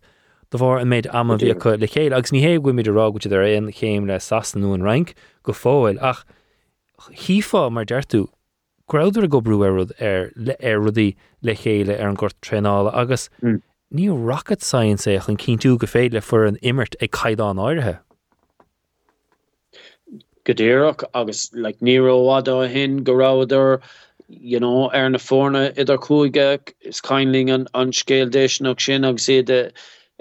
do 0.51 0.59
bhar 0.59 0.81
an 0.81 0.89
méid 0.89 1.06
am 1.12 1.28
bhí 1.28 1.52
chu 1.62 1.77
le 1.77 1.86
chéile 1.86 2.16
agus 2.16 2.32
ní 2.32 2.40
héh 2.40 2.59
goimiid 2.65 2.89
arágute 2.89 3.28
ar 3.39 3.44
éon 3.44 3.69
chéim 3.81 4.06
le 4.09 4.16
sastanú 4.27 4.73
an 4.74 4.82
rank 4.82 5.15
go 5.43 5.52
fáil 5.52 6.01
ach 6.01 6.24
híá 7.27 7.70
mar 7.70 7.85
deirú 7.85 8.27
Graidir 8.89 9.24
a 9.24 9.28
go 9.28 9.43
brúad 9.44 9.93
ar 10.01 10.31
le 10.35 10.56
ar 10.65 10.78
rudí 10.81 11.09
le 11.43 11.55
chéile 11.55 11.98
ar 12.01 12.09
an 12.09 12.15
gur 12.15 12.32
trenála 12.40 12.94
agus 12.94 13.28
mm. 13.43 13.60
ní 13.93 14.09
rocket 14.31 14.62
science 14.62 15.05
éach 15.05 15.28
an 15.28 15.36
cinú 15.36 15.77
go 15.77 15.86
féile 15.86 16.23
fu 16.23 16.40
an 16.47 16.56
immert 16.62 16.97
ag 17.02 17.10
caiidán 17.10 17.60
áirithe. 17.60 17.98
Godéach 20.49 21.05
agus 21.15 21.51
le 21.53 21.61
like, 21.62 21.81
níróhada 21.81 22.69
hin 22.69 23.05
goráidir 23.05 23.81
you 24.29 24.61
know 24.61 24.91
ar 24.91 25.09
na 25.11 25.19
fórne 25.19 25.75
idir 25.75 25.99
cuaige 25.99 26.73
is 26.81 27.01
kainling 27.01 27.53
an 27.55 27.66
an 27.75 27.93
scéaldéisnach 27.93 28.81
sin 28.81 29.05
agus 29.05 29.27
sé 29.27 29.45
de 29.45 29.73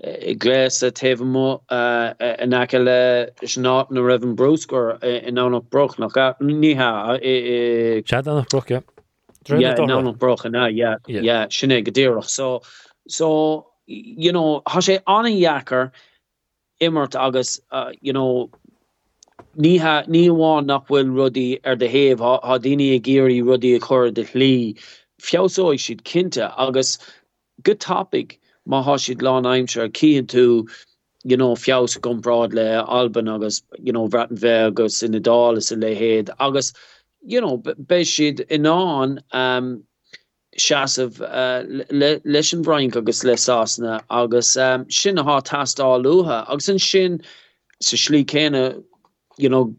eh, 0.04 0.32
i 0.32 0.36
gléis 0.36 0.82
a 0.88 0.92
tefmo 0.92 1.62
en 1.70 2.54
eh, 2.54 2.62
ake 2.62 2.80
le 2.80 3.28
is 3.42 3.58
ná 3.58 3.90
na 3.92 4.02
raven 4.02 4.36
broskur 4.36 4.98
eh, 5.02 5.20
in 5.28 5.38
an 5.38 5.60
broch 5.70 5.98
nach 6.00 6.14
níha 6.42 7.20
nach 8.26 8.50
broch 8.50 8.68
broch 10.20 10.46
na 10.46 10.68
sinné 11.48 11.84
gedéch 11.84 12.24
so 12.24 12.62
so 13.08 13.68
you 13.88 14.32
know 14.32 14.62
ha 14.68 14.80
sé 14.80 15.00
anjaker 15.08 15.92
immert 16.80 17.16
agus 17.16 17.60
uh, 17.72 17.92
you 18.02 18.14
know 18.14 18.50
ní 19.58 19.80
níháin 19.80 20.68
nachhfuil 20.70 21.14
rudí 21.20 21.60
ar 21.64 21.76
de 21.76 21.88
héh 21.88 22.20
ha 22.20 22.58
daine 22.58 22.94
a 22.96 23.00
géirí 23.00 23.42
rudí 23.44 23.76
a 23.76 23.80
chur 23.80 24.12
de 24.12 24.24
lí. 24.34 24.78
Fiáóid 25.22 25.80
siad 25.82 26.04
cinnte 26.04 26.54
agus 26.58 26.98
go 27.64 27.74
topic 27.74 28.40
má 28.68 28.84
há 28.84 28.98
siad 28.98 29.22
lá 29.22 29.42
aimimse 29.42 29.82
ar 29.82 29.90
cían 29.90 30.28
tú 30.28 30.68
you 31.24 31.38
know 31.38 31.56
fiás 31.56 31.98
gomrád 32.00 32.54
le 32.54 32.84
Alban 32.84 33.28
agus 33.28 33.62
you 33.80 33.92
know 33.92 34.08
braten 34.08 34.38
ve 34.38 34.54
agus 34.68 35.02
in 35.04 35.12
nadal 35.12 35.58
is 35.58 35.72
a 35.72 35.76
lehéad 35.76 36.30
agus 36.40 36.74
you 37.22 37.42
know 37.42 37.58
be 37.58 38.02
siad 38.04 38.46
inán 38.48 39.20
um 39.34 39.84
seaamh 40.58 41.22
uh, 41.22 41.64
leis 42.26 42.54
an 42.54 42.62
brein 42.62 42.92
agus 42.96 43.24
leásna 43.24 44.02
agus 44.10 44.56
um, 44.58 44.86
sin 44.90 45.16
aá 45.16 45.42
tastá 45.44 45.90
luha 46.04 46.46
agus 46.52 46.70
an 46.70 46.80
sin 46.80 47.22
sa 47.82 47.96
slí 47.96 48.24
céine 48.26 48.84
you 49.38 49.50
know 49.50 49.76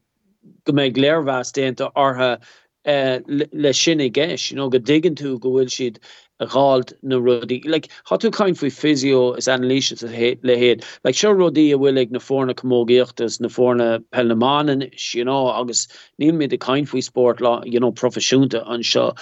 go 0.64 0.72
méid 0.72 0.96
léirhas 0.96 1.52
dénta 1.52 1.90
ortha 1.94 2.38
uh, 2.86 3.20
le, 3.26 3.46
le 3.52 3.72
sinna 3.72 4.04
you 4.04 4.56
know 4.56 4.68
go 4.68 4.78
diggin 4.78 5.14
tú 5.14 5.38
go 5.38 5.50
bhfuil 5.50 5.70
siad 5.76 5.98
a 6.40 6.46
gáalt 6.46 6.92
na 7.02 7.16
rudí 7.16 7.64
like 7.66 7.88
hatú 8.06 8.30
kaint 8.30 8.58
foi 8.58 8.70
physio 8.70 9.34
is 9.34 9.48
analyse 9.48 10.02
le 10.02 10.56
héad 10.56 10.84
like 11.04 11.14
se 11.14 11.28
rodí 11.28 11.72
a 11.74 11.78
bhfuil 11.78 12.10
na 12.10 12.18
fórna 12.18 12.54
commógéochttas 12.54 13.40
na 13.40 13.48
fórna 13.48 13.98
pellemanen 14.12 14.88
you 15.14 15.24
know 15.24 15.48
agus 15.48 15.88
ní 16.20 16.30
mé 16.32 16.48
de 16.48 16.58
kaint 16.58 16.88
foi 16.88 17.00
sport 17.00 17.40
lá 17.40 17.62
you 17.66 17.80
know 17.80 17.92
profisiúnta 17.92 18.62
an 18.70 18.82
seo 18.82 19.12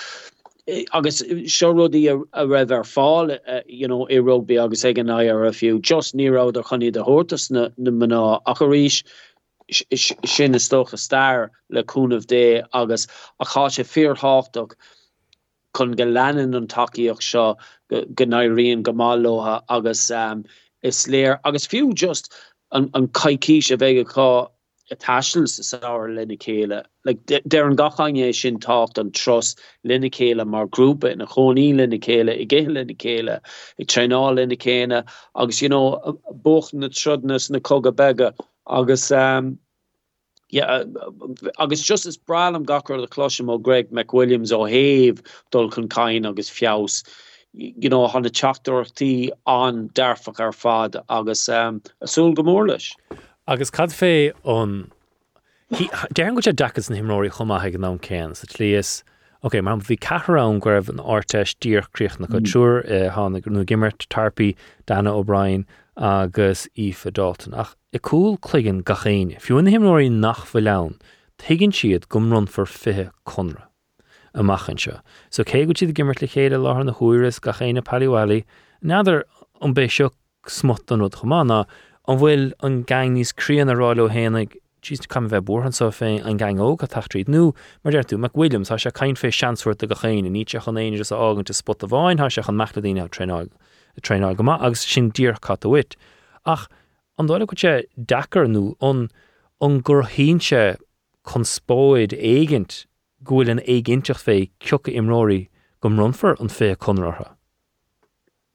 agus 0.92 1.18
se 1.18 1.66
rodí 1.66 2.04
a 2.12 2.46
raibh 2.46 2.70
ar 2.70 2.84
fáil 2.84 3.38
uh, 3.48 3.60
you 3.66 3.88
know 3.88 4.06
i 4.10 4.18
rugby 4.18 4.58
agus 4.58 4.84
ag 4.84 4.98
an 4.98 5.10
ar 5.10 5.44
a 5.44 5.50
fiú 5.50 5.80
just 5.80 6.14
nírá 6.14 6.48
a 6.48 6.62
chuní 6.62 6.94
a 6.94 7.02
hortas 7.02 7.50
na 7.50 7.68
na 7.78 7.90
maná 7.90 8.40
a 8.44 8.54
sin 9.70 10.54
is 10.54 10.68
stocha 10.68 10.98
stair 10.98 11.50
leúnmh 11.72 12.26
dé 12.26 12.64
agus 12.72 13.06
a 13.40 13.44
cha 13.44 13.66
sé 13.68 13.84
fearháach 13.84 14.74
chun 15.76 15.92
go 15.92 16.04
lennen 16.04 16.56
an 16.56 16.66
takeíoch 16.66 17.22
seo 17.22 17.56
gannairíon 17.90 18.82
gomálóha 18.82 19.62
agus 19.68 20.10
um, 20.10 20.44
is 20.82 21.06
léir 21.06 21.38
agus 21.44 21.66
fiú 21.66 21.92
just 21.94 22.32
an, 22.72 22.90
an 22.94 23.08
caiici 23.08 23.72
a 24.88 25.46
saoir 25.64 26.08
linne 26.10 26.38
chéile. 26.38 26.84
Like, 27.04 27.26
de 27.26 27.64
an 27.64 27.76
gachaine 27.76 28.32
sin 28.32 28.60
tácht 28.60 28.98
an 28.98 29.10
tros 29.10 29.56
linne 29.84 30.10
chéile 30.10 30.46
mar 30.46 30.68
grúpa 30.68 31.10
in 31.10 31.20
a 31.20 31.26
choní 31.26 31.74
linne 31.74 32.00
chéile 32.00 32.40
i 32.40 32.46
ggé 32.46 32.66
linne 32.68 32.96
chéile 32.96 33.40
i 33.80 33.84
treá 33.84 34.34
linne 34.34 34.56
chéine 34.56 35.04
agus 35.34 35.60
you 35.60 35.68
know, 35.68 36.20
bocht 36.32 36.72
na 36.72 36.86
trudnas 36.86 37.50
na 37.50 37.58
coga 37.58 37.90
bega 37.90 38.32
agus 38.68 39.10
um, 39.10 39.58
yeah, 40.50 40.84
agus 41.58 41.82
just 41.82 42.06
is 42.06 42.16
bralam 42.16 42.64
gachar 42.64 43.00
de 43.00 43.06
cloisiim 43.06 43.46
ó 43.46 43.60
Greg 43.60 43.90
McWilliams 43.90 44.52
ó 44.52 44.68
héh 44.70 45.18
dul 45.50 45.70
chun 45.70 45.88
caiin 45.88 46.28
agus 46.28 46.50
fios. 46.50 47.02
You 47.52 47.88
know, 47.88 48.06
hanna 48.06 48.28
chatachtaí 48.28 49.30
an 49.46 49.88
derfach 49.90 50.40
ar 50.40 50.52
fad 50.52 50.96
agus 51.08 51.48
um, 51.48 51.80
asúl 52.02 52.34
gomórles. 52.34 52.92
Agus 53.48 53.70
cad 53.70 53.90
fé 53.90 54.32
ón 54.44 54.90
Dean 56.12 56.34
go 56.34 56.40
sé 56.40 56.52
dachas 56.52 56.90
na 56.90 56.96
himróí 56.96 57.30
chumathe 57.30 57.74
an 57.74 57.80
ná 57.80 57.98
céan 58.00 58.36
sa. 58.36 59.04
Ok, 59.42 59.60
mar 59.60 59.76
bhí 59.78 59.98
carán 59.98 60.60
goibh 60.60 60.88
an 60.88 60.98
áteis 60.98 61.56
díorcriocht 61.58 62.20
na 62.20 62.26
go 62.26 62.38
trúr 62.38 62.84
hána 63.10 63.42
nó 63.42 63.64
gimmert 63.64 64.06
tarpaí 64.08 64.54
Dana 64.86 65.12
O'Brien 65.12 65.66
agus 65.96 66.68
Aoife 66.76 67.12
Dalton 67.12 67.54
ach 67.54 67.74
i 67.92 67.98
cool 67.98 68.36
chuigen 68.38 68.82
gachéine. 68.82 69.40
Fiú 69.40 69.62
na 69.62 69.70
himróí 69.70 70.10
nach 70.10 70.44
bfu 70.46 70.62
len, 70.62 70.98
tuigenn 71.38 71.72
siad 71.72 72.08
gomrun 72.08 72.48
for 72.48 72.66
fithe 72.66 73.10
conra. 73.24 73.68
amachchan 74.36 74.78
seo. 74.78 75.00
So 75.30 75.44
cé 75.44 75.64
go 75.66 75.72
siad 75.72 75.94
gimmert 75.94 76.20
le 76.20 76.28
chéad 76.28 76.52
láth 76.52 76.84
na 76.84 76.92
chuúras 76.92 77.40
ga 77.40 77.52
chéine 77.52 77.82
palihhaí, 77.82 78.44
neidir 78.84 79.24
an 79.62 79.74
bé 79.74 79.88
seo 79.88 80.10
smot 80.46 80.92
an 80.92 81.00
chomána 81.10 81.64
an 82.06 82.18
bhfuil 82.18 82.52
an 82.60 82.82
gang 82.82 83.16
níosrían 83.16 83.72
aráile 83.72 84.08
héananig 84.12 84.56
tí 84.82 84.98
cum 85.08 85.28
bheith 85.28 85.46
borhan 85.48 85.74
so 85.74 85.90
féin 85.90 86.24
an 86.24 86.36
gang 86.36 86.58
ó 86.58 86.74
a 86.74 86.86
tachtríd 86.86 87.28
nó 87.32 87.54
mar 87.82 87.92
deir 87.92 88.04
tú 88.04 88.18
McWilliams 88.18 88.70
tá 88.70 88.78
se 88.78 88.90
caiin 88.90 89.16
fé 89.18 89.32
seanúirt 89.32 89.82
a 89.82 89.86
go 89.86 89.94
chéine 89.94 90.30
ní 90.30 90.44
se 90.48 90.60
chun 90.60 90.78
éidir 90.78 91.02
ágan 91.16 91.44
te 91.44 91.52
spot 91.52 91.82
a 91.82 91.86
bháin 91.86 92.18
tá 92.18 92.30
se 92.30 92.44
an 92.46 92.60
mechladíine 92.60 93.08
treáil 93.08 93.50
treáil 94.00 94.36
go 94.36 94.50
agus 94.50 94.80
sin 94.80 95.10
dír 95.10 95.40
cat 95.40 95.64
a 95.64 95.68
wit. 95.68 95.96
Ach 96.44 96.68
an 97.18 97.28
dáile 97.28 97.46
go 97.46 97.54
sé 97.54 97.84
dachar 97.98 98.46
nó 98.46 98.74
an 98.80 99.08
an 99.60 99.80
gur 99.80 100.02
híse 100.02 100.76
chun 101.26 101.44
spóid 101.44 102.12
éigent 102.18 102.86
gohfuil 103.24 103.50
an 103.50 103.64
éigenteach 103.66 104.22
fé 104.26 104.36
ceocha 104.60 104.92
imróí 105.00 105.48
gom 105.80 105.96
runfar 105.98 106.40
an 106.40 106.48
fé 106.48 106.74
conratha. 106.76 107.36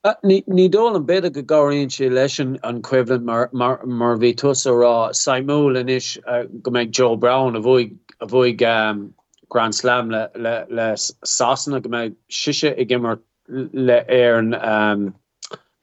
Uh, 0.03 0.13
ní 0.25 0.69
dó 0.69 0.87
an 0.95 1.03
bed 1.05 1.31
go 1.33 1.41
gaíonn 1.43 1.91
sé 1.95 2.09
leis 2.11 2.39
an 2.39 2.81
cuilan 2.81 3.23
mar 3.23 4.17
bhí 4.17 4.33
tusa 4.35 4.71
rá 4.71 5.11
Simú 5.13 5.79
in 5.79 5.89
is 5.89 6.17
uh, 6.27 6.43
go 6.61 6.85
Joe 6.85 7.15
Brown 7.15 7.55
a 7.55 7.61
bhig 7.61 7.95
a 8.19 8.27
bhig 8.27 8.63
um, 8.63 9.13
Grand 9.49 9.75
Slam 9.75 10.09
le 10.09 10.29
le 10.35 10.65
le 10.69 10.93
sasanna 10.95 11.81
go 11.81 11.89
méid 11.89 12.15
siise 12.29 12.73
i 12.79 12.85
gimmer 12.85 13.19
le 13.47 13.99
ar 14.09 14.37
an 14.39 14.53
um, 14.55 15.15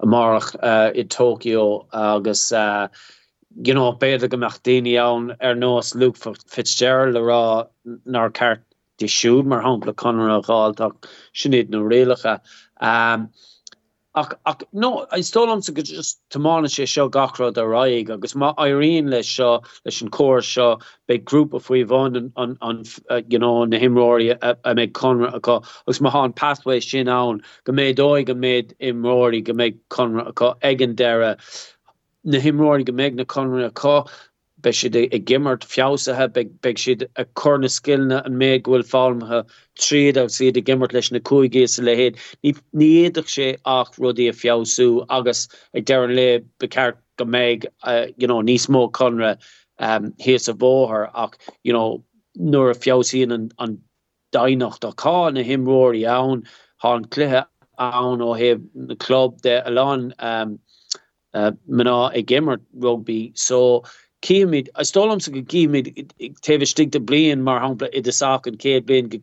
marach 0.04 0.54
uh, 0.62 0.92
i 0.94 1.02
Tokyo 1.02 1.86
agus 1.92 2.52
uh, 2.52 2.88
you 3.64 3.74
know 3.74 3.92
beidir 3.92 4.28
goach 4.28 4.62
daine 4.62 4.96
an 4.96 5.36
ar 5.40 5.54
nós 5.54 5.94
Luke 5.94 6.16
Fitzgerald 6.16 7.14
le 7.14 7.20
rá 7.20 7.68
nar 8.04 8.30
ceart 8.30 8.62
de 8.98 9.06
siúd 9.06 9.46
mar 9.46 9.62
hapla 9.62 9.94
conir 9.94 10.28
a 10.30 10.90
sinnéad 11.34 11.70
nó 11.70 11.82
réalacha. 11.88 12.40
Um, 12.80 13.30
no 14.72 15.06
ein 15.12 15.22
stolam 15.22 15.62
se 15.62 15.72
just 15.72 16.20
tamana 16.30 16.68
sé 16.68 16.86
seo 16.86 17.08
gachra 17.10 17.48
a 17.48 17.66
raig 17.66 18.10
agus 18.10 18.34
ma 18.34 18.54
airíon 18.54 19.10
leis 19.10 19.26
seo 19.26 19.62
leis 19.84 20.00
an 20.02 20.08
choir 20.08 20.40
seo 20.40 20.80
be 21.06 21.18
grúp 21.18 21.54
a 21.54 21.60
foi 21.60 21.82
van 21.84 22.16
an 22.16 22.32
an 22.36 22.56
an 22.62 22.84
uh, 23.10 23.20
you 23.28 23.38
know 23.38 23.64
na 23.64 23.78
himróí 23.78 24.30
a, 24.30 24.56
a 24.64 24.74
méid 24.74 24.92
conra 24.92 25.32
aá 25.40 25.56
agus 25.86 26.00
ma 26.00 26.10
há 26.10 26.24
an 26.24 26.32
pathway 26.32 26.80
sin 26.80 27.08
an 27.08 27.42
go 27.64 27.72
méid 27.72 27.96
dóig 27.96 28.26
go 28.26 28.34
méid 28.34 28.74
imróí 28.80 29.42
go 29.44 29.52
méid 29.52 29.78
conra 29.90 30.32
aá 30.32 30.54
egen 30.62 30.94
deire 30.94 31.36
na 32.24 32.38
himróí 32.38 32.84
go 32.84 32.92
méid 32.92 33.14
na 33.14 33.24
conra 33.24 33.70
aá 33.70 34.08
be 34.68 34.72
si 34.72 34.88
i 34.88 35.18
gimmert 35.30 35.64
fiásathe 35.72 36.26
be 36.62 36.72
siad 36.82 37.04
a 37.16 37.24
chuna 37.40 37.70
skillne 37.74 38.18
an 38.18 38.36
méid 38.42 38.64
ghfuil 38.66 38.84
fámthe 38.92 39.40
tríad 39.80 40.20
a 40.22 40.28
si 40.34 40.48
i 40.48 40.64
gimmert 40.68 40.92
leis 40.96 41.10
na 41.12 41.20
cuaigé 41.30 41.64
sa 41.74 41.84
le 41.88 41.94
héad 42.00 42.20
ní 42.44 42.88
éidir 43.02 43.30
sé 43.34 43.48
ach 43.74 43.96
rudí 44.04 44.28
a 44.28 44.34
fiású 44.40 44.88
agus 45.18 45.46
ag 45.74 45.86
de 45.90 45.98
an 45.98 46.14
le 46.18 46.28
beceart 46.60 47.00
go 47.16 47.24
méid 47.36 47.66
níos 48.20 48.68
mó 48.76 48.84
conra 49.00 49.36
hé 49.80 50.36
a 50.36 50.54
bóthir 50.64 51.10
ach 51.24 51.38
nuair 51.64 52.74
a 52.74 52.78
fiásíon 52.86 53.50
an 53.58 53.78
dainacht 54.32 54.84
a 54.84 54.92
cá 55.04 55.18
na 55.32 55.46
himróí 55.50 56.04
ann 56.18 56.44
há 56.84 56.94
an 56.96 57.08
cluthe 57.16 57.44
ann 57.78 58.26
ó 58.28 58.34
heh 58.36 58.56
na 58.74 58.94
club 59.06 59.40
de 59.42 59.60
a 59.64 59.70
lá 59.70 59.88
um, 59.94 60.58
mana 61.66 62.10
ag 62.14 62.26
gimmert 62.26 62.62
rugby. 62.74 63.32
So 63.34 63.84
Kiid 64.22 64.68
a 64.74 64.82
stolam 64.82 65.22
se 65.22 65.30
go 65.30 65.40
gimid 65.42 66.12
teve 66.40 66.66
stig 66.66 66.90
de 66.90 67.00
blian 67.00 67.40
mar 67.40 67.60
hapla 67.60 67.88
i 67.94 68.00
de 68.00 68.10
saken 68.10 68.58
ke 68.58 68.84
ben 68.84 69.08
go 69.08 69.18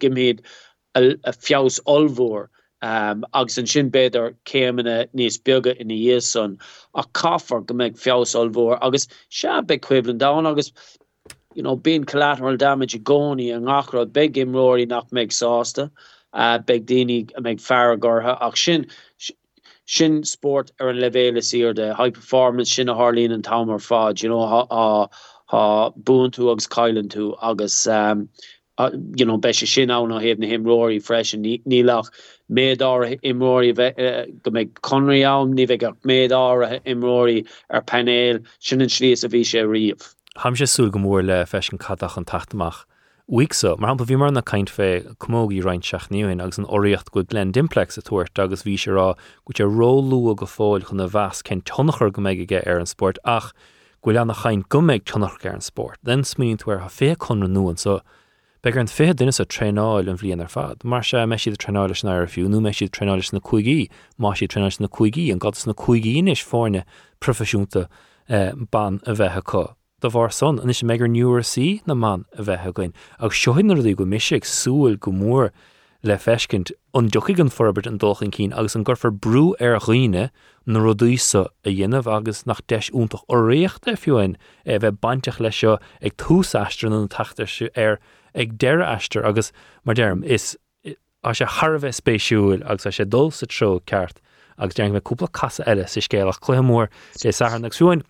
a 0.95 1.31
fiás 1.33 1.79
olvoor 1.85 2.47
um, 2.81 3.25
agus 3.33 3.57
an 3.57 3.67
sin 3.67 3.91
beidir 3.91 4.35
céimena 4.45 5.07
níos 5.13 5.37
bega 5.43 5.75
ina 5.79 5.93
dhéson 5.93 6.59
a 6.93 7.03
caafar 7.13 7.65
go 7.65 7.73
meid 7.73 7.95
fiás 7.95 8.35
olvoor 8.35 8.77
agus 8.81 9.07
se 9.29 9.61
be 9.61 9.77
cuilen 9.77 10.17
da 10.17 10.37
agus. 10.39 10.71
You 11.55 11.63
know 11.63 11.75
ben 11.75 12.03
collateral 12.03 12.57
damage 12.57 13.01
goni 13.03 13.51
an 13.51 13.63
nachrod 13.63 14.13
be 14.13 14.29
imróí 14.29 14.87
nach 14.87 15.11
meid 15.11 15.29
sásta 15.31 15.89
uh, 16.33 16.57
be 16.59 16.79
déine 16.79 17.31
a 17.35 18.37
ach 18.41 18.57
sin 18.57 18.87
sin 19.85 20.23
sport 20.23 20.71
ar 20.79 20.89
an 20.89 20.97
levéle 20.97 21.43
sir 21.43 21.73
de 21.73 21.93
high 21.93 22.09
performance 22.09 22.71
sin 22.71 22.89
a 22.89 22.95
Harlín 22.95 23.33
an 23.33 23.41
tamar 23.41 23.79
fad 23.79 24.21
you 24.21 24.29
know 24.29 24.45
ha 24.47 24.65
ha 24.71 25.07
ha 25.47 25.89
boon 25.91 26.31
tú 26.31 26.51
agus 26.51 26.67
kailen 26.67 27.07
tú 27.07 27.37
agus 27.41 27.87
um 27.87 28.29
uh, 28.77 28.89
you 29.15 29.25
know 29.25 29.37
be 29.37 29.53
se 29.53 29.65
sin 29.65 29.91
an 29.91 30.11
a 30.11 30.19
hef 30.21 30.39
na 30.39 30.47
himróí 30.47 31.01
freschen 31.01 31.43
nílach 31.43 32.09
médá 32.51 32.91
imróí 33.21 33.71
uh, 33.77 34.25
go 34.43 34.51
mé 34.51 34.67
conri 34.81 35.23
am 35.23 35.53
ní 35.53 35.67
ve 35.67 35.77
médá 36.03 36.81
imróí 36.85 37.45
ar 37.69 37.81
panéil 37.81 38.43
sinnnen 38.59 38.89
slís 38.89 39.23
a 39.23 39.27
ví 39.27 39.41
sé 39.41 39.63
riomh. 39.63 40.13
Ham 40.37 40.55
sé 40.55 40.65
sú 40.65 40.91
go 40.91 40.99
mór 40.99 41.23
le 41.25 41.45
fesin 41.45 41.77
catach 41.77 42.17
an 42.17 42.25
tachtach. 42.25 42.85
Wiso 43.27 43.75
mar 43.79 43.89
an 43.89 43.97
bhí 43.97 44.15
mar 44.19 44.29
na 44.29 44.41
caiint 44.41 44.69
fé 44.69 45.01
commóí 45.17 45.57
reinintseach 45.57 46.11
níoin 46.13 46.43
agus 46.43 46.59
an 46.61 46.67
oríocht 46.69 47.09
go 47.09 47.23
glen 47.23 47.51
dimplex 47.51 47.97
a 47.97 48.03
tuairt 48.05 48.37
agus 48.37 48.61
bhí 48.61 48.77
se 48.77 48.91
rá 48.93 49.15
go 49.17 49.51
te 49.51 49.63
rólú 49.63 50.35
go 50.37 50.45
chun 50.45 50.97
na 50.97 51.07
bheas 51.07 51.41
cén 51.41 51.63
tonnachar 51.63 52.11
go 52.13 52.21
méige 52.21 52.61
ar 52.67 52.77
an 52.77 52.85
sport 52.85 53.17
ach 53.25 53.51
goil 54.03 54.19
an 54.19 54.27
nach 54.27 54.43
chain 54.43 54.61
gombeid 54.69 55.05
tunnach 55.05 55.43
ar 55.43 55.53
an 55.53 55.61
sport. 55.61 55.97
Den 56.03 56.21
smíonn 56.21 56.59
tuair 56.61 56.81
ha 56.81 56.87
fé 56.87 57.15
chun 57.17 57.41
nuan 57.51 57.77
so 57.77 58.01
begur 58.61 58.81
an 58.81 58.93
fé 58.93 59.11
duine 59.11 59.33
a 59.33 59.45
treáil 59.45 60.07
an 60.07 60.17
bblion 60.21 60.41
ar 60.45 60.47
fad. 60.47 60.83
Mar 60.83 61.01
se 61.01 61.25
me 61.25 61.35
siad 61.35 61.57
treáiles 61.57 62.03
na 62.03 62.11
ar 62.11 62.27
fiú, 62.27 62.45
nu 62.47 62.61
me 62.61 62.69
siad 62.69 62.91
treáiles 62.91 63.33
na 63.33 63.39
cuaigí, 63.39 63.89
má 64.19 64.37
si 64.37 64.45
treáiles 64.47 64.79
na 64.79 64.87
cuaigí 64.87 65.31
an 65.31 65.39
gadas 65.39 65.65
na 65.65 65.73
cuaigí 65.73 66.21
is 66.29 66.45
fáinine 66.45 66.85
profisiúnta 67.19 67.87
eh, 68.29 68.51
ban 68.53 69.01
a 69.07 69.13
bheitthe. 69.17 69.73
Do 70.05 70.11
bhar 70.11 70.31
son 70.31 70.59
an 70.59 70.69
is 70.69 70.83
mégur 70.83 71.09
nuúair 71.09 71.45
sí 71.49 71.81
na 71.87 71.95
man 71.95 72.25
a 72.37 72.43
bheitthe 72.47 72.73
goin 72.77 72.91
ag 73.27 73.33
seoinnar 73.37 73.79
í 73.91 73.93
go 73.97 74.05
miisiigh 74.05 74.45
súil 74.45 74.99
go 75.05 75.13
mór 75.21 75.47
le 76.09 76.17
feiscint 76.25 76.71
an 76.99 77.07
dochaigh 77.15 77.41
an 77.43 77.49
forbert 77.55 77.89
an 77.89 77.97
dulchan 78.03 78.33
cín 78.35 78.53
agus 78.53 78.75
an 78.77 78.85
gurfar 78.85 79.13
brú 79.25 79.45
ar 79.59 79.73
er 79.77 79.81
chuoine 79.87 80.27
na 80.67 80.83
rodúsa 80.83 81.41
a 81.65 81.71
dhéanamh 81.71 82.11
agus 82.17 82.43
nach 82.45 82.61
deis 82.73 82.91
úntaach 83.01 83.25
ó 83.25 83.41
réochtta 83.47 83.95
fiúin 84.03 84.37
é 84.65 84.77
bheith 84.83 85.01
baintteach 85.05 85.41
lei 85.41 85.53
seo 85.61 85.79
ag 86.01 86.17
túsastran 86.21 86.97
an 86.99 87.09
tatar 87.15 87.49
er 87.49 87.71
ar 87.73 87.95
er, 87.95 87.99
ag 88.35 88.57
deire 88.61 88.85
eisteir 88.85 89.25
agus 89.25 89.51
mar 89.83 89.97
derm 89.97 90.23
is 90.23 90.53
a 90.85 91.33
sé 91.33 91.49
Harbheith 91.57 91.97
spéisiúil 91.97 92.61
agus 92.69 92.85
a 92.85 92.93
sé 92.93 93.09
dul 93.09 93.31
sa 93.31 93.49
tro 93.49 93.79
ceart 93.89 94.21
agus 94.59 94.77
deang 94.77 94.93
meúpla 94.93 95.31
casa 95.31 95.65
eile 95.65 95.89
sa 95.89 95.99
scéalach 95.99 96.43
chluimór 96.45 96.93
dé 97.23 97.33
sanachsúin 97.33 98.05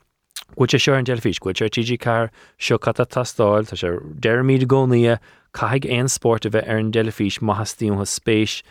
Gúid 0.54 0.72
sé 0.72 0.80
seo 0.80 0.94
an 0.96 1.08
delfís 1.08 1.42
goid 1.42 1.58
sé 1.58 1.68
TG4 1.74 2.30
seo 2.62 2.78
cat 2.78 3.02
tastáil 3.02 3.66
tá 3.68 3.76
sé 3.76 3.90
deirmíad 4.22 4.68
gcónaí 4.70 5.18
caiig 5.56 5.88
éon 5.90 6.12
sport 6.12 6.46
a 6.46 6.52
bheith 6.54 6.70
ar 6.70 6.80
an 6.80 6.92
delfís 6.96 7.42
maithastíomthe 7.42 8.08
spéis 8.12 8.62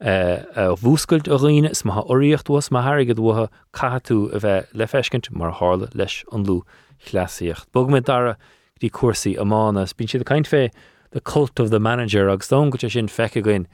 eh, 0.00 0.44
eh, 0.54 0.70
bhúscailt 0.82 1.30
a 1.30 1.38
riine 1.38 1.70
is 1.70 1.82
má 1.82 2.02
oríochtúas 2.04 2.70
má 2.70 2.82
haigad 2.86 3.22
bhtha 3.22 3.48
caiú 3.72 4.28
a 4.30 4.42
bheith 4.44 4.72
le 4.74 4.86
feiscint 4.86 5.30
mar 5.32 5.54
hála 5.58 5.90
leis 5.94 6.22
an 6.32 6.46
lú 6.46 6.62
chláíocht. 7.06 7.66
Bog 7.72 7.90
me 7.90 8.00
dara 8.00 8.36
dí 8.80 8.90
cuasaí 8.90 9.36
amánas, 9.38 9.94
bín 9.94 10.10
siad 10.10 10.22
a 10.22 10.28
caiint 10.28 10.50
fé 10.50 10.70
the 11.12 11.20
cult 11.20 11.60
of 11.60 11.70
the 11.70 11.80
manager 11.80 12.28
agus 12.28 12.48
dó 12.48 12.68
go 12.70 12.88
sin 12.88 13.08
feice 13.08 13.42
goin 13.42 13.66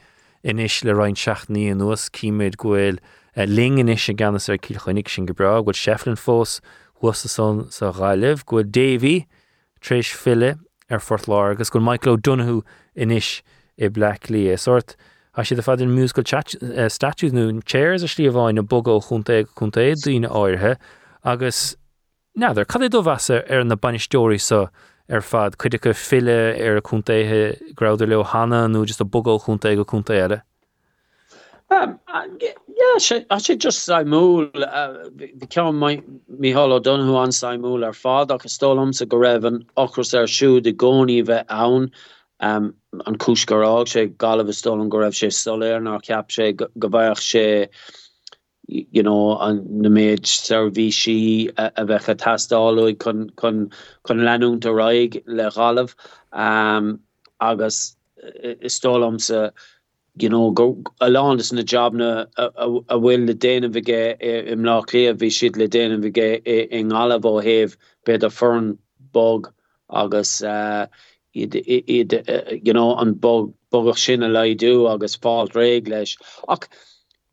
inis 0.44 0.85
le 0.85 0.93
roiin 0.93 1.16
seach 1.16 1.47
ní 1.48 1.70
an 1.70 1.78
nuas 1.78 2.09
címéid 2.10 2.56
gohfuil 2.56 2.98
eh, 3.35 3.47
lingin 3.47 3.89
is 3.89 4.01
sé 4.01 4.14
ganas 4.16 4.48
ar 4.48 4.59
cíchoinnig 4.59 5.09
sin 5.09 5.26
go 5.26 5.35
bra, 5.35 5.60
goil 5.62 5.74
seflin 5.74 6.16
fós 6.16 6.60
was 7.01 7.19
son 7.19 7.70
sa 7.70 7.93
ráileh 7.93 8.45
go 8.45 8.62
Davy 8.62 9.27
trééis 9.81 10.12
fille 10.12 10.57
ar 10.91 11.01
fort 11.01 11.27
lá 11.27 11.51
agus 11.51 11.70
gon 11.70 11.83
Michael 11.83 12.16
Donoghue 12.16 12.62
inis 12.97 13.43
i 13.79 13.89
Black 13.89 14.31
Lee 14.31 14.57
sort 14.57 14.97
a 15.35 15.45
si 15.45 15.55
a 15.55 15.62
fad 15.62 15.81
in 15.81 15.95
musical 15.95 16.25
statues 16.25 17.33
nún 17.33 17.62
chairs 17.65 18.03
a 18.03 18.07
slí 18.07 18.29
bháin 18.31 18.55
na 18.55 18.62
bogó 18.62 19.01
chunta 19.01 19.45
chunta 19.55 19.81
é 19.81 19.95
dtíine 19.95 20.29
áirthe 20.29 20.77
agus 21.25 21.77
neidir 22.37 22.66
cad 22.66 22.91
do 22.91 23.03
bhesa 23.03 23.45
ar 23.49 23.65
na 23.65 23.77
banistóí 23.77 24.41
sa 24.41 24.66
ar 25.09 25.20
fad 25.20 25.57
chuide 25.57 25.81
go 25.81 25.93
fille 25.93 26.39
ar 26.66 26.77
a 26.77 26.83
chuntathe 26.83 27.75
grauidir 27.75 28.09
le 28.09 28.25
hanna 28.25 28.66
nó 28.66 28.85
just 28.85 29.01
a 29.01 29.05
bogó 29.05 29.39
chunta 29.39 29.77
go 29.77 29.85
chunta 29.85 30.15
eile. 30.15 30.43
Um, 31.70 32.01
uh, 32.09 32.27
yeah, 32.40 32.97
sé 32.97 33.59
just 33.59 33.86
Simúl 33.86 34.51
vi 35.16 35.47
ce 35.51 35.61
mí 35.61 36.53
hall 36.55 36.81
donhu 36.81 37.23
an 37.23 37.28
Simúl 37.28 37.85
ar 37.85 37.93
fád 37.93 38.31
agus 38.31 38.57
stólam 38.57 38.95
sa 38.95 39.05
go 39.05 39.19
raibh 39.19 39.45
an 39.45 39.66
ochras 39.77 40.15
ar 40.15 40.24
siú 40.24 40.62
de 40.62 40.73
gcóí 40.73 41.23
bheith 41.27 41.45
ann 41.51 41.90
um, 42.40 42.74
an 43.05 43.19
cisgurrá 43.19 43.85
sé 43.85 44.09
galh 44.16 44.51
stolan 44.55 44.89
go 44.89 44.99
raibh 44.99 45.12
sé 45.20 45.28
soléir 45.28 45.82
nar 45.82 46.01
ceap 46.01 46.28
sé 46.28 46.57
go 46.57 46.89
bhaich 46.89 47.20
sé 47.20 47.69
you 48.69 49.03
know 49.03 49.39
an 49.39 49.62
na 49.69 49.90
méid 49.90 50.24
servíí 50.24 51.53
a, 51.59 51.70
a 51.77 51.85
bheitcha 51.85 52.15
tastáú 52.15 52.99
chun 52.99 53.31
chun 53.36 53.70
chun 54.07 54.24
leút 54.24 54.65
a 54.65 54.73
raig 54.73 55.23
le 55.27 55.51
galah 55.51 55.95
um, 56.32 57.01
agus 57.40 57.97
is 58.43 58.78
stólam 58.78 59.20
sa 59.20 59.51
you 60.23 60.28
know 60.28 60.51
go 60.51 60.77
aland 61.01 61.40
is 61.40 61.53
na 61.53 61.62
jobna 61.62 62.27
a 62.36 62.99
bhfuil 62.99 63.27
le 63.27 63.35
déanam 63.35 63.73
vigé 63.73 64.01
im 64.53 64.65
lá 64.65 64.81
lé 64.93 65.09
a 65.11 65.15
bhí 65.15 65.31
siad 65.39 65.57
le 65.57 65.69
déanam 65.69 66.03
vigé 66.03 66.28
in 66.70 66.90
galh 66.90 67.31
ó 67.32 67.43
heh 67.43 67.66
be 68.05 68.15
a 68.15 68.31
fern 68.31 68.78
bog 69.12 69.53
agus 69.90 70.43
uh, 70.43 70.86
id, 71.35 71.55
id, 71.66 72.15
uh, 72.28 72.55
you 72.62 72.73
know 72.73 72.97
an 72.97 73.15
bog 73.15 73.55
bogach 73.73 73.99
sinna 73.99 74.28
leidú 74.28 74.90
agus 74.93 75.16
fáil 75.16 75.51
réig 75.53 75.89
leis. 75.89 76.16
Ach 76.49 76.69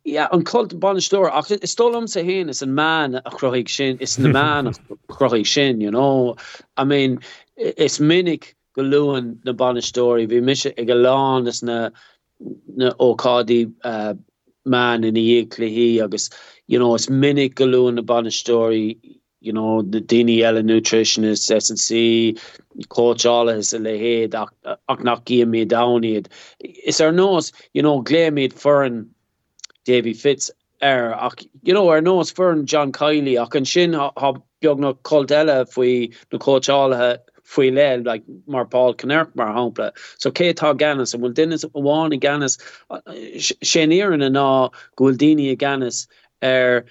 yeah, 0.03 0.28
an 0.32 0.44
kult 0.44 0.80
banstoor 0.80 1.32
is 1.64 1.76
stolum 1.76 2.07
se 2.07 2.24
heen 2.24 2.49
is 2.49 2.62
een 2.62 2.74
man 2.74 3.16
a 3.16 3.32
kroig 3.32 3.70
sin 3.70 3.98
is 3.99 4.18
na 4.20 4.30
man 4.30 4.68
a 4.68 4.74
kroig 5.10 5.48
sin 5.48 5.82
you 5.82 5.91
know. 5.91 6.36
I 6.78 6.84
mean 6.84 7.20
is 7.57 7.99
minnig 7.99 8.53
geloen 8.78 9.38
na 9.45 9.53
banstory 9.53 10.28
vi 10.30 10.41
mis 10.41 10.66
ag 10.66 10.88
go 10.88 10.94
lá 10.94 11.48
is 11.48 11.64
na 11.64 11.90
na 12.76 12.91
ókadi 12.99 13.72
uh, 13.84 14.14
man 14.66 15.03
in 15.03 15.16
éekle 15.16 15.70
hi 15.70 15.99
agus 16.02 16.30
you 16.68 16.80
know 16.80 16.95
is 16.95 17.07
minnig 17.07 17.56
geloen 17.56 17.95
na 17.95 18.02
banstory 18.02 18.98
you 19.41 19.53
know 19.53 19.82
de 19.82 20.02
dini 20.02 20.41
elle 20.44 20.64
nutritionist 20.64 21.52
SNC 21.52 22.40
coach 22.90 23.26
alle 23.26 23.49
is 23.49 23.74
a 23.74 23.80
lehéad 23.80 24.34
ach, 24.34 24.78
ach 24.90 25.03
nach 25.03 25.24
gi 25.26 25.44
mé 25.45 25.66
downid 25.68 26.28
is 26.60 26.99
er 26.99 27.12
nos 27.12 27.52
you 27.74 27.82
know 27.82 28.02
gléid 28.02 28.53
fern 28.53 29.06
Davy 29.86 30.14
Fitz 30.14 30.52
er 30.82 31.16
you 31.62 31.74
know 31.74 31.90
er 31.91 32.02
nos 32.02 32.32
fern 32.32 32.66
John 32.66 32.91
Kiely. 32.91 33.38
Ach 33.38 33.53
an 33.56 33.66
sin 33.66 33.94
ha, 33.94 34.12
ha 34.18 34.34
beag 34.62 34.80
na 34.80 34.94
coldelle 34.94 35.66
foi 35.70 36.10
na 36.32 36.40
coachálathe 36.40 37.20
foi 37.46 37.72
like 37.72 38.24
mar 38.48 38.66
Paul 38.66 38.94
Kinnerk 38.96 39.36
mar 39.36 39.54
hapla 39.54 39.92
so 40.18 40.32
ke 40.32 40.54
tá 40.54 40.76
gannis 40.78 41.14
an 41.14 41.22
bhfuil 41.22 41.34
dinne 41.34 41.58
bháin 41.88 42.14
i 42.14 42.20
gannis 42.20 42.58
sénéan 43.72 44.26
a 44.26 44.30
ná 44.30 44.74
goildini 44.98 45.52
a 45.52 45.56
gannis 45.56 46.08
er 46.42 46.86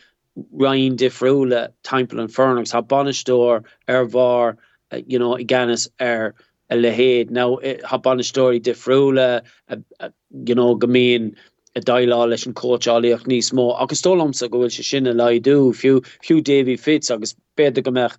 rain 0.53 0.97
difriúle 0.97 1.69
timppel 1.83 2.21
an 2.21 2.29
fernagus 2.29 2.73
ha 2.73 2.83
banisteir 2.83 3.65
ar 3.89 4.05
var 4.05 4.57
uh, 4.93 5.01
you 5.07 5.19
know 5.19 5.35
i 5.37 5.45
gannis 5.45 5.89
ar 6.01 6.35
a 6.71 6.77
lehéad 6.77 7.31
now 7.31 7.59
ha 7.85 7.99
banisteir 7.99 8.61
difriúle 8.61 9.43
uh, 9.69 9.77
uh, 10.01 10.09
you 10.47 10.55
know 10.55 10.77
gomén 10.77 11.35
a 11.77 11.81
dailá 11.81 12.29
leis 12.29 12.47
an 12.47 12.55
coacháíoch 12.55 13.27
níos 13.27 13.53
mó 13.59 13.67
agus 13.83 14.03
tólamsa 14.03 14.49
go 14.51 14.63
bhfuil 14.63 14.75
se 14.79 14.87
sinna 14.91 15.13
leidú 15.21 15.59
fiú 15.83 16.01
fiú 16.23 16.43
Davy 16.51 16.77
Fitz 16.77 17.11
agus 17.11 17.35
beidir 17.57 17.83
go 17.83 17.91
meach 17.91 18.19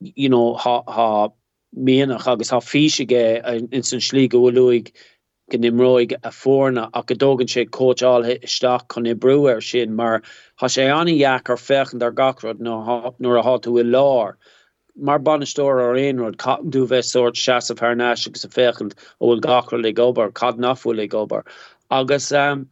you 0.00 0.28
know 0.28 0.54
ha 0.54 0.82
ha 0.86 1.28
méach 1.76 2.26
agus 2.26 2.50
ha 2.50 2.60
fiige 2.60 3.22
in 3.72 3.82
san 3.82 4.00
slí 4.00 4.28
go 4.28 4.42
luig 4.50 4.92
gan 5.50 5.62
nimróig 5.62 6.14
a 6.22 6.30
fórna 6.30 6.88
a 6.94 7.02
go 7.02 7.14
dogan 7.14 7.46
sé 7.46 7.66
coachál 7.78 8.28
isteach 8.36 8.86
chun 8.94 9.06
i 9.06 9.14
breúir 9.14 9.62
sin 9.62 9.94
mar 9.96 10.22
ha 10.56 10.66
sé 10.66 10.86
anheach 11.00 11.50
ar 11.50 11.60
fechen 11.66 12.02
ar 12.02 12.16
garod 12.22 12.60
nó 12.68 12.78
nuair 13.18 13.40
a 13.40 13.42
hatú 13.42 13.78
i 13.80 13.84
lár. 13.84 14.34
mar 14.96 15.18
banisteir 15.18 15.80
ar 15.82 15.98
éonrod 15.98 16.36
dú 16.74 16.86
bheith 16.92 17.08
sort 17.08 17.36
se 17.36 17.52
a 17.52 17.76
fearne 17.80 18.06
agus 18.10 18.44
a 18.44 18.48
fechent 18.48 18.94
óhfuil 19.20 19.40
gachar 19.46 19.82
le 19.82 19.92
gobar 19.92 20.32
cad 20.40 20.58
nachfu 20.58 20.94
le 20.94 21.06
gobar 21.06 21.44
agus 21.90 22.32
um, 22.32 22.66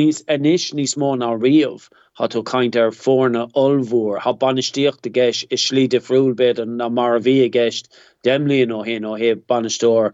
níos 0.00 0.22
inis 0.36 0.72
níos 0.80 0.96
mó 1.02 1.14
á 1.28 1.30
riamh 1.44 1.88
hat 2.18 2.32
to 2.32 2.42
kaint 2.42 2.76
er 2.76 2.90
fórne 2.90 3.44
olvoer 3.54 4.18
ha 4.18 4.32
bannesticht 4.32 5.02
de 5.02 5.10
geis 5.10 5.44
is 5.50 5.62
slie 5.68 5.88
de 5.88 6.00
froúlbed 6.00 6.58
an 6.58 6.76
na 6.76 6.88
mar 6.88 7.18
wie 7.20 7.48
geist 7.48 7.88
demlien 8.24 8.68
no 8.68 8.82
hin 8.82 9.02
no 9.02 9.14
he 9.14 9.34
bannestoor 9.34 10.12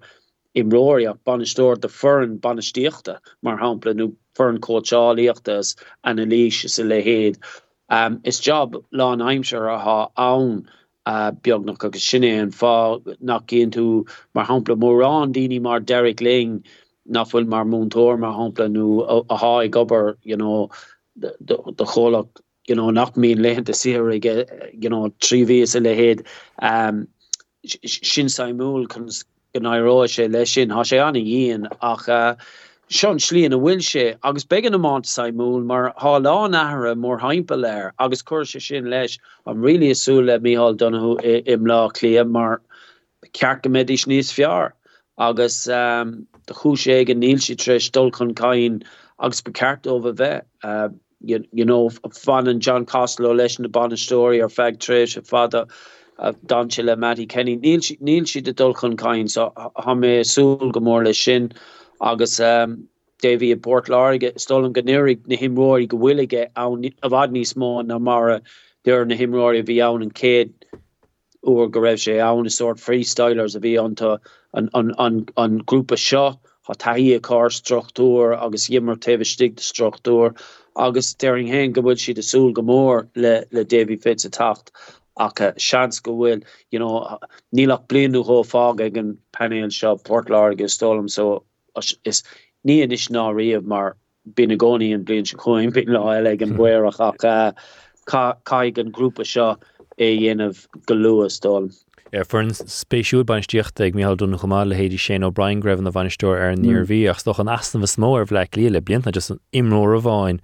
im 0.55 0.71
roia 0.71 1.15
bannestoor 1.27 1.81
de 1.81 1.89
fern 1.89 2.37
bannestichte 2.39 3.19
mar 3.43 3.57
hapla 3.59 3.95
nu 3.95 4.13
fern 4.37 4.59
kochaliechtes 4.59 5.75
an 6.05 6.19
elise 6.19 6.69
se 6.77 6.85
le 6.85 7.03
héed 7.03 7.39
um, 7.89 8.21
is 8.25 8.41
job 8.41 8.77
lá 8.93 9.11
heimimscher 9.17 9.67
a 9.75 9.79
ha 9.79 10.09
aun 10.17 10.69
uh, 11.07 11.31
beag 11.31 11.65
nach 11.65 11.85
agus 11.85 12.05
sinné 12.05 12.39
an 12.43 12.51
fá 12.51 13.01
nach 13.21 13.47
gin 13.47 13.71
tú 13.71 14.07
mar 14.35 14.45
hapla 14.45 14.77
mórrán 14.77 15.33
dini 15.33 15.61
mar 15.61 15.81
derek 15.81 16.21
ling 16.21 16.65
naffuil 17.09 17.47
mar 17.47 17.65
mtóór 17.65 18.19
mar 18.19 18.35
hapla 18.35 18.71
nu 18.71 19.01
a, 19.03 19.23
a 19.31 19.37
ha 19.37 19.67
gober 19.69 20.19
you 20.23 20.37
know 20.37 20.71
de, 21.19 21.35
de, 21.45 21.57
de 21.77 21.85
cholach 21.85 22.29
you 22.67 22.75
know, 22.75 22.91
nach 22.91 23.13
mín 23.15 23.39
leanta 23.39 23.75
si 23.75 23.91
you 23.93 24.89
know, 24.89 25.11
trí 25.21 25.45
ví 25.45 25.63
a 25.63 25.81
lehéad 25.81 26.27
um, 26.63 27.09
sin 27.65 28.27
saimúl 28.27 28.89
kun 28.89 29.09
gannará 29.55 30.09
sé 30.09 30.33
lei 30.33 30.45
sin 30.45 30.71
ha 30.71 30.83
sé 30.83 31.01
anna 31.07 31.19
íon 31.19 31.69
ach 31.83 32.09
uh, 32.09 32.35
Sean 32.89 33.17
slían 33.17 33.55
a 33.55 33.59
bhfuil 33.59 33.81
sé 33.81 34.17
agus 34.23 34.45
began 34.45 34.75
amán 34.75 35.05
saimúl 35.09 35.65
mar 35.65 35.95
há 35.99 36.21
lá 36.21 36.49
nahra 36.51 36.95
mór 36.95 37.19
haimpel 37.21 37.65
léir 37.65 37.93
agus 37.99 38.23
chuir 38.23 38.47
se 38.47 38.61
sin 38.61 38.91
leis 38.91 39.19
am 39.47 39.63
ri 39.63 39.73
really 39.73 39.91
asú 39.91 40.25
le 40.25 40.39
míhall 40.39 40.77
donnahu 40.77 41.19
im 41.25 41.65
lá 41.65 41.91
lia 42.03 42.25
mar 42.25 42.61
ceart 43.33 43.63
go 43.63 43.71
médís 43.71 44.07
níos 44.07 44.33
fiar. 44.33 44.73
Agus 45.17 45.67
um, 45.69 46.27
de 46.47 46.55
chúsé 46.55 47.09
an 47.09 47.21
níl 47.23 47.41
si 47.41 47.57
tres 47.57 47.89
dul 47.89 48.11
chun 48.11 48.35
caiin 48.35 48.83
agus 49.19 49.43
over 49.87 50.13
bheith 50.13 50.43
uh, 50.63 50.89
you, 51.27 51.45
you 51.53 51.65
know 51.65 51.91
fan 52.13 52.49
and 52.49 52.63
John 52.63 52.87
Costello 52.87 53.35
leis 53.35 53.59
na 53.59 53.69
ban 53.69 53.97
story 53.97 54.41
ar 54.43 54.49
feg 54.49 54.81
tres 54.81 55.17
a 55.17 55.23
fada 55.23 55.67
uh, 56.19 56.33
danse 56.47 56.79
le 56.79 56.97
Mattie 56.97 57.27
Kenny 57.27 57.57
níl 57.57 58.29
si 58.29 58.41
de 58.41 58.53
dul 58.53 58.75
chun 58.75 58.97
caiin 58.97 59.31
so 59.31 59.53
ha 59.57 59.95
mé 59.95 60.21
súl 60.21 60.73
gomór 60.73 61.05
le 61.05 61.15
sin 61.15 61.53
agus 62.01 62.41
um, 62.41 62.89
Davy 63.21 63.53
a 63.53 63.57
Port 63.57 63.87
láige 63.87 64.39
stolen 64.39 64.73
gannérig 64.73 65.27
na 65.27 65.37
himróí 65.37 65.89
go 65.89 65.99
bhhuiige 65.99 66.49
a 66.57 66.69
bhd 67.09 67.33
níos 67.33 67.55
mó 67.55 67.85
na 67.85 67.99
mara 67.99 68.41
deir 68.85 69.05
na 69.07 69.15
himróí 69.15 69.61
a 69.61 69.63
bhí 69.63 69.81
an 69.83 70.03
an 70.03 70.11
céad 70.11 70.53
oer 71.47 71.69
go 71.69 71.81
raibh 71.81 72.03
sé 72.07 72.19
an 72.21 72.51
soort 72.51 72.79
freestylers 72.79 73.57
a 73.57 73.61
bhí 73.61 73.79
ananta 73.79 74.19
an, 74.53 74.69
an, 74.75 74.93
an, 74.99 75.25
an 75.37 75.61
grúpa 75.63 75.99
seo 75.99 76.27
ha 76.69 76.75
taí 76.75 77.15
a 77.15 77.21
struchtúr 77.21 78.37
agus 78.41 78.69
immer 78.71 78.97
tefestig 78.97 79.57
de 79.57 79.63
struchtúr 79.63 80.37
agus 80.77 81.15
dering 81.15 81.49
hen 81.49 81.73
gohfuil 81.73 81.99
si 81.99 82.13
de 82.13 82.23
súl 82.23 82.53
gomór 82.53 83.09
le 83.15 83.45
le 83.53 83.65
David 83.65 84.03
Fitz 84.03 84.25
a 84.25 84.31
tacht 84.31 84.71
ach 85.19 85.41
seans 85.59 86.01
go 86.01 86.17
bhfuil 86.19 86.43
you 86.71 86.79
know 86.79 87.19
nílach 87.57 87.87
blianú 87.87 88.25
ho 88.25 88.43
fág 88.43 88.81
ag 88.87 88.97
an 88.97 89.17
panel 89.33 89.71
seo 89.71 89.97
Portla 89.97 90.51
agus 90.51 90.77
stolum 90.77 91.11
so 91.11 91.45
is 92.05 92.23
ní 92.67 92.81
is 92.93 93.09
ná 93.09 93.29
riamh 93.35 93.65
mar 93.65 93.97
bin 94.35 94.51
hmm. 94.51 94.55
a 94.55 94.59
gcóí 94.59 94.95
an 94.95 95.05
blin 95.05 95.25
se 95.25 95.37
chuin 95.37 95.73
bin 95.73 95.93
le 95.93 96.01
eile 96.01 96.43
an 96.43 96.57
buach 96.57 97.01
ach 97.01 97.55
caiig 98.45 98.79
an 98.79 98.93
grúpa 98.93 99.25
seo 99.25 99.57
é 99.99 100.11
dhéanamh 100.19 100.67
go 100.87 100.95
luasdóm. 100.95 101.71
ar 102.13 102.25
fu 102.25 102.39
spéisiú 102.71 103.23
baintíocht 103.27 103.81
ag 103.81 103.95
méall 103.95 104.17
dúna 104.19 104.39
chumá 104.39 104.65
le 104.67 104.75
héidir 104.75 105.03
sé 105.03 105.19
ó 105.19 105.31
Brian 105.33 105.63
greibh 105.63 105.81
na 105.83 105.91
bhainisteir 105.91 106.35
ar 106.35 106.55
níor 106.57 106.87
bhí 106.91 107.01
ach 107.11 107.23
stoch 107.23 107.39
an 107.39 107.51
astan 107.55 107.83
bh 107.83 107.95
smó 107.95 108.11
ar 108.19 108.27
bhleic 108.27 108.59
líle 108.59 108.83
blianta 108.83 109.13
just 109.13 109.31
an 109.31 109.41
imróir 109.53 109.99
a 109.99 110.03
bháin 110.03 110.41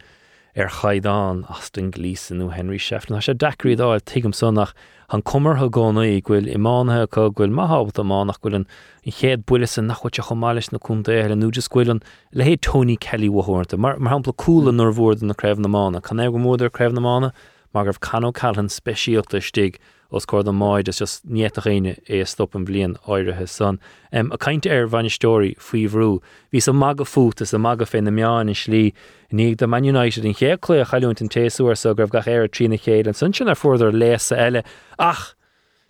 ar 0.56 0.68
chaidán 0.68 1.44
astin 1.48 1.90
glísanú 1.90 2.50
Henry 2.50 2.78
Shefflin 2.78 3.22
sé 3.22 3.34
decrií 3.34 3.76
dá 3.78 3.86
tuigem 4.02 4.34
sonnach 4.34 4.72
an 5.10 5.22
cummartha 5.22 5.68
gána 5.70 6.02
í 6.06 6.18
ghfuil 6.26 6.48
imáthe 6.50 7.06
chu 7.14 7.28
ghfuil 7.30 7.54
maithhat 7.54 8.00
amánach 8.02 8.40
ghfuil 8.42 8.56
an 8.58 8.66
i 9.06 9.14
chéad 9.14 9.46
buile 9.46 9.68
san 9.70 9.86
nachhuiite 9.86 10.26
chomáis 10.26 10.72
na 10.72 10.82
chunta 10.82 11.14
ar 11.22 11.30
an 11.30 11.42
núidircuilan 11.44 12.02
le 12.32 12.44
hé 12.44 12.56
Tony 12.60 12.96
Kelly 12.96 13.30
wahairnta 13.30 13.78
mar 13.78 13.98
mar 13.98 14.14
hapla 14.16 14.34
coolla 14.34 14.74
nó 14.74 14.90
bhór 14.90 15.22
na 15.22 15.34
creibh 15.34 15.62
namána, 15.62 16.02
Can 16.02 16.18
go 16.18 16.38
móidir 16.38 16.70
creibh 16.70 16.98
namána 16.98 17.32
mar 17.72 17.84
gur 17.84 17.94
canó 17.94 18.32
callan 18.34 18.68
speisiíochtta 18.68 19.42
stig 19.42 19.78
os 20.10 20.26
cór 20.26 20.46
an 20.48 20.58
máid 20.58 20.88
is 20.88 20.98
just 20.98 21.26
níetachéine 21.26 21.98
é 22.08 22.26
stop 22.26 22.54
an 22.54 22.66
blion 22.66 22.96
áirithe 23.06 23.48
san. 23.48 23.78
Um, 24.12 24.32
a 24.32 24.38
caiinte 24.38 24.70
ar 24.70 24.86
bhainnistóí 24.88 25.56
faoihrú, 25.56 26.20
hí 26.52 26.62
sa 26.62 26.72
mag 26.72 27.00
a 27.00 27.04
fút 27.04 27.40
is 27.40 27.54
a 27.54 27.58
mag 27.58 27.82
a 27.82 27.84
fé 27.84 28.02
na 28.02 28.10
meán 28.10 28.48
in 28.48 28.54
slí 28.54 28.92
ní 29.32 29.56
de 29.56 29.66
Man 29.66 29.84
United 29.84 30.24
in 30.24 30.34
chéclé 30.34 30.80
a 30.82 30.84
chaún 30.84 31.20
an 31.20 31.28
téúir 31.28 31.76
so 31.76 31.94
gribh 31.94 32.10
gach 32.10 32.28
ar 32.28 32.48
trína 32.48 32.78
chéad 32.78 33.06
an 33.06 33.14
sun 33.14 33.32
sin 33.32 33.48
ar 33.48 33.54
fuidir 33.54 33.92
léasa 33.92 34.36
eile 34.36 34.64
ach 34.98 35.34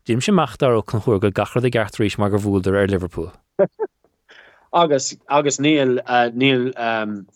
Díim 0.06 0.22
sem 0.24 0.34
meachtar 0.34 0.72
ó 0.72 0.80
chun 0.82 1.02
go 1.04 1.30
gachar 1.30 1.64
a 1.64 1.70
gartaréis 1.70 2.16
mar 2.18 2.30
go 2.30 2.38
bhúldar 2.38 2.74
ar 2.80 2.88
Liverpool. 2.88 3.30
agus 4.72 5.16
agus 5.28 5.58
níl 5.58 6.00
uh, 6.06 6.30
níl 6.32 6.72
um, 6.78 7.26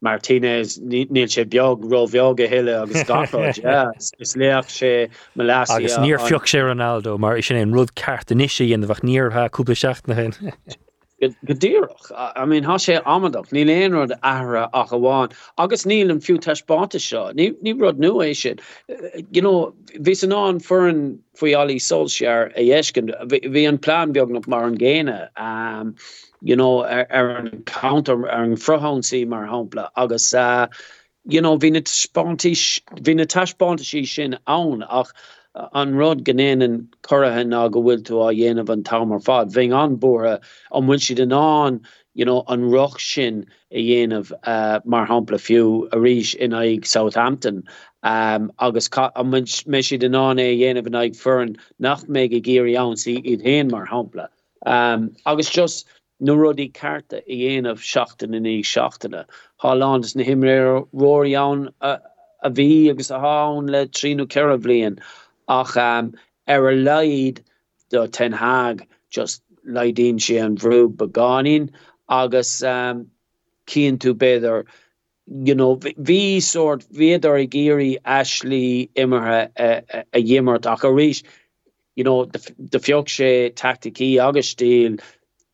Martinez 0.00 0.78
níl 0.80 1.28
sé 1.28 1.44
beag 1.44 1.84
ro 1.92 2.06
bheoga 2.06 2.48
heile 2.48 2.76
agus 2.82 3.04
garáid 3.08 3.60
is 4.20 4.34
léach 4.34 4.70
sé 4.76 4.92
me 5.36 5.44
le 5.44 5.62
agus 5.62 5.98
níor 5.98 6.22
fioch 6.26 6.48
sé 6.48 6.62
Ronaldo 6.64 7.18
mar 7.18 7.36
is 7.36 7.46
sin 7.46 7.56
an 7.56 7.72
rud 7.72 7.94
ceart 7.94 8.30
in 8.30 8.46
isisi 8.46 8.72
in 8.72 8.86
bfach 8.88 9.04
níortha 9.04 9.48
cúpla 9.50 9.76
seach 9.76 10.06
na 10.08 10.14
hen. 10.14 10.32
godéch 11.20 12.12
I 12.16 12.44
mean 12.46 12.64
ha 12.64 12.76
sé 12.76 13.02
amadach 13.04 13.52
ní 13.52 13.64
léon 13.68 13.92
rud 13.92 14.12
ahra 14.22 14.68
a 14.72 14.84
goháin 14.84 15.32
agus 15.58 15.84
níl 15.84 16.10
an 16.10 16.20
fiú 16.20 16.38
taiispáta 16.38 17.00
seo. 17.00 17.32
Ní 17.32 17.50
ní 17.62 17.78
rud 17.80 17.98
nu 17.98 18.14
é 18.24 18.34
sin. 18.34 18.58
You 19.30 19.42
know 19.42 19.74
ví 19.98 20.16
an 20.24 20.32
an 20.32 20.60
furin 20.60 21.18
faoi 21.36 21.52
allí 21.52 21.76
solsear 21.80 22.52
a 22.56 22.60
dhéiscin 22.60 23.12
hí 23.28 23.68
an 23.68 23.78
plán 23.78 24.12
beag 24.12 24.30
nach 24.30 24.48
mar 24.48 24.64
an 24.64 24.78
géine 24.78 25.28
um, 25.36 25.94
you 26.40 26.56
know 26.56 26.84
er, 26.84 27.06
er 27.10 27.30
an 27.36 27.62
counter 27.66 28.28
ar 28.28 28.42
an 28.42 28.56
frohansaí 28.56 29.26
mar 29.26 29.46
hapla 29.46 29.90
agus 29.96 30.32
uh, 30.34 30.66
you 31.24 31.40
know 31.40 31.58
sponti 31.58 32.54
vi 33.00 33.14
na 33.14 33.24
taspont 33.24 33.80
sí 33.80 34.06
sin 34.06 34.38
ann 34.46 34.84
ach 34.88 35.12
uh, 35.54 35.68
an 35.74 35.94
rod 35.94 36.24
gannéan 36.24 36.64
an 36.64 36.88
chorathe 37.02 37.40
a 37.40 37.70
go 37.70 37.82
bhfuil 37.82 38.02
tú 38.02 38.20
a 38.26 38.34
dhéanamh 38.34 38.70
an 38.70 38.84
tamar 38.84 39.20
fad. 39.20 39.48
Bhí 39.48 39.70
an 39.84 39.96
bore 39.96 40.26
an 40.26 40.40
bhfuil 40.72 41.00
si 41.00 41.14
den 41.14 41.32
an 41.32 41.80
you 42.14 42.24
know 42.24 42.42
an 42.48 42.70
roch 42.70 42.98
sin 43.00 43.46
a 43.70 43.84
dhéanamh 43.84 44.32
uh, 44.44 44.80
mar 44.84 45.06
hapla 45.06 45.38
fiú 45.46 45.86
a 45.92 45.96
ríis 45.96 46.34
in 46.34 46.52
aig 46.52 46.86
Southampton. 46.86 47.64
Um, 48.02 48.50
agus 48.58 48.88
me 49.66 49.82
si 49.82 49.98
den 49.98 50.14
an 50.14 50.38
é 50.38 50.58
dhéanamh 50.58 50.86
an 50.86 51.00
aig 51.04 51.16
fern 51.16 51.56
nach 51.78 52.04
mé 52.04 52.24
a 52.34 52.40
géir 52.40 52.74
an 52.80 52.96
si 52.96 53.20
iad 53.20 53.44
héin 53.44 53.70
mar 53.70 53.86
hapla 53.86 54.28
um, 54.66 55.14
agus 55.26 55.50
just 55.50 55.86
nó 56.20 56.36
rudí 56.36 56.72
carta 56.72 57.20
i 57.26 57.36
dhéanamh 57.42 57.80
seachtain 57.80 58.34
in 58.36 58.44
í 58.44 58.60
seachtainna. 58.60 59.24
Hálands 59.62 60.14
na 60.16 60.24
himréir 60.24 60.86
roián 60.92 61.68
a 61.80 62.50
bhí 62.50 62.90
agus 62.90 63.10
a 63.10 63.18
hán 63.18 63.70
le 63.70 63.86
tríú 63.86 64.26
ceir 64.28 64.56
blion 64.58 64.98
ach 65.48 65.76
um, 65.76 66.12
ar 66.46 66.68
a 66.68 66.74
leid 66.76 67.42
do 67.90 68.06
ten 68.06 68.32
haag 68.32 68.86
just 69.10 69.42
leidín 69.66 70.20
si 70.20 70.36
an 70.38 70.56
bhrú 70.56 70.88
beganin 70.88 71.70
agus 72.08 72.62
um, 72.62 73.06
cían 73.66 73.98
tú 73.98 74.14
beidir 74.14 74.64
you 75.26 75.54
know 75.54 75.76
ví 75.76 76.42
soort 76.42 76.86
véidir 76.92 77.38
i 77.42 77.46
géri 77.46 77.96
Ashley 78.04 78.90
immerhe 78.96 79.50
a, 79.56 80.04
a 80.12 80.22
jimmert 80.22 80.66
a 80.66 80.86
a 80.86 80.92
ris 80.92 81.22
you 81.96 82.04
know 82.04 82.24
de, 82.24 82.38
de 82.68 82.78
fiog 82.78 83.06
sé 83.06 83.52
tacticí 83.54 84.18
agus 84.18 84.54
stíl 84.54 85.00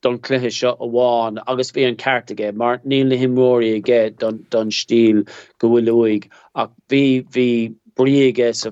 don 0.07 0.19
cluthe 0.29 0.53
seo 0.59 0.75
a 0.87 0.91
bháin 0.99 1.43
agus 1.55 1.73
bhí 1.79 1.89
an 1.89 1.97
cartaige 2.05 2.55
mar 2.63 2.79
níl 2.93 3.11
na 3.13 3.19
himróí 3.23 3.73
aige 3.79 4.01
don 4.23 4.39
don 4.55 4.71
stíl 4.79 5.25
go 5.59 5.73
bhfuil 5.73 5.91
luig 5.91 6.31
ach 6.65 6.73
bhí 6.93 7.03
hí 7.37 7.49
briige 7.97 8.49
sa 8.55 8.71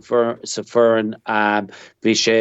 fern 0.71 1.15
um, 1.27 1.69
bhí 2.05 2.15
sé 2.23 2.39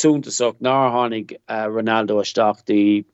súntaach 0.00 0.58
náhannig 0.68 1.34
uh, 1.48 1.66
Ronaldo 1.76 2.20
asteachtaí 2.22 3.04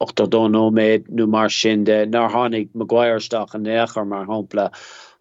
8 0.00 0.28
don 0.34 0.52
nóméid 0.52 1.08
nó 1.08 1.28
mar 1.28 1.48
sin 1.48 1.84
de 1.84 2.04
náhannig 2.06 2.68
maguireteach 2.74 3.54
an 3.54 3.64
néchar 3.64 4.06
mar 4.06 4.26
hapla 4.26 4.70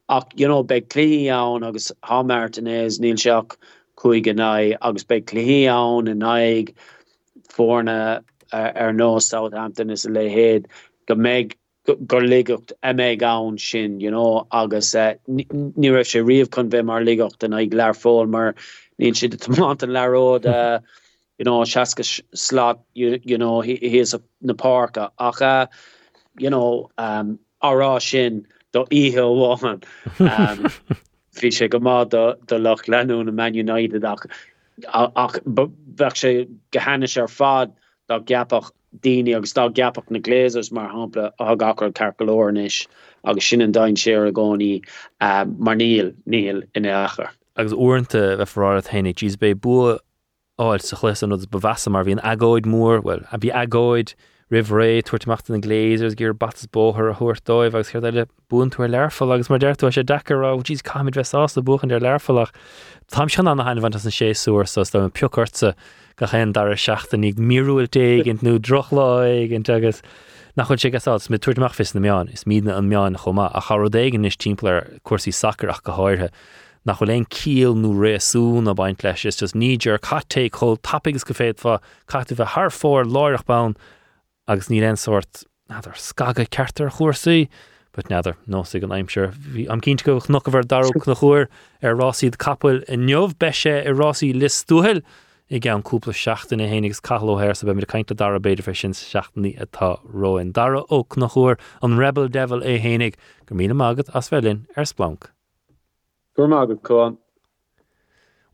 ach 0.09 0.27
you 0.35 0.47
know, 0.47 0.63
be 0.63 0.81
clí 0.81 1.27
ann 1.39 1.63
agus 1.63 1.91
hamertanéis 2.03 2.99
níl 2.99 3.21
seach 3.25 3.57
chuig 3.97 4.23
gan 4.23 4.39
agus 4.81 5.03
be 5.03 5.21
clí 5.21 5.65
ann 5.79 6.07
in 6.07 6.19
naig 6.19 6.73
fórna 7.57 7.99
ar 8.53 8.93
nó 8.93 9.21
Southampton 9.21 9.89
is 9.89 10.05
a 10.05 10.09
lehéad 10.09 10.65
go 11.07 11.15
méid 11.15 11.55
gur 11.85 12.21
ligacht 12.21 12.71
me 12.95 13.15
gaan 13.15 13.59
sin 13.59 13.99
you 13.99 14.11
know 14.11 14.47
agus 14.51 14.95
uh, 14.95 15.13
ní 15.29 15.91
raibh 15.93 16.09
sé 16.11 16.23
riomh 16.25 16.51
chun 16.51 16.69
bheith 16.69 16.85
mar 16.85 17.01
ligacht 17.01 17.43
an 17.43 17.53
ag 17.53 17.73
lear 17.73 17.93
fóil 17.93 18.27
mar 18.27 18.55
níon 18.99 19.15
si 19.15 19.29
tomat 19.29 19.83
an 19.83 19.93
leród 19.97 20.45
uh, 20.45 20.79
you 21.37 21.45
know 21.45 21.63
seaca 21.63 22.03
slot 22.33 22.81
you, 22.93 23.19
you 23.23 23.37
know 23.37 23.61
he, 23.61 23.75
he 23.75 23.99
is 23.99 24.15
na 24.41 24.53
parka 24.53 25.11
ach 25.19 25.41
uh, 25.41 25.67
you 26.39 26.49
know 26.49 26.89
um, 26.97 27.37
ará 27.63 28.01
sin 28.01 28.45
do 28.71 28.85
ihe 28.91 29.27
bháhan 29.41 29.83
um, 30.33 30.69
fi 31.31 31.53
sé 31.59 31.69
go 31.69 31.79
má 31.79 31.97
do 32.09 32.57
lech 32.57 32.85
lenú 32.87 33.23
na 33.23 33.31
Man 33.31 33.53
United 33.53 34.05
ach 34.05 34.25
ach 34.93 35.39
bhe 35.45 36.09
sé 36.21 36.35
gehanne 36.71 37.17
ar 37.21 37.27
fad 37.27 37.75
dá 38.09 38.19
gapach 38.19 38.71
déine 39.01 39.35
agus 39.35 39.53
dá 39.53 39.67
gapach 39.69 40.09
na 40.09 40.19
Glazers 40.19 40.71
mar 40.71 40.89
hapla 40.89 41.31
a 41.39 41.55
gachar 41.55 42.87
agus 43.25 43.45
sin 43.45 43.61
an 43.61 43.71
dain 43.71 43.95
séar 43.95 44.27
a 44.27 44.31
gcóí 44.31 44.83
uh, 45.21 45.45
mar 45.57 45.75
níl 45.75 46.13
níl 46.27 46.63
in 46.75 46.83
achar. 46.83 47.29
Agus 47.57 47.73
uanta 47.73 48.37
bheith 48.37 48.53
frá 48.53 48.77
a 48.77 48.81
héna 48.81 49.13
tíos 49.13 49.37
bé 49.37 49.53
bu 49.55 49.97
áil 50.59 50.81
sa 50.81 50.95
chléan 50.97 51.33
nó 51.33 51.39
bevasa 51.47 51.89
mar 51.89 52.05
bhíon 52.05 52.21
agóid 52.21 52.65
mór 52.65 53.03
well 53.03 53.25
a 53.31 53.39
bhí 53.39 53.51
agóid 53.51 54.13
rihré 54.51 55.01
tuairteachta 55.01 55.49
na 55.49 55.57
Glazers 55.57 56.15
gur 56.15 56.33
batas 56.33 56.65
a 56.65 56.67
thuirdóibh 56.69 57.73
agus 57.73 57.89
chuir 57.89 58.05
eile 58.05 58.27
búntúir 58.49 58.93
leirfol 58.93 59.33
agus 59.33 59.49
mar 59.49 59.59
deirú 59.59 59.89
sé 59.89 60.05
dechar 60.05 60.45
á 60.45 60.53
tíos 60.61 60.85
caiid 60.85 61.17
bheitá 61.17 61.43
a 61.57 61.61
buchan 61.61 61.91
ar 61.91 61.99
leirfalach. 61.99 62.53
Tá 63.11 63.29
sean 63.29 63.47
an 63.47 63.65
hain 63.65 63.81
bhaint 63.81 63.95
an 63.95 64.13
séúir 64.13 64.67
sa 64.67 64.83
do 64.83 65.03
an 65.03 65.11
piocharta 65.11 65.73
go 66.15 66.25
chéan 66.25 66.53
dar 66.53 66.71
a 66.71 66.75
seachta 66.75 67.17
nig 67.17 67.37
míúil 67.37 67.87
déigint 67.87 68.43
nó 68.43 68.57
drochláig 68.57 69.55
an 69.55 69.65
agus 69.67 70.01
nach 70.55 70.67
chun 70.67 70.77
sé 70.77 70.91
gasá 70.91 71.17
mit 71.29 71.41
tuairtach 71.41 71.75
fis 71.75 71.93
na 71.93 72.01
meán 72.01 72.31
is 72.31 72.45
mína 72.45 72.77
an 72.77 72.89
meán 72.89 73.17
chomá. 73.17 73.51
A 73.53 73.61
charodéigen 73.61 74.25
is 74.25 74.37
timpplair 74.37 74.99
cuasí 75.03 75.33
sacrach 75.33 75.83
go 75.83 75.91
háirthe. 75.93 76.29
nach 76.85 76.99
chu 76.99 77.05
léon 77.05 77.25
cíal 77.25 77.73
nó 77.75 77.89
réasún 77.97 78.69
a 78.69 78.73
baint 78.73 79.03
leis 79.03 79.25
is 79.25 79.35
just 79.35 79.55
níidir 79.55 79.97
catté 79.99 80.49
cho 80.53 80.75
tappigus 80.77 81.25
go 81.25 81.33
féad 81.33 81.57
fa 81.59 81.79
catú 82.07 82.37
bheith 82.37 82.53
th 82.53 82.77
fór 82.77 83.09
láireach 83.09 83.45
ban 83.45 83.75
agus 84.47 84.69
ní 84.69 84.83
an 84.85 84.95
sort 84.95 85.43
nadidir 85.67 85.97
scaga 85.97 86.45
ceartar 86.45 86.91
chósaí, 86.93 87.49
but 87.91 88.07
neidir 88.07 88.35
nó 88.47 88.61
an 88.61 88.91
aimimseir. 88.91 89.33
am 89.69 89.81
cinint 89.81 90.03
go 90.03 90.21
nach 90.29 90.43
bhar 90.45 90.63
darú 90.63 90.93
na 91.07 91.15
chuir 91.15 91.47
ar 91.81 91.95
rásaíd 91.95 92.37
capil 92.37 92.83
i 92.87 92.95
neomh 92.95 93.33
beise 93.33 93.81
i 93.81 93.89
rásaí 93.89 94.31
listúhil 94.33 95.01
i 95.49 95.59
g 95.59 95.69
an 95.69 95.83
cúpla 95.85 96.13
seachtain 96.13 96.57
na 96.57 96.65
héananig 96.65 96.97
chalóhéir 97.05 97.55
sa 97.55 97.67
be 97.67 97.73
mir 97.77 97.85
caiinte 97.85 98.15
dar 98.17 98.39
beidir 98.39 98.65
fe 98.65 98.73
sin 98.73 98.93
seachtaí 98.97 99.53
atá 99.61 99.99
roin. 100.03 100.51
Dara 100.51 100.81
ó 100.89 101.05
nach 101.17 101.35
chuir 101.35 101.59
an 101.83 101.97
rebel 101.97 102.27
devil 102.27 102.61
é 102.61 102.79
hénig 102.81 103.13
go 103.45 103.53
mína 103.55 103.77
mágad 103.77 104.09
as 104.15 104.29
bhelinn 104.29 104.65
ar 104.75 104.85
Splanc. 104.85 105.29
Gu 106.35 106.47
mágad 106.49 106.81
chuán. 106.81 107.17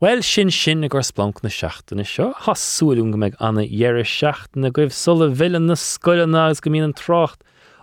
Well 0.00 0.20
sin 0.20 0.50
sin 0.50 0.84
a 0.84 0.88
gur 0.88 1.00
Splanc 1.00 1.42
na 1.42 1.48
seachtainna 1.48 2.04
seo 2.04 2.34
hasúún 2.34 3.10
go 3.10 3.16
meid 3.16 3.40
anna 3.40 3.64
dhearris 3.64 4.12
seachtainna 4.12 4.70
goibh 4.70 4.92
sulla 4.92 5.30
bhian 5.30 5.64
na 5.64 5.74
scoilená 5.74 6.48
agus 6.50 6.60
go 6.60 6.70
mín 6.70 6.84
an 6.84 6.92
trocht, 6.92 7.40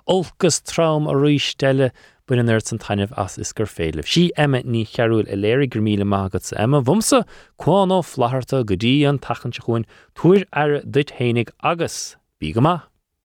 olgus 0.08 0.62
tram 0.62 1.08
a 1.08 1.14
ríistelle 1.18 1.90
buin 2.30 2.40
an 2.40 2.62
san 2.62 2.78
tainemh 2.78 3.14
as 3.18 3.38
is 3.40 3.52
gur 3.54 3.66
féileh. 3.66 4.06
Si 4.06 4.32
emime 4.38 4.62
ní 4.64 4.86
chearúil 4.86 5.26
i 5.34 5.36
léir 5.36 5.66
gur 5.74 5.82
míle 5.82 6.06
mágad 6.06 6.46
sa 6.46 6.56
emma 6.62 6.82
bhumsa 6.82 7.24
Cuán 7.58 7.90
Ó 7.90 8.04
Flatharta 8.06 8.64
go 8.64 8.78
an 9.10 9.18
tachan 9.18 9.54
se 9.54 9.66
chuin 9.66 9.86
tuair 10.14 10.46
ar 10.54 10.82
duit 10.86 11.50
agus 11.64 12.16
bí 12.40 12.54
go 12.54 12.62
má. 12.62 12.89